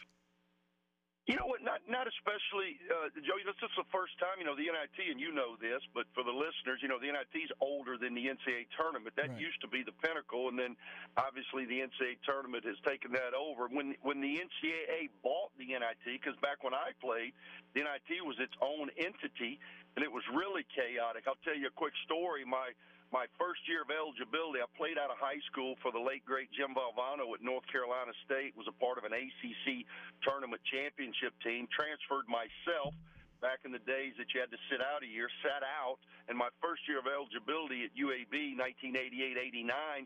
You 1.27 1.35
know 1.35 1.43
what? 1.43 1.59
Not 1.59 1.83
not 1.91 2.07
especially, 2.07 2.79
uh, 2.87 3.11
Joey. 3.19 3.43
This 3.43 3.59
is 3.59 3.75
the 3.75 3.83
first 3.91 4.15
time. 4.15 4.39
You 4.39 4.47
know 4.47 4.55
the 4.55 4.71
NIT, 4.71 5.11
and 5.11 5.19
you 5.19 5.35
know 5.35 5.59
this, 5.59 5.83
but 5.91 6.07
for 6.15 6.23
the 6.23 6.31
listeners, 6.31 6.79
you 6.79 6.87
know 6.87 7.03
the 7.03 7.11
NIT 7.11 7.35
is 7.35 7.51
older 7.59 7.99
than 7.99 8.15
the 8.15 8.31
NCAA 8.31 8.71
tournament. 8.79 9.11
That 9.19 9.35
Right. 9.35 9.43
used 9.43 9.59
to 9.59 9.67
be 9.67 9.83
the 9.83 9.91
pinnacle, 9.91 10.47
and 10.47 10.55
then 10.57 10.77
obviously 11.19 11.65
the 11.67 11.83
NCAA 11.83 12.15
tournament 12.23 12.63
has 12.63 12.79
taken 12.87 13.11
that 13.11 13.35
over. 13.35 13.67
When 13.67 13.99
when 14.07 14.21
the 14.23 14.39
NCAA 14.39 15.11
bought 15.21 15.51
the 15.59 15.75
NIT, 15.75 15.99
because 16.05 16.39
back 16.39 16.63
when 16.63 16.73
I 16.73 16.95
played, 17.03 17.33
the 17.75 17.83
NIT 17.83 18.23
was 18.23 18.39
its 18.39 18.55
own 18.63 18.87
entity, 18.95 19.59
and 19.97 20.05
it 20.05 20.13
was 20.13 20.21
really 20.29 20.61
chaotic. 20.77 21.25
I'll 21.25 21.41
tell 21.41 21.57
you 21.57 21.73
a 21.73 21.75
quick 21.75 21.97
story. 22.05 22.45
My 22.45 22.69
my 23.09 23.25
first 23.39 23.65
year 23.65 23.81
of 23.81 23.89
eligibility, 23.89 24.61
I 24.61 24.69
played 24.77 24.99
out 24.99 25.09
of 25.09 25.17
high 25.17 25.41
school 25.49 25.73
for 25.81 25.89
the 25.89 25.97
late 25.97 26.21
great 26.21 26.53
Jim 26.53 26.77
Valvano 26.77 27.33
at 27.33 27.41
North 27.41 27.65
Carolina 27.65 28.13
State. 28.21 28.53
Was 28.53 28.69
a 28.69 28.77
part 28.77 29.01
of 29.01 29.09
an 29.09 29.17
ACC 29.17 29.89
tournament 30.21 30.61
championship 30.69 31.33
team. 31.41 31.65
Transferred 31.73 32.29
myself 32.29 32.93
back 33.41 33.65
in 33.65 33.73
the 33.73 33.81
days 33.89 34.13
that 34.21 34.29
you 34.37 34.37
had 34.37 34.53
to 34.53 34.61
sit 34.69 34.85
out 34.85 35.01
a 35.01 35.09
year. 35.09 35.33
Sat 35.41 35.65
out, 35.65 35.97
and 36.29 36.37
my 36.37 36.53
first 36.61 36.85
year 36.85 37.01
of 37.01 37.09
eligibility 37.09 37.89
at 37.89 37.91
UAB, 37.97 38.53
1988-89, 38.53 40.05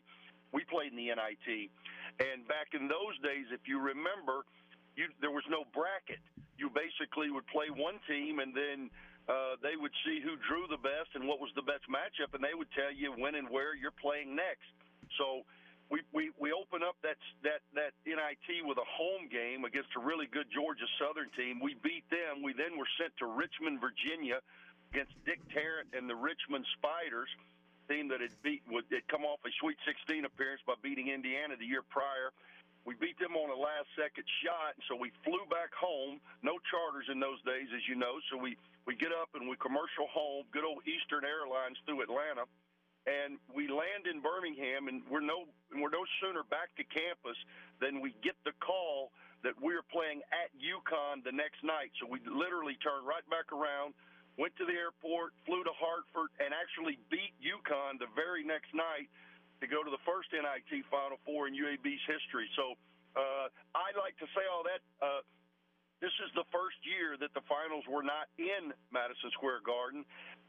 we 0.55 0.63
played 0.71 0.95
in 0.95 0.99
the 0.99 1.11
NIT. 1.11 1.67
And 2.23 2.47
back 2.47 2.71
in 2.77 2.87
those 2.87 3.19
days, 3.19 3.51
if 3.51 3.67
you 3.67 3.81
remember, 3.81 4.47
you, 4.95 5.11
there 5.19 5.35
was 5.35 5.43
no 5.51 5.67
bracket. 5.75 6.23
You 6.55 6.69
basically 6.71 7.27
would 7.33 7.47
play 7.49 7.73
one 7.73 7.99
team, 8.07 8.39
and 8.39 8.55
then 8.55 8.91
uh, 9.29 9.55
they 9.61 9.77
would 9.77 9.93
see 10.05 10.21
who 10.21 10.37
drew 10.49 10.65
the 10.65 10.81
best 10.81 11.13
and 11.13 11.27
what 11.27 11.39
was 11.39 11.53
the 11.53 11.61
best 11.61 11.85
matchup, 11.85 12.33
and 12.33 12.41
they 12.41 12.57
would 12.57 12.71
tell 12.73 12.89
you 12.89 13.13
when 13.13 13.35
and 13.35 13.49
where 13.49 13.75
you're 13.75 13.95
playing 14.01 14.35
next. 14.35 14.69
So 15.17 15.45
we 15.91 16.01
we, 16.15 16.31
we 16.39 16.49
open 16.55 16.81
up 16.81 16.95
that 17.03 17.19
that 17.43 17.61
that 17.75 17.93
NIT 18.07 18.65
with 18.65 18.79
a 18.79 18.87
home 18.87 19.27
game 19.29 19.67
against 19.67 19.93
a 19.93 20.01
really 20.01 20.25
good 20.25 20.47
Georgia 20.49 20.87
Southern 20.97 21.29
team. 21.37 21.59
We 21.59 21.75
beat 21.83 22.07
them. 22.09 22.41
We 22.41 22.55
then 22.55 22.79
were 22.79 22.89
sent 22.97 23.13
to 23.19 23.27
Richmond, 23.27 23.83
Virginia, 23.83 24.39
against 24.89 25.13
Dick 25.27 25.43
Tarrant 25.53 25.91
and 25.93 26.09
the 26.09 26.15
Richmond 26.15 26.65
Spiders. 26.79 27.29
team 27.91 28.07
that 28.09 28.23
had 28.23 28.33
beat 28.41 28.63
would 28.71 28.87
had 28.89 29.05
come 29.11 29.27
off 29.27 29.43
a 29.45 29.51
Sweet 29.59 29.77
16 29.85 30.25
appearance 30.25 30.63
by 30.65 30.79
beating 30.81 31.11
Indiana 31.11 31.59
the 31.59 31.67
year 31.67 31.83
prior. 31.83 32.31
We 32.81 32.97
beat 32.97 33.19
them 33.21 33.37
on 33.37 33.53
a 33.53 33.59
last 33.59 33.93
second 33.93 34.25
shot, 34.41 34.73
so 34.89 34.97
we 34.97 35.13
flew 35.21 35.45
back 35.53 35.69
home. 35.77 36.17
No 36.41 36.57
charters 36.65 37.05
in 37.13 37.21
those 37.21 37.37
days, 37.45 37.69
as 37.69 37.85
you 37.85 37.93
know. 37.93 38.17
So 38.31 38.41
we 38.41 38.57
we 38.85 38.95
get 38.95 39.13
up 39.13 39.29
and 39.37 39.45
we 39.47 39.55
commercial 39.57 40.09
home, 40.09 40.45
good 40.51 40.65
old 40.65 40.81
Eastern 40.89 41.25
Airlines 41.25 41.77
through 41.85 42.01
Atlanta, 42.01 42.49
and 43.05 43.37
we 43.49 43.65
land 43.65 44.05
in 44.09 44.21
Birmingham, 44.21 44.87
and 44.89 45.01
we're 45.09 45.25
no 45.25 45.49
we're 45.73 45.93
no 45.93 46.05
sooner 46.21 46.45
back 46.49 46.73
to 46.77 46.83
campus 46.85 47.37
than 47.81 48.01
we 48.01 48.13
get 48.21 48.37
the 48.45 48.53
call 48.61 49.09
that 49.41 49.57
we're 49.57 49.85
playing 49.89 50.21
at 50.29 50.53
UConn 50.53 51.25
the 51.25 51.33
next 51.33 51.65
night. 51.65 51.89
So 51.97 52.05
we 52.05 52.21
literally 52.29 52.77
turned 52.77 53.09
right 53.09 53.25
back 53.25 53.49
around, 53.49 53.97
went 54.37 54.53
to 54.61 54.65
the 54.69 54.77
airport, 54.77 55.33
flew 55.49 55.65
to 55.65 55.73
Hartford, 55.73 56.29
and 56.37 56.53
actually 56.53 57.01
beat 57.09 57.33
UConn 57.41 57.97
the 57.97 58.09
very 58.13 58.45
next 58.45 58.69
night 58.77 59.09
to 59.61 59.65
go 59.65 59.81
to 59.81 59.89
the 59.89 60.01
first 60.05 60.29
NIT 60.29 60.85
Final 60.93 61.17
Four 61.25 61.49
in 61.49 61.57
UAB's 61.57 62.05
history. 62.05 62.45
So 62.53 62.77
uh, 63.17 63.49
I 63.73 63.93
like 63.97 64.13
to 64.21 64.29
say 64.37 64.45
all 64.45 64.61
that. 64.61 64.81
Uh, 65.01 65.25
this 66.01 66.11
is 66.25 66.33
the 66.33 66.43
first 66.49 66.81
year 66.81 67.13
that 67.21 67.29
the 67.37 67.45
finals 67.45 67.85
were 67.85 68.01
not 68.01 68.25
in 68.41 68.73
Madison 68.89 69.29
Square 69.37 69.61
Garden, 69.61 70.01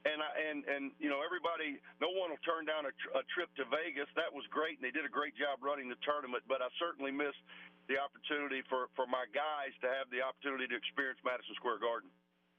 and 0.08 0.18
I, 0.24 0.30
and 0.48 0.64
and 0.64 0.84
you 0.96 1.12
know 1.12 1.20
everybody, 1.20 1.76
no 2.00 2.08
one 2.08 2.32
will 2.32 2.40
turn 2.42 2.64
down 2.64 2.88
a, 2.88 2.92
tr- 2.96 3.14
a 3.20 3.22
trip 3.36 3.52
to 3.60 3.68
Vegas. 3.68 4.08
That 4.16 4.32
was 4.32 4.48
great, 4.48 4.80
and 4.80 4.84
they 4.84 4.90
did 4.90 5.04
a 5.04 5.12
great 5.12 5.36
job 5.36 5.60
running 5.60 5.92
the 5.92 6.00
tournament. 6.02 6.42
But 6.48 6.64
I 6.64 6.72
certainly 6.80 7.12
missed 7.12 7.38
the 7.86 8.00
opportunity 8.00 8.64
for 8.66 8.88
for 8.96 9.04
my 9.04 9.28
guys 9.30 9.76
to 9.84 9.92
have 9.92 10.08
the 10.08 10.24
opportunity 10.24 10.72
to 10.72 10.76
experience 10.76 11.20
Madison 11.20 11.52
Square 11.60 11.84
Garden. 11.84 12.08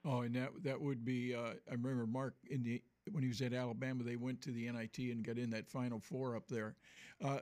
Oh, 0.05 0.21
and 0.21 0.37
that 0.37 0.53
that 0.61 0.77
would 0.77 1.01
be. 1.01 1.33
Uh, 1.33 1.57
I 1.65 1.73
remember 1.73 2.05
Mark 2.05 2.37
in 2.45 2.61
the 2.61 2.77
when 3.09 3.25
he 3.25 3.29
was 3.29 3.41
at 3.41 3.57
Alabama, 3.57 4.05
they 4.05 4.15
went 4.15 4.41
to 4.45 4.53
the 4.53 4.69
NIT 4.69 5.01
and 5.09 5.25
got 5.25 5.41
in 5.41 5.49
that 5.51 5.65
Final 5.67 5.99
Four 5.99 6.37
up 6.37 6.47
there. 6.47 6.77
Uh, 7.23 7.41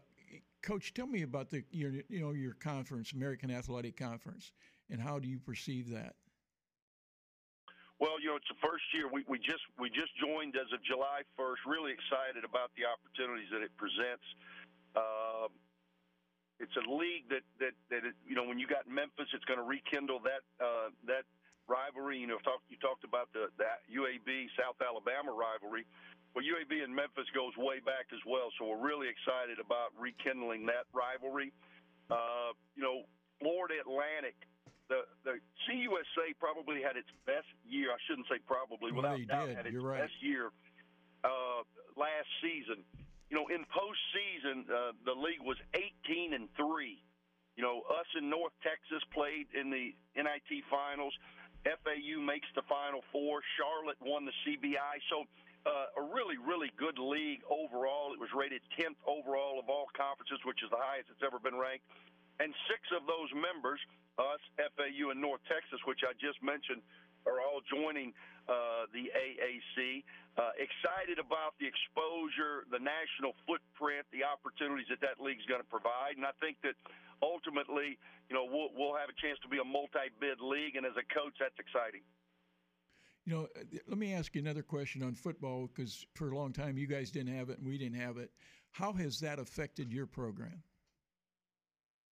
Coach, 0.61 0.93
tell 0.93 1.07
me 1.07 1.23
about 1.23 1.49
the 1.49 1.63
your 1.71 1.91
you 2.07 2.21
know 2.21 2.31
your 2.31 2.53
conference, 2.53 3.13
American 3.13 3.49
Athletic 3.49 3.97
Conference, 3.97 4.51
and 4.91 5.01
how 5.01 5.17
do 5.17 5.27
you 5.27 5.39
perceive 5.39 5.89
that? 5.89 6.13
Well, 8.01 8.17
you 8.19 8.33
know, 8.33 8.37
it's 8.41 8.49
the 8.49 8.57
first 8.59 8.83
year 8.97 9.05
we, 9.07 9.23
we 9.29 9.37
just 9.37 9.61
we 9.77 9.87
just 9.93 10.09
joined 10.17 10.57
as 10.57 10.67
of 10.73 10.81
July 10.83 11.21
1st. 11.37 11.69
Really 11.69 11.93
excited 11.93 12.43
about 12.43 12.73
the 12.73 12.89
opportunities 12.89 13.47
that 13.53 13.61
it 13.61 13.69
presents. 13.77 14.25
Uh, 14.97 15.53
it's 16.57 16.73
a 16.81 16.85
league 16.89 17.29
that 17.29 17.45
that 17.61 17.77
that 17.93 18.01
it, 18.01 18.17
you 18.25 18.33
know 18.33 18.43
when 18.43 18.57
you 18.57 18.65
got 18.65 18.89
Memphis, 18.89 19.29
it's 19.37 19.45
going 19.45 19.61
to 19.61 19.65
rekindle 19.69 20.17
that 20.25 20.41
uh, 20.57 20.89
that 21.05 21.29
rivalry. 21.69 22.17
You 22.17 22.25
know, 22.25 22.41
talk, 22.41 22.65
you 22.73 22.77
talked 22.81 23.05
about 23.05 23.29
the, 23.37 23.53
UAB 23.93 24.49
South 24.57 24.81
Alabama 24.81 25.29
rivalry. 25.29 25.85
Well, 26.33 26.41
UAB 26.41 26.81
and 26.81 26.89
Memphis 26.95 27.29
goes 27.37 27.53
way 27.53 27.83
back 27.85 28.09
as 28.09 28.23
well, 28.25 28.49
so 28.57 28.65
we're 28.65 28.81
really 28.81 29.13
excited 29.13 29.61
about 29.61 29.93
rekindling 29.93 30.65
that 30.73 30.89
rivalry. 30.89 31.53
Uh, 32.09 32.55
you 32.73 32.81
know, 32.81 33.05
Florida 33.37 33.77
Atlantic 33.83 34.39
the 34.91 35.07
the 35.23 35.35
CUSA 35.63 36.35
probably 36.35 36.83
had 36.83 36.99
its 36.99 37.07
best 37.23 37.47
year. 37.63 37.95
I 37.95 37.99
shouldn't 38.05 38.27
say 38.27 38.43
probably, 38.43 38.91
well, 38.91 39.07
without 39.07 39.23
doubt, 39.23 39.47
did. 39.47 39.55
had 39.55 39.65
its 39.65 39.73
You're 39.73 39.87
right. 39.87 40.03
best 40.03 40.19
year 40.19 40.51
uh, 41.23 41.63
last 41.95 42.27
season. 42.43 42.83
You 43.31 43.39
know, 43.39 43.47
in 43.47 43.63
postseason, 43.71 44.67
uh, 44.67 44.91
the 45.07 45.15
league 45.15 45.39
was 45.39 45.55
18 45.71 46.35
and 46.35 46.51
three. 46.59 46.99
You 47.55 47.63
know, 47.63 47.87
us 47.87 48.07
in 48.19 48.27
North 48.27 48.51
Texas 48.59 48.99
played 49.15 49.47
in 49.55 49.71
the 49.71 49.95
NIT 50.19 50.51
finals. 50.67 51.15
FAU 51.63 52.19
makes 52.19 52.49
the 52.59 52.65
Final 52.67 52.99
Four. 53.15 53.39
Charlotte 53.55 53.97
won 54.03 54.27
the 54.27 54.35
CBI. 54.43 54.99
So. 55.09 55.23
Uh, 55.61 55.93
a 55.93 56.01
really, 56.09 56.41
really 56.41 56.73
good 56.73 56.97
league 56.97 57.45
overall. 57.45 58.17
It 58.17 58.17
was 58.17 58.33
rated 58.33 58.65
10th 58.73 58.97
overall 59.05 59.61
of 59.61 59.69
all 59.69 59.85
conferences, 59.93 60.41
which 60.41 60.57
is 60.65 60.73
the 60.73 60.81
highest 60.81 61.13
it's 61.13 61.21
ever 61.21 61.37
been 61.37 61.53
ranked. 61.53 61.85
And 62.41 62.49
six 62.65 62.81
of 62.89 63.05
those 63.05 63.29
members 63.37 63.77
us, 64.17 64.41
FAU, 64.57 65.13
and 65.13 65.21
North 65.21 65.41
Texas, 65.45 65.77
which 65.85 66.01
I 66.01 66.17
just 66.17 66.41
mentioned, 66.41 66.81
are 67.29 67.37
all 67.37 67.61
joining 67.69 68.17
uh, 68.49 68.89
the 68.89 69.13
AAC. 69.13 70.03
Uh, 70.35 70.51
excited 70.57 71.21
about 71.21 71.53
the 71.61 71.69
exposure, 71.69 72.65
the 72.73 72.81
national 72.81 73.37
footprint, 73.45 74.09
the 74.09 74.25
opportunities 74.25 74.89
that 74.89 74.99
that 75.05 75.21
league's 75.21 75.45
going 75.45 75.61
to 75.61 75.69
provide, 75.69 76.17
and 76.17 76.25
I 76.25 76.33
think 76.41 76.57
that 76.65 76.73
ultimately, 77.21 77.99
you 78.25 78.33
know, 78.33 78.47
we'll, 78.47 78.73
we'll 78.73 78.97
have 78.97 79.11
a 79.11 79.17
chance 79.21 79.37
to 79.45 79.49
be 79.51 79.61
a 79.61 79.67
multi-bid 79.67 80.41
league, 80.41 80.75
and 80.75 80.85
as 80.85 80.97
a 80.97 81.05
coach, 81.13 81.37
that's 81.37 81.57
exciting. 81.61 82.01
You 83.25 83.33
know, 83.33 83.47
let 83.85 83.99
me 84.01 84.13
ask 84.13 84.33
you 84.33 84.41
another 84.41 84.63
question 84.63 85.03
on 85.03 85.13
football 85.13 85.69
because 85.69 86.05
for 86.15 86.31
a 86.31 86.35
long 86.35 86.53
time 86.53 86.75
you 86.75 86.87
guys 86.87 87.11
didn't 87.11 87.37
have 87.37 87.51
it 87.51 87.59
and 87.59 87.67
we 87.67 87.77
didn't 87.77 88.01
have 88.01 88.17
it. 88.17 88.31
How 88.71 88.93
has 88.93 89.19
that 89.19 89.37
affected 89.37 89.93
your 89.93 90.07
program? 90.07 90.63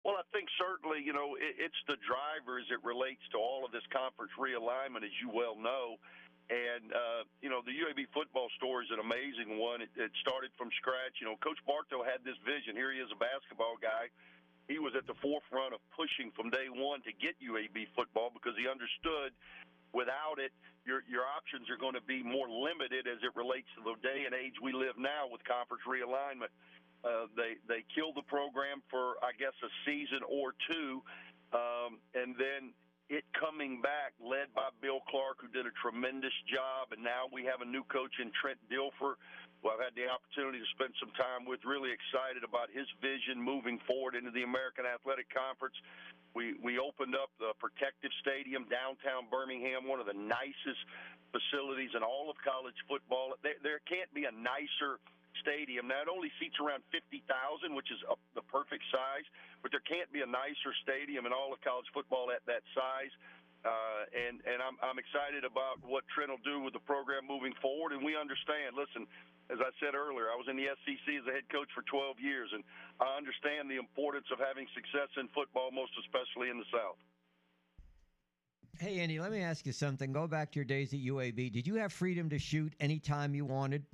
Well, 0.02 0.18
I 0.18 0.26
think 0.34 0.50
certainly, 0.58 1.06
you 1.06 1.14
know, 1.14 1.38
it, 1.38 1.62
it's 1.62 1.82
the 1.86 1.98
driver 2.02 2.58
as 2.58 2.66
it 2.74 2.82
relates 2.82 3.22
to 3.34 3.38
all 3.38 3.62
of 3.62 3.70
this 3.70 3.86
conference 3.94 4.34
realignment, 4.34 5.06
as 5.06 5.14
you 5.22 5.30
well 5.30 5.54
know. 5.54 6.02
And, 6.50 6.92
uh, 6.92 7.22
you 7.40 7.48
know, 7.48 7.62
the 7.64 7.72
UAB 7.72 8.10
football 8.12 8.50
story 8.58 8.84
is 8.84 8.92
an 8.92 9.00
amazing 9.00 9.62
one. 9.62 9.80
It, 9.80 9.94
it 9.96 10.12
started 10.20 10.52
from 10.58 10.74
scratch. 10.82 11.22
You 11.22 11.30
know, 11.30 11.38
Coach 11.40 11.62
Bartow 11.64 12.02
had 12.04 12.26
this 12.26 12.36
vision. 12.44 12.76
Here 12.76 12.92
he 12.92 13.00
is, 13.00 13.08
a 13.14 13.20
basketball 13.22 13.78
guy. 13.80 14.10
He 14.68 14.82
was 14.82 14.98
at 14.98 15.06
the 15.06 15.16
forefront 15.22 15.78
of 15.78 15.82
pushing 15.94 16.34
from 16.34 16.50
day 16.50 16.68
one 16.68 17.06
to 17.06 17.14
get 17.14 17.38
UAB 17.40 17.94
football 17.94 18.34
because 18.34 18.58
he 18.58 18.66
understood 18.66 19.32
without 19.94 20.40
it, 20.40 20.52
your, 20.88 21.04
your 21.06 21.28
options 21.28 21.70
are 21.70 21.78
going 21.78 21.94
to 21.94 22.04
be 22.08 22.24
more 22.24 22.50
limited 22.50 23.06
as 23.06 23.20
it 23.22 23.36
relates 23.36 23.68
to 23.78 23.84
the 23.84 23.96
day 24.02 24.26
and 24.26 24.34
age 24.34 24.56
we 24.64 24.74
live 24.74 24.98
now 24.98 25.28
with 25.30 25.44
conference 25.46 25.84
realignment. 25.86 26.50
Uh, 27.04 27.26
they 27.36 27.58
they 27.68 27.84
killed 27.94 28.14
the 28.16 28.28
program 28.30 28.82
for 28.90 29.18
I 29.26 29.34
guess 29.34 29.58
a 29.66 29.72
season 29.86 30.22
or 30.30 30.54
two, 30.70 31.02
um, 31.54 31.98
and 32.14 32.38
then 32.38 32.74
it 33.12 33.28
coming 33.36 33.84
back, 33.84 34.16
led 34.24 34.54
by 34.56 34.72
Bill 34.80 35.04
Clark, 35.12 35.44
who 35.44 35.52
did 35.52 35.68
a 35.68 35.76
tremendous 35.84 36.32
job, 36.48 36.96
and 36.96 37.04
now 37.04 37.28
we 37.28 37.44
have 37.44 37.60
a 37.60 37.68
new 37.68 37.84
coach 37.92 38.16
in 38.24 38.32
Trent 38.32 38.56
Dilfer, 38.72 39.20
who 39.60 39.66
I've 39.68 39.84
had 39.84 39.98
the 40.00 40.08
opportunity 40.08 40.64
to 40.64 40.70
spend 40.72 40.96
some 40.96 41.12
time 41.20 41.44
with. 41.44 41.60
Really 41.68 41.92
excited 41.92 42.48
about 42.48 42.72
his 42.72 42.88
vision 43.04 43.42
moving 43.42 43.84
forward 43.84 44.16
into 44.16 44.32
the 44.32 44.48
American 44.48 44.88
Athletic 44.88 45.28
Conference. 45.28 45.76
We 46.32 46.56
we 46.64 46.80
opened 46.80 47.18
up 47.18 47.34
the 47.36 47.52
Protective 47.60 48.16
Stadium 48.24 48.70
downtown 48.72 49.28
Birmingham, 49.28 49.90
one 49.90 50.00
of 50.00 50.08
the 50.08 50.16
nicest 50.16 50.80
facilities 51.36 51.92
in 51.92 52.04
all 52.04 52.32
of 52.32 52.40
college 52.40 52.78
football. 52.88 53.36
There, 53.44 53.60
there 53.60 53.84
can't 53.92 54.12
be 54.16 54.24
a 54.24 54.32
nicer 54.32 55.04
stadium. 55.40 55.88
Now, 55.88 56.04
it 56.04 56.10
only 56.12 56.32
seats 56.42 56.60
around 56.60 56.84
50,000, 56.92 57.24
which 57.72 57.88
is 57.88 58.02
a, 58.12 58.16
the 58.36 58.44
perfect 58.52 58.84
size, 58.92 59.24
but 59.64 59.72
there 59.72 59.84
can't 59.88 60.12
be 60.12 60.26
a 60.26 60.30
nicer 60.30 60.76
stadium 60.84 61.24
in 61.24 61.32
all 61.32 61.56
of 61.56 61.64
college 61.64 61.88
football 61.96 62.34
at 62.34 62.44
that 62.50 62.66
size. 62.76 63.14
Uh, 63.62 64.10
and 64.10 64.42
and 64.50 64.58
I'm, 64.58 64.74
I'm 64.82 64.98
excited 64.98 65.46
about 65.46 65.78
what 65.86 66.02
Trent 66.10 66.34
will 66.34 66.42
do 66.42 66.66
with 66.66 66.74
the 66.74 66.82
program 66.82 67.30
moving 67.30 67.54
forward. 67.62 67.94
And 67.94 68.02
we 68.02 68.18
understand, 68.18 68.74
listen, 68.74 69.06
as 69.54 69.62
I 69.62 69.70
said 69.78 69.94
earlier, 69.94 70.34
I 70.34 70.38
was 70.40 70.50
in 70.50 70.58
the 70.58 70.66
SEC 70.82 71.06
as 71.14 71.26
a 71.30 71.34
head 71.38 71.46
coach 71.54 71.70
for 71.78 71.86
12 71.86 72.18
years, 72.18 72.50
and 72.58 72.66
I 72.98 73.14
understand 73.14 73.70
the 73.70 73.78
importance 73.78 74.26
of 74.34 74.42
having 74.42 74.66
success 74.74 75.14
in 75.14 75.30
football, 75.30 75.70
most 75.70 75.94
especially 76.02 76.50
in 76.50 76.58
the 76.58 76.66
South. 76.74 76.98
Hey, 78.80 79.00
Andy, 79.00 79.20
let 79.20 79.32
me 79.32 79.42
ask 79.42 79.66
you 79.66 79.74
something. 79.74 80.12
Go 80.12 80.26
back 80.26 80.52
to 80.54 80.56
your 80.58 80.66
days 80.66 80.94
at 80.94 81.00
UAB. 81.00 81.52
Did 81.52 81.68
you 81.68 81.76
have 81.76 81.94
freedom 81.94 82.30
to 82.30 82.40
shoot 82.40 82.74
anytime 82.80 83.36
you 83.36 83.46
wanted? 83.46 83.86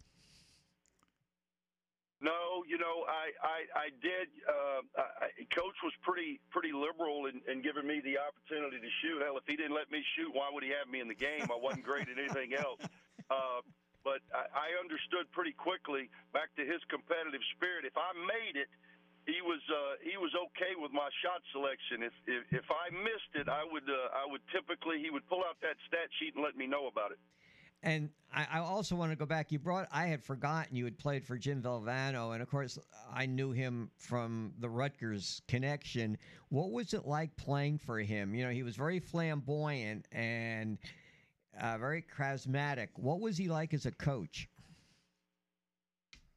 No, 2.58 2.66
you 2.66 2.78
know, 2.82 3.06
I 3.06 3.30
I, 3.46 3.60
I 3.78 3.88
did. 4.02 4.34
Uh, 4.50 4.82
I, 4.98 5.30
Coach 5.54 5.78
was 5.86 5.94
pretty 6.02 6.42
pretty 6.50 6.74
liberal 6.74 7.30
in, 7.30 7.38
in 7.46 7.62
giving 7.62 7.86
me 7.86 8.02
the 8.02 8.18
opportunity 8.18 8.82
to 8.82 8.92
shoot. 9.06 9.22
Hell, 9.22 9.38
if 9.38 9.46
he 9.46 9.54
didn't 9.54 9.78
let 9.78 9.94
me 9.94 10.02
shoot, 10.18 10.34
why 10.34 10.50
would 10.50 10.66
he 10.66 10.74
have 10.74 10.90
me 10.90 11.00
in 11.00 11.08
the 11.08 11.18
game? 11.18 11.46
I 11.54 11.58
wasn't 11.58 11.86
great 11.86 12.10
at 12.10 12.18
anything 12.18 12.54
else. 12.54 12.82
Uh, 13.28 13.60
but 14.08 14.24
I, 14.32 14.48
I 14.48 14.68
understood 14.80 15.28
pretty 15.36 15.52
quickly 15.52 16.08
back 16.32 16.48
to 16.56 16.64
his 16.64 16.80
competitive 16.88 17.44
spirit. 17.60 17.84
If 17.84 18.00
I 18.00 18.16
made 18.16 18.56
it, 18.56 18.72
he 19.28 19.44
was 19.44 19.60
uh, 19.68 20.00
he 20.00 20.16
was 20.16 20.32
okay 20.32 20.80
with 20.80 20.96
my 20.96 21.12
shot 21.20 21.44
selection. 21.52 22.08
If 22.08 22.16
if, 22.24 22.64
if 22.64 22.68
I 22.72 22.88
missed 22.96 23.36
it, 23.36 23.52
I 23.52 23.68
would 23.68 23.84
uh, 23.84 24.16
I 24.16 24.24
would 24.24 24.40
typically 24.56 25.04
he 25.04 25.12
would 25.12 25.28
pull 25.28 25.44
out 25.44 25.60
that 25.60 25.76
stat 25.92 26.08
sheet 26.24 26.40
and 26.40 26.44
let 26.48 26.56
me 26.56 26.72
know 26.72 26.88
about 26.88 27.12
it. 27.12 27.20
And 27.88 28.10
I, 28.34 28.48
I, 28.52 28.60
also 28.60 28.98
want 28.98 29.14
to 29.14 29.16
go 29.16 29.26
back. 29.26 29.50
You 29.50 29.60
brought, 29.60 29.88
I 29.94 30.08
had 30.08 30.22
forgotten 30.22 30.76
you 30.76 30.84
had 30.84 30.98
played 30.98 31.26
for 31.26 31.38
Jim 31.38 31.62
Valvano. 31.62 32.34
And 32.34 32.42
of 32.42 32.50
course, 32.50 32.78
I 33.14 33.26
knew 33.26 33.54
him 33.54 33.90
from 33.96 34.52
the 34.60 34.68
Rutgers 34.68 35.42
connection. 35.48 36.18
What 36.50 36.72
was 36.72 36.94
it 36.94 37.08
like 37.08 37.34
playing 37.38 37.78
for 37.78 38.00
him? 38.00 38.36
You 38.36 38.44
know, 38.44 38.52
he 38.52 38.62
was 38.62 38.76
very 38.76 39.00
flamboyant 39.00 40.06
and 40.12 40.78
uh, 41.62 41.78
very 41.78 42.04
charismatic. 42.14 42.90
What 42.96 43.22
was 43.22 43.38
he 43.38 43.48
like 43.48 43.74
as 43.74 43.86
a 43.86 43.92
coach? 43.92 44.50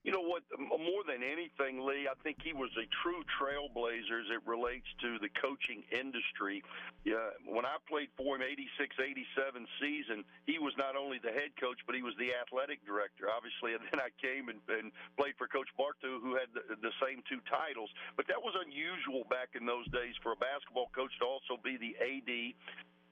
You 0.01 0.17
know 0.17 0.25
what? 0.25 0.41
More 0.57 1.05
than 1.05 1.21
anything, 1.21 1.85
Lee, 1.85 2.09
I 2.09 2.17
think 2.25 2.41
he 2.41 2.57
was 2.57 2.73
a 2.81 2.89
true 3.05 3.21
trailblazer 3.37 4.25
as 4.25 4.33
it 4.33 4.41
relates 4.49 4.89
to 5.05 5.21
the 5.21 5.29
coaching 5.37 5.85
industry. 5.93 6.65
Yeah, 7.05 7.37
when 7.45 7.69
I 7.69 7.77
played 7.85 8.09
for 8.17 8.41
him, 8.41 8.41
86, 8.41 8.97
87 8.97 9.69
season, 9.77 10.25
he 10.49 10.57
was 10.57 10.73
not 10.81 10.97
only 10.97 11.21
the 11.21 11.37
head 11.37 11.53
coach, 11.61 11.77
but 11.85 11.93
he 11.93 12.01
was 12.01 12.17
the 12.17 12.33
athletic 12.33 12.81
director, 12.89 13.29
obviously. 13.29 13.73
And 13.81 13.85
then 13.93 14.01
I 14.01 14.13
came 14.21 14.49
and, 14.49 14.61
and 14.69 14.93
played 15.17 15.37
for 15.41 15.49
Coach 15.49 15.69
Bartow, 15.77 16.21
who 16.21 16.37
had 16.37 16.53
the, 16.53 16.77
the 16.81 16.93
same 17.01 17.25
two 17.29 17.41
titles. 17.49 17.89
But 18.17 18.29
that 18.29 18.41
was 18.41 18.53
unusual 18.57 19.25
back 19.31 19.57
in 19.57 19.65
those 19.65 19.89
days 19.89 20.13
for 20.21 20.33
a 20.33 20.39
basketball 20.41 20.93
coach 20.93 21.13
to 21.21 21.25
also 21.25 21.57
be 21.61 21.81
the 21.81 21.97
AD. 21.97 22.31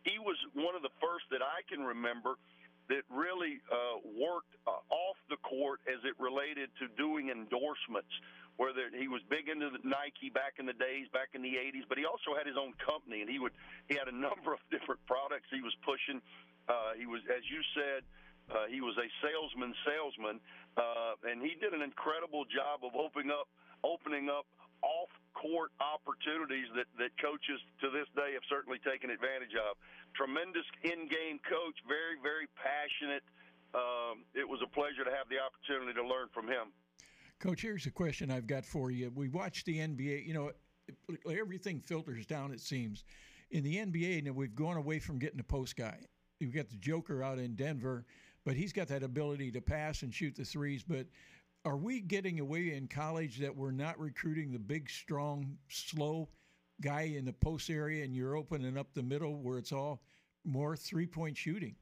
He 0.04 0.16
was 0.20 0.36
one 0.52 0.76
of 0.76 0.82
the 0.82 0.92
first 1.00 1.28
that 1.32 1.40
I 1.40 1.64
can 1.68 1.84
remember 1.84 2.36
that 2.88 3.04
really 3.12 3.60
uh, 3.68 4.00
worked 4.16 4.52
uh, 4.66 4.80
off 4.88 5.16
the 5.28 5.36
court 5.44 5.80
as 5.84 6.00
it 6.04 6.16
related 6.18 6.72
to 6.80 6.88
doing 6.96 7.28
endorsements. 7.28 8.12
Whether 8.58 8.90
he 8.90 9.06
was 9.06 9.22
big 9.30 9.46
into 9.46 9.70
the 9.70 9.78
Nike 9.86 10.34
back 10.34 10.58
in 10.58 10.66
the 10.66 10.74
days, 10.74 11.06
back 11.14 11.30
in 11.38 11.46
the 11.46 11.54
'80s, 11.54 11.86
but 11.86 11.94
he 11.94 12.02
also 12.02 12.34
had 12.34 12.42
his 12.42 12.58
own 12.58 12.74
company, 12.82 13.22
and 13.22 13.30
he 13.30 13.38
would 13.38 13.54
he 13.86 13.94
had 13.94 14.10
a 14.10 14.16
number 14.16 14.50
of 14.50 14.58
different 14.66 14.98
products 15.06 15.46
he 15.54 15.62
was 15.62 15.74
pushing. 15.86 16.18
Uh, 16.66 16.98
he 16.98 17.06
was, 17.06 17.22
as 17.30 17.46
you 17.46 17.62
said, 17.72 18.02
uh, 18.50 18.66
he 18.66 18.80
was 18.80 18.98
a 18.98 19.08
salesman, 19.22 19.72
salesman, 19.86 20.40
uh, 20.76 21.14
and 21.28 21.38
he 21.38 21.54
did 21.60 21.70
an 21.70 21.86
incredible 21.86 22.44
job 22.50 22.82
of 22.82 22.96
opening 22.98 23.30
up, 23.30 23.46
opening 23.84 24.26
up 24.26 24.48
off-court 25.38 25.70
opportunities 25.80 26.66
that 26.74 26.86
that 26.98 27.10
coaches 27.20 27.60
to 27.80 27.90
this 27.90 28.06
day 28.14 28.34
have 28.34 28.42
certainly 28.48 28.78
taken 28.84 29.10
advantage 29.10 29.54
of. 29.54 29.76
Tremendous 30.14 30.64
in-game 30.84 31.38
coach, 31.48 31.76
very 31.86 32.18
very 32.22 32.46
passionate. 32.56 33.22
Um, 33.74 34.24
it 34.34 34.48
was 34.48 34.60
a 34.64 34.68
pleasure 34.68 35.04
to 35.04 35.10
have 35.10 35.28
the 35.28 35.36
opportunity 35.38 35.92
to 35.94 36.06
learn 36.06 36.28
from 36.32 36.46
him. 36.46 36.72
Coach, 37.38 37.62
here's 37.62 37.86
a 37.86 37.90
question 37.90 38.30
I've 38.30 38.46
got 38.46 38.64
for 38.64 38.90
you. 38.90 39.12
We 39.14 39.28
watch 39.28 39.64
the 39.64 39.78
NBA, 39.78 40.26
you 40.26 40.34
know, 40.34 40.50
everything 41.30 41.80
filters 41.80 42.26
down, 42.26 42.50
it 42.50 42.60
seems. 42.60 43.04
In 43.50 43.62
the 43.62 43.76
NBA, 43.76 44.24
now 44.24 44.32
we've 44.32 44.54
gone 44.54 44.76
away 44.76 44.98
from 44.98 45.18
getting 45.18 45.38
a 45.38 45.44
post 45.44 45.76
guy. 45.76 45.98
You've 46.40 46.54
got 46.54 46.70
the 46.70 46.76
Joker 46.76 47.22
out 47.22 47.38
in 47.38 47.54
Denver, 47.54 48.06
but 48.44 48.56
he's 48.56 48.72
got 48.72 48.88
that 48.88 49.02
ability 49.02 49.52
to 49.52 49.60
pass 49.60 50.02
and 50.02 50.12
shoot 50.12 50.34
the 50.34 50.44
threes. 50.44 50.82
But 50.82 51.06
are 51.64 51.76
we 51.76 52.00
getting 52.00 52.40
away 52.40 52.74
in 52.74 52.88
college 52.88 53.38
that 53.38 53.54
we're 53.54 53.72
not 53.72 53.98
recruiting 53.98 54.52
the 54.52 54.58
big, 54.58 54.88
strong, 54.88 55.56
slow 55.68 56.28
guy 56.80 57.02
in 57.02 57.24
the 57.24 57.32
post 57.32 57.70
area 57.70 58.04
and 58.04 58.14
you're 58.14 58.36
opening 58.36 58.78
up 58.78 58.86
the 58.94 59.02
middle 59.02 59.42
where 59.42 59.58
it's 59.58 59.72
all 59.72 60.00
more 60.44 60.76
three 60.76 61.06
point 61.06 61.36
shooting? 61.36 61.74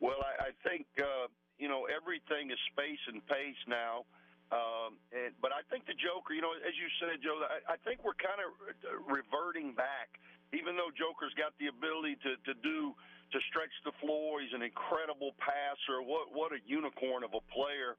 Well, 0.00 0.18
I, 0.20 0.50
I 0.50 0.68
think 0.68 0.86
uh, 0.98 1.30
you 1.58 1.68
know 1.68 1.86
everything 1.86 2.50
is 2.50 2.58
space 2.72 3.00
and 3.08 3.24
pace 3.26 3.62
now. 3.68 4.04
Um, 4.52 5.00
and, 5.10 5.32
but 5.40 5.50
I 5.50 5.64
think 5.72 5.86
the 5.88 5.96
Joker, 5.96 6.36
you 6.36 6.44
know, 6.44 6.52
as 6.52 6.76
you 6.76 6.86
said, 7.00 7.18
Joe, 7.24 7.40
I, 7.48 7.74
I 7.74 7.76
think 7.80 8.04
we're 8.04 8.18
kind 8.20 8.38
of 8.44 8.52
reverting 9.08 9.72
back. 9.72 10.20
Even 10.52 10.76
though 10.76 10.92
Joker's 10.94 11.34
got 11.34 11.56
the 11.58 11.70
ability 11.70 12.18
to 12.26 12.36
to 12.42 12.52
do 12.60 12.94
to 13.32 13.38
stretch 13.50 13.72
the 13.84 13.92
floor, 14.00 14.40
he's 14.40 14.52
an 14.52 14.62
incredible 14.62 15.32
passer. 15.40 16.02
What 16.02 16.30
what 16.32 16.52
a 16.52 16.60
unicorn 16.66 17.24
of 17.24 17.32
a 17.34 17.42
player, 17.50 17.96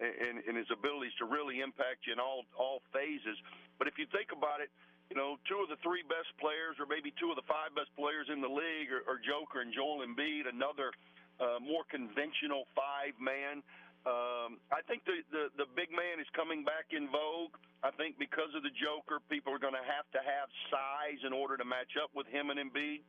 and, 0.00 0.40
and 0.46 0.54
his 0.56 0.70
abilities 0.70 1.12
to 1.18 1.26
really 1.26 1.60
impact 1.60 2.06
you 2.06 2.12
in 2.14 2.20
all 2.20 2.44
all 2.56 2.80
phases. 2.92 3.36
But 3.78 3.86
if 3.86 3.98
you 3.98 4.06
think 4.10 4.30
about 4.32 4.60
it, 4.60 4.70
you 5.10 5.16
know, 5.16 5.40
two 5.48 5.60
of 5.64 5.68
the 5.72 5.80
three 5.80 6.04
best 6.04 6.28
players, 6.36 6.76
or 6.76 6.86
maybe 6.86 7.12
two 7.16 7.30
of 7.32 7.36
the 7.36 7.46
five 7.48 7.72
best 7.72 7.92
players 7.96 8.28
in 8.28 8.40
the 8.40 8.50
league, 8.50 8.92
are, 8.92 9.04
are 9.08 9.20
Joker 9.20 9.64
and 9.64 9.72
Joel 9.72 10.04
Embiid. 10.04 10.48
Another 10.48 10.92
uh, 11.40 11.60
more 11.62 11.84
conventional 11.88 12.68
five 12.76 13.16
man. 13.20 13.64
Um, 14.06 14.62
I 14.70 14.80
think 14.86 15.04
the, 15.04 15.20
the 15.34 15.44
the 15.58 15.68
big 15.74 15.90
man 15.90 16.22
is 16.22 16.28
coming 16.32 16.64
back 16.64 16.94
in 16.96 17.10
vogue. 17.10 17.56
I 17.82 17.90
think 17.94 18.18
because 18.18 18.50
of 18.58 18.66
the 18.66 18.74
Joker, 18.74 19.22
people 19.30 19.54
are 19.54 19.62
going 19.62 19.76
to 19.76 19.86
have 19.86 20.06
to 20.16 20.20
have 20.22 20.48
size 20.70 21.20
in 21.22 21.30
order 21.30 21.56
to 21.56 21.66
match 21.66 21.94
up 21.98 22.10
with 22.14 22.26
him 22.26 22.50
and 22.50 22.58
Embiid. 22.58 23.06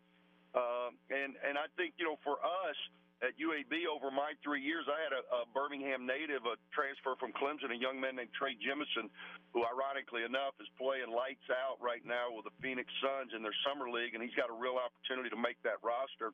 Um, 0.56 0.98
and 1.14 1.38
and 1.46 1.58
I 1.58 1.70
think 1.78 1.94
you 2.02 2.06
know 2.06 2.18
for 2.26 2.42
us 2.42 2.78
at 3.20 3.36
UAB 3.36 3.84
over 3.92 4.08
my 4.10 4.32
three 4.40 4.64
years, 4.64 4.88
I 4.88 4.96
had 5.04 5.12
a, 5.12 5.24
a 5.44 5.50
Birmingham 5.52 6.08
native, 6.08 6.48
a 6.48 6.56
transfer 6.72 7.20
from 7.20 7.36
Clemson, 7.36 7.76
a 7.76 7.78
young 7.78 8.00
man 8.00 8.16
named 8.16 8.32
Trey 8.32 8.56
Jemison, 8.56 9.12
who 9.52 9.68
ironically 9.68 10.24
enough 10.24 10.56
is 10.64 10.72
playing 10.80 11.12
lights 11.12 11.44
out 11.52 11.76
right 11.84 12.02
now 12.08 12.32
with 12.32 12.48
the 12.48 12.56
Phoenix 12.64 12.88
Suns 13.04 13.36
in 13.36 13.44
their 13.44 13.56
summer 13.68 13.92
league, 13.92 14.16
and 14.16 14.24
he's 14.24 14.36
got 14.40 14.48
a 14.48 14.56
real 14.56 14.80
opportunity 14.80 15.28
to 15.28 15.40
make 15.40 15.60
that 15.68 15.84
roster. 15.84 16.32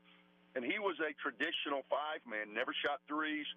And 0.54 0.64
he 0.64 0.78
was 0.78 0.96
a 1.02 1.12
traditional 1.20 1.84
five 1.90 2.22
man, 2.24 2.54
never 2.54 2.72
shot 2.86 3.02
threes, 3.10 3.50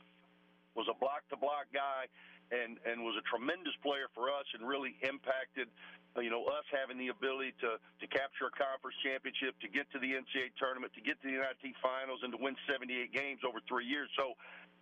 was 0.73 0.89
a 0.89 0.97
block 0.97 1.23
to 1.29 1.37
block 1.37 1.69
guy, 1.71 2.09
and 2.49 2.81
and 2.89 3.05
was 3.05 3.15
a 3.21 3.25
tremendous 3.29 3.77
player 3.85 4.09
for 4.17 4.33
us, 4.33 4.49
and 4.57 4.65
really 4.65 4.97
impacted 5.05 5.69
uh, 5.69 5.98
you 6.17 6.31
know 6.31 6.45
us 6.47 6.65
having 6.73 6.99
the 6.99 7.09
ability 7.09 7.55
to 7.61 7.77
to 7.79 8.07
capture 8.09 8.49
a 8.49 8.55
conference 8.55 8.97
championship, 9.05 9.55
to 9.61 9.69
get 9.69 9.91
to 9.93 9.99
the 9.99 10.17
NCAA 10.17 10.57
tournament, 10.59 10.93
to 10.95 11.03
get 11.05 11.21
to 11.23 11.29
the 11.29 11.39
NIT 11.39 11.77
finals, 11.83 12.21
and 12.23 12.33
to 12.33 12.39
win 12.41 12.57
78 12.67 13.13
games 13.13 13.41
over 13.47 13.61
three 13.69 13.87
years. 13.87 14.09
So, 14.19 14.35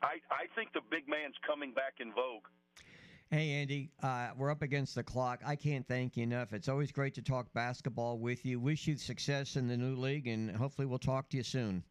I 0.02 0.22
I 0.30 0.46
think 0.54 0.72
the 0.72 0.84
big 0.90 1.08
man's 1.08 1.36
coming 1.46 1.72
back 1.72 2.00
in 2.00 2.12
vogue. 2.12 2.46
Hey, 3.30 3.50
Andy, 3.58 3.90
uh, 4.04 4.30
we're 4.38 4.52
up 4.52 4.62
against 4.62 4.94
the 4.94 5.02
clock. 5.02 5.42
I 5.44 5.56
can't 5.56 5.86
thank 5.88 6.16
you 6.16 6.22
enough. 6.22 6.52
It's 6.52 6.68
always 6.68 6.92
great 6.92 7.12
to 7.14 7.22
talk 7.22 7.52
basketball 7.52 8.18
with 8.18 8.46
you. 8.46 8.60
Wish 8.60 8.86
you 8.86 8.96
success 8.96 9.56
in 9.56 9.66
the 9.66 9.76
new 9.76 9.96
league, 9.96 10.28
and 10.28 10.56
hopefully, 10.56 10.86
we'll 10.86 11.00
talk 11.00 11.28
to 11.30 11.36
you 11.36 11.42
soon. 11.42 11.82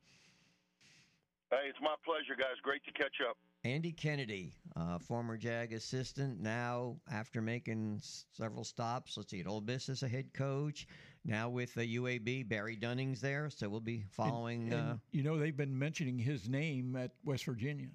Hey, 1.51 1.67
it's 1.69 1.81
my 1.81 1.95
pleasure, 2.05 2.39
guys. 2.39 2.55
Great 2.63 2.83
to 2.85 2.91
catch 2.93 3.19
up. 3.29 3.37
Andy 3.65 3.91
Kennedy, 3.91 4.53
uh, 4.75 4.99
former 4.99 5.37
JAG 5.37 5.73
assistant, 5.73 6.39
now 6.39 6.97
after 7.11 7.41
making 7.41 7.95
s- 7.97 8.25
several 8.31 8.63
stops, 8.63 9.17
let's 9.17 9.31
see, 9.31 9.39
at 9.39 9.47
Ole 9.47 9.61
Miss 9.61 9.89
as 9.89 10.03
a 10.03 10.07
head 10.07 10.31
coach, 10.35 10.87
now 11.23 11.49
with 11.49 11.73
the 11.73 11.95
UAB, 11.95 12.47
Barry 12.47 12.75
Dunning's 12.75 13.21
there, 13.21 13.49
so 13.49 13.67
we'll 13.67 13.79
be 13.79 14.03
following. 14.11 14.71
And, 14.71 14.91
uh, 14.91 14.95
you 15.11 15.23
know, 15.23 15.39
they've 15.39 15.57
been 15.57 15.77
mentioning 15.77 16.19
his 16.19 16.47
name 16.47 16.95
at 16.95 17.11
West 17.23 17.45
Virginia. 17.45 17.87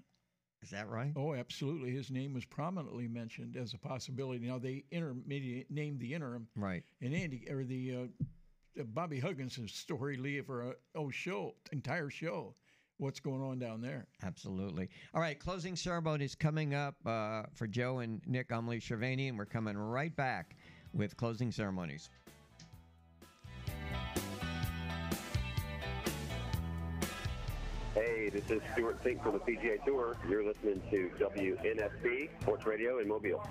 is 0.61 0.71
that 0.71 0.89
right? 0.89 1.13
Oh, 1.15 1.35
absolutely. 1.35 1.93
His 1.93 2.11
name 2.11 2.35
was 2.35 2.45
prominently 2.45 3.07
mentioned 3.07 3.57
as 3.57 3.73
a 3.73 3.79
possibility. 3.79 4.45
Now 4.45 4.59
they 4.59 4.85
intermediate 4.91 5.71
named 5.71 6.01
the 6.01 6.13
interim, 6.15 6.49
Right. 6.57 6.83
And 7.01 7.15
Andy 7.15 7.47
or 7.49 7.63
the 7.63 7.95
uh, 8.79 8.83
Bobby 8.87 9.21
Huggins' 9.21 9.73
story, 9.73 10.17
Leah, 10.17 10.43
for 10.43 10.63
a 10.63 10.75
oh 10.97 11.11
show 11.11 11.55
entire 11.71 12.11
show. 12.11 12.57
What's 13.01 13.19
going 13.19 13.41
on 13.41 13.59
down 13.59 13.81
there? 13.81 14.07
Absolutely. 14.23 14.91
All 15.15 15.23
right, 15.23 15.39
closing 15.39 15.75
ceremony 15.75 16.27
is 16.27 16.35
coming 16.35 16.75
up 16.75 16.97
uh, 17.07 17.45
for 17.55 17.67
Joe 17.67 18.01
and 18.01 18.21
Nick 18.27 18.51
Umley 18.51 18.77
Shirvanian, 18.77 19.31
and 19.31 19.39
we're 19.39 19.47
coming 19.47 19.75
right 19.75 20.15
back 20.15 20.55
with 20.93 21.17
closing 21.17 21.51
ceremonies. 21.51 22.11
Hey, 27.95 28.29
this 28.29 28.51
is 28.51 28.61
Stewart 28.75 29.03
Cink 29.03 29.23
from 29.23 29.33
the 29.33 29.39
PGA 29.39 29.83
Tour. 29.83 30.19
You're 30.29 30.45
listening 30.45 30.83
to 30.91 31.11
WNSP 31.19 32.29
Sports 32.43 32.67
Radio 32.67 32.99
in 32.99 33.09
Mobile. 33.09 33.43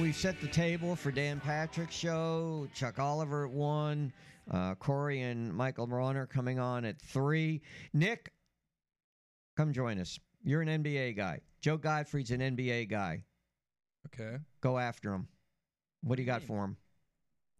We've 0.00 0.14
set 0.14 0.40
the 0.40 0.48
table 0.48 0.96
for 0.96 1.12
Dan 1.12 1.40
Patrick's 1.40 1.94
show. 1.94 2.66
Chuck 2.74 2.98
Oliver 2.98 3.46
at 3.46 3.50
one. 3.50 4.12
Uh, 4.50 4.74
Corey 4.74 5.22
and 5.22 5.54
Michael 5.54 5.86
Marone 5.86 6.28
coming 6.28 6.58
on 6.58 6.84
at 6.84 7.00
three. 7.00 7.62
Nick, 7.92 8.32
come 9.56 9.72
join 9.72 10.00
us. 10.00 10.18
You're 10.42 10.62
an 10.62 10.82
NBA 10.82 11.16
guy. 11.16 11.40
Joe 11.60 11.76
Gottfried's 11.76 12.32
an 12.32 12.40
NBA 12.40 12.90
guy. 12.90 13.22
Okay. 14.06 14.36
Go 14.60 14.78
after 14.78 15.12
him. 15.12 15.28
What 16.02 16.16
do 16.16 16.22
you 16.22 16.26
got 16.26 16.42
for 16.42 16.64
him? 16.64 16.76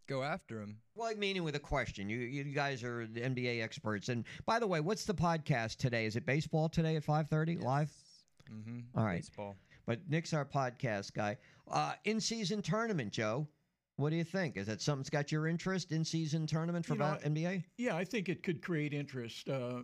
Go 0.07 0.23
after 0.23 0.61
him. 0.61 0.77
Well, 0.97 1.09
I 1.09 1.15
mean 1.15 1.43
with 1.45 1.55
a 1.55 1.61
question. 1.61 2.11
You 2.11 2.19
you 2.19 2.45
guys 2.45 2.83
are 2.85 3.07
the 3.07 3.21
NBA 3.23 3.63
experts. 3.63 4.09
And 4.09 4.25
by 4.45 4.59
the 4.59 4.67
way, 4.67 4.81
what's 4.81 5.05
the 5.05 5.15
podcast 5.15 5.77
today? 5.77 6.05
Is 6.05 6.17
it 6.17 6.27
baseball 6.27 6.69
today 6.69 6.97
at 6.97 7.05
five 7.05 7.29
thirty 7.29 7.57
live? 7.57 7.91
Mm-hmm. 8.53 8.81
All 8.99 9.05
right. 9.05 9.23
Baseball. 9.23 9.57
But 9.87 10.01
Nick's 10.09 10.33
our 10.33 10.45
podcast 10.45 11.13
guy. 11.15 11.37
Uh, 11.71 11.93
in 12.05 12.21
season 12.21 12.63
tournament, 12.63 13.13
Joe. 13.13 13.49
What 13.97 14.11
do 14.11 14.17
you 14.17 14.25
think? 14.25 14.57
Is 14.57 14.67
that 14.67 14.83
something 14.83 15.03
that's 15.03 15.11
got 15.11 15.31
your 15.31 15.47
interest 15.47 15.93
in 15.93 16.05
season 16.05 16.47
tournament 16.47 16.85
for 16.85 16.95
You 16.95 16.99
know, 17.01 17.19
NBA? 17.25 17.63
Yeah, 17.79 17.97
I 17.97 18.05
think 18.05 18.29
it 18.29 18.43
could 18.43 18.61
create 18.61 18.93
interest. 18.93 19.49
Uh, 19.49 19.83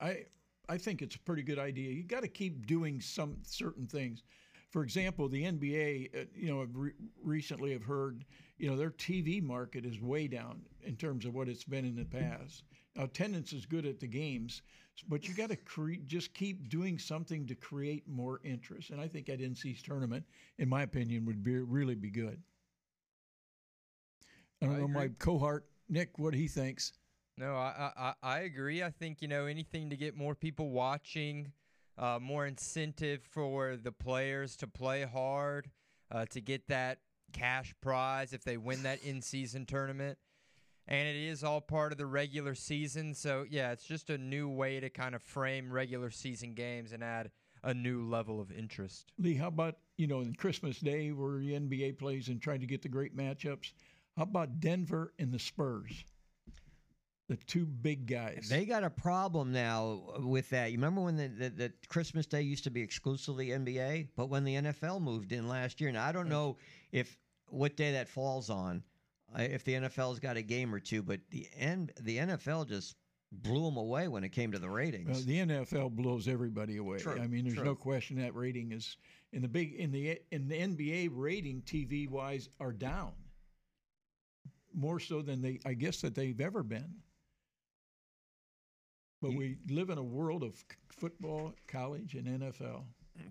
I 0.00 0.24
I 0.68 0.78
think 0.78 1.02
it's 1.02 1.16
a 1.16 1.20
pretty 1.20 1.42
good 1.42 1.58
idea. 1.58 1.90
You 1.92 2.04
got 2.04 2.22
to 2.22 2.28
keep 2.28 2.66
doing 2.66 3.00
some 3.00 3.36
certain 3.42 3.86
things. 3.86 4.22
For 4.70 4.84
example, 4.84 5.28
the 5.28 5.42
NBA, 5.42 6.14
uh, 6.14 6.24
you 6.34 6.48
know, 6.48 6.66
re- 6.72 6.92
recently 7.22 7.72
have 7.72 7.82
heard, 7.82 8.24
you 8.56 8.70
know, 8.70 8.76
their 8.76 8.90
TV 8.90 9.42
market 9.42 9.84
is 9.84 10.00
way 10.00 10.28
down 10.28 10.62
in 10.84 10.94
terms 10.96 11.26
of 11.26 11.34
what 11.34 11.48
it's 11.48 11.64
been 11.64 11.84
in 11.84 11.96
the 11.96 12.04
past. 12.04 12.62
Attendance 12.96 13.52
is 13.52 13.66
good 13.66 13.86
at 13.86 14.00
the 14.00 14.06
games, 14.06 14.62
but 15.08 15.28
you 15.28 15.34
got 15.34 15.50
to 15.50 15.56
cre- 15.56 16.02
just 16.06 16.34
keep 16.34 16.68
doing 16.68 16.98
something 16.98 17.46
to 17.46 17.54
create 17.54 18.08
more 18.08 18.40
interest. 18.44 18.90
And 18.90 19.00
I 19.00 19.06
think 19.08 19.28
at 19.28 19.40
NC's 19.40 19.82
tournament, 19.82 20.24
in 20.58 20.68
my 20.68 20.82
opinion, 20.82 21.24
would 21.26 21.42
be 21.42 21.56
really 21.58 21.94
be 21.94 22.10
good. 22.10 22.42
I 24.62 24.66
don't 24.66 24.74
I 24.74 24.78
know 24.80 24.88
my 24.88 25.08
cohort 25.18 25.66
Nick 25.88 26.18
what 26.18 26.34
he 26.34 26.48
thinks. 26.48 26.92
No, 27.38 27.54
I, 27.54 27.90
I 27.96 28.14
I- 28.22 28.38
agree. 28.40 28.82
I 28.82 28.90
think 28.90 29.22
you 29.22 29.28
know 29.28 29.46
anything 29.46 29.90
to 29.90 29.96
get 29.96 30.14
more 30.16 30.34
people 30.34 30.70
watching, 30.70 31.52
uh, 31.96 32.18
more 32.20 32.46
incentive 32.46 33.22
for 33.22 33.76
the 33.76 33.92
players 33.92 34.56
to 34.56 34.66
play 34.66 35.04
hard, 35.04 35.70
uh, 36.10 36.26
to 36.30 36.40
get 36.40 36.68
that 36.68 36.98
cash 37.32 37.74
prize 37.80 38.32
if 38.32 38.44
they 38.44 38.56
win 38.56 38.82
that 38.82 39.02
in-season 39.02 39.64
tournament, 39.64 40.18
and 40.90 41.08
it 41.08 41.16
is 41.16 41.42
all 41.44 41.60
part 41.60 41.92
of 41.92 41.98
the 41.98 42.06
regular 42.06 42.54
season. 42.54 43.14
So 43.14 43.46
yeah, 43.48 43.70
it's 43.72 43.84
just 43.84 44.10
a 44.10 44.18
new 44.18 44.48
way 44.48 44.80
to 44.80 44.90
kind 44.90 45.14
of 45.14 45.22
frame 45.22 45.72
regular 45.72 46.10
season 46.10 46.54
games 46.54 46.92
and 46.92 47.02
add 47.02 47.30
a 47.62 47.72
new 47.72 48.02
level 48.08 48.40
of 48.40 48.50
interest. 48.50 49.12
Lee, 49.18 49.34
how 49.34 49.48
about 49.48 49.76
you 49.96 50.06
know, 50.06 50.20
in 50.20 50.34
Christmas 50.34 50.80
Day 50.80 51.12
where 51.12 51.38
the 51.38 51.52
NBA 51.52 51.98
plays 51.98 52.28
and 52.28 52.40
trying 52.40 52.60
to 52.60 52.66
get 52.66 52.80
the 52.80 52.88
great 52.88 53.14
matchups? 53.16 53.72
How 54.16 54.22
about 54.22 54.58
Denver 54.58 55.12
and 55.18 55.30
the 55.30 55.38
Spurs? 55.38 56.04
The 57.28 57.36
two 57.36 57.64
big 57.64 58.06
guys. 58.06 58.48
They 58.50 58.64
got 58.64 58.82
a 58.82 58.90
problem 58.90 59.52
now 59.52 60.00
with 60.18 60.50
that. 60.50 60.72
You 60.72 60.78
remember 60.78 61.02
when 61.02 61.16
the, 61.16 61.28
the, 61.28 61.50
the 61.50 61.72
Christmas 61.88 62.26
Day 62.26 62.42
used 62.42 62.64
to 62.64 62.70
be 62.70 62.80
exclusively 62.80 63.48
NBA, 63.48 64.08
but 64.16 64.30
when 64.30 64.42
the 64.42 64.54
NFL 64.56 65.00
moved 65.00 65.32
in 65.32 65.48
last 65.48 65.80
year, 65.80 65.92
now 65.92 66.04
I 66.04 66.12
don't 66.12 66.28
know 66.28 66.56
if 66.90 67.16
what 67.46 67.76
day 67.76 67.92
that 67.92 68.08
falls 68.08 68.50
on, 68.50 68.82
if 69.36 69.64
the 69.64 69.74
NFL's 69.74 70.18
got 70.18 70.36
a 70.36 70.42
game 70.42 70.74
or 70.74 70.80
two, 70.80 71.02
but 71.02 71.20
the 71.30 71.48
N, 71.56 71.90
the 72.00 72.18
NFL 72.18 72.68
just 72.68 72.96
blew 73.32 73.64
them 73.64 73.76
away 73.76 74.08
when 74.08 74.24
it 74.24 74.30
came 74.30 74.52
to 74.52 74.58
the 74.58 74.68
ratings. 74.68 75.08
Well, 75.08 75.20
the 75.20 75.38
NFL 75.38 75.92
blows 75.92 76.28
everybody 76.28 76.78
away. 76.78 76.98
True, 76.98 77.20
I 77.20 77.26
mean, 77.26 77.44
there's 77.44 77.56
true. 77.56 77.64
no 77.64 77.74
question 77.74 78.18
that 78.20 78.34
rating 78.34 78.72
is 78.72 78.96
in 79.32 79.42
the 79.42 79.48
big 79.48 79.74
in 79.74 79.92
the 79.92 80.18
in 80.32 80.48
the 80.48 80.58
NBA 80.58 81.10
rating 81.12 81.62
TV 81.62 82.08
wise 82.08 82.48
are 82.58 82.72
down 82.72 83.12
more 84.74 85.00
so 85.00 85.22
than 85.22 85.42
they 85.42 85.60
I 85.64 85.74
guess 85.74 86.00
that 86.00 86.14
they've 86.14 86.40
ever 86.40 86.62
been. 86.62 86.94
But 89.22 89.34
we 89.34 89.58
live 89.68 89.90
in 89.90 89.98
a 89.98 90.02
world 90.02 90.42
of 90.42 90.64
football, 90.88 91.52
college, 91.68 92.14
and 92.14 92.26
NFL. 92.26 92.84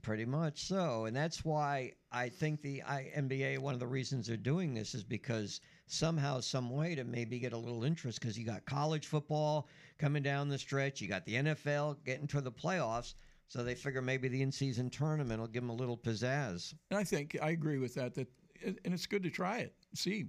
Pretty 0.04 0.26
much 0.26 0.66
so, 0.66 1.06
and 1.06 1.16
that's 1.16 1.44
why 1.44 1.94
I 2.12 2.30
think 2.30 2.62
the 2.62 2.84
I, 2.84 3.12
NBA. 3.18 3.58
One 3.58 3.74
of 3.74 3.80
the 3.80 3.88
reasons 3.88 4.28
they're 4.28 4.38
doing 4.38 4.76
this 4.76 4.94
is 4.94 5.04
because 5.04 5.62
somehow, 5.90 6.40
some 6.40 6.70
way, 6.70 6.96
to 6.96 7.04
maybe 7.04 7.40
get 7.40 7.54
a 7.54 7.58
little 7.58 7.84
interest. 7.84 8.20
Because 8.22 8.38
you 8.38 8.46
got 8.46 8.66
college 8.66 9.08
football 9.08 9.68
coming 9.98 10.24
down 10.24 10.48
the 10.48 10.58
stretch, 10.58 11.02
you 11.02 11.08
got 11.08 11.26
the 11.26 11.36
NFL 11.36 11.98
getting 12.06 12.28
to 12.28 12.42
the 12.42 12.52
playoffs, 12.52 13.16
so 13.48 13.64
they 13.64 13.76
figure 13.76 14.02
maybe 14.02 14.28
the 14.28 14.42
in-season 14.42 14.90
tournament 14.90 15.40
will 15.40 15.48
give 15.48 15.64
them 15.64 15.70
a 15.72 15.76
little 15.76 15.98
pizzazz. 15.98 16.74
And 16.92 17.00
I 17.00 17.04
think 17.04 17.38
I 17.42 17.50
agree 17.50 17.80
with 17.80 17.94
that. 17.96 18.14
That 18.14 18.28
and 18.64 18.94
it's 18.94 19.06
good 19.06 19.24
to 19.24 19.30
try 19.30 19.60
it. 19.60 19.74
See, 19.94 20.28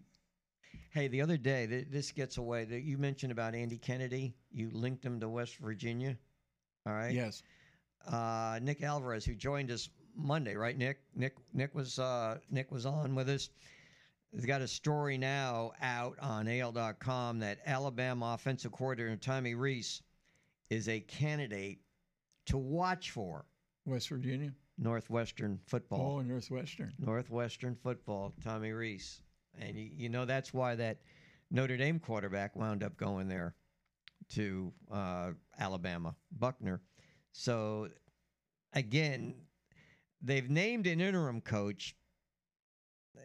Hey, 0.92 1.06
the 1.06 1.20
other 1.20 1.36
day, 1.36 1.66
th- 1.68 1.86
this 1.88 2.10
gets 2.10 2.36
away. 2.36 2.64
That 2.64 2.82
you 2.82 2.98
mentioned 2.98 3.30
about 3.30 3.54
Andy 3.54 3.78
Kennedy. 3.78 4.34
You 4.50 4.70
linked 4.72 5.04
him 5.04 5.20
to 5.20 5.28
West 5.28 5.56
Virginia. 5.58 6.16
All 6.86 6.94
right. 6.94 7.12
Yes. 7.14 7.42
Uh, 8.08 8.58
Nick 8.60 8.82
Alvarez, 8.82 9.24
who 9.24 9.34
joined 9.34 9.70
us 9.70 9.88
Monday, 10.16 10.56
right? 10.56 10.76
Nick. 10.76 10.98
Nick. 11.14 11.36
Nick 11.52 11.74
was 11.74 11.98
uh, 11.98 12.38
Nick 12.50 12.72
was 12.72 12.86
on 12.86 13.14
with 13.14 13.28
us. 13.28 13.50
He's 14.32 14.46
got 14.46 14.62
a 14.62 14.68
story 14.68 15.18
now 15.18 15.72
out 15.82 16.16
on 16.20 16.46
AL.com 16.46 17.40
that 17.40 17.58
Alabama 17.66 18.34
offensive 18.34 18.70
coordinator 18.70 19.16
Tommy 19.16 19.54
Rees 19.54 20.02
is 20.70 20.88
a 20.88 21.00
candidate 21.00 21.80
to 22.46 22.56
watch 22.56 23.10
for 23.10 23.44
West 23.86 24.08
Virginia. 24.08 24.52
Northwestern 24.78 25.58
football. 25.66 26.18
Oh, 26.18 26.22
Northwestern. 26.22 26.92
Northwestern 26.98 27.74
football, 27.74 28.32
Tommy 28.42 28.72
Rees. 28.72 29.20
And 29.58 29.76
you, 29.76 29.90
you 29.94 30.08
know 30.08 30.24
that's 30.24 30.54
why 30.54 30.74
that 30.76 30.98
Notre 31.50 31.76
Dame 31.76 31.98
quarterback 31.98 32.56
wound 32.56 32.82
up 32.82 32.96
going 32.96 33.28
there 33.28 33.54
to 34.30 34.72
uh, 34.90 35.32
Alabama, 35.58 36.14
Buchner. 36.38 36.80
So 37.32 37.88
again, 38.72 39.34
they've 40.22 40.48
named 40.48 40.86
an 40.86 41.00
interim 41.00 41.40
coach. 41.40 41.96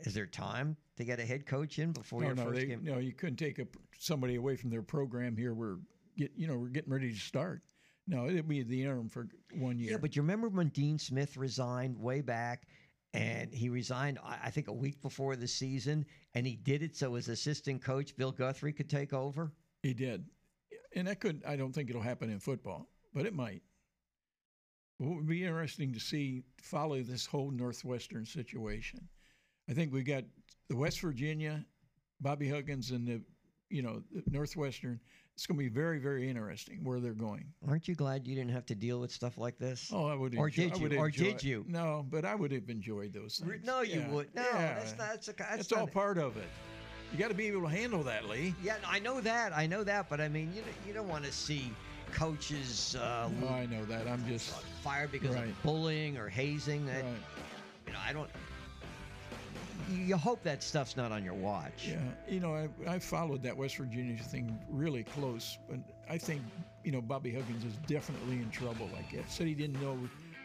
Is 0.03 0.13
there 0.13 0.25
time 0.25 0.75
to 0.97 1.03
get 1.03 1.19
a 1.19 1.25
head 1.25 1.45
coach 1.45 1.79
in 1.79 1.91
before 1.91 2.21
no, 2.21 2.27
your 2.27 2.35
no, 2.35 2.43
first 2.45 2.61
they, 2.61 2.65
game? 2.67 2.83
no, 2.83 2.97
you 2.97 3.13
couldn't 3.13 3.37
take 3.37 3.59
a, 3.59 3.67
somebody 3.97 4.35
away 4.35 4.55
from 4.55 4.69
their 4.69 4.81
program 4.81 5.35
here. 5.35 5.53
We're 5.53 5.77
get, 6.17 6.31
you 6.35 6.47
know, 6.47 6.57
we're 6.57 6.69
getting 6.69 6.91
ready 6.91 7.11
to 7.11 7.19
start. 7.19 7.61
No, 8.07 8.27
it'll 8.27 8.43
be 8.43 8.61
the 8.61 8.81
interim 8.81 9.09
for 9.09 9.27
one 9.57 9.79
year. 9.79 9.91
Yeah, 9.91 9.97
but 9.97 10.15
you 10.15 10.21
remember 10.21 10.47
when 10.47 10.69
Dean 10.69 10.99
Smith 10.99 11.37
resigned 11.37 11.97
way 11.97 12.21
back, 12.21 12.67
and 13.13 13.53
he 13.53 13.69
resigned, 13.69 14.19
I 14.23 14.37
I 14.45 14.49
think, 14.51 14.67
a 14.67 14.73
week 14.73 15.01
before 15.01 15.35
the 15.35 15.47
season, 15.47 16.05
and 16.35 16.45
he 16.45 16.55
did 16.55 16.83
it 16.83 16.95
so 16.95 17.15
his 17.15 17.29
assistant 17.29 17.83
coach 17.83 18.15
Bill 18.15 18.31
Guthridge 18.31 18.77
could 18.77 18.89
take 18.89 19.13
over. 19.13 19.51
He 19.81 19.93
did, 19.93 20.25
and 20.95 21.07
that 21.07 21.19
could. 21.19 21.41
I 21.47 21.55
don't 21.55 21.73
think 21.73 21.89
it'll 21.89 22.01
happen 22.01 22.29
in 22.29 22.39
football, 22.39 22.87
but 23.13 23.25
it 23.25 23.33
might. 23.33 23.63
Well, 24.99 25.11
It 25.11 25.15
would 25.15 25.27
be 25.27 25.43
interesting 25.43 25.93
to 25.93 25.99
see 25.99 26.43
follow 26.61 27.01
this 27.01 27.25
whole 27.25 27.51
Northwestern 27.51 28.25
situation. 28.25 29.07
I 29.69 29.73
think 29.73 29.91
we 29.91 30.03
got 30.03 30.23
the 30.69 30.75
West 30.75 30.99
Virginia, 31.01 31.65
Bobby 32.21 32.49
Huggins, 32.49 32.91
and 32.91 33.07
the 33.07 33.21
you 33.69 33.81
know 33.81 34.01
the 34.13 34.23
Northwestern. 34.29 34.99
It's 35.33 35.45
going 35.45 35.57
to 35.57 35.63
be 35.65 35.69
very 35.69 35.99
very 35.99 36.29
interesting 36.29 36.81
where 36.85 37.01
they're 37.01 37.11
going. 37.13 37.45
Aren't 37.67 37.89
you 37.89 37.95
glad 37.95 38.25
you 38.25 38.35
didn't 38.35 38.51
have 38.51 38.65
to 38.67 38.75
deal 38.75 39.01
with 39.01 39.11
stuff 39.11 39.37
like 39.37 39.57
this? 39.57 39.89
Oh, 39.93 40.05
I 40.05 40.15
would. 40.15 40.37
Or 40.37 40.47
enjoy, 40.47 40.69
did 40.69 40.77
you? 40.93 40.97
Or 40.99 41.09
did 41.09 41.43
you? 41.43 41.65
No, 41.67 42.05
but 42.09 42.23
I 42.23 42.35
would 42.35 42.53
have 42.53 42.69
enjoyed 42.69 43.13
those 43.13 43.37
things. 43.43 43.65
No, 43.65 43.81
you 43.81 43.99
Yeah, 43.99 44.09
would. 44.11 44.33
No, 44.33 44.43
yeah. 44.53 44.75
that's 44.75 44.97
not. 44.97 45.09
That's, 45.09 45.27
a, 45.27 45.33
that's 45.33 45.55
That's 45.57 45.71
not 45.71 45.79
all 45.81 45.87
part 45.87 46.17
of 46.17 46.37
it. 46.37 46.47
You 47.11 47.19
got 47.19 47.27
to 47.29 47.33
be 47.33 47.47
able 47.47 47.63
to 47.63 47.67
handle 47.67 48.01
that, 48.03 48.29
Lee. 48.29 48.55
Yeah, 48.63 48.77
I 48.87 48.99
know 48.99 49.19
that. 49.21 49.51
I 49.53 49.67
know 49.67 49.83
that. 49.83 50.09
But 50.09 50.21
I 50.21 50.29
mean, 50.29 50.53
you 50.55 50.61
don't- 50.61 50.87
you 50.87 50.93
don't 50.93 51.07
want 51.09 51.25
to 51.25 51.31
see 51.33 51.69
coaches 52.13 52.95
uh, 52.95 53.29
No, 53.41 53.49
I 53.49 53.65
know 53.65 53.83
that. 53.85 54.07
I'm 54.07 54.25
just 54.27 54.51
fired 54.83 55.11
because 55.11 55.35
Right. 55.35 55.49
of 55.49 55.63
bullying 55.63 56.17
or 56.17 56.29
hazing. 56.29 56.85
That, 56.85 57.03
Right. 57.03 57.13
You 57.87 57.93
know, 57.93 57.99
I 58.05 58.13
don't. 58.13 58.29
You, 59.89 59.97
you 59.97 60.17
hope 60.17 60.41
that 60.43 60.63
stuff's 60.63 60.97
not 60.97 61.11
on 61.11 61.23
your 61.23 61.33
watch. 61.33 61.87
Yeah, 61.89 61.97
you 62.27 62.39
know, 62.39 62.55
I, 62.55 62.69
I 62.87 62.99
followed 62.99 63.43
that 63.43 63.55
West 63.55 63.77
Virginia 63.77 64.17
thing 64.21 64.57
really 64.69 65.03
close, 65.03 65.57
but 65.69 65.79
I 66.09 66.17
think 66.17 66.41
you 66.83 66.91
know 66.91 67.01
Bobby 67.01 67.31
Huggins 67.31 67.63
is 67.63 67.73
definitely 67.87 68.35
in 68.35 68.49
trouble. 68.51 68.89
Like 68.93 69.13
I 69.13 69.23
said, 69.27 69.47
he 69.47 69.53
didn't 69.53 69.81
know 69.81 69.97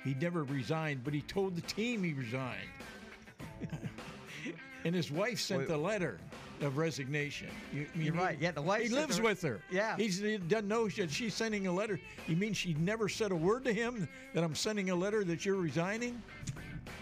he 0.04 0.14
never 0.14 0.44
resigned, 0.44 1.04
but 1.04 1.14
he 1.14 1.22
told 1.22 1.56
the 1.56 1.62
team 1.62 2.02
he 2.02 2.12
resigned, 2.12 2.68
and 4.84 4.94
his 4.94 5.10
wife 5.10 5.40
sent 5.40 5.60
Wait. 5.60 5.68
the 5.68 5.76
letter 5.76 6.18
of 6.62 6.76
resignation. 6.76 7.48
You, 7.72 7.86
mean- 7.94 8.14
right. 8.14 8.36
Yeah, 8.38 8.50
the 8.50 8.62
wife 8.62 8.82
He 8.82 8.88
lives 8.88 9.16
the- 9.16 9.22
with 9.22 9.40
her. 9.42 9.60
Yeah. 9.70 9.96
He's, 9.96 10.18
he 10.18 10.36
doesn't 10.36 10.68
know 10.68 10.88
that 10.88 11.10
she's 11.10 11.34
sending 11.34 11.66
a 11.66 11.72
letter. 11.72 11.98
You 12.26 12.36
mean 12.36 12.52
she 12.52 12.74
never 12.74 13.08
said 13.08 13.30
a 13.32 13.36
word 13.36 13.64
to 13.64 13.72
him 13.72 14.06
that 14.34 14.44
I'm 14.44 14.54
sending 14.54 14.90
a 14.90 14.94
letter 14.94 15.24
that 15.24 15.44
you're 15.46 15.56
resigning? 15.56 16.22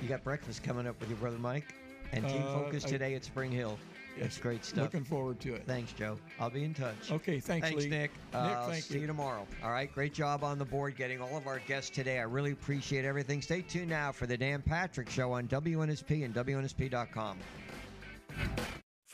You 0.00 0.08
got 0.08 0.22
breakfast 0.22 0.62
coming 0.62 0.86
up 0.86 0.98
with 1.00 1.08
your 1.08 1.18
brother 1.18 1.38
Mike 1.38 1.74
and 2.12 2.26
Team 2.28 2.42
Uh, 2.42 2.52
Focus 2.54 2.84
I- 2.84 2.88
today 2.88 3.14
at 3.14 3.24
Spring 3.24 3.50
Hill. 3.52 3.78
That's 4.18 4.34
Yes, 4.34 4.42
great 4.42 4.64
stuff. 4.64 4.82
Looking 4.82 5.04
forward 5.04 5.38
to 5.40 5.54
it. 5.54 5.62
Thanks, 5.64 5.92
Joe. 5.92 6.18
I'll 6.40 6.50
be 6.50 6.64
in 6.64 6.74
touch. 6.74 7.12
Okay, 7.12 7.38
thanks, 7.38 7.68
Thanks, 7.68 7.84
Lee. 7.84 7.88
Nick. 7.88 8.10
Nick, 8.10 8.10
Uh, 8.34 8.66
thank 8.68 8.82
see 8.82 8.94
you. 8.94 9.00
you 9.02 9.06
tomorrow. 9.06 9.46
All 9.62 9.70
right, 9.70 9.92
great 9.94 10.12
job 10.12 10.42
on 10.42 10.58
the 10.58 10.64
board 10.64 10.96
getting 10.96 11.20
all 11.20 11.36
of 11.36 11.46
our 11.46 11.60
guests 11.60 11.90
today. 11.90 12.18
I 12.18 12.22
really 12.22 12.50
appreciate 12.50 13.04
everything. 13.04 13.40
Stay 13.42 13.62
tuned 13.62 13.90
now 13.90 14.10
for 14.10 14.26
the 14.26 14.36
Dan 14.36 14.60
Patrick 14.60 15.08
Show 15.08 15.30
on 15.32 15.46
WNSP 15.46 16.24
and 16.24 16.34
WNSP.com. 16.34 17.38